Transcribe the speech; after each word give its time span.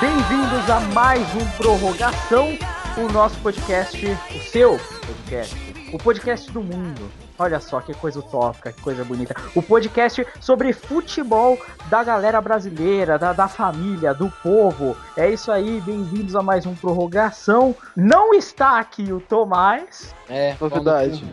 Bem-vindos 0.00 0.68
a 0.68 0.80
mais 0.92 1.22
um 1.34 1.46
Prorrogação, 1.56 2.58
o 2.96 3.12
nosso 3.12 3.38
podcast, 3.40 4.04
o 4.06 4.40
seu 4.50 4.78
podcast, 5.06 5.56
o 5.92 5.98
podcast 5.98 6.50
do 6.50 6.62
mundo. 6.62 7.10
Olha 7.38 7.60
só 7.60 7.80
que 7.80 7.94
coisa 7.94 8.18
utópica, 8.18 8.72
que 8.72 8.80
coisa 8.80 9.04
bonita. 9.04 9.34
O 9.54 9.62
podcast 9.62 10.26
sobre 10.40 10.72
futebol 10.72 11.58
da 11.86 12.02
galera 12.02 12.40
brasileira, 12.40 13.18
da, 13.18 13.32
da 13.32 13.48
família, 13.48 14.14
do 14.14 14.30
povo. 14.42 14.96
É 15.16 15.30
isso 15.30 15.52
aí, 15.52 15.80
bem-vindos 15.80 16.34
a 16.34 16.42
mais 16.42 16.66
um 16.66 16.74
Prorrogação. 16.74 17.74
Não 17.94 18.34
está 18.34 18.78
aqui 18.78 19.12
o 19.12 19.20
Tomás. 19.20 20.14
É, 20.28 20.56
novidade. 20.58 21.24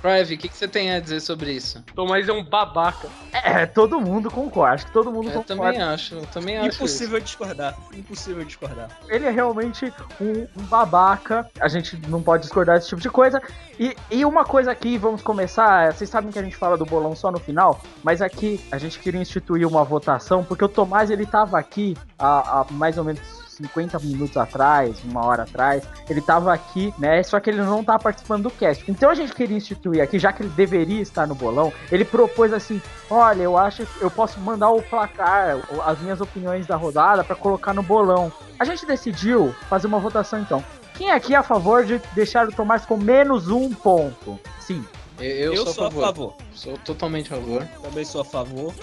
Private, 0.00 0.34
o 0.34 0.38
que, 0.38 0.48
que 0.48 0.56
você 0.56 0.68
tem 0.68 0.92
a 0.92 1.00
dizer 1.00 1.20
sobre 1.20 1.52
isso? 1.52 1.82
Tomás 1.94 2.28
é 2.28 2.32
um 2.32 2.44
babaca. 2.44 3.08
É, 3.32 3.66
todo 3.66 4.00
mundo 4.00 4.30
concorda. 4.30 4.74
Acho 4.74 4.86
que 4.86 4.92
todo 4.92 5.10
mundo 5.10 5.28
eu 5.28 5.42
concorda. 5.42 5.72
Também 5.72 5.82
acho, 5.82 6.14
eu 6.14 6.26
também 6.26 6.56
acho. 6.56 6.76
Impossível 6.76 7.18
isso. 7.18 7.26
discordar. 7.26 7.76
Impossível 7.92 8.44
discordar. 8.44 8.88
Ele 9.08 9.26
é 9.26 9.30
realmente 9.30 9.92
um, 10.20 10.46
um, 10.56 10.64
babaca. 10.64 11.50
A 11.60 11.68
gente 11.68 11.96
não 12.08 12.22
pode 12.22 12.44
discordar 12.44 12.76
desse 12.76 12.88
tipo 12.88 13.00
de 13.00 13.10
coisa. 13.10 13.42
E, 13.78 13.96
e 14.10 14.24
uma 14.24 14.44
coisa 14.44 14.70
aqui, 14.70 14.96
vamos 14.96 15.22
começar. 15.22 15.92
Vocês 15.92 16.08
sabem 16.08 16.30
que 16.30 16.38
a 16.38 16.42
gente 16.42 16.56
fala 16.56 16.76
do 16.78 16.86
bolão 16.86 17.16
só 17.16 17.30
no 17.32 17.40
final, 17.40 17.80
mas 18.02 18.22
aqui 18.22 18.60
a 18.70 18.78
gente 18.78 19.00
queria 19.00 19.20
instituir 19.20 19.66
uma 19.72 19.84
votação, 19.84 20.44
porque 20.44 20.64
o 20.64 20.68
Tomás 20.68 21.10
ele 21.10 21.26
tava 21.26 21.58
aqui 21.58 21.96
há, 22.18 22.60
há 22.60 22.66
mais 22.70 22.98
ou 22.98 23.04
menos 23.04 23.20
50 23.62 23.98
minutos 24.00 24.36
atrás, 24.36 25.02
uma 25.04 25.24
hora 25.24 25.42
atrás, 25.42 25.84
ele 26.08 26.20
tava 26.20 26.52
aqui, 26.52 26.92
né? 26.98 27.22
Só 27.22 27.38
que 27.38 27.50
ele 27.50 27.62
não 27.62 27.84
tá 27.84 27.98
participando 27.98 28.44
do 28.44 28.50
cast. 28.50 28.90
Então 28.90 29.10
a 29.10 29.14
gente 29.14 29.34
queria 29.34 29.56
instituir 29.56 30.02
aqui, 30.02 30.18
já 30.18 30.32
que 30.32 30.42
ele 30.42 30.50
deveria 30.50 31.00
estar 31.00 31.26
no 31.26 31.34
bolão, 31.34 31.72
ele 31.90 32.04
propôs 32.04 32.52
assim: 32.52 32.80
olha, 33.10 33.42
eu 33.42 33.56
acho 33.56 33.84
que 33.86 34.02
eu 34.02 34.10
posso 34.10 34.40
mandar 34.40 34.70
o 34.70 34.82
placar, 34.82 35.60
as 35.84 36.00
minhas 36.00 36.20
opiniões 36.20 36.66
da 36.66 36.76
rodada 36.76 37.22
para 37.22 37.36
colocar 37.36 37.74
no 37.74 37.82
bolão. 37.82 38.32
A 38.58 38.64
gente 38.64 38.86
decidiu 38.86 39.54
fazer 39.68 39.86
uma 39.86 39.98
votação 39.98 40.40
então. 40.40 40.64
Quem 40.94 41.10
aqui 41.10 41.34
é 41.34 41.38
a 41.38 41.42
favor 41.42 41.84
de 41.84 42.00
deixar 42.14 42.46
o 42.46 42.52
Tomás 42.52 42.84
com 42.84 42.96
menos 42.96 43.48
um 43.48 43.72
ponto? 43.72 44.38
Sim. 44.60 44.84
Eu, 45.18 45.54
eu 45.54 45.64
sou, 45.64 45.74
sou 45.74 45.86
a, 45.86 45.90
favor. 45.90 46.02
a 46.02 46.06
favor. 46.06 46.34
Sou 46.54 46.78
totalmente 46.78 47.32
a 47.32 47.36
favor. 47.36 47.66
Também 47.82 48.04
sou 48.04 48.20
a 48.20 48.24
favor. 48.24 48.74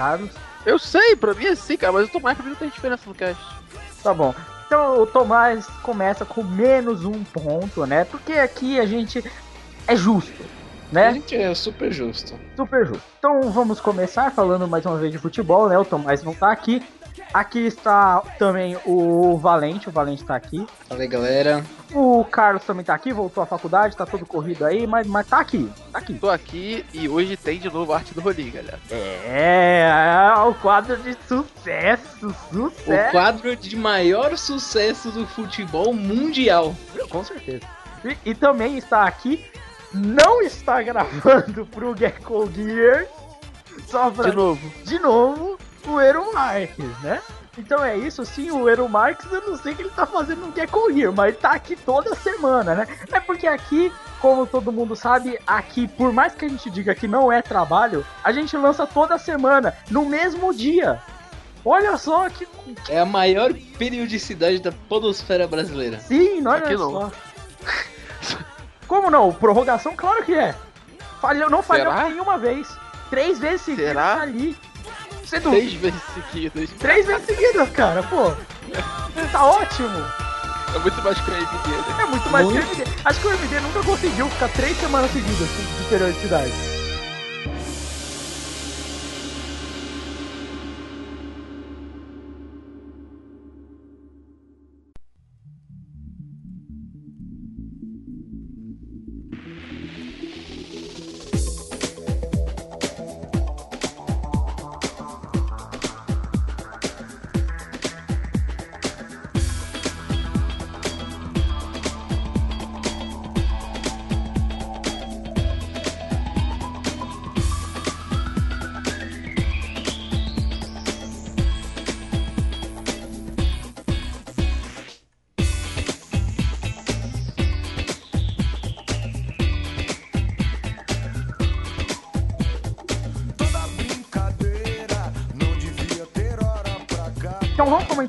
Carlos? 0.00 0.30
Eu 0.64 0.78
sei, 0.78 1.14
pra 1.14 1.34
mim 1.34 1.44
é 1.44 1.54
sim, 1.54 1.76
cara, 1.76 1.92
mas 1.92 2.08
o 2.08 2.12
Tomás 2.12 2.34
pra 2.34 2.44
mim 2.44 2.52
não 2.52 2.56
tem 2.56 2.70
diferença 2.70 3.02
no 3.06 3.14
cast. 3.14 3.42
Tá 4.02 4.14
bom. 4.14 4.34
Então 4.66 5.02
o 5.02 5.06
Tomás 5.06 5.66
começa 5.82 6.24
com 6.24 6.42
menos 6.42 7.04
um 7.04 7.22
ponto, 7.22 7.84
né? 7.84 8.04
Porque 8.04 8.32
aqui 8.32 8.80
a 8.80 8.86
gente 8.86 9.22
é 9.86 9.94
justo, 9.94 10.42
né? 10.90 11.08
A 11.08 11.12
gente 11.12 11.36
é 11.36 11.54
super 11.54 11.92
justo. 11.92 12.34
Super 12.56 12.86
justo. 12.86 13.02
Então 13.18 13.42
vamos 13.52 13.78
começar 13.78 14.30
falando 14.32 14.66
mais 14.66 14.86
uma 14.86 14.96
vez 14.96 15.12
de 15.12 15.18
futebol, 15.18 15.68
né? 15.68 15.78
O 15.78 15.84
Tomás 15.84 16.22
não 16.22 16.32
tá 16.32 16.50
aqui. 16.50 16.82
Aqui 17.34 17.66
está 17.66 18.22
também 18.38 18.78
o 18.86 19.36
Valente, 19.36 19.90
o 19.90 19.92
Valente 19.92 20.24
tá 20.24 20.34
aqui. 20.34 20.66
Fala 20.88 21.02
aí, 21.02 21.08
galera. 21.08 21.62
O 21.92 22.24
Carlos 22.24 22.64
também 22.64 22.84
tá 22.84 22.94
aqui, 22.94 23.12
voltou 23.12 23.42
à 23.42 23.46
faculdade, 23.46 23.96
tá 23.96 24.06
todo 24.06 24.24
corrido 24.24 24.64
aí, 24.64 24.86
mas, 24.86 25.06
mas 25.06 25.26
tá 25.26 25.40
aqui, 25.40 25.70
tá 25.92 25.98
aqui. 25.98 26.14
Tô 26.14 26.30
aqui 26.30 26.84
e 26.92 27.08
hoje 27.08 27.36
tem 27.36 27.58
de 27.58 27.68
novo 27.68 27.92
a 27.92 27.96
arte 27.96 28.14
do 28.14 28.20
Rolim, 28.20 28.50
galera. 28.50 28.78
É, 28.90 29.88
é, 29.88 30.38
o 30.40 30.54
quadro 30.54 30.96
de 30.98 31.16
sucesso, 31.26 32.34
sucesso. 32.52 33.08
O 33.08 33.10
quadro 33.10 33.56
de 33.56 33.76
maior 33.76 34.36
sucesso 34.38 35.10
do 35.10 35.26
futebol 35.26 35.92
mundial. 35.92 36.76
Com 37.08 37.24
certeza. 37.24 37.66
E, 38.04 38.30
e 38.30 38.34
também 38.34 38.78
está 38.78 39.04
aqui, 39.04 39.44
não 39.92 40.40
está 40.42 40.80
gravando 40.82 41.66
pro 41.66 41.96
Gecko 41.96 42.48
Gear, 42.52 43.06
só 43.88 44.10
pra... 44.10 44.30
De 44.30 44.36
novo. 44.36 44.72
De 44.84 44.98
novo, 45.00 45.58
o 45.88 46.00
Eero 46.00 46.32
Marques, 46.32 46.98
né? 47.02 47.20
Então 47.58 47.84
é 47.84 47.96
isso, 47.96 48.24
sim, 48.24 48.50
o 48.50 48.68
Eero 48.68 48.88
Marques, 48.88 49.30
eu 49.30 49.40
não 49.42 49.56
sei 49.56 49.72
o 49.72 49.76
que 49.76 49.82
ele 49.82 49.90
tá 49.90 50.06
fazendo 50.06 50.46
no 50.46 50.54
Get 50.54 50.70
Correr, 50.70 51.10
mas 51.10 51.36
tá 51.36 51.50
aqui 51.50 51.74
toda 51.74 52.14
semana, 52.14 52.74
né? 52.74 52.88
É 53.12 53.18
porque 53.18 53.46
aqui, 53.46 53.92
como 54.20 54.46
todo 54.46 54.72
mundo 54.72 54.94
sabe, 54.94 55.38
aqui, 55.46 55.88
por 55.88 56.12
mais 56.12 56.34
que 56.34 56.44
a 56.44 56.48
gente 56.48 56.70
diga 56.70 56.94
que 56.94 57.08
não 57.08 57.30
é 57.30 57.42
trabalho, 57.42 58.06
a 58.22 58.32
gente 58.32 58.56
lança 58.56 58.86
toda 58.86 59.18
semana, 59.18 59.76
no 59.90 60.04
mesmo 60.04 60.54
dia. 60.54 61.02
Olha 61.64 61.96
só 61.98 62.28
que. 62.30 62.46
É 62.88 62.98
a 63.00 63.04
maior 63.04 63.52
periodicidade 63.76 64.60
da 64.60 64.72
podosfera 64.88 65.46
brasileira. 65.46 65.98
Sim, 66.00 66.46
olha 66.46 66.64
aqui 66.64 66.76
só. 66.76 66.90
Não. 66.90 67.12
Como 68.86 69.10
não? 69.10 69.32
Prorrogação, 69.32 69.94
claro 69.94 70.24
que 70.24 70.34
é. 70.34 70.54
Falhou, 71.20 71.50
não 71.50 71.62
falhou 71.62 71.92
nenhuma 71.92 72.38
vez. 72.38 72.68
Três 73.10 73.38
vezes 73.38 73.62
seguidas 73.62 73.88
Será? 73.88 74.20
ali. 74.22 74.56
Você 75.30 75.38
não... 75.38 75.52
Três 75.52 75.72
vezes 75.74 76.00
seguidas. 76.12 76.70
Três 76.80 77.06
vezes 77.06 77.24
seguidas, 77.24 77.70
cara, 77.70 78.02
pô. 78.02 78.32
Tá 79.30 79.44
ótimo. 79.46 80.04
É 80.74 80.78
muito 80.80 81.00
mais 81.02 81.20
que 81.20 81.30
o 81.30 81.34
MD, 81.34 82.02
É 82.02 82.06
muito 82.06 82.30
mais 82.30 82.46
muito? 82.46 82.66
que 82.66 82.72
o 82.72 82.82
MD. 82.82 82.90
Acho 83.04 83.20
que 83.20 83.26
o 83.28 83.32
MD 83.34 83.60
nunca 83.60 83.82
conseguiu 83.84 84.28
ficar 84.28 84.48
três 84.48 84.76
semanas 84.78 85.08
seguidas 85.12 85.48
de 85.48 85.84
periodicidade. 85.88 86.52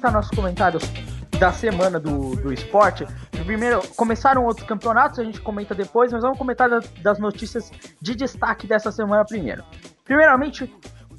Comentar 0.02 0.12
nossos 0.12 0.36
comentários 0.36 0.84
da 1.40 1.52
semana 1.52 2.00
do, 2.00 2.36
do 2.36 2.52
esporte. 2.52 3.06
Primeiro, 3.46 3.82
começaram 3.96 4.44
outros 4.46 4.68
campeonatos, 4.68 5.20
a 5.20 5.24
gente 5.24 5.40
comenta 5.40 5.76
depois, 5.76 6.12
mas 6.12 6.22
vamos 6.24 6.38
comentar 6.38 6.70
das 7.02 7.20
notícias 7.20 7.72
de 8.02 8.16
destaque 8.16 8.66
dessa 8.66 8.92
semana 8.92 9.24
primeiro. 9.24 9.64
Primeiramente, 10.04 10.74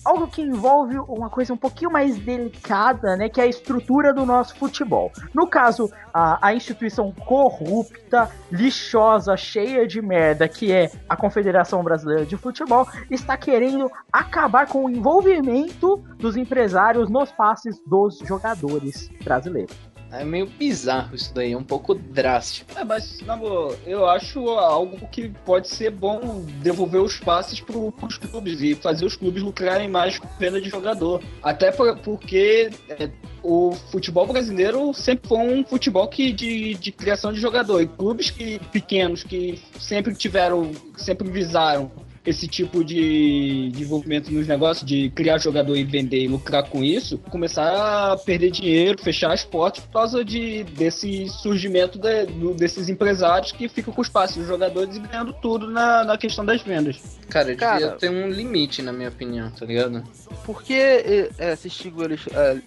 algo 0.05 0.27
que 0.27 0.43
envolve 0.43 0.99
uma 0.99 1.31
coisa 1.31 1.53
um 1.53 1.57
pouquinho 1.57 1.91
mais 1.91 2.19
delicada, 2.19 3.17
né, 3.17 3.29
que 3.29 3.41
é 3.41 3.45
a 3.45 3.47
estrutura 3.47 4.13
do 4.13 4.27
nosso 4.27 4.57
futebol. 4.57 5.13
No 5.35 5.47
caso, 5.47 5.91
a, 6.13 6.49
a 6.49 6.55
instituição 6.55 7.13
corrupta, 7.13 8.31
lixosa, 8.51 9.37
cheia 9.37 9.87
de 9.87 10.01
merda, 10.03 10.49
que 10.49 10.73
é 10.73 10.91
a 11.09 11.17
Confederação 11.17 11.83
Brasileira 11.83 12.25
de 12.25 12.37
Futebol, 12.37 12.87
está 13.11 13.37
querendo 13.37 13.91
acabar 14.13 14.67
com 14.67 14.85
o 14.85 14.91
envolvimento 14.91 15.99
dos 16.19 16.37
empresários 16.37 17.09
nos 17.09 17.31
passes 17.33 17.81
dos 17.87 18.19
jogadores 18.19 19.11
brasileiros. 19.25 19.92
É 20.13 20.25
meio 20.25 20.47
bizarro 20.47 21.15
isso 21.15 21.33
daí, 21.35 21.53
é 21.53 21.57
um 21.57 21.65
pouco 21.65 21.95
drástico. 21.95 22.79
É, 22.79 22.85
mas, 22.85 23.21
na 23.23 23.35
boa, 23.35 23.77
eu 23.87 24.07
acho 24.07 24.47
algo 24.51 25.09
que 25.09 25.31
pode 25.45 25.69
ser 25.69 25.91
bom 25.91 26.45
devolver 26.63 27.01
os 27.01 27.19
passes 27.19 27.61
para 27.61 27.79
os 27.79 28.19
clubes 28.19 28.61
e 28.61 28.75
fazer 28.75 29.07
os 29.07 29.17
clubes 29.17 29.43
lucrarem 29.43 29.89
mais 29.89 30.19
com 30.19 30.29
venda 30.39 30.61
de 30.61 30.69
jogador. 30.69 31.23
Até 31.43 31.73
por, 31.73 31.97
porque 31.99 32.71
é, 32.91 33.11
o 33.43 33.73
futebol 33.91 34.27
brasileiro 34.27 34.93
sempre 34.93 35.29
foi 35.29 35.39
um 35.39 35.65
futebol 35.65 36.07
que, 36.09 36.33
de, 36.33 36.75
de 36.75 36.93
criação 36.93 37.33
de 37.33 37.41
jogador. 37.41 37.81
E 37.81 37.87
clubes 37.87 38.31
que, 38.31 38.59
pequenos 38.71 39.25
que 39.25 39.59
sempre 39.81 40.15
tiveram, 40.15 40.73
sempre 40.97 41.31
visaram 41.31 41.91
esse 42.25 42.47
tipo 42.47 42.85
de 42.85 43.71
desenvolvimento 43.73 44.33
nos 44.33 44.47
negócios, 44.47 44.87
de 44.87 45.11
criar 45.11 45.39
jogador 45.39 45.77
e 45.77 45.85
vender 45.85 46.23
e 46.23 46.29
lucrar 46.29 46.69
com 46.69 46.83
isso, 46.83 47.19
começar 47.31 48.13
a 48.13 48.17
perder 48.17 48.51
dinheiro, 48.51 49.03
fechar 49.03 49.33
as 49.33 49.45
portas 49.45 49.85
por 49.85 49.93
causa 49.93 50.25
de, 50.25 50.65
desse 50.65 51.29
surgimento 51.29 51.99
de, 51.99 52.27
desses 52.55 52.89
empresários 52.89 53.53
que 53.53 53.69
ficam 53.69 53.93
com 53.93 54.01
os 54.01 54.09
passos 54.09 54.37
dos 54.37 54.47
jogadores 54.47 54.97
e 54.97 55.01
ganhando 55.01 55.33
tudo 55.33 55.69
na, 55.69 56.05
na 56.05 56.17
questão 56.17 56.45
das 56.45 56.63
vendas. 56.63 57.19
Cara, 57.29 57.55
Cara 57.57 57.79
devia 57.79 57.93
ter 57.97 58.11
um 58.11 58.31
limite, 58.31 58.83
na 58.83 58.93
minha 58.93 59.09
opinião, 59.09 59.51
tá 59.51 59.67
ligado? 59.67 60.05
Por 60.45 60.63
que 60.63 60.75
é, 60.75 61.31
é 61.39 61.57
se 61.57 61.69
extinguiu 61.69 62.07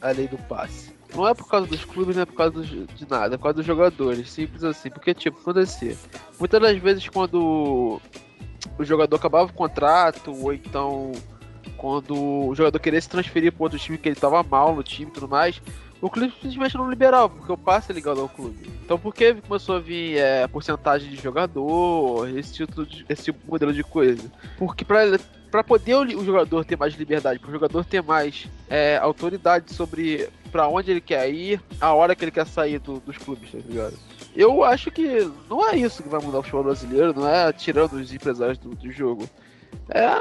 a, 0.02 0.10
a 0.10 0.12
lei 0.12 0.28
do 0.28 0.38
passe? 0.38 0.96
Não 1.16 1.28
é 1.28 1.34
por 1.34 1.48
causa 1.48 1.66
dos 1.66 1.86
clubes, 1.86 2.16
não 2.16 2.24
é 2.24 2.26
por 2.26 2.36
causa 2.36 2.52
dos, 2.52 2.68
de 2.68 3.10
nada, 3.10 3.36
é 3.36 3.38
por 3.38 3.44
causa 3.44 3.58
dos 3.58 3.66
jogadores, 3.66 4.30
simples 4.30 4.64
assim. 4.64 4.90
Porque, 4.90 5.14
tipo, 5.14 5.40
acontecia. 5.40 5.96
Muitas 6.38 6.62
das 6.62 6.78
vezes 6.78 7.08
quando 7.08 8.02
o 8.78 8.84
jogador 8.84 9.16
acabava 9.16 9.46
o 9.46 9.54
contrato, 9.54 10.32
ou 10.32 10.54
então 10.54 11.12
quando 11.78 12.48
o 12.48 12.56
jogador 12.56 12.80
queria 12.80 13.02
se 13.02 13.10
transferir 13.10 13.52
para 13.52 13.64
outro 13.64 13.80
time 13.80 13.98
que 13.98 14.08
ele 14.08 14.16
estava 14.16 14.42
mal 14.44 14.76
no 14.76 14.84
time 14.84 15.10
e 15.10 15.14
tudo 15.14 15.28
mais, 15.28 15.62
o 16.02 16.10
clube 16.10 16.34
simplesmente 16.34 16.78
não 16.78 16.90
liberava, 16.90 17.30
porque 17.30 17.52
o 17.52 17.58
passe 17.58 17.92
é 17.92 17.96
ligado 17.96 18.22
ao 18.22 18.30
clube. 18.30 18.70
Então 18.84 18.98
por 18.98 19.14
que 19.14 19.34
começou 19.36 19.76
a 19.76 19.80
vir 19.80 20.18
é, 20.18 20.48
porcentagem 20.48 21.10
de 21.10 21.16
jogador, 21.16 22.30
esse 22.38 22.54
tipo, 22.54 22.86
de, 22.86 23.06
esse 23.10 23.26
tipo 23.26 23.40
de 23.40 23.50
modelo 23.50 23.74
de 23.74 23.84
coisa? 23.84 24.32
Porque 24.58 24.86
para 24.86 25.64
poder 25.64 25.96
o, 25.96 26.26
jogador 26.26 26.66
ter 26.66 26.78
mais 26.78 26.94
liberdade, 26.96 27.40
para 27.40 27.50
o 27.50 27.54
jogador 27.54 27.84
ter 27.86 28.02
mais 28.02 28.48
é, 28.70 28.98
autoridade 28.98 29.74
sobre 29.74 30.30
para 30.52 30.68
onde 30.68 30.92
ele 30.92 31.02
quer 31.02 31.30
ir, 31.30 31.62
a 31.82 31.94
hora 31.94 32.16
que 32.16 32.24
ele 32.24 32.32
quer 32.32 32.48
sair 32.48 32.80
do, 32.80 33.00
dos 33.00 33.18
clubes, 33.18 33.52
tá 33.52 33.58
ligado? 33.58 33.98
Eu 34.36 34.64
acho 34.64 34.92
que 34.92 35.32
não 35.50 35.68
é 35.68 35.78
isso 35.78 36.04
que 36.04 36.10
vai 36.10 36.22
mudar 36.22 36.40
o 36.40 36.44
futebol 36.44 36.66
brasileiro, 36.66 37.14
não 37.14 37.28
é 37.28 37.54
tirando 37.54 37.94
os 37.94 38.14
empresários 38.14 38.58
do, 38.58 38.70
do 38.70 38.92
jogo. 38.92 39.30
É 39.90 40.20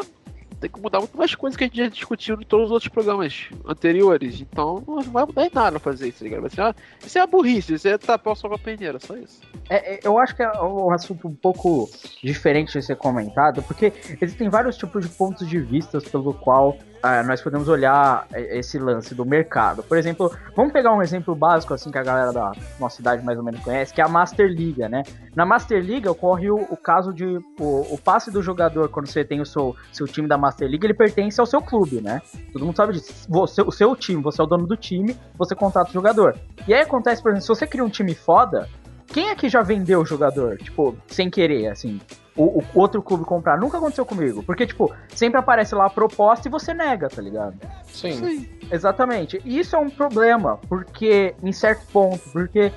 tem 0.65 0.71
que 0.71 0.81
mudar 0.81 0.99
muito 0.99 1.17
mais 1.17 1.35
coisas 1.35 1.57
que 1.57 1.65
a 1.65 1.67
gente 1.67 1.77
já 1.77 1.89
discutiu 1.89 2.41
em 2.41 2.45
todos 2.45 2.67
os 2.67 2.73
outros 2.73 2.91
programas 2.91 3.49
anteriores. 3.67 4.41
Então 4.41 4.83
não 4.87 5.03
vai 5.03 5.27
mudar 5.27 5.47
em 5.47 5.51
nada 5.53 5.79
fazer 5.79 6.09
isso, 6.09 6.25
ligado? 6.25 6.47
Isso 6.47 6.61
é, 6.61 6.75
isso 7.05 7.19
é 7.19 7.27
burrice, 7.27 7.75
isso 7.75 7.87
é 7.87 7.99
tapar 7.99 8.35
o 8.35 8.41
com 8.41 8.55
a 8.55 8.59
peneira, 8.59 8.99
só 8.99 9.17
isso. 9.17 9.41
É, 9.69 9.95
é, 9.95 10.01
eu 10.03 10.19
acho 10.19 10.35
que 10.35 10.43
é 10.43 10.51
um 10.63 10.91
assunto 10.91 11.29
um 11.29 11.35
pouco 11.35 11.91
diferente 12.23 12.73
de 12.73 12.83
ser 12.83 12.97
comentado, 12.97 13.63
porque 13.63 13.93
existem 14.21 14.49
vários 14.49 14.77
tipos 14.77 15.07
de 15.07 15.15
pontos 15.15 15.47
de 15.47 15.61
vista 15.61 16.01
pelo 16.01 16.33
qual 16.33 16.79
ah, 17.06 17.23
nós 17.23 17.43
podemos 17.43 17.69
olhar 17.69 18.27
esse 18.33 18.79
lance 18.79 19.15
do 19.15 19.27
mercado. 19.27 19.83
Por 19.83 19.99
exemplo, 19.99 20.35
vamos 20.56 20.73
pegar 20.73 20.91
um 20.95 21.03
exemplo 21.03 21.35
básico 21.35 21.75
assim 21.75 21.91
que 21.91 21.99
a 21.99 22.03
galera 22.03 22.33
da 22.33 22.53
nossa 22.81 22.97
cidade 22.97 23.23
mais 23.23 23.37
ou 23.37 23.45
menos 23.45 23.61
conhece, 23.61 23.93
que 23.93 24.01
é 24.01 24.05
a 24.05 24.09
Master 24.09 24.49
Liga, 24.49 24.89
né? 24.89 25.03
Na 25.37 25.45
Master 25.45 25.85
Liga 25.85 26.11
ocorre 26.11 26.51
o, 26.51 26.56
o 26.56 26.79
caso 26.79 27.12
de 27.12 27.27
o, 27.61 27.95
o, 27.95 27.99
passe 28.03 28.31
do 28.31 28.43
jogador 28.43 28.89
quando 28.89 29.06
você 29.06 29.23
tem 29.23 29.43
o 29.43 29.45
seu, 29.45 29.77
seu 29.93 30.06
time 30.06 30.27
da 30.27 30.39
Master 30.39 30.67
League, 30.67 30.87
ele 30.87 30.95
pertence 30.95 31.39
ao 31.39 31.45
seu 31.45 31.61
clube, 31.61 32.01
né? 32.01 32.23
Todo 32.55 32.65
mundo 32.65 32.77
sabe 32.77 32.95
disso. 32.95 33.27
Você, 33.29 33.61
o 33.61 33.71
seu 33.71 33.95
time, 33.95 34.23
você 34.23 34.41
é 34.41 34.45
o 34.45 34.47
dono 34.47 34.67
do 34.67 34.75
time, 34.75 35.15
você 35.37 35.55
contrata 35.55 35.91
o 35.91 35.93
jogador. 35.93 36.35
E 36.67 36.73
aí 36.73 36.81
acontece, 36.81 37.23
por 37.23 37.33
exemplo, 37.33 37.43
se 37.43 37.49
você 37.49 37.67
cria 37.67 37.85
um 37.85 37.91
time 37.91 38.15
foda, 38.15 38.67
quem 39.09 39.29
é 39.29 39.35
que 39.35 39.51
já 39.51 39.61
vendeu 39.61 40.01
o 40.01 40.06
jogador? 40.06 40.56
Tipo, 40.56 40.97
sem 41.06 41.29
querer, 41.29 41.69
assim 41.69 42.01
o, 42.37 42.61
o, 42.61 42.65
outro 42.75 43.03
clube 43.03 43.25
comprar. 43.25 43.59
Nunca 43.59 43.79
aconteceu 43.79 44.05
comigo. 44.05 44.43
Porque, 44.43 44.67
tipo, 44.67 44.93
sempre 45.09 45.39
aparece 45.39 45.75
lá 45.75 45.87
a 45.87 45.91
proposta 45.91 46.49
e 46.49 46.51
você 46.51 46.75
nega, 46.75 47.09
tá 47.09 47.23
ligado? 47.23 47.55
Sim. 47.87 48.13
Sim. 48.13 48.49
Exatamente. 48.71 49.41
E 49.45 49.59
isso 49.59 49.77
é 49.77 49.79
um 49.79 49.91
problema, 49.91 50.59
porque, 50.69 51.35
em 51.43 51.53
certo 51.53 51.87
ponto, 51.93 52.21
porque, 52.31 52.73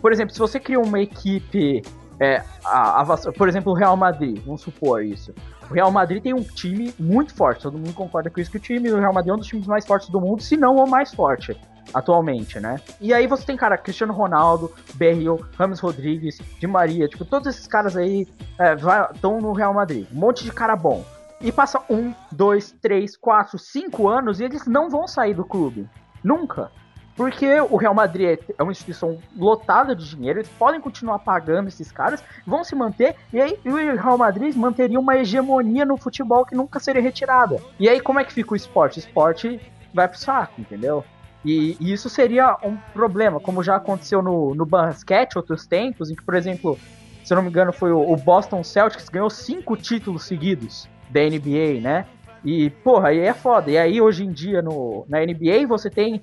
por 0.00 0.12
exemplo, 0.12 0.32
se 0.32 0.38
você 0.38 0.58
cria 0.58 0.80
uma 0.80 1.00
equipe. 1.00 1.82
É, 2.18 2.42
a, 2.64 3.02
a, 3.02 3.32
por 3.32 3.46
exemplo, 3.46 3.72
o 3.72 3.74
Real 3.74 3.94
Madrid, 3.94 4.42
vamos 4.42 4.62
supor 4.62 5.04
isso. 5.04 5.34
O 5.70 5.74
Real 5.74 5.90
Madrid 5.90 6.22
tem 6.22 6.32
um 6.32 6.42
time 6.42 6.94
muito 6.98 7.34
forte, 7.34 7.62
todo 7.62 7.76
mundo 7.76 7.92
concorda 7.92 8.30
com 8.30 8.40
isso, 8.40 8.50
que 8.50 8.56
o 8.56 8.60
time 8.60 8.88
do 8.88 8.98
Real 8.98 9.12
Madrid 9.12 9.32
é 9.32 9.34
um 9.34 9.38
dos 9.38 9.46
times 9.46 9.66
mais 9.66 9.84
fortes 9.84 10.08
do 10.08 10.18
mundo, 10.18 10.42
se 10.42 10.56
não 10.56 10.76
o 10.76 10.88
mais 10.88 11.12
forte 11.12 11.54
atualmente, 11.92 12.60
né? 12.60 12.80
E 13.00 13.12
aí 13.12 13.26
você 13.26 13.44
tem, 13.44 13.56
cara, 13.56 13.76
Cristiano 13.76 14.12
Ronaldo, 14.12 14.72
Berrio, 14.94 15.46
Ramos 15.58 15.80
Rodrigues, 15.80 16.38
Di 16.58 16.66
Maria, 16.66 17.08
tipo, 17.08 17.24
todos 17.24 17.48
esses 17.48 17.66
caras 17.66 17.96
aí 17.96 18.26
estão 19.14 19.38
é, 19.38 19.40
no 19.40 19.52
Real 19.52 19.74
Madrid. 19.74 20.06
Um 20.12 20.18
monte 20.18 20.44
de 20.44 20.52
cara 20.52 20.76
bom. 20.76 21.04
E 21.40 21.52
passa 21.52 21.82
um, 21.90 22.14
dois, 22.32 22.72
três, 22.80 23.16
quatro, 23.16 23.58
cinco 23.58 24.08
anos 24.08 24.40
e 24.40 24.44
eles 24.44 24.66
não 24.66 24.88
vão 24.88 25.06
sair 25.06 25.34
do 25.34 25.44
clube. 25.44 25.88
Nunca. 26.24 26.70
Porque 27.16 27.60
o 27.70 27.76
Real 27.76 27.94
Madrid 27.94 28.38
é 28.58 28.62
uma 28.62 28.72
instituição 28.72 29.18
lotada 29.34 29.96
de 29.96 30.06
dinheiro, 30.08 30.38
eles 30.38 30.50
podem 30.50 30.80
continuar 30.80 31.18
pagando 31.20 31.68
esses 31.68 31.90
caras, 31.90 32.22
vão 32.46 32.62
se 32.62 32.74
manter, 32.74 33.16
e 33.32 33.40
aí 33.40 33.58
o 33.64 33.74
Real 33.74 34.18
Madrid 34.18 34.54
manteria 34.54 35.00
uma 35.00 35.16
hegemonia 35.16 35.86
no 35.86 35.96
futebol 35.96 36.44
que 36.44 36.54
nunca 36.54 36.78
seria 36.78 37.00
retirada. 37.00 37.58
E 37.80 37.88
aí 37.88 38.00
como 38.00 38.20
é 38.20 38.24
que 38.24 38.34
fica 38.34 38.52
o 38.52 38.56
esporte? 38.56 38.98
O 38.98 39.00
esporte 39.00 39.58
vai 39.94 40.06
pro 40.06 40.18
saco, 40.18 40.60
entendeu? 40.60 41.02
E, 41.46 41.76
e, 41.78 41.92
isso 41.92 42.10
seria 42.10 42.58
um 42.64 42.76
problema, 42.92 43.38
como 43.38 43.62
já 43.62 43.76
aconteceu 43.76 44.20
no, 44.20 44.52
no 44.52 44.66
basquete 44.66 45.36
outros 45.36 45.64
tempos, 45.64 46.10
em 46.10 46.16
que, 46.16 46.22
por 46.22 46.34
exemplo, 46.34 46.76
se 47.22 47.32
eu 47.32 47.36
não 47.36 47.42
me 47.44 47.48
engano, 47.48 47.72
foi 47.72 47.92
o, 47.92 48.00
o 48.00 48.16
Boston 48.16 48.64
Celtics 48.64 49.08
ganhou 49.08 49.30
cinco 49.30 49.76
títulos 49.76 50.24
seguidos 50.24 50.88
da 51.08 51.20
NBA, 51.20 51.80
né? 51.80 52.04
E, 52.44 52.68
porra, 52.70 53.08
aí 53.08 53.20
é 53.20 53.32
foda. 53.32 53.70
E 53.70 53.78
aí, 53.78 54.00
hoje 54.00 54.24
em 54.24 54.32
dia, 54.32 54.60
no, 54.60 55.06
na 55.08 55.20
NBA, 55.20 55.66
você 55.68 55.88
tem 55.88 56.20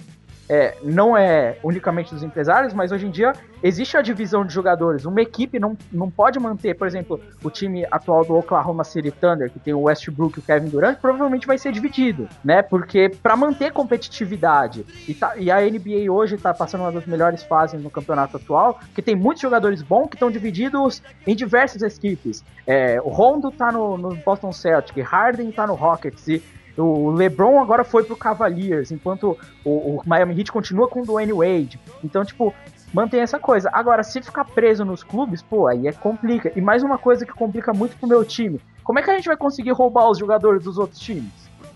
é, 0.50 0.78
não 0.84 1.18
é 1.18 1.58
unicamente 1.64 2.14
dos 2.14 2.24
empresários, 2.24 2.74
mas 2.74 2.92
hoje 2.92 3.08
em 3.08 3.12
dia 3.12 3.34
existe 3.62 3.96
a 3.96 4.02
divisão 4.02 4.46
de 4.46 4.54
jogadores. 4.54 5.06
Uma 5.06 5.22
equipe 5.22 5.58
não, 5.60 5.78
não 5.92 6.12
pode 6.12 6.40
manter, 6.40 6.76
por 6.76 6.86
exemplo, 6.86 7.20
o 7.44 7.50
time 7.50 7.86
atual 7.90 8.26
do 8.26 8.36
Oklahoma 8.36 8.84
City 8.84 9.10
Thunder, 9.10 9.50
que 9.50 9.60
tem 9.60 9.74
o 9.74 9.84
Westbrook 9.84 10.38
e 10.38 10.40
o 10.40 10.44
Kevin 10.44 10.68
Durant, 10.68 10.98
provavelmente 11.00 11.48
vai 11.48 11.58
ser 11.58 11.72
dividido, 11.72 12.28
né? 12.44 12.62
Porque 12.62 13.10
para 13.10 13.38
manter 13.38 13.72
competitividade, 13.72 14.86
e, 15.08 15.14
tá, 15.14 15.38
e, 15.38 15.50
a 15.50 15.62
NBA 15.62 16.12
hoje 16.12 16.38
tá 16.38 16.54
passando 16.54 16.82
uma 16.82 16.92
das 16.92 17.06
melhores 17.06 17.44
fases 17.44 17.82
no 17.82 17.90
campeonato 17.90 18.38
atual, 18.38 18.80
que 18.94 19.02
tem 19.02 19.16
muitos 19.16 19.42
jogadores 19.42 19.82
bons 19.82 20.08
que 20.08 20.16
estão 20.16 20.30
divididos 20.30 21.02
em 21.26 21.36
diversas 21.36 21.82
equipes. 21.82 22.44
É, 22.68 23.00
o 23.02 23.10
Rondo 23.10 23.52
tá 23.52 23.72
no, 23.72 23.98
no 23.98 24.16
Boston 24.16 24.52
Celtics, 24.52 25.06
Harden 25.06 25.52
tá 25.52 25.66
no 25.66 25.74
Rockets, 25.74 26.28
e 26.28 26.44
o 26.78 27.12
LeBron 27.12 27.62
agora 27.62 27.84
foi 27.84 28.04
pro 28.04 28.16
Cavaliers, 28.16 28.92
enquanto 28.92 29.38
o, 29.64 29.70
o 29.70 30.02
Miami 30.06 30.40
Heat 30.40 30.52
continua 30.52 30.88
com 30.88 31.02
o 31.02 31.06
Dwayne 31.06 31.34
Wade. 31.34 31.80
Então, 32.04 32.26
tipo, 32.26 32.54
mantém 32.94 33.22
essa 33.22 33.40
coisa. 33.40 33.70
Agora, 33.72 34.04
se 34.04 34.22
ficar 34.22 34.46
preso 34.46 34.84
nos 34.84 35.04
clubes, 35.04 35.42
pô, 35.42 35.68
aí 35.68 35.88
é 35.88 35.92
complica. 35.92 36.52
E 36.56 36.62
mais 36.62 36.84
uma 36.84 36.98
coisa 36.98 37.26
que 37.26 37.34
complica 37.34 37.74
muito 37.74 37.98
pro 37.98 38.08
meu 38.08 38.26
time. 38.26 38.60
Como 38.84 39.00
é 39.00 39.02
que 39.02 39.10
a 39.10 39.16
gente 39.16 39.28
vai 39.28 39.38
conseguir 39.38 39.72
roubar 39.72 40.10
os 40.10 40.18
jogadores 40.18 40.64
dos 40.64 40.78
outros 40.78 41.00
times? 41.00 41.32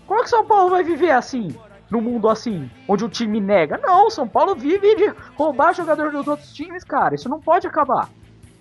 Como 0.06 0.20
é 0.20 0.22
que 0.22 0.30
São 0.30 0.44
Paulo 0.44 0.70
vai 0.70 0.82
viver 0.82 1.10
assim? 1.10 1.54
No 1.90 2.02
mundo 2.02 2.28
assim, 2.28 2.70
onde 2.86 3.02
o 3.04 3.08
time 3.08 3.40
nega? 3.40 3.78
Não, 3.82 4.10
São 4.10 4.28
Paulo 4.28 4.54
vive 4.54 4.94
de 4.94 5.12
roubar 5.36 5.74
jogador 5.74 6.12
dos 6.12 6.26
outros 6.28 6.52
times, 6.52 6.84
cara. 6.84 7.14
Isso 7.14 7.30
não 7.30 7.40
pode 7.40 7.66
acabar. 7.66 8.10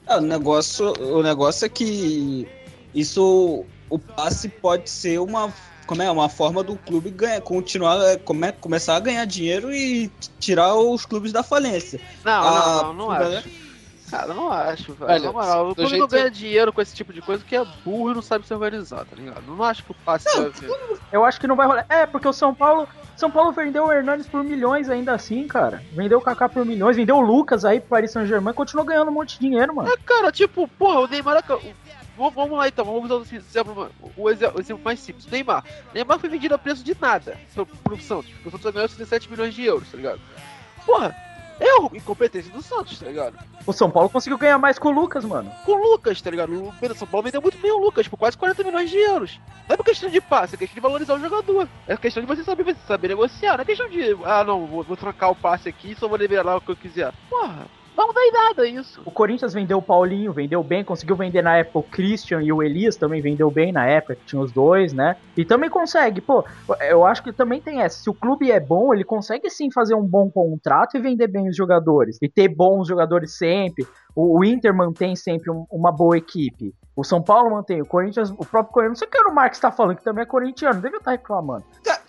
É, 0.07 0.17
o 0.17 0.21
negócio, 0.21 0.93
o 1.01 1.21
negócio 1.21 1.65
é 1.65 1.69
que 1.69 2.47
isso 2.95 3.65
o 3.89 3.99
passe 3.99 4.47
pode 4.47 4.89
ser 4.89 5.19
uma 5.19 5.51
como 5.87 6.01
é 6.03 6.11
uma 6.11 6.27
forma 6.27 6.61
do 6.61 6.75
clube 6.75 7.09
ganhar, 7.09 7.41
continuar, 7.41 7.97
é, 8.09 8.17
come, 8.17 8.51
começar 8.51 8.97
a 8.97 8.99
ganhar 8.99 9.25
dinheiro 9.25 9.73
e 9.73 10.11
tirar 10.39 10.75
os 10.75 11.05
clubes 11.05 11.31
da 11.31 11.41
falência. 11.41 11.99
Não, 12.23 12.43
a, 12.43 12.51
não, 12.51 12.83
não, 12.83 12.93
não 12.93 13.11
acho. 13.11 13.49
Cara, 14.09 14.33
não 14.33 14.51
acho, 14.51 14.93
velho. 14.93 15.23
Na 15.25 15.31
moral, 15.33 15.69
o 15.69 15.75
clube 15.75 15.89
jeito... 15.89 16.01
não 16.01 16.07
ganha 16.07 16.31
dinheiro 16.31 16.71
com 16.71 16.81
esse 16.81 16.95
tipo 16.95 17.11
de 17.11 17.21
coisa 17.21 17.41
porque 17.41 17.55
é 17.57 17.65
burro 17.83 18.11
e 18.11 18.15
não 18.15 18.21
sabe 18.21 18.47
se 18.47 18.53
organizar, 18.53 19.05
tá 19.05 19.15
ligado? 19.15 19.43
Não 19.45 19.61
acho 19.63 19.83
que 19.83 19.91
o 19.91 19.95
passe 20.05 20.25
não, 20.37 20.49
Eu 21.11 21.25
acho 21.25 21.39
que 21.39 21.47
não 21.47 21.57
vai 21.57 21.67
rolar. 21.67 21.85
É, 21.89 22.05
porque 22.05 22.27
o 22.27 22.33
São 22.33 22.53
Paulo. 22.53 22.87
São 23.17 23.31
Paulo 23.31 23.51
vendeu 23.51 23.85
o 23.85 23.91
Hernandes 23.91 24.27
por 24.27 24.43
milhões 24.43 24.89
ainda 24.89 25.13
assim, 25.13 25.47
cara. 25.47 25.83
Vendeu 25.91 26.19
o 26.19 26.21
Kaká 26.21 26.47
por 26.47 26.63
milhões, 26.63 26.95
vendeu 26.95 27.17
o 27.17 27.21
Lucas 27.21 27.65
aí 27.65 27.79
pro 27.79 27.89
Paris 27.89 28.11
Saint-Germain, 28.11 28.53
continuou 28.53 28.85
ganhando 28.85 29.09
um 29.09 29.13
monte 29.13 29.33
de 29.33 29.39
dinheiro, 29.39 29.75
mano. 29.75 29.89
É, 29.89 29.97
cara, 30.05 30.31
tipo, 30.31 30.67
porra, 30.67 30.99
o 30.99 31.07
Neymar 31.07 31.43
vamos, 31.47 31.65
vamos 32.17 32.57
lá 32.57 32.67
então, 32.67 32.83
vamos 32.83 33.05
usar 33.05 33.15
o 33.15 33.21
exemplo, 33.21 33.91
o 34.17 34.29
exemplo 34.59 34.83
mais 34.83 34.99
simples. 34.99 35.25
Neymar. 35.27 35.63
Neymar 35.93 36.19
foi 36.19 36.29
vendido 36.29 36.55
a 36.55 36.57
preço 36.57 36.83
de 36.83 36.95
nada 36.99 37.37
pro, 37.53 37.65
pro 37.65 38.01
Santos. 38.01 38.31
O 38.45 38.51
Santos 38.51 38.71
ganhou 38.73 38.87
67 38.87 39.29
milhões 39.29 39.53
de 39.53 39.63
euros, 39.63 39.89
tá 39.89 39.97
ligado? 39.97 40.19
Porra, 40.85 41.15
erro, 41.59 41.91
incompetência 41.93 42.51
do 42.51 42.61
Santos, 42.61 42.99
tá 42.99 43.05
ligado? 43.05 43.37
O 43.65 43.73
São 43.73 43.91
Paulo 43.91 44.09
conseguiu 44.09 44.37
ganhar 44.37 44.57
mais 44.57 44.79
com 44.79 44.89
o 44.89 44.91
Lucas, 44.91 45.25
mano. 45.25 45.51
Com 45.65 45.73
o 45.73 45.91
Lucas, 45.91 46.21
tá 46.21 46.31
ligado? 46.31 46.51
O 46.53 46.95
São 46.95 47.07
Paulo 47.07 47.25
vendeu 47.25 47.41
muito 47.41 47.57
bem 47.57 47.71
o 47.71 47.77
Lucas, 47.77 48.07
por 48.07 48.17
quase 48.17 48.37
40 48.37 48.63
milhões 48.63 48.89
de 48.89 48.97
euros. 48.97 49.39
Não 49.67 49.73
é 49.73 49.77
por 49.77 49.83
questão 49.83 50.09
de 50.09 50.21
passe, 50.21 50.55
é 50.55 50.57
questão 50.57 50.75
de 50.75 50.81
valorizar 50.81 51.15
o 51.15 51.19
jogador. 51.19 51.67
É 51.87 51.97
questão 51.97 52.23
de 52.23 52.27
você 52.27 52.43
saber, 52.43 52.75
saber 52.87 53.09
negociar, 53.09 53.57
não 53.57 53.61
é 53.61 53.65
questão 53.65 53.89
de, 53.89 54.17
ah 54.23 54.43
não, 54.43 54.65
vou, 54.65 54.83
vou 54.83 54.95
trocar 54.95 55.29
o 55.29 55.35
passe 55.35 55.67
aqui 55.67 55.91
e 55.91 55.95
só 55.95 56.07
vou 56.07 56.17
liberar 56.17 56.55
o 56.55 56.61
que 56.61 56.69
eu 56.69 56.75
quiser. 56.75 57.13
Porra, 57.29 57.67
não 58.05 58.13
dá 58.13 58.21
em 58.21 58.31
nada 58.31 58.67
isso. 58.67 59.01
O 59.03 59.09
Corinthians 59.09 59.53
vendeu 59.53 59.79
o 59.79 59.81
Paulinho, 59.81 60.31
vendeu 60.31 60.63
bem, 60.63 60.83
conseguiu 60.83 61.15
vender 61.15 61.41
na 61.41 61.57
época 61.57 61.79
o 61.79 61.83
Christian 61.83 62.43
e 62.43 62.51
o 62.51 62.61
Elias 62.61 62.95
também 62.95 63.21
vendeu 63.21 63.49
bem 63.49 63.71
na 63.71 63.87
época, 63.87 64.15
que 64.15 64.25
tinha 64.25 64.41
os 64.41 64.51
dois, 64.51 64.93
né? 64.93 65.15
E 65.35 65.43
também 65.43 65.69
consegue, 65.69 66.21
pô, 66.21 66.45
eu 66.81 67.05
acho 67.05 67.23
que 67.23 67.33
também 67.33 67.59
tem 67.59 67.81
essa. 67.81 68.03
Se 68.03 68.09
o 68.09 68.13
clube 68.13 68.51
é 68.51 68.59
bom, 68.59 68.93
ele 68.93 69.03
consegue 69.03 69.49
sim 69.49 69.71
fazer 69.71 69.95
um 69.95 70.05
bom 70.05 70.29
contrato 70.29 70.95
e 70.95 71.01
vender 71.01 71.27
bem 71.27 71.49
os 71.49 71.55
jogadores. 71.55 72.17
E 72.21 72.29
ter 72.29 72.47
bons 72.47 72.87
jogadores 72.87 73.37
sempre. 73.37 73.87
O, 74.15 74.39
o 74.39 74.45
Inter 74.45 74.75
mantém 74.75 75.15
sempre 75.15 75.49
um, 75.49 75.65
uma 75.71 75.91
boa 75.91 76.17
equipe. 76.17 76.73
O 76.95 77.03
São 77.03 77.21
Paulo 77.21 77.51
mantém, 77.51 77.81
o 77.81 77.85
Corinthians, 77.85 78.31
o 78.31 78.45
próprio 78.45 78.73
Corinthians, 78.73 78.89
não 78.89 78.95
sei 78.95 79.07
o 79.07 79.11
que 79.11 79.29
o 79.29 79.33
Marcos 79.33 79.59
tá 79.59 79.71
falando, 79.71 79.97
que 79.97 80.03
também 80.03 80.23
é 80.23 80.25
corintiano, 80.25 80.81
deve 80.81 80.97
estar 80.97 81.11
reclamando. 81.11 81.63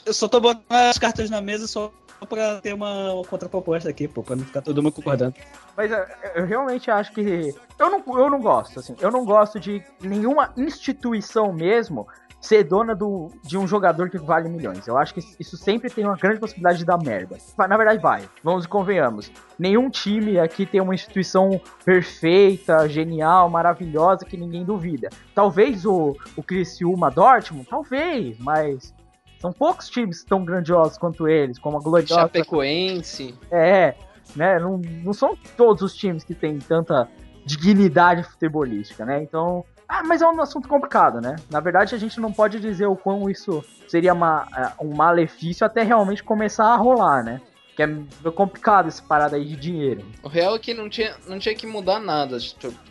Eu 0.06 0.14
só 0.14 0.26
tô 0.26 0.40
botando 0.40 0.64
as 0.70 0.98
cartas 0.98 1.28
na 1.28 1.42
mesa 1.42 1.66
só 1.66 1.92
pra 2.26 2.60
ter 2.60 2.74
uma 2.74 3.22
contraproposta 3.28 3.88
aqui, 3.88 4.08
pô, 4.08 4.22
pra 4.22 4.36
não 4.36 4.44
ficar 4.44 4.62
todo 4.62 4.82
mundo 4.82 4.92
concordando. 4.92 5.34
Mas 5.76 5.90
eu, 5.90 5.98
eu 6.34 6.46
realmente 6.46 6.90
acho 6.90 7.12
que. 7.12 7.54
Eu 7.78 7.90
não, 7.90 8.02
eu 8.18 8.30
não 8.30 8.40
gosto, 8.40 8.80
assim. 8.80 8.96
Eu 9.00 9.10
não 9.10 9.24
gosto 9.24 9.60
de 9.60 9.82
nenhuma 10.00 10.52
instituição 10.56 11.52
mesmo 11.52 12.06
ser 12.40 12.64
dona 12.64 12.94
do, 12.94 13.30
de 13.42 13.58
um 13.58 13.66
jogador 13.66 14.10
que 14.10 14.18
vale 14.18 14.48
milhões. 14.48 14.86
Eu 14.86 14.96
acho 14.96 15.14
que 15.14 15.20
isso 15.38 15.56
sempre 15.56 15.90
tem 15.90 16.04
uma 16.04 16.16
grande 16.16 16.38
possibilidade 16.38 16.78
de 16.78 16.84
dar 16.84 16.98
merda. 16.98 17.36
Na 17.56 17.76
verdade, 17.76 18.00
vai. 18.00 18.28
Vamos 18.42 18.64
e 18.64 18.68
convenhamos. 18.68 19.30
Nenhum 19.58 19.90
time 19.90 20.38
aqui 20.38 20.64
tem 20.64 20.80
uma 20.80 20.94
instituição 20.94 21.60
perfeita, 21.84 22.88
genial, 22.88 23.50
maravilhosa 23.50 24.24
que 24.24 24.36
ninguém 24.36 24.64
duvida. 24.64 25.08
Talvez 25.34 25.84
o, 25.84 26.16
o 26.36 26.42
Criciúma 26.42 27.10
Dortmund, 27.10 27.66
talvez, 27.68 28.38
mas 28.38 28.94
são 29.40 29.52
poucos 29.52 29.88
times 29.88 30.24
tão 30.24 30.44
grandiosos 30.44 30.98
quanto 30.98 31.28
eles, 31.28 31.58
como 31.58 31.78
a 31.78 31.80
Gloriosa. 31.80 32.22
Chapecoense. 32.22 33.34
É, 33.50 33.94
né? 34.34 34.58
Não, 34.58 34.78
não 34.78 35.12
são 35.12 35.36
todos 35.56 35.82
os 35.82 35.94
times 35.94 36.24
que 36.24 36.34
têm 36.34 36.58
tanta 36.58 37.08
dignidade 37.44 38.22
futebolística, 38.24 39.04
né? 39.04 39.22
Então, 39.22 39.64
ah, 39.88 40.02
mas 40.04 40.20
é 40.20 40.26
um 40.26 40.40
assunto 40.40 40.68
complicado, 40.68 41.20
né? 41.20 41.36
Na 41.50 41.60
verdade, 41.60 41.94
a 41.94 41.98
gente 41.98 42.20
não 42.20 42.30
pode 42.30 42.60
dizer 42.60 42.86
o 42.86 42.96
quão 42.96 43.30
isso 43.30 43.64
seria 43.86 44.12
uma, 44.12 44.46
é, 44.54 44.84
um 44.84 44.94
malefício 44.94 45.64
até 45.64 45.82
realmente 45.82 46.22
começar 46.22 46.66
a 46.66 46.76
rolar, 46.76 47.24
né? 47.24 47.40
Que 47.78 47.84
é 47.84 48.30
complicado 48.32 48.88
essa 48.88 49.00
parada 49.00 49.36
aí 49.36 49.44
de 49.44 49.54
dinheiro. 49.54 50.04
O 50.20 50.26
real 50.26 50.56
é 50.56 50.58
que 50.58 50.74
não 50.74 50.88
tinha, 50.88 51.14
não 51.28 51.38
tinha 51.38 51.54
que 51.54 51.64
mudar 51.64 52.00
nada, 52.00 52.36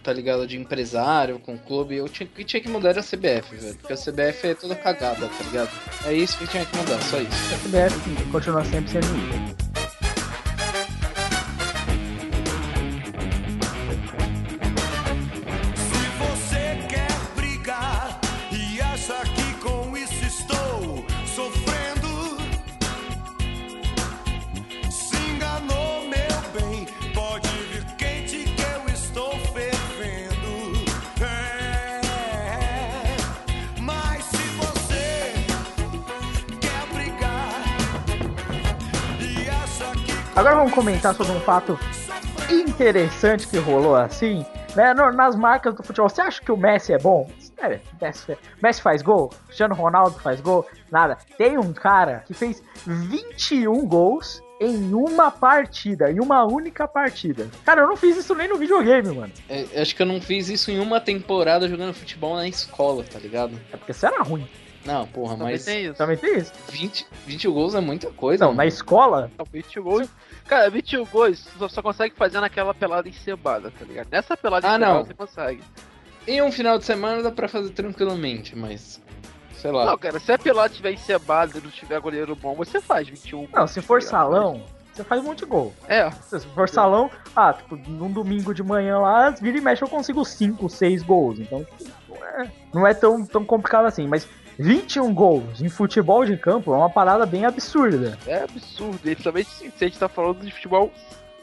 tá 0.01 0.13
ligado? 0.13 0.48
De 0.48 0.56
empresário 0.56 1.39
com 1.39 1.58
clube. 1.58 2.00
O 2.00 2.06
que 2.06 2.46
tinha 2.46 2.62
que 2.62 2.70
mudar 2.70 2.91
era 2.91 3.01
a 3.01 3.03
CBF, 3.03 3.53
velho. 3.53 3.75
Porque 3.75 3.91
a 3.91 3.98
CBF 3.98 4.48
é 4.48 4.56
toda 4.56 4.75
cagada, 4.77 5.27
tá 5.27 5.44
ligado? 5.44 5.72
É 6.06 6.13
isso 6.13 6.38
que 6.38 6.48
tinha 6.48 6.65
que 6.65 6.77
mudar, 6.77 7.01
só 7.01 7.20
isso. 7.20 7.53
A 7.53 7.58
CBF 7.58 8.32
continua 8.32 8.63
sempre 8.63 8.89
sendo 8.89 9.08
isso. 9.08 9.66
Vamos 40.57 40.73
comentar 40.73 41.13
sobre 41.13 41.33
um 41.33 41.39
fato 41.41 41.77
interessante 42.49 43.47
que 43.47 43.59
rolou 43.59 43.95
assim, 43.95 44.43
né? 44.75 44.91
Nas 44.91 45.35
marcas 45.35 45.75
do 45.75 45.83
futebol. 45.83 46.09
Você 46.09 46.19
acha 46.19 46.41
que 46.41 46.51
o 46.51 46.57
Messi 46.57 46.93
é 46.93 46.97
bom? 46.97 47.29
É, 47.59 47.79
Messi 48.61 48.81
faz 48.81 49.03
gol, 49.03 49.29
Cristiano 49.45 49.75
Ronaldo 49.75 50.19
faz 50.19 50.41
gol, 50.41 50.65
nada. 50.91 51.15
Tem 51.37 51.59
um 51.59 51.71
cara 51.73 52.23
que 52.25 52.33
fez 52.33 52.63
21 52.87 53.85
gols 53.85 54.41
em 54.59 54.93
uma 54.95 55.29
partida, 55.29 56.11
em 56.11 56.19
uma 56.19 56.43
única 56.43 56.87
partida. 56.87 57.47
Cara, 57.63 57.81
eu 57.81 57.87
não 57.87 57.95
fiz 57.95 58.17
isso 58.17 58.33
nem 58.33 58.47
no 58.47 58.57
videogame, 58.57 59.13
mano. 59.13 59.33
É, 59.47 59.79
acho 59.79 59.95
que 59.95 60.01
eu 60.01 60.07
não 60.07 60.19
fiz 60.19 60.49
isso 60.49 60.71
em 60.71 60.79
uma 60.79 60.99
temporada 60.99 61.69
jogando 61.69 61.93
futebol 61.93 62.35
na 62.35 62.47
escola, 62.47 63.03
tá 63.03 63.19
ligado? 63.19 63.59
É 63.71 63.77
porque 63.77 63.93
você 63.93 64.07
era 64.07 64.23
ruim. 64.23 64.47
Não, 64.87 65.05
porra, 65.05 65.35
Também 65.35 65.53
mas. 65.53 65.65
tem 65.65 65.85
isso. 65.85 65.95
Também 65.95 66.15
tem 66.15 66.37
isso. 66.37 66.53
20, 66.69 67.07
20 67.25 67.47
gols 67.49 67.75
é 67.75 67.81
muita 67.81 68.09
coisa. 68.11 68.45
Não, 68.45 68.51
mano. 68.51 68.57
na 68.57 68.65
escola, 68.65 69.29
Não, 69.37 69.45
20 69.45 69.79
gols. 69.81 70.07
Cara, 70.47 70.69
21 70.69 71.05
gols 71.05 71.45
só, 71.57 71.67
só 71.67 71.81
consegue 71.81 72.15
fazer 72.15 72.39
naquela 72.39 72.73
pelada 72.73 73.09
encebada, 73.09 73.71
tá 73.77 73.83
ligado? 73.85 74.07
Nessa 74.11 74.37
pelada 74.37 74.67
Ah, 74.67 74.71
encebada 74.77 74.93
não. 74.93 75.05
você 75.05 75.13
consegue. 75.13 75.61
Em 76.25 76.41
um 76.41 76.51
final 76.51 76.77
de 76.77 76.85
semana 76.85 77.21
dá 77.21 77.31
pra 77.31 77.47
fazer 77.47 77.69
tranquilamente, 77.71 78.55
mas. 78.55 79.01
Sei 79.55 79.71
lá. 79.71 79.85
Não, 79.85 79.97
cara, 79.97 80.19
se 80.19 80.31
a 80.31 80.37
pelada 80.37 80.69
tiver 80.73 80.91
encebada 80.91 81.57
e 81.57 81.61
não 81.61 81.69
tiver 81.71 81.99
goleiro 81.99 82.35
bom, 82.35 82.53
você 82.55 82.79
faz 82.79 83.07
21 83.07 83.47
não, 83.53 83.65
se 83.67 83.81
for 83.81 84.01
tá 84.01 84.07
salão, 84.09 84.63
você 84.93 85.03
faz 85.03 85.19
um 85.21 85.25
monte 85.25 85.39
de 85.39 85.45
gol. 85.45 85.73
É, 85.87 86.09
Se 86.11 86.39
for 86.49 86.69
salão, 86.69 87.09
ah, 87.35 87.53
tipo, 87.53 87.75
num 87.75 88.11
domingo 88.11 88.53
de 88.53 88.61
manhã 88.63 88.99
lá, 88.99 89.29
vira 89.31 89.57
e 89.57 89.61
mexe, 89.61 89.83
eu 89.83 89.87
consigo 89.89 90.23
5, 90.23 90.69
6 90.69 91.01
gols. 91.03 91.39
Então, 91.39 91.65
não 92.07 92.15
é, 92.25 92.51
não 92.73 92.87
é 92.87 92.93
tão, 92.93 93.25
tão 93.25 93.43
complicado 93.43 93.85
assim. 93.85 94.07
Mas 94.07 94.27
21 94.59 95.13
gols 95.13 95.61
em 95.61 95.69
futebol 95.69 96.25
de 96.25 96.35
campo 96.37 96.73
é 96.73 96.77
uma 96.77 96.89
parada 96.89 97.25
bem 97.25 97.45
absurda. 97.45 98.17
é 98.25 98.43
absurdo. 98.43 98.99
E 99.05 99.15
principalmente 99.15 99.49
se 99.49 99.71
a 99.79 99.87
gente 99.87 99.99
tá 99.99 100.09
falando 100.09 100.41
de 100.41 100.51
futebol 100.51 100.91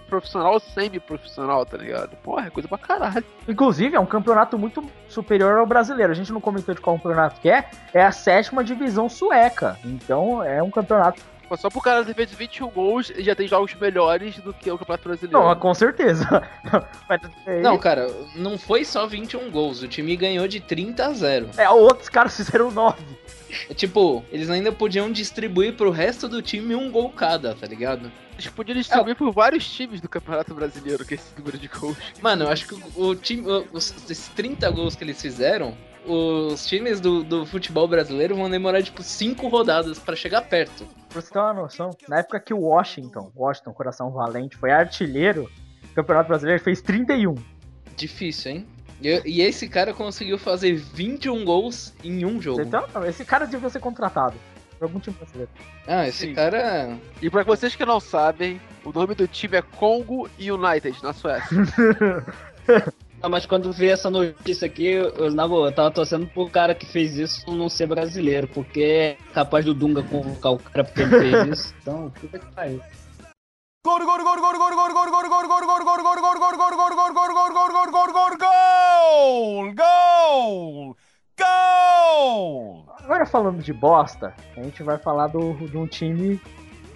profissional 0.08 0.54
ou 0.54 0.60
semi-profissional, 0.60 1.64
tá 1.64 1.76
ligado? 1.76 2.16
Porra, 2.16 2.46
é 2.46 2.50
coisa 2.50 2.68
pra 2.68 2.78
caralho. 2.78 3.24
Inclusive, 3.48 3.96
é 3.96 4.00
um 4.00 4.06
campeonato 4.06 4.58
muito 4.58 4.84
superior 5.08 5.58
ao 5.58 5.66
brasileiro. 5.66 6.12
A 6.12 6.14
gente 6.14 6.32
não 6.32 6.40
comentou 6.40 6.74
de 6.74 6.80
qual 6.80 6.96
campeonato 6.96 7.40
que 7.40 7.48
é. 7.48 7.68
É 7.92 8.04
a 8.04 8.12
sétima 8.12 8.62
divisão 8.62 9.08
sueca. 9.08 9.78
Então, 9.84 10.42
é 10.42 10.62
um 10.62 10.70
campeonato. 10.70 11.20
Só 11.58 11.68
pro 11.70 11.80
cara 11.80 12.04
ter 12.04 12.14
feito 12.14 12.34
21 12.36 12.68
gols, 12.70 13.10
ele 13.10 13.22
já 13.24 13.34
tem 13.34 13.46
jogos 13.46 13.74
melhores 13.74 14.36
do 14.38 14.52
que 14.52 14.70
o 14.70 14.78
Campeonato 14.78 15.08
Brasileiro. 15.08 15.38
Não, 15.48 15.54
com 15.56 15.74
certeza. 15.74 16.26
Mas, 17.08 17.20
é, 17.46 17.60
Não, 17.60 17.78
cara, 17.78 18.10
não 18.34 18.58
foi 18.58 18.84
só 18.84 19.06
21 19.06 19.50
gols. 19.50 19.82
O 19.82 19.88
time 19.88 20.16
ganhou 20.16 20.48
de 20.48 20.60
30 20.60 21.06
a 21.06 21.12
0. 21.12 21.50
é, 21.56 21.68
outros 21.70 22.08
caras 22.08 22.36
fizeram 22.36 22.70
9. 22.70 23.02
É, 23.70 23.74
tipo, 23.74 24.24
eles 24.32 24.50
ainda 24.50 24.72
podiam 24.72 25.12
distribuir 25.12 25.74
pro 25.74 25.90
resto 25.90 26.28
do 26.28 26.42
time 26.42 26.74
um 26.74 26.90
gol 26.90 27.10
cada, 27.10 27.54
tá 27.54 27.66
ligado? 27.66 28.10
Eles 28.32 28.48
podiam 28.48 28.76
distribuir 28.76 29.14
por 29.14 29.30
vários 29.30 29.64
times 29.70 30.00
do 30.00 30.08
Campeonato 30.08 30.52
Brasileiro 30.54 31.06
com 31.06 31.14
esse 31.14 31.26
número 31.38 31.56
de 31.56 31.68
gols. 31.68 31.96
Mano, 32.20 32.46
eu 32.46 32.48
acho 32.50 32.66
que 32.66 32.74
o, 32.74 33.06
o 33.10 33.14
time. 33.14 33.48
o- 33.48 33.64
Os, 33.72 33.94
esses 34.10 34.26
30 34.28 34.68
gols 34.70 34.96
que 34.96 35.04
eles 35.04 35.22
fizeram, 35.22 35.76
os 36.06 36.66
times 36.66 37.00
do, 37.00 37.22
do 37.22 37.46
futebol 37.46 37.88
brasileiro 37.88 38.36
vão 38.36 38.50
demorar, 38.50 38.82
tipo, 38.82 39.02
5 39.02 39.48
rodadas 39.48 39.98
pra 39.98 40.14
chegar 40.14 40.42
perto. 40.42 40.86
Pra 41.08 41.20
você 41.20 41.32
ter 41.32 41.38
uma 41.38 41.54
noção, 41.54 41.90
na 42.08 42.18
época 42.18 42.40
que 42.40 42.52
o 42.52 42.60
Washington, 42.60 43.30
Washington 43.34 43.72
Coração 43.72 44.10
Valente, 44.10 44.56
foi 44.56 44.70
artilheiro, 44.70 45.50
o 45.90 45.94
Campeonato 45.94 46.28
Brasileiro 46.28 46.62
fez 46.62 46.80
31. 46.82 47.34
Difícil, 47.96 48.52
hein? 48.52 48.66
E, 49.00 49.22
e 49.24 49.42
esse 49.42 49.68
cara 49.68 49.92
conseguiu 49.92 50.38
fazer 50.38 50.74
21 50.74 51.44
gols 51.44 51.92
em 52.02 52.24
um 52.24 52.40
jogo. 52.40 52.62
Então, 52.62 52.84
esse 53.06 53.24
cara 53.24 53.46
devia 53.46 53.68
ser 53.68 53.80
contratado 53.80 54.36
por 54.78 54.84
algum 54.84 55.00
time 55.00 55.16
brasileiro. 55.16 55.50
Ah, 55.86 56.08
esse 56.08 56.26
Sim. 56.26 56.34
cara. 56.34 56.96
E 57.20 57.30
pra 57.30 57.42
vocês 57.42 57.74
que 57.74 57.84
não 57.84 58.00
sabem, 58.00 58.60
o 58.84 58.92
nome 58.92 59.14
do 59.14 59.26
time 59.26 59.56
é 59.56 59.62
Congo 59.62 60.28
United, 60.38 61.02
na 61.02 61.12
Suécia. 61.12 61.48
Ah, 63.24 63.28
mas 63.30 63.46
quando 63.46 63.72
vi 63.72 63.88
essa 63.88 64.10
notícia 64.10 64.66
aqui, 64.66 64.84
eu, 64.84 65.30
na 65.30 65.48
boa, 65.48 65.68
eu 65.68 65.72
tava 65.72 65.90
torcendo 65.90 66.26
pro 66.26 66.46
cara 66.50 66.74
que 66.74 66.84
fez 66.84 67.16
isso 67.16 67.50
não 67.50 67.70
ser 67.70 67.86
brasileiro, 67.86 68.46
porque 68.46 68.82
é 68.82 69.16
capaz 69.32 69.64
do 69.64 69.72
Dunga 69.72 70.02
convocar 70.02 70.52
o 70.52 70.58
cara 70.58 70.84
porque 70.84 71.00
ele 71.00 71.10
fez 71.18 71.58
isso. 71.58 71.74
Então, 71.80 72.12
puta 72.20 72.38
que 72.38 72.52
pariu. 72.52 72.82
Agora 83.04 83.24
falando 83.24 83.62
de 83.62 83.72
bosta, 83.72 84.34
a 84.54 84.62
gente 84.62 84.82
vai 84.82 84.98
falar 84.98 85.28
do, 85.28 85.54
de 85.66 85.78
um 85.78 85.86
time 85.86 86.38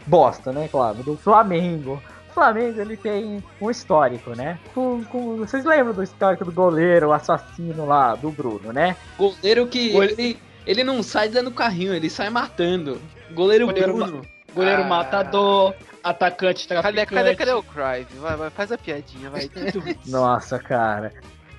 bosta, 0.07 0.53
né? 0.53 0.69
Claro, 0.69 1.03
do 1.03 1.17
Flamengo. 1.17 2.03
Flamengo 2.39 2.81
ele 2.81 2.97
tem 2.97 3.43
um 3.61 3.69
histórico, 3.71 4.31
né? 4.37 4.59
Com, 4.75 5.03
com- 5.05 5.37
vocês 5.39 5.65
lembram 5.65 5.93
do 5.93 6.03
histórico 6.05 6.45
do 6.45 6.53
goleiro, 6.53 7.09
o 7.09 7.13
assassino 7.13 7.85
lá, 7.85 8.15
do 8.15 8.31
Bruno, 8.31 8.73
né? 8.73 8.97
Goleiro 9.19 9.67
que 9.67 9.91
Gole- 9.93 10.13
ele, 10.17 10.39
ele 10.67 10.85
não 10.85 11.03
sai 11.03 11.29
dando 11.29 11.51
carrinho, 11.51 11.93
ele 11.93 12.09
sai 12.09 12.31
matando. 12.31 13.01
Goleiro, 13.33 13.67
Goleiro 13.67 13.93
Bruno. 13.95 14.23
Goleiro 14.55 14.83
Ah. 14.83 14.87
matador, 14.87 15.75
atacante 16.03 16.67
Cadê, 16.69 16.81
traficante. 16.81 17.15
cadê, 17.15 17.35
cadê 17.37 17.53
o 17.53 17.63
Crive? 17.63 18.19
Vai, 18.21 18.37
vai, 18.37 18.51
faz 18.51 18.71
a 18.73 18.79
piadinha, 18.79 19.29
vai. 19.31 19.51
Nossa, 20.07 20.59
cara. 20.59 21.13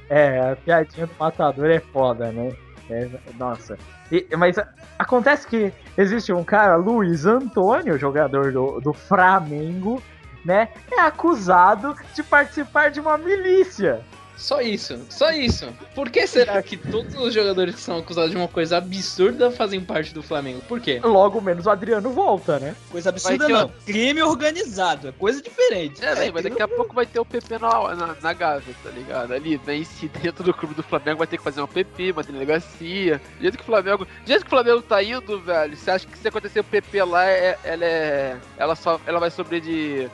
É, 0.10 0.52
a 0.52 0.56
piadinha 0.56 1.06
do 1.08 1.14
matador 1.20 1.70
é 1.70 1.80
foda, 1.80 2.32
né? 2.32 2.52
É, 2.90 3.08
nossa. 3.38 3.78
E- 4.12 4.26
mas 4.36 4.58
a- 4.58 4.68
acontece 4.98 5.46
que 5.46 5.72
existe 5.96 6.34
um 6.34 6.44
cara, 6.44 6.76
Luiz 6.78 7.26
Antônio, 7.28 8.00
jogador 8.00 8.52
do, 8.52 8.80
do 8.82 8.92
Flamengo, 8.94 10.02
né? 10.44 10.70
É 10.92 11.02
acusado 11.02 11.96
de 12.14 12.24
participar 12.24 12.90
de 12.90 13.00
uma 13.00 13.18
milícia. 13.18 14.04
Só 14.40 14.62
isso, 14.62 14.98
só 15.10 15.32
isso. 15.32 15.68
Por 15.94 16.10
que 16.10 16.26
será 16.26 16.64
que 16.64 16.78
todos 16.78 17.14
os 17.16 17.34
jogadores 17.34 17.76
que 17.76 17.82
são 17.82 17.98
acusados 17.98 18.32
de 18.32 18.38
uma 18.38 18.48
coisa 18.48 18.78
absurda 18.78 19.52
fazem 19.52 19.82
parte 19.82 20.14
do 20.14 20.24
Flamengo? 20.24 20.62
Por 20.62 20.80
quê? 20.80 21.02
Logo 21.04 21.42
menos 21.42 21.66
o 21.66 21.70
Adriano 21.70 22.10
volta, 22.12 22.58
né? 22.58 22.74
Coisa 22.90 23.10
absurda 23.10 23.48
ter 23.48 23.52
não. 23.52 23.70
Crime 23.86 24.24
organizado. 24.24 25.10
É 25.10 25.12
coisa 25.12 25.42
diferente. 25.42 26.04
É, 26.04 26.32
mas 26.32 26.44
daqui 26.44 26.62
a 26.62 26.68
pouco 26.70 26.96
vai 26.96 27.06
ter 27.06 27.20
o 27.20 27.26
PP 27.26 27.60
na, 27.60 27.96
na, 27.96 28.16
na 28.22 28.34
Gávea, 28.34 28.74
tá 28.82 28.90
ligado? 28.92 29.34
Ali, 29.34 29.58
vem 29.58 29.84
se 29.84 30.08
dentro 30.24 30.42
do 30.42 30.54
clube 30.54 30.74
do 30.74 30.84
Flamengo 30.84 31.18
vai 31.18 31.28
ter 31.28 31.38
que 31.38 31.44
fazer 31.44 31.60
uma 31.60 31.68
PP, 31.68 32.14
uma 32.14 32.24
delegacia. 32.24 33.22
Do 33.36 33.42
jeito 33.42 33.58
que 33.58 33.64
o 33.64 33.66
Flamengo. 33.66 34.06
Do 34.06 34.28
jeito 34.28 34.42
que 34.42 34.48
o 34.48 34.50
Flamengo 34.50 34.82
tá 34.82 35.04
indo, 35.04 35.42
velho, 35.42 35.76
você 35.76 35.92
acha 35.92 36.08
que 36.08 36.18
se 36.18 36.28
acontecer 36.30 36.62
o 36.62 36.64
PP 36.64 37.04
lá, 37.04 37.26
é, 37.26 37.58
ela 37.62 37.86
é. 37.86 38.38
Ela 38.58 38.76
só. 38.76 39.02
Ela 39.06 39.20
vai 39.20 39.30
sobrer 39.30 39.60
de. 39.60 40.10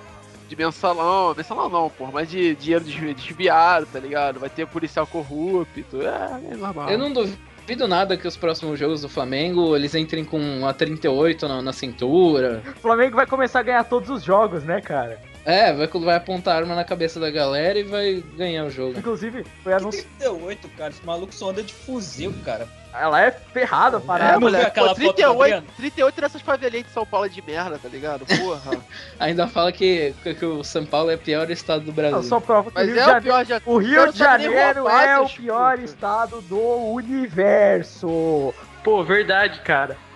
De 0.48 0.56
mensalão, 0.56 1.34
mensalão 1.36 1.70
não, 1.70 1.90
porra, 1.90 2.12
mas 2.14 2.30
de 2.30 2.54
dinheiro 2.56 2.84
desvi- 2.86 3.14
desviado, 3.14 3.88
tá 3.92 4.00
ligado? 4.00 4.40
Vai 4.40 4.50
ter 4.50 4.68
policial 4.68 5.08
corrupto, 5.08 6.02
é, 6.02 6.52
é 6.52 6.56
normal. 6.56 6.90
Eu 6.90 7.00
não 7.00 7.12
duvido 7.12 7.88
nada 7.88 8.16
que 8.16 8.28
os 8.28 8.38
próximos 8.38 8.78
jogos 8.80 9.02
do 9.02 9.10
Flamengo 9.10 9.76
eles 9.76 9.96
entrem 9.96 10.24
com 10.24 10.66
a 10.68 10.72
38 10.74 11.48
na, 11.48 11.62
na 11.64 11.74
cintura. 11.74 12.62
O 12.78 12.80
Flamengo 12.80 13.16
vai 13.16 13.26
começar 13.26 13.62
a 13.62 13.64
ganhar 13.64 13.84
todos 13.86 14.10
os 14.10 14.24
jogos, 14.24 14.64
né, 14.64 14.82
cara? 14.82 15.20
É, 15.46 15.72
vai, 15.72 15.88
vai 15.88 16.16
apontar 16.16 16.56
a 16.56 16.58
arma 16.58 16.74
na 16.74 16.84
cabeça 16.84 17.20
da 17.20 17.30
galera 17.30 17.78
e 17.78 17.84
vai 17.84 18.24
ganhar 18.36 18.66
o 18.66 18.70
jogo. 18.72 18.98
Inclusive, 18.98 19.46
foi 19.64 19.74
anunciado. 19.74 20.08
38, 20.18 20.70
cara. 20.70 20.90
Esse 20.90 21.06
maluco 21.06 21.34
só 21.36 21.52
anda 21.52 21.62
de 21.62 21.72
fuzil, 21.74 22.34
cara. 22.44 22.68
Ela 22.92 23.22
é 23.22 23.30
ferrada, 23.30 23.98
É, 23.98 24.00
parada. 24.00 24.40
moleque, 24.40 24.66
aquela 24.68 24.88
pô, 24.90 24.96
foto 24.96 25.04
do 25.08 25.14
38, 25.14 25.42
Adriano. 25.44 25.68
38 25.78 26.22
nessas 26.22 26.42
favelinhas 26.42 26.88
de 26.88 26.94
São 26.94 27.06
Paulo 27.06 27.30
de 27.30 27.42
merda, 27.42 27.78
tá 27.78 27.90
ligado? 27.90 28.26
Porra. 28.26 28.78
Ainda 29.20 29.48
fala 29.48 29.72
que, 29.72 30.16
que, 30.24 30.34
que 30.34 30.46
o 30.46 30.64
São 30.64 30.86
Paulo 30.86 31.12
é 31.12 31.16
o 31.16 31.20
pior 31.20 31.52
estado 31.52 31.84
do 31.84 31.92
Brasil. 31.92 32.16
Não, 32.18 32.24
só 32.24 32.40
prova 32.40 32.72
que 32.72 32.78
o 32.78 32.80
Mas 32.80 32.88
Rio 32.88 32.96
de 32.96 33.00
é 33.00 33.04
o 33.04 33.06
Janeiro. 33.06 33.24
pior 33.24 33.46
de 33.46 33.54
O 33.66 33.78
Rio 33.78 34.12
de 34.14 34.18
Janeiro 34.18 34.88
é 34.90 35.20
o 35.20 35.30
pior 35.30 35.80
estado 35.80 36.42
do 36.42 36.58
universo. 36.94 38.54
Pô, 38.84 39.04
verdade, 39.04 39.60
cara. 39.62 39.98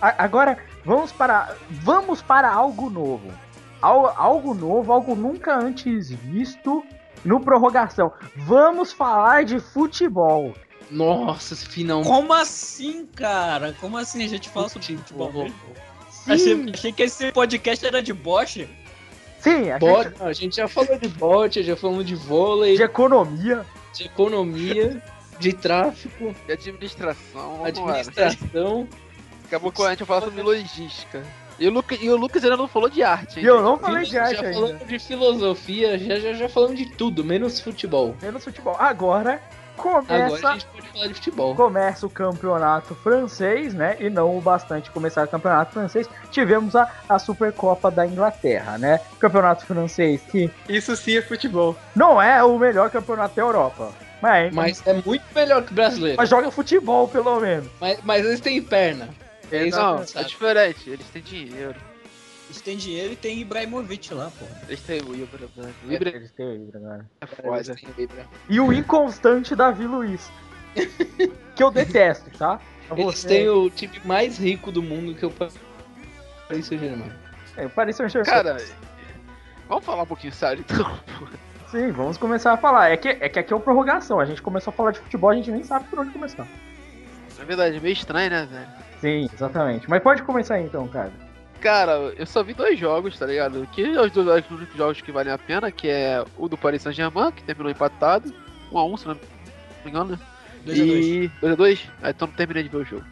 Agora, 0.00 0.58
vamos 0.84 1.10
para, 1.12 1.56
vamos 1.70 2.22
para 2.22 2.50
algo 2.52 2.88
novo. 2.88 3.32
Al- 3.82 4.14
algo 4.16 4.54
novo, 4.54 4.92
algo 4.92 5.14
nunca 5.14 5.56
antes 5.58 6.10
visto 6.10 6.84
no 7.24 7.40
prorrogação. 7.40 8.12
Vamos 8.36 8.92
falar 8.92 9.44
de 9.44 9.58
futebol. 9.60 10.54
Nossa, 10.90 11.54
esse 11.54 11.66
final. 11.66 12.02
Como 12.02 12.32
assim, 12.32 13.06
cara? 13.06 13.74
Como 13.80 13.98
assim 13.98 14.24
a 14.24 14.28
gente 14.28 14.48
fala 14.48 14.68
sobre 14.68 14.96
futebol? 14.96 15.26
Futebol. 15.32 15.52
Sim, 16.10 16.32
Achei, 16.32 16.70
achei 16.74 16.92
que 16.92 17.02
esse 17.02 17.32
podcast 17.32 17.84
era 17.86 18.02
de 18.02 18.12
boche. 18.12 18.68
sim 19.40 19.70
a 19.70 19.78
Bot, 19.78 20.04
gente, 20.08 20.18
não, 20.18 20.26
a 20.26 20.32
gente 20.32 20.56
já 20.56 20.68
falou 20.68 20.98
de 20.98 21.08
bote, 21.08 21.62
já 21.62 21.76
falamos 21.76 22.04
de 22.06 22.14
vôlei, 22.14 22.76
de 22.76 22.82
economia. 22.82 23.64
de 23.94 24.04
economia, 24.04 25.02
de 25.38 25.52
tráfico, 25.52 26.34
De 26.46 26.52
administração. 26.52 27.64
administração. 27.64 28.88
Acabou 29.46 29.72
com 29.72 29.82
a 29.84 29.90
gente 29.90 30.04
falar 30.04 30.22
sobre 30.22 30.42
logística. 30.42 31.22
E 31.58 31.66
o, 31.66 31.72
Luca, 31.72 31.96
e 32.00 32.08
o 32.08 32.16
Lucas 32.16 32.44
ainda 32.44 32.56
não 32.56 32.68
falou 32.68 32.88
de 32.88 33.02
arte, 33.02 33.40
hein? 33.40 33.46
eu 33.46 33.60
não 33.60 33.76
falei 33.76 34.04
de 34.04 34.12
já 34.12 34.22
arte 34.22 34.44
ainda. 34.44 34.52
falamos 34.52 34.86
de 34.86 34.98
filosofia, 35.00 35.98
já, 35.98 36.16
já, 36.20 36.32
já 36.32 36.48
falamos 36.48 36.76
de 36.78 36.86
tudo, 36.90 37.24
menos 37.24 37.58
futebol. 37.58 38.14
Menos 38.22 38.44
futebol. 38.44 38.76
Agora 38.78 39.40
Agora 39.76 40.02
começa, 40.04 40.48
a 40.48 40.52
gente 40.54 40.66
pode 40.66 40.88
falar 40.88 41.06
de 41.06 41.14
futebol. 41.14 41.54
começa 41.54 42.06
o 42.06 42.10
campeonato 42.10 42.94
francês, 42.96 43.74
né? 43.74 43.96
E 44.00 44.10
não 44.10 44.36
o 44.36 44.40
bastante 44.40 44.90
começar 44.90 45.24
o 45.24 45.28
campeonato 45.28 45.72
francês. 45.72 46.08
Tivemos 46.30 46.74
a, 46.76 46.90
a 47.08 47.18
Supercopa 47.18 47.90
da 47.90 48.04
Inglaterra, 48.06 48.76
né? 48.78 49.00
Campeonato 49.18 49.64
francês 49.66 50.20
que 50.30 50.50
Isso 50.68 50.94
sim 50.96 51.16
é 51.16 51.22
futebol. 51.22 51.76
não 51.94 52.20
é 52.20 52.42
o 52.42 52.58
melhor 52.58 52.90
campeonato 52.90 53.34
da 53.36 53.42
Europa. 53.42 53.92
Mas, 54.20 54.52
Mas 54.54 54.86
é 54.86 54.94
muito 54.94 55.24
melhor 55.34 55.62
que 55.64 55.72
o 55.72 55.74
brasileiro. 55.74 56.16
mas 56.16 56.28
joga 56.28 56.50
futebol, 56.50 57.06
pelo 57.08 57.40
menos. 57.40 57.68
Mas, 57.80 58.00
mas 58.02 58.24
eles 58.24 58.40
têm 58.40 58.60
perna. 58.62 59.08
É 59.50 59.66
isso 59.66 59.78
Não, 59.78 60.02
é 60.14 60.22
diferente. 60.24 60.90
Eles 60.90 61.06
têm 61.08 61.22
dinheiro. 61.22 61.74
Eles 62.48 62.60
têm 62.62 62.76
dinheiro 62.76 63.12
e 63.12 63.16
tem 63.16 63.40
Ibrahimovic 63.40 64.12
lá, 64.14 64.30
pô. 64.38 64.46
Eles 64.66 64.80
têm 64.80 65.00
o 65.02 65.14
Ibra, 65.14 65.48
né? 65.56 65.72
O 65.86 65.92
Ibra 65.92 66.08
Eles 66.10 66.30
têm 66.32 66.46
o 66.46 66.54
Ibra, 66.54 67.06
é 67.20 67.24
Eles 67.24 67.66
foda. 67.66 67.74
têm 67.76 68.04
Ibra. 68.04 68.26
E 68.48 68.58
o 68.60 68.72
inconstante 68.72 69.54
Davi 69.54 69.86
Luiz. 69.86 70.30
que 71.54 71.62
eu 71.62 71.70
detesto, 71.70 72.30
tá? 72.38 72.60
Pra 72.88 72.98
Eles 72.98 73.22
têm 73.22 73.48
o 73.48 73.68
time 73.68 74.00
mais 74.04 74.38
rico 74.38 74.72
do 74.72 74.82
mundo 74.82 75.14
que 75.14 75.24
é 75.24 75.28
o 75.28 75.30
Paris 75.30 75.54
Saint-Germain. 76.66 77.12
É, 77.56 77.66
o 77.66 77.70
Paris 77.70 77.96
Saint-Germain. 77.96 78.30
Cara, 78.30 78.56
vamos 79.68 79.84
falar 79.84 80.02
um 80.04 80.06
pouquinho 80.06 80.32
sério 80.32 80.64
então. 80.66 80.98
Sim, 81.70 81.90
vamos 81.92 82.16
começar 82.16 82.52
a 82.52 82.56
falar. 82.56 82.90
É 82.90 82.96
que, 82.96 83.08
é 83.08 83.28
que 83.28 83.38
aqui 83.38 83.52
é 83.52 83.56
uma 83.56 83.62
prorrogação. 83.62 84.18
A 84.18 84.24
gente 84.24 84.40
começou 84.40 84.70
a 84.70 84.74
falar 84.74 84.92
de 84.92 85.00
futebol, 85.00 85.30
a 85.30 85.34
gente 85.34 85.50
nem 85.50 85.62
sabe 85.62 85.86
por 85.88 85.98
onde 85.98 86.10
começar. 86.10 86.46
Na 87.38 87.44
verdade, 87.44 87.76
é 87.76 87.80
meio 87.80 87.92
estranho, 87.92 88.30
né, 88.30 88.48
velho? 88.50 88.66
Sim, 89.00 89.30
exatamente. 89.32 89.88
Mas 89.88 90.02
pode 90.02 90.22
começar 90.22 90.54
aí, 90.54 90.64
então, 90.64 90.88
cara. 90.88 91.12
Cara, 91.60 91.92
eu 92.16 92.24
só 92.24 92.42
vi 92.42 92.54
dois 92.54 92.78
jogos, 92.78 93.18
tá 93.18 93.26
ligado? 93.26 93.68
Que 93.72 93.84
é 93.84 94.00
os 94.00 94.10
dois 94.10 94.50
únicos 94.50 94.76
jogos 94.76 95.00
que 95.00 95.12
valem 95.12 95.32
a 95.32 95.38
pena, 95.38 95.70
que 95.70 95.88
é 95.88 96.24
o 96.36 96.48
do 96.48 96.56
Paris 96.56 96.82
Saint-Germain, 96.82 97.32
que 97.32 97.42
terminou 97.42 97.70
empatado, 97.70 98.32
1x1, 98.72 98.98
se 98.98 99.08
não 99.08 99.14
me 99.14 99.90
engano, 99.90 100.10
né? 100.12 100.18
2x2. 100.66 101.02
E 101.02 101.30
2x2? 101.42 101.80
Ah, 102.02 102.10
então 102.10 102.28
não 102.28 102.34
terminei 102.34 102.62
de 102.62 102.68
ver 102.68 102.78
o 102.78 102.84
jogo. 102.84 103.04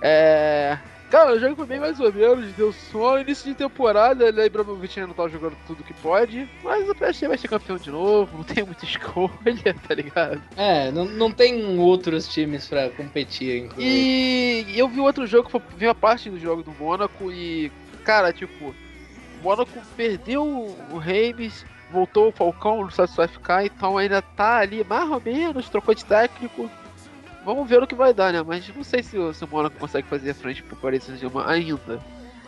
É. 0.00 0.78
Cara, 1.10 1.34
o 1.34 1.38
jogo 1.38 1.54
foi 1.54 1.66
bem 1.66 1.80
mais 1.80 2.00
ou 2.00 2.12
menos, 2.12 2.52
deu 2.54 2.72
só 2.72 3.20
início 3.20 3.48
de 3.48 3.54
temporada, 3.54 4.26
ele 4.26 4.44
Ibrahimovic 4.44 4.98
ainda 4.98 5.08
não 5.08 5.14
tá 5.14 5.28
jogando 5.28 5.56
tudo 5.66 5.84
que 5.84 5.94
pode, 5.94 6.48
mas 6.64 6.88
o 6.88 6.94
PSG 6.94 7.28
vai 7.28 7.38
ser 7.38 7.48
campeão 7.48 7.76
de 7.76 7.90
novo, 7.90 8.38
não 8.38 8.44
tem 8.44 8.64
muita 8.64 8.84
escolha, 8.86 9.76
tá 9.86 9.94
ligado? 9.94 10.42
É, 10.56 10.90
não, 10.90 11.04
não 11.04 11.30
tem 11.30 11.78
outros 11.78 12.26
times 12.26 12.66
pra 12.66 12.90
competir, 12.90 13.64
inclusive. 13.64 13.88
E 13.88 14.78
eu 14.78 14.88
vi 14.88 15.00
outro 15.00 15.26
jogo, 15.26 15.48
vi 15.76 15.86
uma 15.86 15.94
parte 15.94 16.28
do 16.28 16.40
jogo 16.40 16.64
do 16.64 16.72
Mônaco 16.72 17.30
e, 17.30 17.70
cara, 18.04 18.32
tipo, 18.32 18.74
o 19.40 19.44
Mônaco 19.44 19.70
perdeu 19.96 20.44
o 20.90 20.98
Reims, 20.98 21.64
voltou 21.90 22.28
o 22.28 22.32
Falcão, 22.32 22.82
não 22.82 22.90
sabe 22.90 23.10
se 23.10 23.16
vai 23.16 23.28
ficar, 23.28 23.64
então 23.64 23.96
ainda 23.96 24.20
tá 24.20 24.58
ali 24.58 24.84
mais 24.84 25.08
ou 25.08 25.22
menos, 25.24 25.68
trocou 25.68 25.94
de 25.94 26.04
técnico. 26.04 26.68
Vamos 27.46 27.66
ver 27.68 27.82
o 27.82 27.86
que 27.86 27.94
vai 27.94 28.12
dar, 28.12 28.32
né? 28.32 28.42
Mas 28.46 28.68
não 28.74 28.82
sei 28.84 29.02
se, 29.02 29.16
o- 29.16 29.32
se 29.32 29.42
o 29.44 29.48
Mônaco 29.48 29.76
consegue 29.78 30.06
fazer 30.08 30.34
frente 30.34 30.62
pro 30.62 30.76
Paris 30.76 31.04
Saint-Germain 31.04 31.44
ainda. 31.46 31.98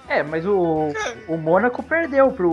É, 0.09 0.23
mas 0.23 0.45
o, 0.45 0.89
o 1.29 1.37
Mônaco 1.37 1.83
perdeu 1.83 2.31
pro 2.33 2.51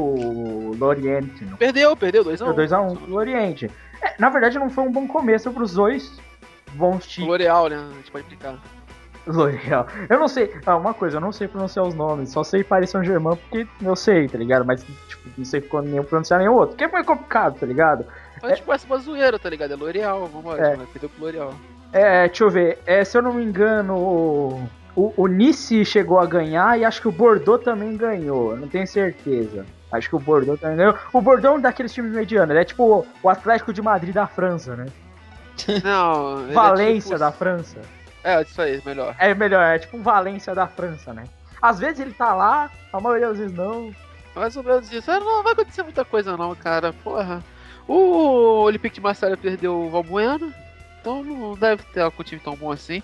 Lorient. 0.78 1.42
Não 1.42 1.58
Perdeu, 1.58 1.96
perdeu 1.98 2.24
2x1. 2.24 2.54
foi 2.54 2.68
2x1 2.68 2.98
pro 2.98 3.10
Lorient. 3.12 3.64
É, 4.02 4.14
na 4.20 4.30
verdade, 4.30 4.60
não 4.60 4.70
foi 4.70 4.84
um 4.84 4.92
bom 4.92 5.08
começo 5.08 5.52
pros 5.52 5.74
dois 5.74 6.12
bons 6.74 7.08
times. 7.08 7.28
L'Oreal, 7.30 7.68
né? 7.70 7.78
A 7.78 7.94
gente 7.96 8.12
pode 8.12 8.26
brincar. 8.26 8.56
L'Oreal. 9.26 9.88
Eu 10.10 10.20
não 10.20 10.28
sei. 10.28 10.54
Ah, 10.66 10.76
uma 10.76 10.94
coisa, 10.94 11.18
eu 11.18 11.22
não 11.22 11.32
sei 11.32 11.48
pronunciar 11.48 11.86
os 11.88 11.96
nomes. 11.96 12.30
Só 12.32 12.44
sei 12.44 12.64
Paris 12.64 12.92
Saint-Germain 12.92 13.38
porque 13.38 13.66
eu 13.82 13.96
sei, 13.96 14.28
tá 14.28 14.38
ligado? 14.38 14.64
Mas, 14.66 14.84
tipo, 15.08 15.30
não 15.38 15.46
sei 15.46 15.62
quando 15.62 15.88
nem 15.88 16.04
pronunciar 16.04 16.40
nenhum 16.40 16.54
outro. 16.54 16.76
Que 16.76 16.84
é 16.84 16.88
mais 16.88 17.06
complicado, 17.06 17.58
tá 17.60 17.66
ligado? 17.66 18.06
Mas 18.42 18.60
tipo, 18.60 18.72
essa 18.72 18.86
uma 18.86 18.98
zoeira, 19.00 19.40
tá 19.40 19.50
ligado? 19.50 19.74
É 19.74 19.76
L'Oreal, 19.76 20.28
vamos 20.28 20.60
É. 20.60 20.76
lá, 20.76 20.86
perdeu 20.92 21.10
pro 21.10 21.24
L'Oreal. 21.26 21.54
É, 21.98 22.28
deixa 22.28 22.44
eu 22.44 22.50
ver. 22.50 22.78
É, 22.86 23.04
se 23.06 23.18
eu 23.18 23.22
não 23.22 23.34
me 23.34 23.44
engano, 23.44 23.96
o, 24.96 25.14
o 25.16 25.28
Nice 25.28 25.86
chegou 25.86 26.20
a 26.20 26.26
ganhar 26.26 26.78
e 26.78 26.84
acho 26.84 27.02
que 27.02 27.08
o 27.08 27.12
Bordeaux 27.12 27.64
também 27.64 27.96
ganhou. 27.96 28.56
Não 28.58 28.68
tenho 28.68 28.86
certeza. 28.86 29.66
Acho 29.92 30.10
que 30.10 30.16
o 30.16 30.20
Bordeaux 30.20 30.60
também 30.60 30.76
ganhou. 30.78 30.96
O 31.14 31.22
Bordeaux 31.22 31.56
é 31.56 31.58
um 31.58 31.62
daqueles 31.62 31.94
times 31.94 32.12
medianos, 32.12 32.50
ele 32.50 32.60
é 32.60 32.66
tipo 32.66 33.06
o 33.24 33.30
Atlético 33.30 33.72
de 33.72 33.82
Madrid 33.82 34.14
da 34.14 34.28
França, 34.28 34.76
né? 34.76 34.88
Não, 35.84 36.50
é 36.50 36.54
Valência 36.54 37.10
tipo- 37.12 37.20
da 37.20 37.32
França. 37.32 37.78
É, 38.24 38.42
isso 38.42 38.62
aí, 38.62 38.82
melhor. 38.86 39.16
É 39.18 39.34
melhor, 39.34 39.62
é 39.62 39.80
tipo 39.80 39.96
um 39.98 40.02
Valência 40.02 40.54
da 40.54 40.68
França, 40.68 41.14
né? 41.14 41.24
Às 41.62 41.80
vezes 41.80 42.00
ele 42.02 42.12
tá 42.14 42.34
lá, 42.34 42.70
a 42.92 43.00
maioria 43.00 43.30
das 43.30 43.38
vezes 43.38 43.56
não. 43.56 43.92
Mais 44.36 44.58
ou 44.58 44.64
menos 44.64 44.92
isso. 44.92 45.10
Não 45.10 45.42
vai 45.44 45.54
acontecer 45.54 45.84
muita 45.84 46.04
coisa 46.04 46.36
não, 46.36 46.54
cara. 46.56 46.92
Porra. 46.92 47.42
O 47.88 48.64
Olympique 48.64 48.96
de 48.96 49.02
Marselha 49.02 49.38
perdeu 49.38 49.76
o 49.76 49.90
Valbuena, 49.90 50.52
então 51.06 51.24
não 51.24 51.54
deve 51.54 51.84
ter 51.94 52.10
com 52.10 52.22
um 52.22 52.26
time 52.26 52.42
tão 52.44 52.56
bom 52.56 52.72
assim. 52.72 53.04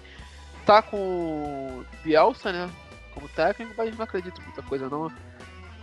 Tá 0.66 0.82
com 0.82 0.98
o 0.98 1.86
Bielsa, 2.04 2.52
né? 2.52 2.70
Como 3.14 3.30
técnico, 3.30 3.74
mas 3.78 3.96
não 3.96 4.04
acredito 4.04 4.42
em 4.42 4.44
muita 4.44 4.64
coisa 4.64 4.90
não. 4.90 5.12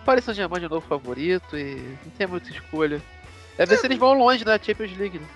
Paris 0.04 0.24
Saint-Germain 0.24 0.60
de 0.60 0.68
novo 0.68 0.86
favorito 0.86 1.56
e 1.56 1.76
não 2.04 2.10
tem 2.16 2.26
muita 2.26 2.50
escolha. 2.50 3.00
É 3.56 3.64
ver 3.64 3.76
se 3.76 3.86
eles 3.86 3.98
vão 3.98 4.14
longe 4.14 4.44
na 4.44 4.58
Champions 4.58 4.96
League. 4.96 5.18
Né? 5.18 5.26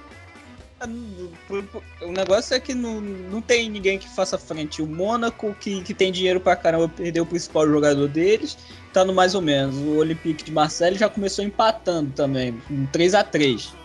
O 2.01 2.11
negócio 2.11 2.55
é 2.55 2.61
que 2.61 2.75
não, 2.75 3.01
não 3.01 3.41
tem 3.41 3.69
ninguém 3.71 3.99
que 3.99 4.09
faça 4.09 4.39
frente. 4.39 4.83
O 4.83 4.87
Mônaco, 4.87 5.55
que, 5.61 5.83
que 5.83 5.95
tem 5.95 6.11
dinheiro 6.11 6.41
pra 6.41 6.57
caramba, 6.57 6.89
perdeu 6.89 7.25
o 7.25 7.27
principal 7.27 7.69
jogador 7.69 8.09
deles, 8.09 8.57
tá 8.93 9.05
no 9.05 9.13
mais 9.13 9.35
ou 9.35 9.43
menos. 9.43 9.77
O 9.77 9.99
Olympique 9.99 10.45
de 10.45 10.51
Marseille 10.51 10.99
já 10.99 11.09
começou 11.09 11.45
empatando 11.45 12.11
também, 12.13 12.61
um 12.71 12.87
3 12.87 13.15
a 13.15 13.23
3 13.23 13.82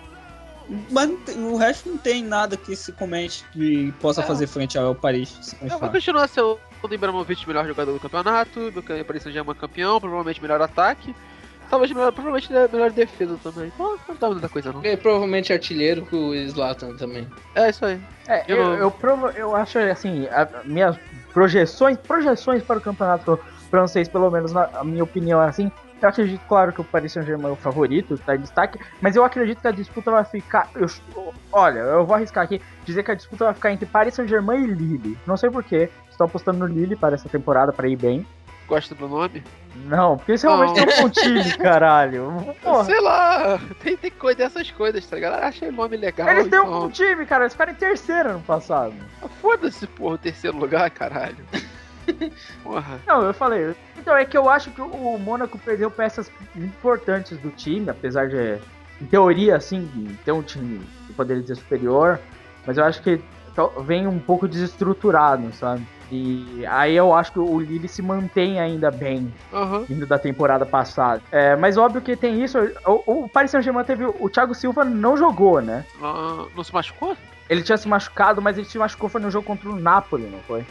Mas 0.92 1.08
não 1.10 1.18
tem- 1.18 1.44
o 1.46 1.56
resto 1.56 1.90
não 1.90 1.98
tem 1.98 2.24
nada 2.24 2.58
que 2.58 2.76
se 2.76 2.92
comente 2.92 3.46
que 3.54 3.92
possa 4.02 4.22
É. 4.22 4.26
fazer 4.26 4.48
frente 4.48 4.78
ao 4.78 4.94
Paris. 4.94 5.56
Eu 5.62 5.80
vou 5.80 5.90
continuar 5.90 6.28
ser 6.28 6.42
o 6.42 6.60
o 6.84 6.94
Ibrahimovic 6.94 7.46
melhor 7.48 7.66
jogador 7.66 7.92
do 7.94 8.00
campeonato, 8.00 8.72
meu 8.72 8.84
Paris 9.04 9.24
Saint-Germain 9.24 9.56
campeão, 9.56 10.00
provavelmente 10.00 10.40
melhor 10.42 10.62
ataque. 10.62 11.14
Talvez 11.70 11.92
melhor, 11.92 12.12
provavelmente 12.14 12.52
melhor 12.54 12.92
defesa 12.92 13.38
também. 13.44 13.72
Então 13.74 13.98
não 14.08 14.16
tá 14.16 14.30
muita 14.30 14.48
coisa 14.48 14.72
não. 14.72 14.86
E 14.86 14.96
provavelmente 14.96 15.52
artilheiro 15.52 16.06
com 16.06 16.30
o 16.30 16.50
Zlatan 16.50 16.96
também. 16.96 17.28
É 17.56 17.70
isso 17.70 17.84
aí. 17.84 18.00
É, 18.28 18.44
Eu 18.48 18.58
eu, 18.58 18.66
não- 18.66 18.74
eu, 18.76 18.92
provo- 18.92 19.30
eu 19.30 19.56
acho 19.56 19.80
assim, 19.80 20.28
a- 20.28 20.48
minhas 20.64 20.96
projeções, 21.34 21.98
projeções 21.98 22.64
para 22.64 22.78
o 22.78 22.82
campeonato 22.82 23.38
francês, 23.70 24.08
pelo 24.08 24.30
menos 24.30 24.54
na 24.54 24.66
a 24.76 24.84
minha 24.84 25.04
opinião, 25.04 25.42
é 25.42 25.48
assim. 25.50 25.70
Eu 26.02 26.10
acredito, 26.10 26.42
claro, 26.48 26.72
que 26.72 26.82
o 26.82 26.84
Paris 26.84 27.12
Saint-Germain 27.12 27.50
é 27.50 27.54
o 27.54 27.56
favorito, 27.56 28.18
tá 28.20 28.36
em 28.36 28.40
destaque, 28.40 28.80
mas 29.02 29.16
eu 29.16 29.24
acredito 29.24 29.60
que 29.62 29.68
a 29.68 29.72
disputa 29.72 30.12
vai 30.12 30.24
ficar. 30.24 30.70
eu- 30.76 30.88
olha, 31.52 31.80
eu 31.80 32.06
vou 32.06 32.16
arriscar 32.16 32.44
aqui 32.44 32.62
dizer 32.86 33.04
que 33.04 33.12
a 33.12 33.16
disputa 33.16 33.46
vai 33.46 33.54
ficar 33.54 33.72
entre 33.72 33.86
Paris 33.86 34.14
Saint-Germain 34.14 34.64
e 34.64 34.68
Lille. 34.68 35.18
Não 35.26 35.36
sei 35.36 35.50
porquê. 35.50 35.90
Estou 36.10 36.26
apostando 36.26 36.60
no 36.60 36.66
Lille 36.68 36.96
para 36.96 37.16
essa 37.16 37.28
temporada, 37.30 37.72
para 37.74 37.88
ir 37.88 37.96
bem. 37.96 38.26
Gosta 38.68 38.94
do 38.94 39.08
nome? 39.08 39.44
Não, 39.86 40.18
porque 40.18 40.34
esse 40.34 40.46
realmente 40.46 40.76
Não. 40.86 40.92
é 40.92 40.98
um 41.00 41.02
bom 41.04 41.10
time, 41.10 41.44
caralho. 41.58 42.56
Porra, 42.62 42.84
Sei 42.84 43.00
lá, 43.00 43.60
tem, 43.82 43.96
tem 43.96 44.12
coisa 44.12 44.38
dessas 44.40 44.70
coisas, 44.72 45.06
tá 45.06 45.16
ligado? 45.16 45.42
Achei 45.42 45.70
o 45.70 45.72
nome 45.72 45.96
legal. 45.96 46.28
eles 46.28 46.48
têm 46.50 46.60
um 46.60 46.64
então... 46.64 46.80
bom 46.82 46.90
time, 46.90 47.26
cara. 47.26 47.44
Eles 47.46 47.54
ficaram 47.54 47.72
em 47.72 47.76
terceiro 47.76 48.30
ano 48.32 48.42
passado. 48.42 48.94
Foda-se, 49.42 49.88
porra, 49.88 50.16
o 50.16 50.18
terceiro 50.18 50.58
lugar, 50.58 50.90
caralho. 50.92 51.38
Porra. 52.64 53.00
Não, 53.06 53.22
eu 53.22 53.34
falei. 53.34 53.76
Então 53.98 54.16
é 54.16 54.26
que 54.26 54.38
eu 54.38 54.50
acho 54.50 54.72
que 54.72 54.82
o 54.82 55.18
Mônaco 55.18 55.58
perdeu 55.58 55.90
peças 55.90 56.32
importantes 56.56 57.38
do 57.40 57.50
time, 57.50 57.90
apesar 57.90 58.30
de, 58.30 58.60
em 59.02 59.06
teoria, 59.06 59.56
assim, 59.56 59.90
ter 60.24 60.32
um 60.32 60.44
time 60.44 60.80
que 61.08 61.14
poderia 61.14 61.42
dizer 61.42 61.56
superior, 61.56 62.20
mas 62.66 62.78
eu 62.78 62.86
acho 62.86 63.02
que 63.02 63.20
vem 63.84 64.08
um 64.08 64.20
pouco 64.20 64.48
desestruturado, 64.48 65.52
sabe? 65.54 65.84
E 66.12 66.66
aí 66.68 66.96
eu 66.96 67.14
acho 67.14 67.34
que 67.34 67.40
o 67.40 67.60
Lille 67.60 67.88
se 67.88 68.02
mantém 68.02 68.60
ainda 68.60 68.90
bem, 68.90 69.34
Aham. 69.52 69.84
vindo 69.84 70.06
da 70.06 70.18
temporada 70.18 70.66
passada. 70.66 71.22
É, 71.32 71.56
mas 71.56 71.76
óbvio 71.78 72.02
que 72.02 72.16
tem 72.16 72.42
isso. 72.42 72.58
O, 72.86 73.24
o 73.24 73.30
Paris 73.30 73.52
Saint-Germain 73.52 73.84
teve. 73.84 74.06
O 74.06 74.30
Thiago 74.30 74.54
Silva 74.54 74.86
não 74.86 75.18
jogou, 75.18 75.60
né? 75.60 75.86
Não, 76.00 76.50
não 76.56 76.64
se 76.64 76.74
machucou? 76.74 77.18
Ele 77.50 77.62
tinha 77.62 77.78
se 77.78 77.88
machucado, 77.88 78.42
mas 78.42 78.58
ele 78.58 78.68
se 78.68 78.78
machucou 78.78 79.10
foi 79.10 79.20
no 79.20 79.32
jogo 79.32 79.46
contra 79.46 79.70
o 79.70 79.76
Napoli, 79.76 80.28
não 80.28 80.40
foi? 80.42 80.66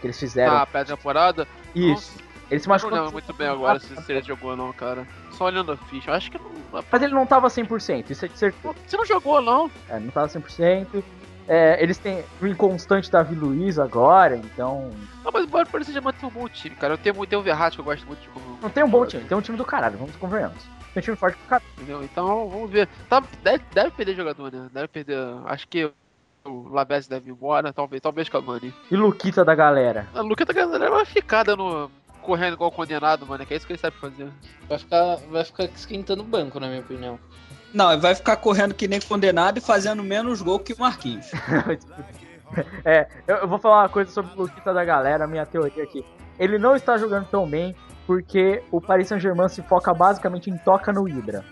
Que 0.00 0.08
eles 0.08 0.18
fizeram. 0.18 0.56
Ah, 0.56 0.66
pré-temporada? 0.66 1.46
isso. 1.74 2.18
Ele 2.50 2.60
se 2.60 2.66
Não 2.68 2.74
machucou. 2.74 2.96
lembro 2.96 3.12
muito 3.12 3.32
bem 3.34 3.48
agora 3.48 3.78
se, 3.80 3.94
ele 4.12 4.22
jogou 4.22 4.56
não, 4.56 4.72
cara. 4.72 5.06
Só 5.32 5.44
olhando 5.46 5.72
a 5.72 5.76
ficha. 5.76 6.12
Acho 6.12 6.30
que 6.30 6.38
não. 6.38 6.82
Mas 6.90 7.02
ele 7.02 7.14
não 7.14 7.26
tava 7.26 7.48
100%, 7.48 8.10
isso 8.10 8.24
é 8.24 8.28
de 8.28 8.38
certeza. 8.38 8.74
Você 8.86 8.96
não 8.96 9.04
jogou, 9.06 9.40
não? 9.40 9.70
É, 9.88 9.98
não 9.98 10.10
tava 10.10 10.28
100%. 10.28 11.02
É, 11.46 11.82
eles 11.82 11.98
têm 11.98 12.24
o 12.40 12.46
inconstante 12.46 13.10
Davi 13.10 13.34
Luiz 13.34 13.78
agora, 13.78 14.36
então. 14.36 14.90
Não, 15.22 15.30
mas 15.30 15.44
embora 15.44 15.66
pareça 15.66 15.92
já 15.92 16.00
manter 16.00 16.24
um 16.24 16.30
bom 16.30 16.48
time, 16.48 16.74
cara. 16.74 16.94
Eu 16.94 16.98
tenho, 16.98 17.14
muito- 17.14 17.36
o 17.36 17.42
Verratti 17.42 17.76
que 17.76 17.80
eu 17.80 17.84
gosto 17.84 18.06
muito 18.06 18.20
de 18.20 18.28
como. 18.28 18.58
Não 18.62 18.70
tem 18.70 18.82
um 18.82 18.88
bom 18.88 19.04
time, 19.04 19.24
tem 19.24 19.36
um 19.36 19.42
time 19.42 19.58
do 19.58 19.64
caralho, 19.64 19.98
vamos 19.98 20.16
convenhamos. 20.16 20.62
Tem 20.94 21.00
um 21.00 21.04
time 21.04 21.16
forte 21.16 21.36
pro 21.36 21.48
caralho. 21.48 21.68
Entendeu? 21.76 22.02
Então, 22.02 22.48
vamos 22.48 22.70
ver. 22.70 22.88
Tá, 23.10 23.22
deve, 23.42 23.62
deve 23.74 23.90
perder 23.90 24.14
jogador, 24.16 24.50
né? 24.50 24.68
Deve 24.72 24.88
perder. 24.88 25.18
Acho 25.44 25.68
que 25.68 25.90
o 26.46 26.68
Labese 26.70 27.10
deve 27.10 27.28
ir 27.28 27.32
embora, 27.32 27.72
talvez, 27.74 28.00
talvez 28.00 28.28
Cavani. 28.28 28.72
E 28.90 28.96
Luquita 28.96 29.44
da 29.44 29.54
galera. 29.54 30.06
A 30.14 30.22
Luca 30.22 30.46
tá 30.46 30.52
ganhando 30.54 30.76
uma 30.82 31.04
ficada 31.04 31.54
no. 31.54 31.90
Correndo 32.24 32.54
igual 32.54 32.72
condenado, 32.72 33.26
mano. 33.26 33.44
Que 33.44 33.54
é 33.54 33.56
isso 33.56 33.66
que 33.66 33.72
ele 33.72 33.80
sabe 33.80 33.96
fazer. 33.96 34.28
Vai 34.68 34.78
ficar, 34.78 35.16
vai 35.30 35.44
ficar 35.44 35.64
esquentando 35.64 36.22
o 36.22 36.26
banco, 36.26 36.58
na 36.58 36.68
minha 36.68 36.80
opinião. 36.80 37.18
Não, 37.72 37.92
ele 37.92 38.00
vai 38.00 38.14
ficar 38.14 38.36
correndo 38.36 38.72
que 38.72 38.86
nem 38.86 39.00
condenado 39.00 39.58
e 39.58 39.60
fazendo 39.60 40.02
menos 40.02 40.40
gol 40.40 40.58
que 40.58 40.72
o 40.72 40.78
Marquinhos. 40.78 41.30
é, 42.84 43.08
eu, 43.26 43.36
eu 43.36 43.48
vou 43.48 43.58
falar 43.58 43.82
uma 43.82 43.88
coisa 43.88 44.10
sobre 44.10 44.32
o 44.34 44.42
Luquita 44.42 44.72
da 44.72 44.84
galera, 44.84 45.24
a 45.24 45.26
minha 45.26 45.44
teoria 45.44 45.82
aqui. 45.82 46.04
Ele 46.38 46.56
não 46.56 46.76
está 46.76 46.96
jogando 46.96 47.26
tão 47.26 47.46
bem 47.48 47.74
porque 48.06 48.62
o 48.70 48.80
Paris 48.80 49.08
Saint-Germain 49.08 49.48
se 49.48 49.62
foca 49.62 49.92
basicamente 49.92 50.50
em 50.50 50.56
toca 50.56 50.92
no 50.92 51.02
Hydra, 51.04 51.44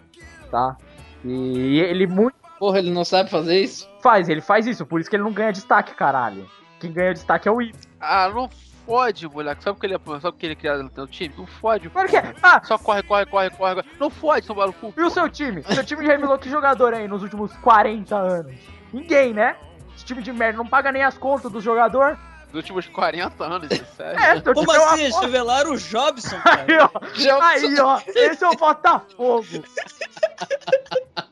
tá? 0.51 0.77
E 1.25 1.81
ele 1.81 2.07
muito 2.07 2.37
Porra, 2.59 2.79
ele 2.79 2.93
não 2.93 3.05
sabe 3.05 3.29
fazer 3.29 3.61
isso? 3.61 3.91
faz, 4.01 4.29
ele 4.29 4.41
faz 4.41 4.67
isso, 4.69 4.87
por 4.87 5.01
isso 5.01 5.11
que 5.11 5.17
ele 5.17 5.25
não 5.25 5.33
ganha 5.33 5.53
destaque, 5.53 5.95
caralho. 5.95 6.49
Quem 6.79 6.93
ganha 6.93 7.13
destaque 7.13 7.49
é 7.49 7.51
o 7.51 7.57
Hydra. 7.57 7.81
Ah, 8.01 8.31
não 8.33 8.49
fode, 8.87 9.29
moleque. 9.29 9.63
Sabe 9.63 9.77
porque 9.77 9.87
ele 9.87 9.95
é, 9.95 9.99
sabe 9.99 10.21
porque 10.21 10.47
ele 10.47 10.53
é 10.53 10.57
criado 10.57 10.91
no 10.95 11.07
time? 11.07 11.35
Não 11.37 11.47
fode, 11.47 11.87
é. 11.87 11.91
porra. 11.91 12.35
Ah, 12.43 12.61
Só 12.65 12.79
corre, 12.79 13.03
corre, 13.03 13.27
corre, 13.27 13.51
corre. 13.51 13.75
corre. 13.77 13.89
Não 13.99 14.11
fode, 14.11 14.47
São 14.47 14.57
Paulo. 14.57 14.75
E 14.97 15.01
o 15.03 15.11
seu 15.11 15.29
time? 15.29 15.63
Seu 15.65 15.85
time 15.85 16.07
revelou 16.07 16.39
que 16.39 16.49
jogador 16.51 16.95
aí 16.95 17.09
nos 17.09 17.23
últimos 17.23 17.53
40 17.59 18.17
anos? 18.17 18.55
Ninguém, 18.93 19.33
né? 19.33 19.57
Esse 19.95 20.05
time 20.05 20.23
de 20.23 20.33
merda 20.33 20.59
não 20.59 20.67
paga 20.67 20.91
nem 20.93 21.03
as 21.03 21.17
contas 21.17 21.51
do 21.51 21.61
jogador. 21.61 22.19
Nos 22.47 22.57
últimos 22.57 22.87
40 22.87 23.45
anos, 23.45 23.71
é 23.71 23.77
sério. 23.77 24.21
É, 24.21 24.41
seu 24.41 24.55
Como 24.55 24.71
é 24.73 24.77
assim? 24.77 25.03
Eles 25.05 25.19
revelaram 25.19 25.73
o 25.73 25.79
Jobson, 25.79 26.39
cara. 26.45 26.67
Aí, 26.69 26.79
ó. 26.79 26.91
Já 27.15 27.49
Aí, 27.49 27.81
ó. 27.81 28.01
Esse 28.07 28.45
é 28.45 28.49
o 28.49 28.57
Botafogo. 28.57 29.47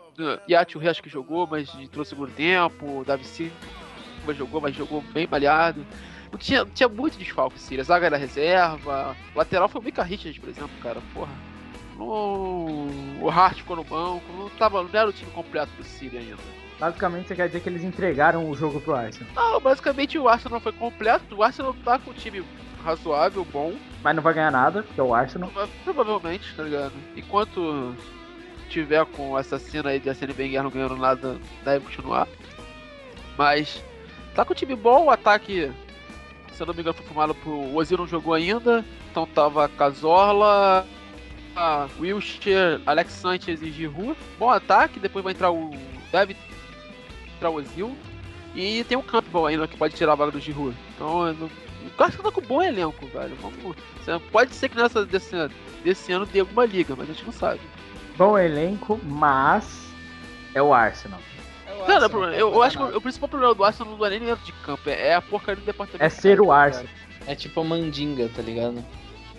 Yati, 0.49 0.77
o 0.77 0.89
acho 0.89 1.01
que 1.03 1.09
jogou, 1.09 1.47
mas 1.47 1.69
entrou 1.75 1.99
no 1.99 2.05
segundo 2.05 2.31
tempo, 2.31 2.99
o 2.99 3.03
Davi 3.05 3.23
Silva 3.25 3.53
jogou, 4.35 4.61
mas 4.61 4.75
jogou 4.75 5.01
bem 5.13 5.27
malhado. 5.29 5.85
Não 6.31 6.37
tinha, 6.39 6.65
tinha 6.65 6.87
muito 6.87 7.17
desfalque, 7.17 7.59
City. 7.59 7.81
A 7.81 7.83
zaga 7.83 8.05
era 8.05 8.17
reserva, 8.17 9.15
o 9.35 9.37
lateral 9.37 9.67
foi 9.67 9.81
o 9.81 9.83
Mika 9.83 10.01
Richards, 10.03 10.39
por 10.39 10.49
exemplo, 10.49 10.71
cara, 10.81 11.01
porra. 11.13 11.31
No... 11.97 12.87
O 13.21 13.29
Hart 13.29 13.57
ficou 13.57 13.75
no 13.75 13.83
banco, 13.83 14.23
não, 14.37 14.49
tava, 14.51 14.81
não 14.81 14.89
era 14.93 15.09
o 15.09 15.13
time 15.13 15.29
completo 15.31 15.71
do 15.77 15.83
City 15.83 16.17
ainda. 16.17 16.37
Basicamente, 16.79 17.27
você 17.27 17.35
quer 17.35 17.47
dizer 17.47 17.59
que 17.59 17.69
eles 17.69 17.83
entregaram 17.83 18.49
o 18.49 18.55
jogo 18.55 18.81
pro 18.81 18.95
Arsenal. 18.95 19.29
Não, 19.35 19.59
basicamente 19.61 20.17
o 20.17 20.27
Arsenal 20.27 20.59
foi 20.59 20.71
completo. 20.71 21.35
O 21.35 21.43
Arsenal 21.43 21.75
tá 21.85 21.99
com 21.99 22.09
um 22.09 22.13
time 22.13 22.43
razoável, 22.83 23.45
bom. 23.45 23.73
Mas 24.03 24.15
não 24.15 24.23
vai 24.23 24.33
ganhar 24.33 24.49
nada, 24.51 24.81
porque 24.81 24.99
é 24.99 25.03
o 25.03 25.13
Arsenal. 25.13 25.51
prova- 25.51 25.69
Provavelmente, 25.83 26.55
tá 26.55 26.63
ligado? 26.63 26.93
Enquanto 27.15 27.95
tiver 28.71 29.05
com 29.05 29.37
essa 29.37 29.59
cena 29.59 29.89
aí 29.89 29.99
de 29.99 30.09
Arsene 30.09 30.33
Wenger 30.37 30.63
não 30.63 30.69
ganhando 30.71 30.95
nada, 30.95 31.37
deve 31.63 31.85
continuar. 31.85 32.27
Mas 33.37 33.83
tá 34.33 34.45
com 34.45 34.53
um 34.53 34.55
time 34.55 34.75
bom, 34.75 35.05
o 35.05 35.09
ataque, 35.09 35.71
se 36.53 36.61
eu 36.61 36.67
não 36.67 36.73
me 36.73 36.81
engano, 36.81 36.95
foi 36.95 37.05
formado 37.05 37.35
por. 37.35 37.51
O 37.51 37.75
Ozil 37.75 37.97
não 37.97 38.07
jogou 38.07 38.33
ainda, 38.33 38.85
então 39.09 39.25
tava 39.27 39.67
Cazorla, 39.69 40.87
a 41.55 41.87
Wilshere, 41.99 42.81
Alex 42.85 43.11
Sanchez 43.13 43.61
e 43.61 43.71
Giroud. 43.71 44.17
Bom 44.39 44.49
ataque, 44.49 44.99
depois 44.99 45.23
vai 45.23 45.33
entrar 45.33 45.51
o. 45.51 45.71
Deve 46.11 46.35
entrar 47.35 47.49
o 47.49 47.55
Ozil. 47.55 47.95
E 48.53 48.83
tem 48.83 48.97
o 48.97 49.03
Campbell 49.03 49.45
ainda 49.45 49.67
que 49.67 49.77
pode 49.77 49.95
tirar 49.95 50.11
a 50.13 50.15
vaga 50.15 50.31
do 50.31 50.39
Giroud. 50.39 50.75
Então, 50.95 51.27
eu 51.27 51.33
não- 51.33 51.49
o 51.83 51.89
tá 51.89 52.31
com 52.31 52.41
um 52.41 52.45
bom 52.45 52.61
elenco, 52.61 53.07
velho. 53.07 53.35
Vamos, 53.41 53.75
pode 54.31 54.53
ser 54.53 54.69
que 54.69 54.75
nessa 54.75 55.05
desse, 55.05 55.35
desse 55.83 56.11
ano 56.11 56.25
dê 56.25 56.41
alguma 56.41 56.65
liga, 56.65 56.95
mas 56.95 57.09
a 57.09 57.13
gente 57.13 57.25
não 57.25 57.31
sabe. 57.33 57.61
Bom 58.17 58.37
elenco, 58.37 58.99
mas 59.03 59.85
é 60.53 60.61
o 60.61 60.73
Arsenal. 60.73 61.19
É 61.65 61.71
o 61.71 61.73
Não, 61.73 61.79
não, 61.79 61.83
Arsenal, 61.85 62.09
problema. 62.09 62.33
não 62.33 62.39
eu, 62.39 62.53
eu 62.53 62.63
acho 62.63 62.77
que 62.77 62.83
o, 62.83 62.97
o 62.97 63.01
principal 63.01 63.29
problema 63.29 63.53
do 63.55 63.63
Arsenal 63.63 63.95
não 63.97 64.05
é 64.05 64.09
nem 64.11 64.19
dentro 64.19 64.45
de 64.45 64.51
campo, 64.53 64.89
é 64.89 65.07
é 65.09 65.15
a 65.15 65.21
porcaria 65.21 65.61
do 65.61 65.65
departamento. 65.65 66.03
É 66.03 66.09
ser 66.09 66.39
o 66.41 66.51
Arsenal. 66.51 66.87
É 67.27 67.35
tipo 67.35 67.61
a 67.61 67.63
mandinga, 67.63 68.29
tá 68.35 68.41
ligado? 68.41 68.83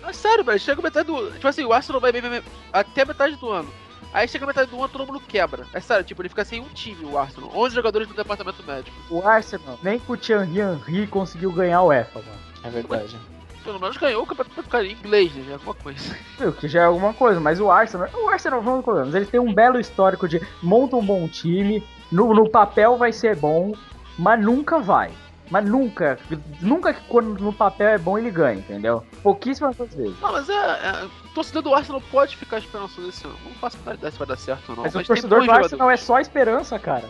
É 0.07 0.13
sério, 0.13 0.45
velho. 0.45 0.59
Chega 0.59 0.83
metade 0.83 1.07
do. 1.07 1.31
Tipo 1.33 1.49
assim, 1.49 1.65
o 1.65 1.73
Arsenal 1.73 2.01
vai 2.01 2.13
bem, 2.13 2.23
bem, 2.23 2.31
bem 2.31 2.43
até 2.73 3.05
metade 3.05 3.37
do 3.37 3.49
ano. 3.51 3.69
Aí 4.13 4.29
chega 4.29 4.45
metade 4.45 4.71
do 4.71 4.77
ano, 4.77 4.89
todo 4.89 5.07
mundo 5.07 5.21
quebra. 5.21 5.67
É 5.73 5.81
sério, 5.81 6.05
tipo, 6.05 6.21
ele 6.21 6.29
fica 6.29 6.45
sem 6.45 6.61
um 6.61 6.69
time, 6.69 7.05
o 7.05 7.17
Arsenal. 7.17 7.51
11 7.55 7.75
jogadores 7.75 8.09
no 8.09 8.15
departamento 8.15 8.63
médico. 8.65 8.95
O 9.09 9.27
Arsenal, 9.27 9.79
nem 9.83 9.99
com 9.99 10.13
o 10.13 10.17
Thierry 10.17 10.61
Henry 10.61 11.07
conseguiu 11.07 11.51
ganhar 11.53 11.83
o 11.83 11.93
EFA, 11.93 12.19
mano. 12.21 12.39
É 12.65 12.71
verdade. 12.71 13.17
Pelo 13.65 13.79
menos 13.81 13.97
ganhou 13.97 14.23
o 14.23 14.27
campeonato 14.27 14.63
cara, 14.69 14.85
em 14.87 14.93
inglês, 14.93 15.33
né? 15.35 15.45
Já 15.45 15.51
é 15.53 15.55
alguma 15.55 15.75
coisa. 15.75 16.17
Viu, 16.39 16.53
que 16.53 16.69
já 16.69 16.83
é 16.83 16.85
alguma 16.85 17.15
coisa, 17.15 17.41
mas 17.41 17.61
o 17.61 17.71
Arsenal, 17.71 18.09
o 18.15 18.29
Arsenal, 18.29 18.61
vamos 18.61 18.85
problemas. 18.85 19.15
Ele 19.15 19.27
tem 19.27 19.41
um 19.41 19.55
belo 19.55 19.79
histórico 19.79 20.29
de 20.29 20.41
monta 20.63 20.97
um 20.97 21.05
bom 21.05 21.29
time, 21.29 21.83
no, 22.11 22.35
no 22.35 22.49
papel 22.49 22.97
vai 22.97 23.13
ser 23.13 23.37
bom, 23.37 23.73
mas 24.19 24.41
nunca 24.41 24.79
vai. 24.79 25.11
Mas 25.51 25.67
nunca, 25.67 26.19
nunca 26.63 26.95
que 26.95 27.03
quando 27.09 27.39
no 27.39 27.53
papel 27.53 27.89
é 27.89 27.99
bom 27.99 28.17
ele 28.17 28.31
ganha, 28.31 28.59
entendeu? 28.59 29.05
Pouquíssimas 29.23 29.77
vezes. 29.77 30.19
Não, 30.19 30.33
mas 30.33 30.49
é. 30.49 30.55
é 30.55 31.05
o 31.05 31.35
torcedor 31.35 31.63
do 31.63 31.75
Arsenal 31.75 32.01
pode 32.11 32.37
ficar 32.39 32.59
esperançoso 32.59 33.09
esse 33.11 33.27
ano. 33.27 33.37
Não 33.45 33.53
faço 33.53 33.77
ideia 33.87 34.11
se 34.11 34.19
vai 34.19 34.27
dar 34.29 34.37
certo 34.39 34.71
ou 34.71 34.77
não. 34.77 34.83
Mas, 34.85 34.95
o 34.95 34.99
tem 34.99 35.07
torcedor 35.07 35.45
do 35.45 35.51
Arsenal 35.51 35.91
é 35.91 35.97
jogadores. 35.97 36.01
só 36.01 36.19
esperança, 36.21 36.79
cara. 36.79 37.05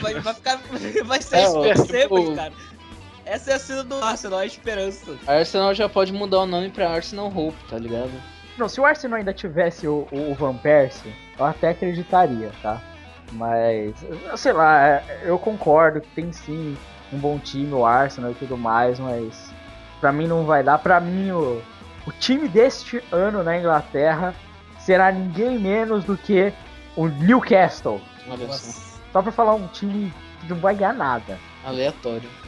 Vai, 0.00 0.14
vai 0.14 0.34
ficar. 0.34 0.58
Vai 1.04 1.20
ser 1.20 1.36
É, 1.36 1.74
tipo- 1.74 2.34
cara. 2.34 2.52
Essa 3.24 3.52
é 3.52 3.54
a 3.54 3.58
cena 3.58 3.84
do 3.84 3.96
Arsenal, 3.96 4.40
a 4.40 4.46
esperança. 4.46 5.16
A 5.26 5.32
Arsenal 5.32 5.74
já 5.74 5.88
pode 5.88 6.12
mudar 6.12 6.40
o 6.40 6.46
nome 6.46 6.70
pra 6.70 6.90
Arsenal 6.90 7.26
Hope, 7.26 7.56
tá 7.68 7.78
ligado? 7.78 8.10
Não, 8.58 8.68
se 8.68 8.80
o 8.80 8.84
Arsenal 8.84 9.18
ainda 9.18 9.32
tivesse 9.32 9.88
o, 9.88 10.06
o 10.12 10.34
Van 10.34 10.54
Persie, 10.56 11.12
eu 11.38 11.44
até 11.44 11.70
acreditaria, 11.70 12.52
tá? 12.62 12.80
Mas, 13.32 13.94
sei 14.36 14.52
lá, 14.52 14.86
é, 14.86 15.22
eu 15.24 15.38
concordo 15.38 16.00
que 16.00 16.08
tem 16.08 16.32
sim 16.32 16.76
um 17.12 17.18
bom 17.18 17.38
time, 17.38 17.72
o 17.72 17.84
Arsenal 17.84 18.30
e 18.30 18.34
tudo 18.34 18.56
mais, 18.56 19.00
mas 19.00 19.50
pra 20.00 20.12
mim 20.12 20.26
não 20.26 20.44
vai 20.44 20.62
dar. 20.62 20.78
Pra 20.78 21.00
mim, 21.00 21.30
o, 21.30 21.62
o 22.06 22.12
time 22.12 22.46
deste 22.48 23.02
ano 23.10 23.42
na 23.42 23.58
Inglaterra 23.58 24.34
será 24.78 25.10
ninguém 25.10 25.58
menos 25.58 26.04
do 26.04 26.16
que 26.16 26.52
o 26.94 27.08
Newcastle. 27.08 28.00
Olha 28.28 28.52
só. 28.52 28.80
Só 29.12 29.22
pra 29.22 29.32
falar 29.32 29.54
um 29.54 29.66
time 29.68 30.12
que 30.40 30.48
não 30.48 30.56
vai 30.56 30.74
ganhar 30.74 30.92
nada. 30.92 31.38
Aleatório. 31.64 32.28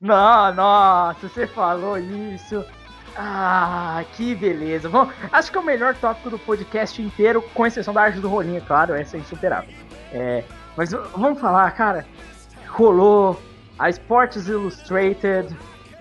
Não, 0.00 0.54
nossa, 0.54 1.28
você 1.28 1.46
falou 1.46 1.96
isso. 1.98 2.64
Ah, 3.16 4.02
que 4.16 4.34
beleza. 4.34 4.88
Bom, 4.88 5.08
acho 5.30 5.50
que 5.52 5.58
é 5.58 5.60
o 5.60 5.64
melhor 5.64 5.94
tópico 5.94 6.30
do 6.30 6.38
podcast 6.38 7.00
inteiro, 7.00 7.42
com 7.54 7.66
exceção 7.66 7.92
da 7.92 8.02
arte 8.02 8.18
do 8.20 8.28
rolinho, 8.28 8.62
claro, 8.62 8.94
essa 8.94 9.16
é 9.16 9.20
insuperável. 9.20 9.70
É, 10.12 10.44
mas 10.76 10.90
vamos 10.92 11.38
falar, 11.40 11.70
cara. 11.72 12.06
Rolou. 12.68 13.40
A 13.78 13.90
Sports 13.90 14.48
Illustrated 14.48 15.54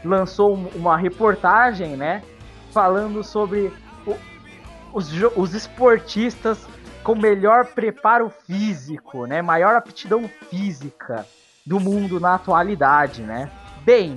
lançou 0.06 0.56
um- 0.56 0.68
uma 0.76 0.98
reportagem, 0.98 1.96
né? 1.98 2.22
Falando 2.72 3.24
sobre 3.24 3.74
o- 4.06 4.16
os, 4.94 5.12
os 5.36 5.54
esportistas 5.54 6.66
com 7.04 7.16
melhor 7.16 7.66
preparo 7.66 8.30
físico, 8.30 9.26
né? 9.26 9.42
Maior 9.42 9.76
aptidão 9.76 10.30
física 10.50 11.26
do 11.66 11.80
mundo 11.80 12.20
na 12.20 12.36
atualidade, 12.36 13.22
né? 13.22 13.52
Bem, 13.84 14.16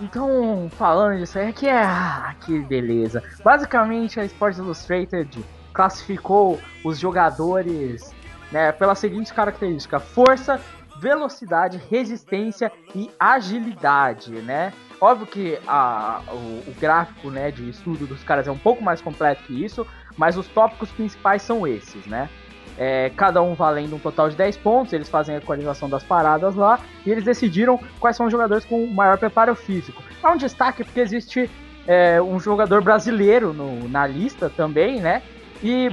então 0.00 0.68
falando 0.76 1.18
disso 1.18 1.38
aí, 1.38 1.52
que 1.52 1.66
é. 1.66 1.82
Ah, 1.82 2.34
que 2.40 2.60
beleza. 2.60 3.22
Basicamente 3.42 4.18
a 4.18 4.24
Sports 4.24 4.58
Illustrated 4.58 5.44
classificou 5.72 6.60
os 6.84 6.98
jogadores 6.98 8.14
né, 8.50 8.72
pelas 8.72 8.98
seguintes 8.98 9.32
características: 9.32 10.02
força, 10.02 10.60
velocidade, 11.00 11.80
resistência 11.90 12.72
e 12.94 13.10
agilidade, 13.18 14.32
né? 14.32 14.72
Óbvio 15.00 15.26
que 15.26 15.58
a, 15.66 16.22
o, 16.28 16.70
o 16.70 16.74
gráfico 16.80 17.30
né, 17.30 17.50
de 17.50 17.68
estudo 17.68 18.06
dos 18.06 18.22
caras 18.22 18.46
é 18.48 18.50
um 18.50 18.58
pouco 18.58 18.82
mais 18.82 19.00
completo 19.00 19.42
que 19.42 19.64
isso, 19.64 19.86
mas 20.16 20.36
os 20.36 20.46
tópicos 20.48 20.90
principais 20.92 21.42
são 21.42 21.66
esses, 21.66 22.06
né? 22.06 22.30
É, 22.76 23.10
cada 23.16 23.40
um 23.40 23.54
valendo 23.54 23.94
um 23.94 23.98
total 24.00 24.28
de 24.28 24.36
10 24.36 24.56
pontos, 24.56 24.92
eles 24.92 25.08
fazem 25.08 25.34
a 25.34 25.38
equalização 25.38 25.88
das 25.88 26.02
paradas 26.02 26.56
lá, 26.56 26.80
e 27.06 27.10
eles 27.10 27.24
decidiram 27.24 27.78
quais 28.00 28.16
são 28.16 28.26
os 28.26 28.32
jogadores 28.32 28.64
com 28.64 28.84
maior 28.88 29.16
preparo 29.16 29.54
físico. 29.54 30.02
Há 30.22 30.32
um 30.32 30.36
destaque 30.36 30.82
porque 30.84 31.00
existe 31.00 31.50
é, 31.86 32.20
um 32.22 32.40
jogador 32.40 32.80
brasileiro 32.82 33.52
no- 33.52 33.86
na 33.90 34.06
lista 34.06 34.48
também, 34.48 35.00
né? 35.02 35.20
E 35.62 35.90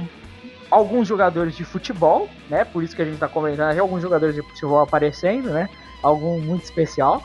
alguns 0.70 1.06
jogadores 1.06 1.54
de 1.54 1.64
futebol, 1.64 2.30
né? 2.48 2.64
Por 2.64 2.82
isso 2.82 2.96
que 2.96 3.02
a 3.02 3.04
gente 3.04 3.18
tá 3.18 3.28
comentando 3.28 3.78
alguns 3.78 4.00
jogadores 4.00 4.34
de 4.34 4.40
futebol 4.40 4.80
aparecendo, 4.80 5.50
né? 5.50 5.68
Algum 6.02 6.40
muito 6.40 6.64
especial, 6.64 7.22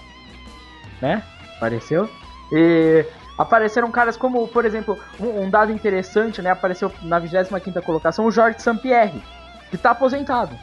né? 1.02 1.24
Apareceu. 1.56 2.10
E 2.52 3.06
apareceram 3.38 3.90
caras 3.90 4.18
como, 4.18 4.46
por 4.50 4.66
exemplo, 4.66 4.98
um, 5.20 5.44
um 5.44 5.50
dado 5.50 5.72
interessante, 5.72 6.42
né? 6.42 6.50
Apareceu 6.52 6.92
na 7.04 7.22
25ª 7.22 7.82
colocação 7.82 8.26
o 8.26 8.32
Jorge 8.32 8.62
Sampierre, 8.62 9.22
que 9.70 9.78
tá 9.78 9.92
aposentado. 9.92 10.58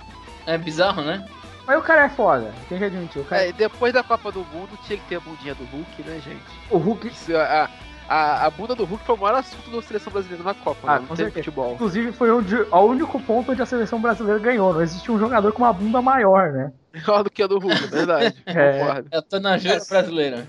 É 0.46 0.56
bizarro, 0.58 1.02
né? 1.02 1.24
Mas 1.66 1.78
o 1.78 1.82
cara 1.82 2.04
é 2.04 2.08
foda, 2.10 2.52
tem 2.68 2.78
que 2.78 2.84
admitir. 2.84 3.22
O, 3.22 3.24
cara, 3.24 3.48
É, 3.48 3.52
depois 3.52 3.92
da 3.92 4.02
Copa 4.02 4.30
do 4.30 4.40
Mundo 4.52 4.78
tinha 4.86 4.98
que 4.98 5.04
ter 5.08 5.16
a 5.16 5.20
bundinha 5.20 5.54
do 5.54 5.64
Hulk, 5.64 6.02
né, 6.02 6.20
gente? 6.22 6.42
o 6.70 6.76
Hulk, 6.76 7.06
Isso, 7.08 7.34
a, 7.34 7.70
a, 8.06 8.44
a 8.46 8.50
bunda 8.50 8.74
do 8.74 8.84
Hulk 8.84 9.02
foi 9.06 9.14
o 9.14 9.18
maior 9.18 9.38
assunto 9.38 9.70
da 9.70 9.80
seleção 9.80 10.12
brasileira 10.12 10.44
na 10.44 10.52
Copa, 10.52 10.80
Ah, 10.86 10.98
né? 10.98 11.06
Não 11.08 11.16
teve 11.16 11.30
futebol. 11.30 11.72
inclusive, 11.72 12.12
foi 12.12 12.30
onde, 12.30 12.54
o 12.54 12.80
único 12.80 13.18
ponto 13.20 13.52
onde 13.52 13.62
a 13.62 13.66
seleção 13.66 13.98
brasileira 13.98 14.38
ganhou. 14.38 14.74
Não 14.74 14.82
existia 14.82 15.14
um 15.14 15.18
jogador 15.18 15.52
com 15.52 15.62
uma 15.62 15.72
bunda 15.72 16.02
maior, 16.02 16.52
né? 16.52 16.70
Maior 17.06 17.22
do 17.24 17.30
que 17.30 17.42
a 17.42 17.46
do 17.46 17.58
Hulk, 17.58 17.84
é 17.84 17.86
verdade. 17.86 18.36
É. 18.44 18.78
Concordo. 18.80 19.08
É 19.10 19.16
a 19.16 19.22
Tanajeira 19.22 19.82
brasileira. 19.88 20.46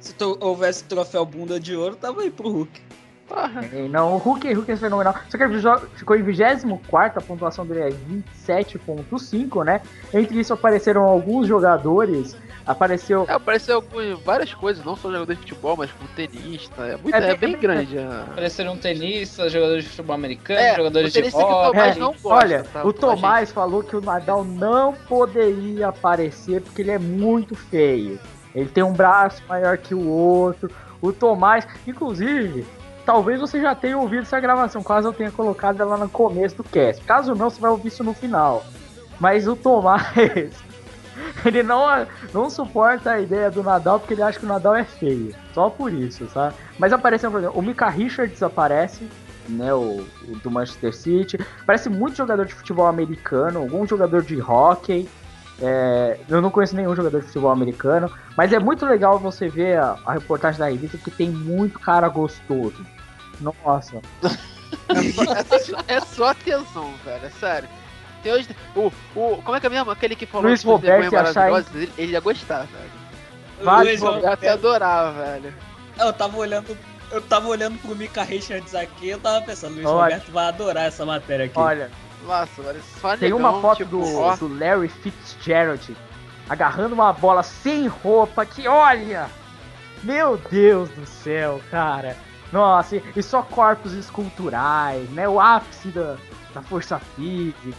Se 0.00 0.14
tu 0.14 0.36
houvesse 0.40 0.84
troféu 0.84 1.24
bunda 1.26 1.58
de 1.58 1.74
ouro, 1.76 1.96
tava 1.96 2.22
aí 2.22 2.30
pro 2.30 2.48
Hulk. 2.50 2.80
Porra. 3.32 3.64
E 3.72 3.88
Não, 3.88 4.14
o 4.14 4.18
Hulk, 4.18 4.46
o 4.52 4.54
Hulk 4.56 4.72
é 4.72 4.76
fenomenal. 4.76 5.14
Só 5.30 5.38
que 5.38 5.44
ele 5.44 5.58
ficou 5.96 6.16
em 6.16 6.22
24, 6.22 7.18
a 7.18 7.22
pontuação 7.22 7.64
dele 7.66 7.80
é 7.80 7.90
27.5, 7.90 9.64
né? 9.64 9.80
Entre 10.12 10.38
isso 10.38 10.52
apareceram 10.52 11.02
alguns 11.04 11.46
jogadores. 11.46 12.36
Apareceu. 12.64 13.24
É, 13.28 13.32
apareceu 13.32 13.76
algumas- 13.76 14.20
várias 14.20 14.54
coisas, 14.54 14.84
não 14.84 14.94
só 14.94 15.10
jogador 15.10 15.32
de 15.34 15.40
futebol, 15.40 15.76
mas 15.76 15.90
como 15.90 16.08
tenista. 16.10 16.82
É, 16.86 16.96
muito, 16.96 17.14
É 17.16 17.30
é, 17.30 17.34
bem- 17.36 17.52
bem 17.52 17.60
grande. 17.60 17.98
a- 17.98 18.26
Apareceram 18.30 18.76
tenistas, 18.76 19.50
jogadores 19.52 19.82
de 19.84 19.90
futebol 19.90 20.14
americano, 20.14 20.60
É, 20.60 20.76
jogadores 20.76 21.12
o 21.12 21.22
de. 21.22 21.30
Tomás 21.32 21.96
É, 21.96 22.00
Olha, 22.24 22.62
tá? 22.72 22.84
o 22.86 22.92
Tomás 22.92 23.20
Tomás 23.20 23.52
falou 23.52 23.82
que 23.82 23.96
o 23.96 24.00
Nadal 24.00 24.44
não 24.44 24.92
poderia 24.92 25.88
aparecer 25.88 26.60
porque 26.60 26.82
ele 26.82 26.92
é 26.92 26.98
muito 27.00 27.56
feio. 27.56 28.20
Ele 28.54 28.68
tem 28.68 28.84
um 28.84 28.92
braço 28.92 29.42
maior 29.48 29.76
que 29.78 29.94
o 29.94 30.06
outro. 30.08 30.70
O 31.00 31.12
Tomás, 31.12 31.66
inclusive, 31.84 32.64
talvez 33.04 33.40
você 33.40 33.60
já 33.60 33.74
tenha 33.74 33.98
ouvido 33.98 34.22
essa 34.22 34.40
gravação, 34.40 34.82
caso 34.82 35.08
eu 35.08 35.12
tenha 35.12 35.30
colocado 35.30 35.80
ela 35.80 35.96
no 35.96 36.08
começo 36.08 36.56
do 36.56 36.64
cast. 36.64 37.02
Caso 37.04 37.34
não, 37.34 37.50
você 37.50 37.60
vai 37.60 37.70
ouvir 37.70 37.88
isso 37.88 38.04
no 38.04 38.14
final. 38.14 38.64
Mas 39.20 39.46
o 39.46 39.54
Tomás, 39.54 40.02
ele 41.44 41.62
não, 41.62 41.84
não 42.32 42.50
suporta 42.50 43.12
a 43.12 43.20
ideia 43.20 43.50
do 43.50 43.62
Nadal 43.62 44.00
porque 44.00 44.14
ele 44.14 44.22
acha 44.22 44.38
que 44.38 44.44
o 44.44 44.48
Nadal 44.48 44.74
é 44.74 44.84
feio. 44.84 45.34
Só 45.52 45.70
por 45.70 45.92
isso, 45.92 46.28
sabe? 46.28 46.54
Mas 46.78 46.92
apareceu, 46.92 47.30
por 47.30 47.38
exemplo, 47.38 47.58
o 47.58 47.62
Mika 47.62 47.88
Richards 47.88 48.42
aparece, 48.42 49.08
né? 49.48 49.72
O, 49.74 50.04
o 50.28 50.36
do 50.42 50.50
Manchester 50.50 50.94
City. 50.94 51.38
Parece 51.66 51.88
muito 51.88 52.16
jogador 52.16 52.46
de 52.46 52.54
futebol 52.54 52.86
americano, 52.86 53.60
algum 53.60 53.86
jogador 53.86 54.22
de 54.22 54.40
hockey. 54.40 55.08
É, 55.64 56.18
eu 56.28 56.42
não 56.42 56.50
conheço 56.50 56.74
nenhum 56.74 56.94
jogador 56.96 57.20
de 57.20 57.26
futebol 57.26 57.50
americano, 57.52 58.10
mas 58.36 58.52
é 58.52 58.58
muito 58.58 58.84
legal 58.84 59.18
você 59.18 59.48
ver 59.48 59.78
a, 59.78 59.96
a 60.04 60.12
reportagem 60.14 60.58
da 60.58 60.68
revista 60.68 60.98
porque 60.98 61.10
tem 61.12 61.30
muito 61.30 61.78
cara 61.78 62.08
gostoso. 62.08 62.84
Nossa, 63.40 64.00
É 64.88 65.58
só, 65.58 65.76
é 65.88 66.00
só 66.00 66.24
atenção, 66.30 66.92
velho, 67.04 67.26
é 67.26 67.30
sério. 67.30 67.68
Tem 68.22 68.32
hoje, 68.32 68.48
o, 68.74 68.92
o, 69.16 69.42
como 69.42 69.56
é 69.56 69.60
que 69.60 69.66
é 69.66 69.70
mesmo? 69.70 69.90
Aquele 69.90 70.14
que 70.16 70.26
falou 70.26 70.46
Luiz 70.48 70.60
que 70.62 70.66
Roberto 70.66 71.14
achar 71.16 71.50
ele, 71.74 71.92
ele 71.98 72.12
ia 72.12 72.20
gostar, 72.20 72.66
velho. 72.66 73.02
Eu 73.60 73.84
ia 73.84 73.92
até 73.92 74.04
Roberto- 74.06 74.46
adorar, 74.48 75.12
velho. 75.12 75.54
Eu 75.98 76.12
tava 76.12 76.36
olhando. 76.36 76.76
eu 77.10 77.20
tava 77.22 77.48
olhando 77.48 77.78
pro 77.78 77.94
Mika 77.94 78.22
Richards 78.22 78.74
aqui, 78.74 79.08
eu 79.10 79.18
tava 79.20 79.44
pensando, 79.44 79.74
Luiz 79.74 79.86
Olha. 79.86 80.14
Roberto 80.16 80.32
vai 80.32 80.46
adorar 80.48 80.84
essa 80.86 81.04
matéria 81.04 81.46
aqui. 81.46 81.58
Olha, 81.58 81.90
Nossa, 82.24 82.62
tem 83.18 83.30
negão, 83.30 83.38
uma 83.38 83.60
foto 83.60 83.78
tipo, 83.78 83.90
do, 83.90 84.18
ó, 84.18 84.36
do 84.36 84.48
Larry 84.58 84.88
Fitzgerald 84.88 85.96
agarrando 86.48 86.94
uma 86.94 87.12
bola 87.12 87.42
sem 87.42 87.86
roupa 87.86 88.44
que, 88.44 88.68
olha! 88.68 89.28
Meu 90.02 90.36
Deus 90.36 90.90
do 90.90 91.06
céu, 91.06 91.60
cara. 91.70 92.16
Nossa, 92.52 92.96
e, 92.96 93.02
e 93.16 93.22
só 93.22 93.40
corpos 93.42 93.92
esculturais, 93.92 95.08
né? 95.10 95.28
O 95.28 95.40
ápice 95.40 95.88
da, 95.88 96.16
da 96.52 96.60
força 96.60 96.98
física. 96.98 97.76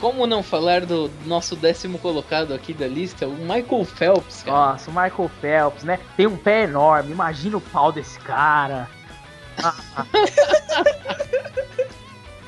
Como 0.00 0.26
não 0.26 0.42
falar 0.42 0.84
do 0.84 1.10
nosso 1.26 1.54
décimo 1.54 1.98
colocado 1.98 2.52
aqui 2.52 2.74
da 2.74 2.88
lista, 2.88 3.28
o 3.28 3.36
Michael 3.36 3.84
Phelps, 3.84 4.42
cara. 4.42 4.72
Nossa, 4.72 4.90
o 4.90 4.94
Michael 4.94 5.30
Phelps, 5.40 5.84
né? 5.84 6.00
Tem 6.16 6.26
um 6.26 6.36
pé 6.36 6.64
enorme, 6.64 7.12
imagina 7.12 7.56
o 7.56 7.60
pau 7.60 7.92
desse 7.92 8.18
cara. 8.20 8.88
Ah. 9.62 9.74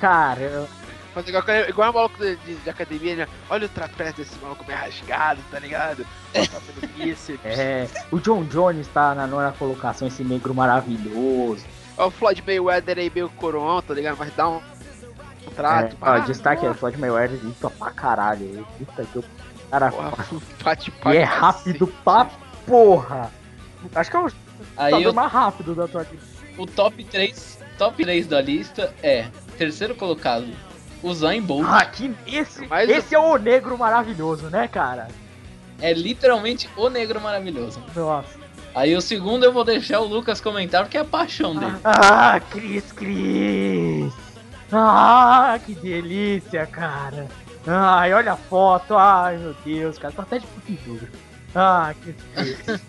cara, 0.00 0.66
Mas 1.14 1.28
igual, 1.28 1.44
igual 1.68 1.90
o 1.90 1.94
maluco 1.94 2.16
de, 2.18 2.36
de- 2.36 2.54
de 2.56 2.70
academia, 2.70 3.14
né? 3.16 3.28
Olha 3.50 3.66
o 3.66 3.68
trapézio 3.68 4.14
desse 4.16 4.38
maluco 4.40 4.64
bem 4.64 4.74
rasgado, 4.76 5.40
tá 5.50 5.58
ligado? 5.58 6.06
Bíceps. 6.96 7.40
é. 7.44 7.88
O 8.10 8.18
John 8.18 8.44
Jones 8.44 8.88
tá 8.88 9.14
na 9.14 9.26
nona 9.26 9.52
colocação, 9.52 10.08
esse 10.08 10.24
negro 10.24 10.54
maravilhoso. 10.54 11.64
Olha 11.96 12.08
o 12.08 12.10
Floyd 12.10 12.42
Mayweather 12.46 12.98
aí 12.98 13.10
meio 13.14 13.28
coroão, 13.30 13.82
tá 13.82 13.92
ligado? 13.94 14.16
Mas 14.18 14.34
dá 14.34 14.48
um, 14.48 14.56
um 14.56 15.50
trato. 15.54 15.94
É, 15.94 15.96
ó, 16.00 16.12
Ah, 16.14 16.18
destaque 16.20 16.64
é 16.64 16.72
Floyd 16.74 16.98
Mayweather, 16.98 17.38
luta 17.42 17.68
pra 17.70 17.90
caralho. 17.90 18.42
ele 18.44 18.66
Puta 18.78 19.04
que 19.04 19.18
o 19.18 19.24
cara 19.70 19.90
porra, 19.92 20.26
bate 20.64 20.90
pra 20.90 21.14
E 21.14 21.18
é 21.18 21.24
rápido 21.24 21.86
pra 22.02 22.30
porra. 22.66 23.30
Acho 23.94 24.10
que 24.10 24.16
é 24.16 24.20
o 24.20 24.32
Aí 24.76 25.06
o, 25.06 25.12
mais 25.12 25.30
rápido 25.30 25.74
da 25.74 25.86
tua 25.88 26.06
o 26.56 26.66
top 26.66 27.02
3, 27.04 27.58
top 27.76 28.02
3 28.04 28.26
da 28.26 28.40
lista 28.40 28.94
é 29.02 29.26
terceiro 29.58 29.94
colocado, 29.94 30.46
o 31.02 31.12
Zayn 31.14 31.42
Bolt. 31.42 31.66
Ah, 31.68 31.84
que 31.84 32.14
esse, 32.26 32.66
Mas 32.66 32.88
esse 32.88 33.14
é 33.14 33.18
o 33.18 33.36
negro 33.36 33.76
maravilhoso, 33.78 34.46
né, 34.48 34.68
cara? 34.68 35.08
É 35.80 35.92
literalmente 35.92 36.68
o 36.76 36.88
negro 36.88 37.20
maravilhoso. 37.20 37.82
Nossa. 37.94 38.40
Aí 38.74 38.96
o 38.96 39.00
segundo 39.02 39.44
eu 39.44 39.52
vou 39.52 39.64
deixar 39.64 40.00
o 40.00 40.06
Lucas 40.06 40.40
comentar 40.40 40.82
porque 40.84 40.96
é 40.96 41.00
a 41.00 41.04
paixão 41.04 41.54
dele. 41.54 41.76
Ah, 41.84 42.40
Cris 42.50 42.90
Cris. 42.92 44.12
Ah, 44.72 45.58
que 45.64 45.74
delícia, 45.74 46.66
cara. 46.66 47.26
Ai, 47.66 48.14
olha 48.14 48.32
a 48.32 48.36
foto. 48.36 48.96
Ai, 48.96 49.36
meu 49.36 49.54
Deus, 49.64 49.98
cara. 49.98 50.14
Tô 50.14 50.22
até 50.22 50.38
de 50.38 50.46
pintura. 50.46 51.08
Ah, 51.54 51.92
Cris 52.02 52.16
Cris. 52.34 52.80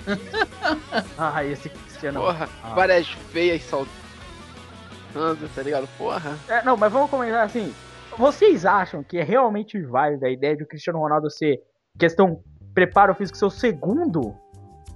Ai, 1.18 1.52
esse 1.52 1.68
Cristiano. 1.70 2.22
Porra, 2.22 2.48
Ah. 2.64 2.70
várias 2.74 3.08
feias 3.32 3.62
saltando, 3.64 5.50
tá 5.54 5.62
ligado? 5.62 5.88
Porra. 5.98 6.38
É, 6.48 6.64
não, 6.64 6.78
mas 6.78 6.92
vamos 6.94 7.10
comentar 7.10 7.46
assim. 7.46 7.74
Vocês 8.18 8.66
acham 8.66 9.04
que 9.04 9.18
é 9.18 9.24
realmente 9.24 9.82
válida 9.82 10.28
a 10.28 10.32
ideia 10.32 10.56
de 10.56 10.64
o 10.64 10.68
Cristiano 10.68 11.00
Ronaldo 11.00 11.30
ser 11.30 11.60
questão 11.98 12.42
preparo 12.74 13.14
físico 13.16 13.38
ser 13.38 13.46
o 13.46 13.50
segundo 13.50 14.36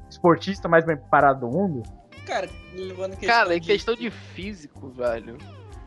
esportista 0.09 0.67
mais 0.67 0.85
bem 0.85 0.97
preparado 0.97 1.41
do 1.41 1.47
mundo? 1.47 1.83
Cara, 2.25 2.49
levando 2.73 3.11
questão 3.11 3.27
Cara, 3.29 3.55
em 3.55 3.59
de- 3.59 3.67
questão 3.67 3.95
de 3.95 4.09
físico, 4.11 4.89
velho. 4.89 5.37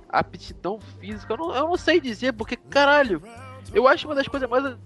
Aptidão 0.08 0.80
física, 0.98 1.32
eu 1.34 1.36
não, 1.36 1.54
eu 1.54 1.68
não 1.68 1.76
sei 1.76 2.00
dizer, 2.00 2.32
porque, 2.32 2.56
caralho, 2.56 3.22
eu 3.72 3.86
acho 3.86 4.08
uma 4.08 4.14
das 4.14 4.26
coisas 4.26 4.48
mais 4.48 4.76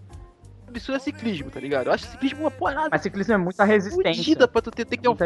absurdas 0.75 1.03
é 1.03 1.05
ciclismo, 1.05 1.51
tá 1.51 1.61
ligado? 1.61 1.87
Eu 1.87 1.93
acho 1.93 2.07
ciclismo 2.07 2.41
uma 2.41 2.51
porrada 2.51 2.89
Mas 2.93 3.03
ciclismo 3.03 3.35
é 3.35 3.37
muita 3.37 3.65
resistência. 3.65 4.15
fudida 4.23 4.49
pra 4.49 4.61
tu 4.63 4.71
ter, 4.71 4.85
ter 4.85 4.97
que 4.97 5.03
ter 5.03 5.09
um 5.09 5.17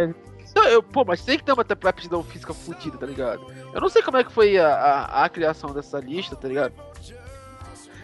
Não, 0.54 0.64
eu- 0.64 0.82
pô, 0.82 1.04
mas 1.04 1.22
tem 1.24 1.36
que 1.38 1.44
ter 1.44 1.52
uma 1.52 1.62
aptidão 1.62 2.22
física 2.22 2.52
fodida, 2.54 2.96
tá 2.98 3.06
ligado? 3.06 3.44
Eu 3.74 3.80
não 3.80 3.88
sei 3.88 4.02
como 4.02 4.16
é 4.16 4.24
que 4.24 4.32
foi 4.32 4.58
a, 4.58 4.68
a, 4.68 5.24
a 5.24 5.28
criação 5.28 5.72
dessa 5.72 5.98
lista, 5.98 6.34
tá 6.36 6.48
ligado? 6.48 6.72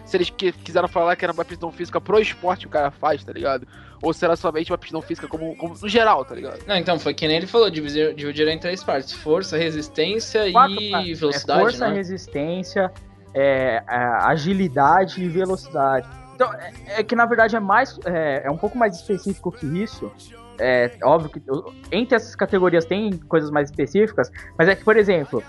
Se 0.05 0.17
eles 0.17 0.29
que- 0.29 0.51
quiseram 0.51 0.87
falar 0.87 1.15
que 1.15 1.25
era 1.25 1.33
uma 1.33 1.41
aptidão 1.41 1.71
física 1.71 1.99
pro 1.99 2.19
esporte 2.19 2.61
que 2.61 2.67
o 2.67 2.69
cara 2.69 2.91
faz, 2.91 3.23
tá 3.23 3.33
ligado? 3.33 3.67
Ou 4.01 4.13
se 4.13 4.23
era 4.23 4.35
somente 4.35 4.71
uma 4.71 4.75
aptidão 4.75 5.01
física 5.01 5.27
como, 5.27 5.55
como 5.55 5.73
no 5.81 5.89
geral, 5.89 6.23
tá 6.23 6.35
ligado? 6.35 6.59
Não, 6.67 6.75
então 6.75 6.99
foi 6.99 7.13
que 7.15 7.27
nem 7.27 7.37
ele 7.37 7.47
falou, 7.47 7.71
dividir, 7.71 8.13
dividir 8.13 8.47
em 8.47 8.59
três 8.59 8.83
partes: 8.83 9.13
força, 9.13 9.57
resistência 9.57 10.51
Quatro 10.51 10.79
e 10.79 10.91
partes, 10.91 11.19
velocidade, 11.19 11.59
é 11.59 11.63
força, 11.63 11.87
né? 11.87 11.95
resistência, 11.95 12.91
é, 13.33 13.81
é, 13.89 13.95
agilidade 14.21 15.23
e 15.23 15.27
velocidade. 15.27 16.07
Então, 16.35 16.53
é, 16.53 16.99
é 16.99 17.03
que 17.03 17.15
na 17.15 17.25
verdade 17.25 17.55
é 17.55 17.59
mais. 17.59 17.97
É, 18.05 18.43
é 18.45 18.51
um 18.51 18.57
pouco 18.57 18.77
mais 18.77 18.95
específico 18.95 19.51
que 19.51 19.65
isso. 19.65 20.11
É 20.57 20.97
óbvio 21.03 21.29
que 21.29 21.41
entre 21.91 22.15
essas 22.15 22.33
categorias 22.33 22.85
tem 22.85 23.17
coisas 23.17 23.51
mais 23.51 23.69
específicas, 23.69 24.31
mas 24.57 24.69
é 24.69 24.75
que, 24.75 24.85
por 24.85 24.95
exemplo, 24.95 25.43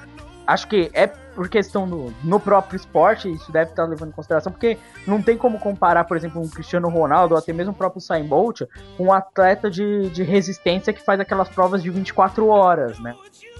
acho 0.44 0.66
que 0.66 0.90
é 0.92 1.06
por 1.06 1.48
questão 1.48 1.86
do, 1.86 2.12
no 2.24 2.40
próprio 2.40 2.76
esporte, 2.76 3.30
isso 3.30 3.52
deve 3.52 3.70
estar 3.70 3.84
levando 3.84 4.08
em 4.08 4.12
consideração, 4.12 4.50
porque 4.50 4.78
não 5.06 5.22
tem 5.22 5.36
como 5.36 5.60
comparar, 5.60 6.04
por 6.04 6.16
exemplo, 6.16 6.40
um 6.40 6.48
Cristiano 6.48 6.88
Ronaldo 6.88 7.34
ou 7.34 7.38
até 7.38 7.52
mesmo 7.52 7.72
o 7.72 7.76
próprio 7.76 7.98
Usain 7.98 8.24
Bolt 8.24 8.62
com 8.96 9.04
um 9.04 9.12
atleta 9.12 9.70
de, 9.70 10.08
de 10.10 10.22
resistência 10.22 10.92
que 10.92 11.04
faz 11.04 11.20
aquelas 11.20 11.48
provas 11.48 11.82
de 11.82 11.90
24 11.90 12.48
horas, 12.48 12.98
né? 12.98 13.14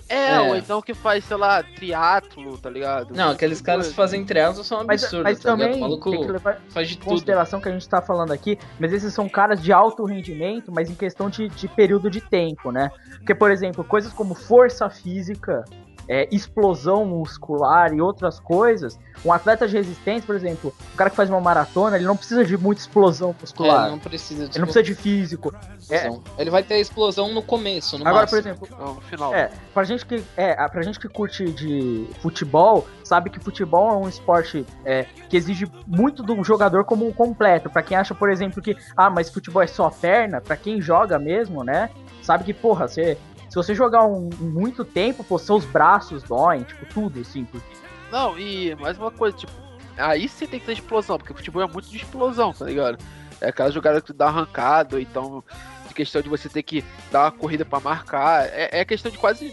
É, 0.08 0.32
É. 0.34 0.40
ou 0.40 0.56
então 0.56 0.80
que 0.80 0.94
faz, 0.94 1.24
sei 1.24 1.36
lá, 1.36 1.62
triatlo, 1.62 2.56
tá 2.58 2.70
ligado? 2.70 3.14
Não, 3.14 3.30
aqueles 3.30 3.60
caras 3.60 3.88
que 3.88 3.94
fazem 3.94 4.24
triatlo 4.24 4.62
são 4.62 4.84
Mas, 4.84 5.02
absurdos, 5.02 5.24
mas 5.32 5.40
tá 5.40 5.50
ligado? 5.54 5.66
também 5.68 5.80
maluco 5.80 6.10
tem 6.10 6.20
que 6.20 6.32
levar 6.32 6.60
faz 6.68 6.88
de 6.88 6.94
em 6.94 6.98
tudo. 6.98 7.08
consideração 7.10 7.60
que 7.60 7.68
a 7.68 7.72
gente 7.72 7.88
tá 7.88 8.00
falando 8.00 8.32
aqui, 8.32 8.58
mas 8.78 8.92
esses 8.92 9.12
são 9.12 9.28
caras 9.28 9.60
de 9.62 9.72
alto 9.72 10.04
rendimento, 10.04 10.70
mas 10.72 10.88
em 10.90 10.94
questão 10.94 11.28
de, 11.28 11.48
de 11.48 11.66
período 11.68 12.08
de 12.10 12.20
tempo, 12.20 12.70
né? 12.70 12.90
Porque, 13.18 13.34
por 13.34 13.50
exemplo, 13.50 13.82
coisas 13.82 14.12
como 14.12 14.34
força 14.34 14.88
física, 14.88 15.64
é, 16.08 16.28
explosão 16.34 17.04
muscular 17.04 17.92
e 17.92 18.00
outras 18.00 18.38
coisas, 18.38 18.98
um 19.24 19.32
atleta 19.32 19.66
de 19.66 19.76
resistência, 19.76 20.24
por 20.26 20.34
exemplo, 20.34 20.72
o 20.94 20.96
cara 20.96 21.10
que 21.10 21.16
faz 21.16 21.28
uma 21.30 21.40
maratona, 21.40 21.96
ele 21.96 22.04
não 22.04 22.16
precisa 22.16 22.44
de 22.44 22.56
muita 22.56 22.80
explosão 22.82 23.30
É, 23.30 23.34
muscular. 23.40 23.82
ele 23.82 23.90
não 23.92 23.98
precisa 23.98 24.44
de 24.46 24.50
ele 24.52 24.58
não 24.58 24.66
precisa 24.66 24.82
de 24.82 24.94
físico. 24.94 25.54
explosão. 25.80 26.22
Ele 26.38 26.50
vai 26.50 26.62
ter 26.62 26.78
explosão 26.78 27.32
no 27.32 27.42
começo, 27.42 27.98
no 27.98 28.06
Agora, 28.06 28.26
por 28.26 28.36
máximo. 28.36 28.52
exemplo, 28.66 28.68
Não, 28.78 28.94
no 28.94 29.00
final. 29.00 29.34
É, 29.34 29.50
pra 29.74 29.84
gente 29.84 30.04
que, 30.06 30.22
é, 30.36 30.54
pra 30.68 30.82
gente 30.82 31.00
que 31.00 31.08
curte 31.08 31.50
de 31.50 32.06
futebol, 32.20 32.86
sabe 33.02 33.30
que 33.30 33.40
futebol 33.40 33.90
é 33.90 33.96
um 33.96 34.08
esporte 34.08 34.64
é, 34.84 35.04
que 35.28 35.36
exige 35.36 35.70
muito 35.86 36.22
do 36.22 36.42
jogador 36.44 36.84
como 36.84 37.06
um 37.06 37.12
completo. 37.12 37.68
Pra 37.70 37.82
quem 37.82 37.96
acha, 37.96 38.14
por 38.14 38.30
exemplo, 38.30 38.62
que, 38.62 38.76
ah, 38.96 39.10
mas 39.10 39.30
futebol 39.30 39.62
é 39.62 39.66
só 39.66 39.90
perna, 39.90 40.40
pra 40.40 40.56
quem 40.56 40.80
joga 40.80 41.18
mesmo, 41.18 41.64
né? 41.64 41.90
Sabe 42.22 42.44
que, 42.44 42.52
porra, 42.52 42.86
você, 42.88 43.16
se 43.48 43.54
você 43.54 43.74
jogar 43.74 44.04
um, 44.04 44.28
muito 44.40 44.84
tempo, 44.84 45.22
pô, 45.24 45.38
seus 45.38 45.64
braços 45.64 46.22
doem, 46.22 46.62
tipo, 46.62 46.84
tudo, 46.86 47.20
assim. 47.20 47.44
porque- 47.44 47.66
Não, 48.10 48.38
e 48.38 48.74
mais 48.76 48.98
uma 48.98 49.10
coisa, 49.10 49.36
tipo, 49.36 49.52
aí 49.96 50.28
sim 50.28 50.46
tem 50.46 50.60
que 50.60 50.66
ter 50.66 50.72
explosão, 50.72 51.18
porque 51.18 51.32
futebol 51.34 51.62
é 51.62 51.66
muito 51.66 51.88
de 51.88 51.96
explosão, 51.96 52.52
tá 52.52 52.64
ligado? 52.64 52.98
É 53.40 53.48
aquela 53.48 53.70
jogada 53.70 54.00
que 54.00 54.06
tu 54.08 54.14
dá 54.14 54.26
arrancada, 54.26 54.96
ou 54.96 55.00
então 55.02 55.44
de 55.88 55.94
questão 55.94 56.22
de 56.22 56.28
você 56.28 56.48
ter 56.48 56.62
que 56.62 56.84
dar 57.10 57.24
uma 57.24 57.32
corrida 57.32 57.64
pra 57.64 57.80
marcar. 57.80 58.46
É, 58.46 58.80
é 58.80 58.84
questão 58.84 59.10
de 59.10 59.18
quase. 59.18 59.52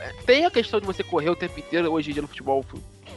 é, 0.00 0.12
tem 0.26 0.44
a 0.44 0.50
questão 0.50 0.78
de 0.80 0.86
você 0.86 1.02
correr 1.02 1.30
o 1.30 1.36
tempo 1.36 1.58
inteiro, 1.58 1.90
hoje 1.92 2.10
em 2.10 2.12
dia 2.12 2.22
no 2.22 2.28
futebol 2.28 2.64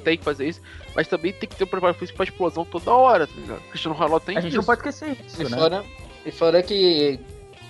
tem 0.04 0.18
que 0.18 0.24
fazer 0.24 0.48
isso, 0.48 0.62
mas 0.96 1.08
também 1.08 1.34
tem 1.34 1.50
que 1.50 1.56
ter 1.56 1.66
um 1.66 1.68
preparo 1.68 1.94
físico 1.94 2.16
pra 2.16 2.24
explosão 2.24 2.64
toda 2.64 2.92
hora, 2.94 3.28
tá 3.28 3.34
ligado? 3.36 3.58
O 3.60 3.70
Cristiano 3.70 3.96
Ronaldo 3.98 4.26
tem 4.26 4.38
a 4.38 4.42
gente 4.42 4.50
isso. 4.52 4.58
não 4.58 4.64
pode 4.64 4.80
esquecer 4.80 5.18
isso, 5.26 5.42
E 5.42 5.50
né? 5.50 5.58
fora, 5.58 5.84
e 6.26 6.32
fora 6.32 6.64
que 6.64 7.20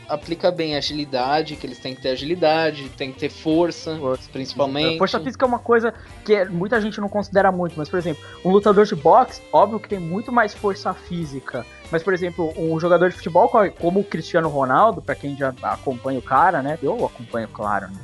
aplica 0.09 0.51
bem 0.51 0.75
a 0.75 0.77
agilidade, 0.77 1.55
que 1.55 1.65
eles 1.67 1.79
têm 1.79 1.93
que 1.95 2.01
ter 2.01 2.09
agilidade, 2.09 2.89
tem 2.89 3.11
que 3.11 3.19
ter 3.19 3.29
força, 3.29 3.95
Força. 3.97 4.29
principalmente. 4.31 4.97
Força 4.97 5.19
física 5.19 5.45
é 5.45 5.47
uma 5.47 5.59
coisa 5.59 5.93
que 6.23 6.33
é- 6.33 6.45
muita 6.45 6.79
gente 6.81 6.99
não 7.01 7.09
considera 7.09 7.51
muito, 7.51 7.73
mas, 7.77 7.89
por 7.89 7.97
exemplo, 7.99 8.23
um 8.45 8.51
lutador 8.51 8.85
de 8.85 8.95
boxe, 8.95 9.41
óbvio 9.51 9.79
que 9.79 9.89
tem 9.89 9.99
muito 9.99 10.31
mais 10.31 10.53
força 10.53 10.93
física. 10.93 11.65
Mas, 11.91 12.03
por 12.03 12.13
exemplo, 12.13 12.53
um 12.57 12.79
jogador 12.79 13.09
de 13.09 13.15
futebol 13.15 13.47
co- 13.49 13.69
como 13.79 13.99
o 13.99 14.03
Cristiano 14.03 14.49
Ronaldo, 14.49 15.01
pra 15.01 15.15
quem 15.15 15.35
já 15.35 15.53
acompanha 15.63 16.19
o 16.19 16.21
cara, 16.23 16.61
né? 16.61 16.77
Eu 16.81 17.05
acompanho, 17.05 17.47
claro, 17.47 17.87
né? 17.87 17.99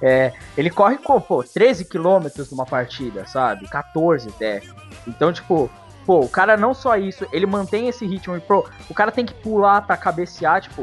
É, 0.00 0.32
ele 0.56 0.70
corre 0.70 0.96
com, 0.98 1.20
pô, 1.20 1.42
13 1.42 1.84
quilômetros 1.84 2.50
numa 2.52 2.64
partida, 2.64 3.26
sabe? 3.26 3.68
14 3.68 4.28
até. 4.28 4.62
Então, 5.08 5.32
tipo, 5.32 5.68
pô, 6.06 6.20
o 6.20 6.28
cara 6.28 6.56
não 6.56 6.72
só 6.72 6.96
isso, 6.96 7.26
ele 7.32 7.46
mantém 7.46 7.88
esse 7.88 8.06
ritmo. 8.06 8.36
E, 8.36 8.40
pô, 8.40 8.64
o 8.88 8.94
cara 8.94 9.10
tem 9.10 9.26
que 9.26 9.34
pular 9.34 9.82
pra 9.82 9.96
cabecear, 9.96 10.60
tipo, 10.62 10.82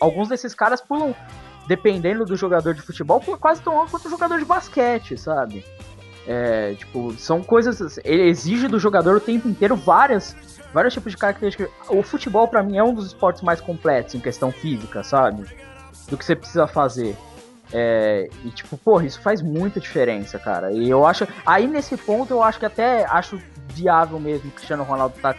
alguns 0.00 0.28
desses 0.28 0.54
caras 0.54 0.80
pulam 0.80 1.14
dependendo 1.66 2.24
do 2.24 2.36
jogador 2.36 2.74
de 2.74 2.82
futebol, 2.82 3.20
pula 3.20 3.38
quase 3.38 3.62
tão 3.62 3.78
alto 3.78 3.92
quanto 3.92 4.06
o 4.06 4.10
jogador 4.10 4.38
de 4.38 4.44
basquete, 4.44 5.16
sabe? 5.16 5.64
É, 6.26 6.74
tipo, 6.74 7.12
são 7.14 7.42
coisas. 7.42 7.98
Ele 8.04 8.28
exige 8.28 8.68
do 8.68 8.78
jogador 8.78 9.16
o 9.16 9.20
tempo 9.20 9.48
inteiro 9.48 9.76
várias, 9.76 10.36
vários 10.72 10.92
tipos 10.92 11.12
de 11.12 11.18
características. 11.18 11.70
O 11.88 12.02
futebol, 12.02 12.48
pra 12.48 12.62
mim, 12.62 12.76
é 12.76 12.82
um 12.82 12.92
dos 12.92 13.06
esportes 13.06 13.42
mais 13.42 13.60
completos 13.60 14.14
em 14.14 14.20
questão 14.20 14.50
física, 14.50 15.02
sabe? 15.02 15.44
Do 16.08 16.16
que 16.16 16.24
você 16.24 16.34
precisa 16.34 16.66
fazer. 16.66 17.16
É, 17.72 18.28
e 18.44 18.50
tipo, 18.50 18.76
porra, 18.76 19.06
isso 19.06 19.20
faz 19.20 19.40
muita 19.40 19.78
diferença, 19.78 20.38
cara. 20.38 20.72
E 20.72 20.90
eu 20.90 21.06
acho. 21.06 21.26
Aí 21.46 21.66
nesse 21.66 21.96
ponto 21.96 22.32
eu 22.32 22.42
acho 22.42 22.58
que 22.58 22.66
até 22.66 23.04
acho 23.06 23.40
viável 23.68 24.18
mesmo 24.18 24.48
o 24.48 24.52
Cristiano 24.52 24.82
Ronaldo 24.82 25.14
tá. 25.22 25.36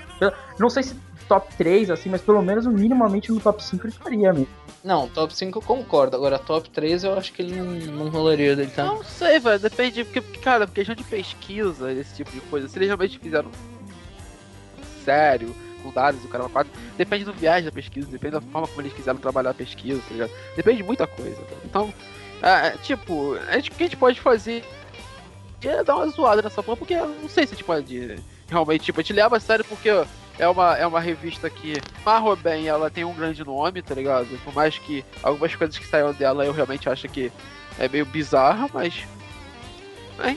Não 0.58 0.70
sei 0.70 0.84
se 0.84 0.96
top 1.32 1.56
3, 1.56 1.90
assim, 1.90 2.10
mas 2.10 2.22
pelo 2.22 2.42
menos 2.42 2.68
minimamente 2.68 3.32
no 3.32 3.40
top 3.40 3.64
5 3.64 3.88
ele 3.88 3.94
estaria 3.94 4.34
mesmo. 4.34 4.50
Não, 4.84 5.08
top 5.08 5.34
5 5.34 5.60
eu 5.60 5.62
concordo. 5.62 6.18
Agora, 6.18 6.38
top 6.38 6.70
3 6.70 7.06
eu 7.06 7.18
acho 7.18 7.32
que 7.32 7.42
ele 7.42 7.56
não, 7.56 8.04
não 8.04 8.10
rolaria 8.10 8.54
dele, 8.54 8.70
tá? 8.70 8.84
Não 8.84 9.02
sei, 9.02 9.40
velho. 9.40 9.58
Depende. 9.58 10.04
Porque, 10.04 10.20
porque, 10.20 10.40
cara, 10.40 10.68
questão 10.68 10.94
de 10.94 11.06
pesquisa, 11.06 11.90
esse 11.94 12.18
tipo 12.18 12.30
de 12.32 12.42
coisa. 12.42 12.68
Se 12.68 12.78
eles 12.78 12.90
realmente 12.90 13.18
fizeram 13.18 13.50
sério, 15.06 15.56
com 15.82 15.90
dados, 15.92 16.22
o 16.26 16.28
cara 16.28 16.50
quatro, 16.50 16.72
depende 16.98 17.24
do 17.24 17.32
viagem 17.32 17.64
da 17.64 17.72
pesquisa, 17.72 18.12
depende 18.12 18.34
da 18.34 18.42
forma 18.42 18.68
como 18.68 18.82
eles 18.82 18.94
quiseram 18.94 19.18
trabalhar 19.18 19.52
a 19.52 19.54
pesquisa, 19.54 20.02
tá 20.02 20.14
ligado? 20.14 20.32
Depende 20.58 20.78
de 20.78 20.84
muita 20.84 21.08
coisa. 21.08 21.42
Tá? 21.44 21.56
Então, 21.64 21.94
é, 22.42 22.72
tipo, 22.84 23.36
a 23.48 23.54
gente, 23.54 23.72
o 23.72 23.76
que 23.76 23.84
a 23.84 23.88
gente 23.88 23.98
pode 23.98 24.20
fazer 24.20 24.66
é 25.64 25.82
dar 25.82 25.96
uma 25.96 26.10
zoada 26.10 26.42
nessa 26.42 26.62
porra, 26.62 26.76
porque 26.76 26.96
eu 26.96 27.08
não 27.08 27.30
sei 27.30 27.48
se 27.48 27.54
a 27.54 27.56
gente 27.56 27.64
pode 27.64 28.20
realmente, 28.50 28.84
tipo, 28.84 29.00
a 29.00 29.04
gente 29.04 29.14
leva 29.14 29.38
a 29.38 29.40
sério 29.40 29.64
porque 29.64 29.90
é 30.40 30.48
uma, 30.48 30.78
é 30.78 30.86
uma 30.88 31.00
revista 31.00 31.50
que, 31.50 31.82
marro 32.06 32.36
bem, 32.36 32.68
ela 32.68 32.90
tem 32.90 33.04
um 33.04 33.14
grande 33.14 33.44
nome, 33.46 33.82
tá 33.82 33.94
ligado? 33.94 34.28
Por 34.44 34.54
mais 34.54 34.78
que 34.78 35.04
algumas 35.22 35.56
coisas 35.56 35.78
que 35.78 35.86
saíram 35.88 36.14
dela 36.14 36.46
eu 36.46 36.52
realmente 36.54 36.90
acho 36.90 37.08
que 37.08 37.32
é 37.80 37.88
meio 37.88 38.06
bizarra, 38.06 38.68
mas. 38.74 39.06
É, 40.24 40.36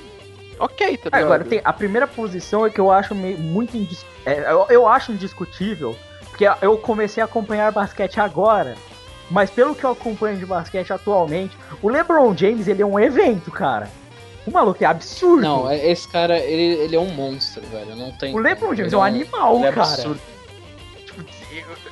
ok, 0.58 0.96
tá 0.96 1.08
Ah, 1.12 1.16
ligado? 1.16 1.24
Agora, 1.24 1.44
tem, 1.44 1.60
a 1.64 1.72
primeira 1.72 2.06
posição 2.06 2.66
é 2.66 2.70
que 2.70 2.80
eu 2.80 2.90
acho 2.90 3.14
meio, 3.14 3.38
muito 3.38 3.76
indis, 3.76 4.04
é, 4.24 4.50
eu, 4.50 4.66
eu 4.70 4.88
acho 4.88 5.12
indiscutível, 5.12 5.96
porque 6.30 6.46
eu 6.62 6.76
comecei 6.78 7.22
a 7.22 7.26
acompanhar 7.26 7.70
basquete 7.72 8.20
agora, 8.20 8.76
mas 9.30 9.50
pelo 9.50 9.74
que 9.74 9.84
eu 9.84 9.90
acompanho 9.90 10.36
de 10.36 10.44
basquete 10.46 10.92
atualmente, 10.92 11.56
o 11.82 11.88
LeBron 11.88 12.36
James 12.36 12.68
ele 12.68 12.82
é 12.82 12.86
um 12.86 12.98
evento, 12.98 13.50
cara. 13.50 13.88
O 14.46 14.50
maluco 14.50 14.82
é 14.82 14.86
absurdo. 14.86 15.42
Não, 15.42 15.70
é- 15.70 15.90
esse 15.90 16.06
cara, 16.08 16.38
ele, 16.38 16.82
ele 16.82 16.96
é 16.96 17.00
um 17.00 17.10
monstro, 17.14 17.62
velho. 17.66 17.96
Não 17.96 18.12
tem. 18.12 18.34
o 18.34 18.38
LeBron. 18.38 18.74
James 18.74 18.92
Ele 18.92 18.94
é 18.94 18.98
um 18.98 19.02
animal, 19.02 19.56
ele 19.56 19.66
é 19.66 19.72
cara. 19.72 19.86
absurdo. 19.86 20.20
Tipo, 21.06 21.24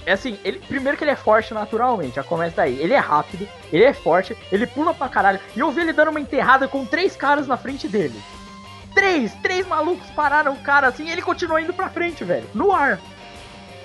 é 0.05 0.13
assim, 0.13 0.39
ele, 0.45 0.59
primeiro 0.59 0.99
que 0.99 1.05
ele 1.05 1.13
é 1.13 1.17
forte 1.17 1.55
naturalmente, 1.55 2.17
já 2.17 2.23
começa 2.25 2.57
daí. 2.57 2.79
Ele 2.81 2.93
é 2.93 2.99
rápido, 2.99 3.49
ele 3.73 3.85
é 3.85 3.93
forte, 3.93 4.37
ele 4.51 4.67
pula 4.67 4.93
pra 4.93 5.09
caralho. 5.09 5.41
E 5.57 5.61
eu 5.61 5.71
vi 5.71 5.81
ele 5.83 5.93
dando 5.93 6.11
uma 6.11 6.21
enterrada 6.21 6.67
com 6.69 6.85
três 6.85 7.15
caras 7.17 7.47
na 7.47 7.57
frente 7.57 7.87
dele. 7.89 8.21
Três, 8.95 9.33
três 9.43 9.67
malucos 9.67 10.11
pararam 10.11 10.53
o 10.53 10.57
cara 10.59 10.89
assim 10.89 11.07
e 11.07 11.13
ele 11.13 11.23
continua 11.23 11.61
indo 11.63 11.73
pra 11.73 11.89
frente, 11.89 12.25
velho. 12.25 12.47
No 12.53 12.73
ar. 12.73 13.01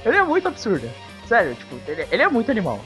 Ele 0.04 0.18
é 0.18 0.24
muito 0.24 0.48
absurdo. 0.48 0.90
Sério, 1.28 1.56
tipo, 1.56 1.76
ele, 1.88 2.08
ele 2.12 2.24
é 2.24 2.28
muito 2.28 2.50
animal. 2.52 2.80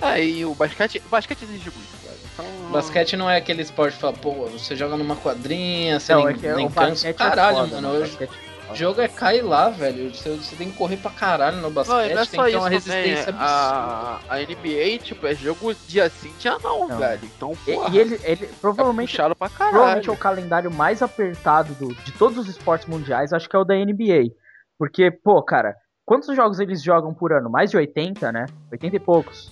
É, 0.00 0.22
e 0.24 0.44
o 0.46 0.54
basquete. 0.54 1.02
O 1.04 1.08
basquete 1.10 1.42
exige 1.42 1.70
muito. 1.70 1.99
Então. 2.48 2.70
Basquete 2.72 3.16
não 3.16 3.28
é 3.28 3.36
aquele 3.36 3.62
esporte 3.62 3.94
que 3.94 4.00
fala, 4.00 4.12
pô, 4.14 4.32
você 4.46 4.74
joga 4.76 4.96
numa 4.96 5.16
quadrinha, 5.16 5.98
você 6.00 6.14
Não, 6.14 6.24
nem, 6.26 6.34
é 6.34 6.38
que 6.38 6.48
nem 6.52 6.66
o 6.66 6.70
cansa. 6.70 7.12
Caralho, 7.14 7.56
é 7.56 7.60
foda, 7.60 7.74
mano. 7.80 7.88
Hoje, 7.90 8.10
basquete- 8.10 8.50
o 8.70 8.74
jogo 8.76 9.00
é 9.00 9.08
cair 9.08 9.42
lá, 9.42 9.68
velho. 9.68 10.14
Você, 10.14 10.30
você 10.36 10.54
tem 10.54 10.70
que 10.70 10.76
correr 10.76 10.96
pra 10.98 11.10
caralho 11.10 11.56
no 11.56 11.70
basquete, 11.70 11.92
não 11.94 12.00
é 12.00 12.08
tem 12.08 12.16
só 12.24 12.24
que 12.24 12.30
ter 12.30 12.48
isso 12.50 12.58
uma 12.58 12.64
também, 12.70 12.72
resistência 12.74 13.28
absurda. 13.30 13.44
a, 13.44 14.20
a 14.28 14.40
NBA, 14.42 14.98
tipo, 15.02 15.26
é 15.26 15.34
jogo 15.34 15.74
dia 15.88 16.08
sim, 16.08 16.32
dia 16.38 16.56
não, 16.62 16.86
Não. 16.86 16.98
velho. 16.98 17.20
Então, 17.36 17.52
E, 17.66 17.72
porra, 17.74 17.88
e 17.94 17.98
ele, 17.98 18.20
ele 18.22 18.44
é 18.44 18.50
provavelmente, 18.60 19.10
puxado 19.10 19.34
pra 19.34 19.48
provavelmente 19.48 20.04
é 20.04 20.06
caralho. 20.06 20.12
o 20.12 20.16
calendário 20.16 20.70
mais 20.72 21.02
apertado 21.02 21.74
do- 21.74 21.92
de 22.04 22.12
todos 22.12 22.38
os 22.38 22.46
esportes 22.48 22.86
mundiais, 22.86 23.32
acho 23.32 23.48
que 23.48 23.56
é 23.56 23.58
o 23.58 23.64
da 23.64 23.74
NBA. 23.74 24.30
Porque, 24.78 25.10
pô, 25.10 25.42
cara, 25.42 25.74
quantos 26.06 26.34
jogos 26.36 26.60
eles 26.60 26.80
jogam 26.80 27.12
por 27.12 27.32
ano? 27.32 27.50
Mais 27.50 27.70
de 27.72 27.76
80, 27.76 28.30
né? 28.30 28.46
80 28.70 28.94
e 28.96 29.00
poucos. 29.00 29.50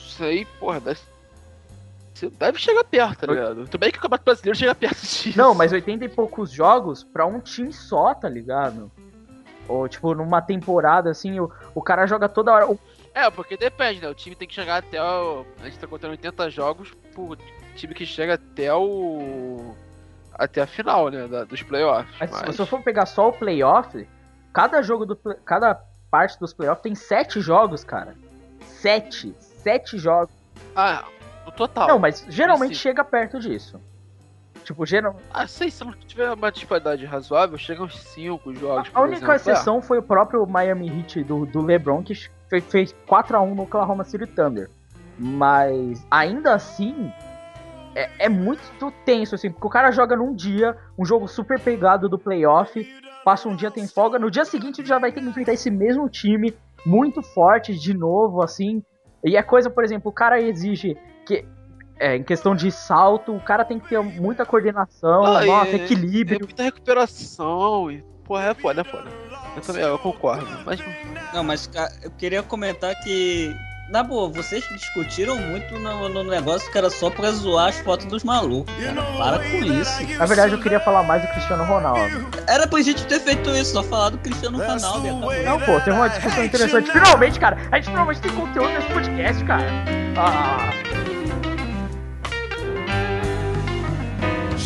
Isso 0.00 0.24
aí, 0.24 0.46
porra, 0.58 0.80
deve, 0.80 0.98
você 2.16 2.30
deve 2.30 2.58
chegar 2.58 2.82
perto, 2.84 3.20
tá 3.20 3.26
ligado? 3.26 3.64
Tudo 3.66 3.78
bem 3.78 3.90
que 3.90 3.98
o 3.98 4.00
Campeonato 4.00 4.24
Brasileiro 4.24 4.58
chega 4.58 4.74
perto 4.74 5.00
disso. 5.00 5.36
Não, 5.38 5.54
mas 5.54 5.72
80 5.72 6.04
e 6.04 6.08
poucos 6.08 6.50
jogos 6.50 7.04
pra 7.04 7.26
um 7.26 7.40
time 7.40 7.72
só, 7.72 8.14
tá 8.14 8.28
ligado? 8.28 8.90
Ou, 9.68 9.88
tipo, 9.88 10.14
numa 10.14 10.40
temporada, 10.40 11.10
assim, 11.10 11.38
o, 11.40 11.50
o 11.74 11.82
cara 11.82 12.06
joga 12.06 12.28
toda 12.28 12.52
hora. 12.52 12.70
O- 12.70 12.78
É, 13.14 13.28
porque 13.30 13.56
depende, 13.56 14.00
né? 14.00 14.08
O 14.08 14.14
time 14.14 14.34
tem 14.36 14.46
que 14.46 14.54
chegar 14.54 14.76
até 14.78 15.02
o... 15.02 15.44
A 15.60 15.64
gente 15.64 15.78
tá 15.78 15.86
contando 15.86 16.12
80 16.12 16.50
jogos 16.50 16.92
pro 17.14 17.36
time 17.74 17.92
que 17.94 18.06
chega 18.06 18.34
até 18.34 18.72
o... 18.74 19.74
Até 20.32 20.62
a 20.62 20.66
final, 20.66 21.08
né? 21.08 21.26
da- 21.26 21.44
dos 21.44 21.62
playoffs. 21.62 22.14
Mas 22.20 22.30
Mas, 22.30 22.54
se 22.56 22.62
eu 22.62 22.66
for 22.66 22.80
pegar 22.82 23.06
só 23.06 23.28
o 23.28 23.32
playoff, 23.32 24.06
cada 24.52 24.82
jogo 24.82 25.04
do. 25.06 25.16
Cada 25.44 25.74
parte 26.10 26.38
dos 26.38 26.52
playoffs 26.52 26.82
tem 26.82 26.94
sete 26.94 27.40
jogos, 27.40 27.82
cara. 27.82 28.14
Sete. 28.60 29.34
Sete 29.40 29.98
jogos. 29.98 30.34
Ah, 30.74 31.04
no 31.46 31.52
total. 31.52 31.88
Não, 31.88 31.98
mas 31.98 32.26
geralmente 32.28 32.74
chega 32.74 33.02
perto 33.04 33.38
disso. 33.38 33.80
Tipo, 34.64 34.84
geral... 34.84 35.16
Ah, 35.32 35.46
sei, 35.46 35.70
se 35.70 35.84
não 35.84 35.92
tiver 35.92 36.30
uma 36.32 36.50
disparidade 36.50 37.04
razoável, 37.06 37.56
chega 37.56 37.84
uns 37.84 37.96
5 37.98 38.52
jogos, 38.54 38.90
A 38.92 39.00
única 39.00 39.34
exemplo. 39.34 39.52
Exceção 39.52 39.80
foi 39.80 39.98
o 39.98 40.02
próprio 40.02 40.44
Miami 40.44 40.88
Heat 40.88 41.22
do, 41.22 41.46
do 41.46 41.62
LeBron, 41.62 42.02
que 42.02 42.14
fe- 42.14 42.60
fez 42.60 42.92
4x1 43.08 43.54
no 43.54 43.62
Oklahoma 43.62 44.02
City 44.02 44.26
Thunder. 44.26 44.68
Mas 45.16 46.04
ainda 46.10 46.52
assim, 46.54 47.12
é, 47.94 48.10
é 48.18 48.28
muito 48.28 48.90
tenso, 49.04 49.36
assim, 49.36 49.50
porque 49.50 49.66
o 49.66 49.70
cara 49.70 49.92
joga 49.92 50.16
num 50.16 50.34
dia, 50.34 50.76
um 50.98 51.04
jogo 51.04 51.28
super 51.28 51.60
pegado 51.60 52.08
do 52.08 52.18
playoff, 52.18 52.84
passa 53.24 53.48
um 53.48 53.54
dia, 53.54 53.70
tem 53.70 53.86
folga, 53.86 54.18
no 54.18 54.30
dia 54.30 54.44
seguinte 54.44 54.80
ele 54.80 54.88
já 54.88 54.98
vai 54.98 55.12
ter 55.12 55.20
que 55.20 55.28
enfrentar 55.28 55.52
esse 55.52 55.70
mesmo 55.70 56.08
time, 56.08 56.52
muito 56.84 57.22
forte 57.22 57.74
de 57.74 57.94
novo, 57.94 58.42
assim. 58.42 58.82
E 59.24 59.36
é 59.36 59.42
coisa, 59.42 59.70
por 59.70 59.84
exemplo, 59.84 60.10
o 60.10 60.14
cara 60.14 60.40
exige 60.40 60.96
que. 61.26 61.44
É, 61.98 62.14
em 62.14 62.22
questão 62.22 62.54
de 62.54 62.70
salto, 62.70 63.34
o 63.34 63.40
cara 63.40 63.64
tem 63.64 63.78
que 63.80 63.88
ter 63.88 63.98
muita 64.00 64.44
coordenação, 64.44 65.24
Ah, 65.24 65.42
nossa, 65.46 65.70
é- 65.70 65.76
equilíbrio. 65.76 66.36
É 66.36 66.44
muita 66.44 66.62
recuperação 66.62 67.90
e. 67.90 68.04
Porra, 68.24 68.48
é 68.50 68.54
foda, 68.54 68.80
é 68.82 68.84
foda. 68.84 69.08
Eu 69.56 69.62
também, 69.62 69.82
eu 69.82 69.98
concordo. 69.98 70.46
Mas 70.66 70.78
Não, 71.32 71.42
mas 71.44 71.70
eu 72.02 72.10
queria 72.12 72.42
comentar 72.42 72.94
que. 73.02 73.54
Na 73.88 74.02
boa, 74.02 74.28
vocês 74.28 74.66
discutiram 74.68 75.36
muito 75.38 75.78
no, 75.78 76.08
no 76.08 76.24
negócio 76.24 76.68
que 76.72 76.76
era 76.76 76.90
só 76.90 77.08
pra 77.08 77.30
zoar 77.30 77.68
as 77.68 77.78
fotos 77.78 78.04
dos 78.06 78.24
malucos. 78.24 78.74
Cara. 78.74 79.00
Para 79.16 79.38
com 79.38 79.64
isso. 79.64 80.18
Na 80.18 80.26
verdade, 80.26 80.54
eu 80.54 80.60
queria 80.60 80.80
falar 80.80 81.04
mais 81.04 81.22
do 81.22 81.28
Cristiano 81.28 81.62
Ronaldo. 81.64 82.26
Era 82.48 82.66
pra 82.66 82.82
gente 82.82 83.06
ter 83.06 83.20
feito 83.20 83.48
isso, 83.50 83.74
só 83.74 83.84
falar 83.84 84.08
do 84.10 84.18
Cristiano 84.18 84.58
Ronaldo. 84.58 85.06
e 85.06 85.08
acabou. 85.08 85.42
Não, 85.44 85.60
pô, 85.60 85.78
teve 85.80 85.92
uma 85.96 86.08
discussão 86.08 86.44
interessante. 86.44 86.90
Finalmente, 86.90 87.38
cara, 87.38 87.56
a 87.70 87.76
gente 87.76 87.88
finalmente 87.90 88.20
tem 88.20 88.32
conteúdo 88.32 88.68
nesse 88.70 88.88
podcast, 88.92 89.44
cara. 89.44 89.64
Ah, 90.18 90.68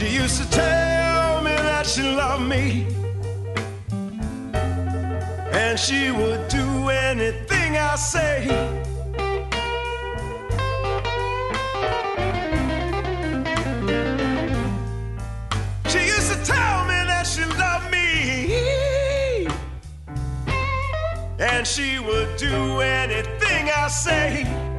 She 0.01 0.09
used 0.15 0.41
to 0.43 0.51
tell 0.51 1.43
me 1.43 1.51
that 1.51 1.87
she 1.87 2.03
loved 2.03 2.49
me. 2.49 2.87
And 5.53 5.79
she 5.79 6.11
would 6.11 6.49
do 6.49 6.89
anything 6.89 7.77
I 7.77 7.97
say. 7.97 8.47
She 15.91 15.99
used 16.07 16.33
to 16.33 16.39
tell 16.47 16.85
me 16.87 16.99
that 17.13 17.27
she 17.27 17.45
loved 17.61 17.91
me. 17.91 19.49
And 21.39 21.67
she 21.67 21.99
would 21.99 22.39
do 22.39 22.81
anything 22.81 23.69
I 23.69 23.89
say. 23.89 24.70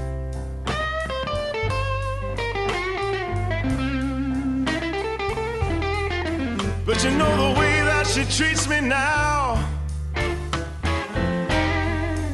But 6.91 7.05
you 7.05 7.11
know 7.11 7.31
the 7.37 7.57
way 7.57 7.83
that 7.83 8.05
she 8.05 8.25
treats 8.25 8.67
me 8.67 8.81
now. 8.81 9.55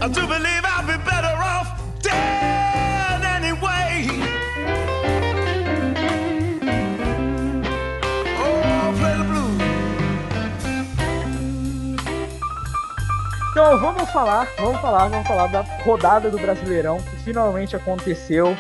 I 0.02 0.08
do 0.08 0.26
believe 0.26 0.64
I'd 0.66 0.88
be 0.88 0.98
better 1.06 1.38
off 1.54 1.68
dead 2.02 3.22
anyway. 3.22 4.10
Oh, 8.42 8.94
play 8.98 9.16
the 9.16 9.26
blues. 9.30 9.62
Então, 13.52 13.80
vamos 13.80 14.10
falar, 14.10 14.48
vamos 14.58 14.82
falar, 14.82 15.08
vamos 15.08 15.28
falar 15.28 15.48
da 15.52 15.62
rodada 15.84 16.32
do 16.32 16.40
Brasileirão 16.40 16.98
que 16.98 17.18
finalmente 17.18 17.76
aconteceu. 17.76 18.58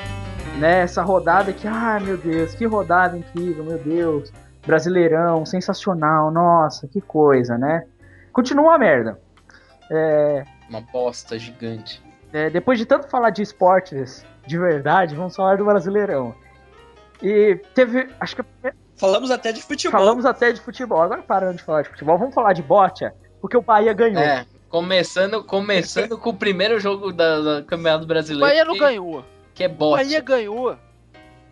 Né, 0.59 0.81
essa 0.81 1.01
rodada 1.01 1.51
que, 1.51 1.67
ai 1.67 1.99
meu 2.01 2.17
Deus, 2.17 2.53
que 2.53 2.65
rodada 2.65 3.17
incrível, 3.17 3.63
meu 3.63 3.79
Deus. 3.79 4.31
Brasileirão, 4.67 5.45
sensacional, 5.45 6.29
nossa, 6.29 6.87
que 6.87 7.01
coisa, 7.01 7.57
né? 7.57 7.85
Continua 8.31 8.65
uma 8.65 8.77
merda. 8.77 9.19
É, 9.89 10.43
Uma 10.69 10.81
bosta 10.81 11.39
gigante. 11.39 12.03
É, 12.33 12.49
depois 12.49 12.77
de 12.77 12.85
tanto 12.85 13.07
falar 13.07 13.29
de 13.31 13.41
esportes 13.41 14.25
de 14.45 14.57
verdade, 14.57 15.15
vamos 15.15 15.35
falar 15.35 15.57
do 15.57 15.65
Brasileirão. 15.65 16.35
E 17.23 17.55
teve. 17.73 18.09
Acho 18.19 18.35
que 18.35 18.43
Falamos 18.97 19.31
até 19.31 19.51
de 19.51 19.61
futebol. 19.61 19.99
falamos 19.99 20.25
até 20.25 20.51
de 20.51 20.59
futebol. 20.59 21.01
Agora 21.01 21.21
parando 21.21 21.57
de 21.57 21.63
falar 21.63 21.83
de 21.83 21.89
futebol, 21.89 22.17
vamos 22.17 22.33
falar 22.35 22.53
de 22.53 22.61
bote, 22.63 23.09
porque 23.39 23.55
o 23.55 23.61
Bahia 23.61 23.93
ganhou. 23.93 24.21
É, 24.21 24.45
começando, 24.69 25.43
começando 25.43 26.17
com 26.17 26.31
o 26.31 26.33
primeiro 26.35 26.79
jogo 26.79 27.11
da, 27.13 27.39
da 27.41 27.63
Campeonato 27.63 28.03
o 28.03 28.07
Brasileiro. 28.07 28.45
Bahia 28.47 28.65
não 28.65 28.73
que, 28.73 28.79
ganhou. 28.79 29.23
que 29.53 29.63
é 29.63 29.67
O 29.67 29.71
bosta. 29.71 30.03
Bahia 30.03 30.19
ganhou 30.21 30.75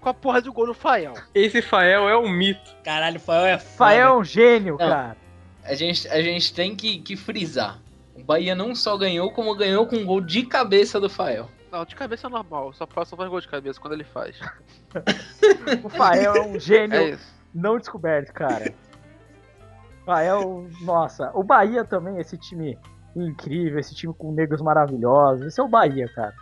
com 0.05 0.09
a 0.09 0.13
porra 0.13 0.39
do 0.39 0.53
gol 0.53 0.67
do 0.67 0.73
Faial. 0.75 1.15
Esse 1.33 1.63
Fael 1.63 2.07
é 2.07 2.15
um 2.15 2.29
mito. 2.29 2.75
Caralho, 2.83 3.17
o 3.17 3.19
Fael 3.19 3.47
é 3.47 3.57
foda. 3.57 3.89
Fael 3.89 4.07
é 4.07 4.17
um 4.19 4.23
gênio, 4.23 4.73
Não. 4.73 4.87
cara. 4.87 5.17
A 5.63 5.73
gente, 5.73 6.07
a 6.09 6.21
gente 6.21 6.53
tem 6.53 6.75
que, 6.75 6.99
que 6.99 7.15
frisar. 7.15 7.79
O 8.13 8.23
Bahia 8.23 8.53
não 8.53 8.75
só 8.75 8.95
ganhou, 8.95 9.31
como 9.31 9.55
ganhou 9.55 9.87
com 9.87 9.95
um 9.95 10.05
gol 10.05 10.21
de 10.21 10.43
cabeça 10.45 10.99
do 10.99 11.09
Fael. 11.09 11.49
Não, 11.71 11.83
de 11.83 11.95
cabeça 11.95 12.27
é 12.27 12.29
normal. 12.29 12.71
Só 12.73 12.85
passa 12.85 13.09
só 13.09 13.17
faz 13.17 13.27
gol 13.31 13.41
de 13.41 13.47
cabeça 13.47 13.81
quando 13.81 13.93
ele 13.93 14.03
faz. 14.03 14.39
O 15.83 15.89
Fael 15.89 16.35
é 16.35 16.41
um 16.41 16.59
gênio 16.59 16.95
É 16.95 17.17
não 17.53 17.79
descoberto, 17.79 18.31
cara. 18.31 18.71
Fael, 20.05 20.67
nossa. 20.81 21.31
O 21.33 21.43
Bahia 21.43 21.83
também, 21.83 22.19
esse 22.19 22.37
time 22.37 22.77
incrível, 23.15 23.79
esse 23.79 23.95
time 23.95 24.13
com 24.13 24.31
negros 24.31 24.61
maravilhosos. 24.61 25.47
Esse 25.47 25.59
é 25.59 25.63
o 25.63 25.67
Bahia, 25.67 26.07
cara. 26.13 26.33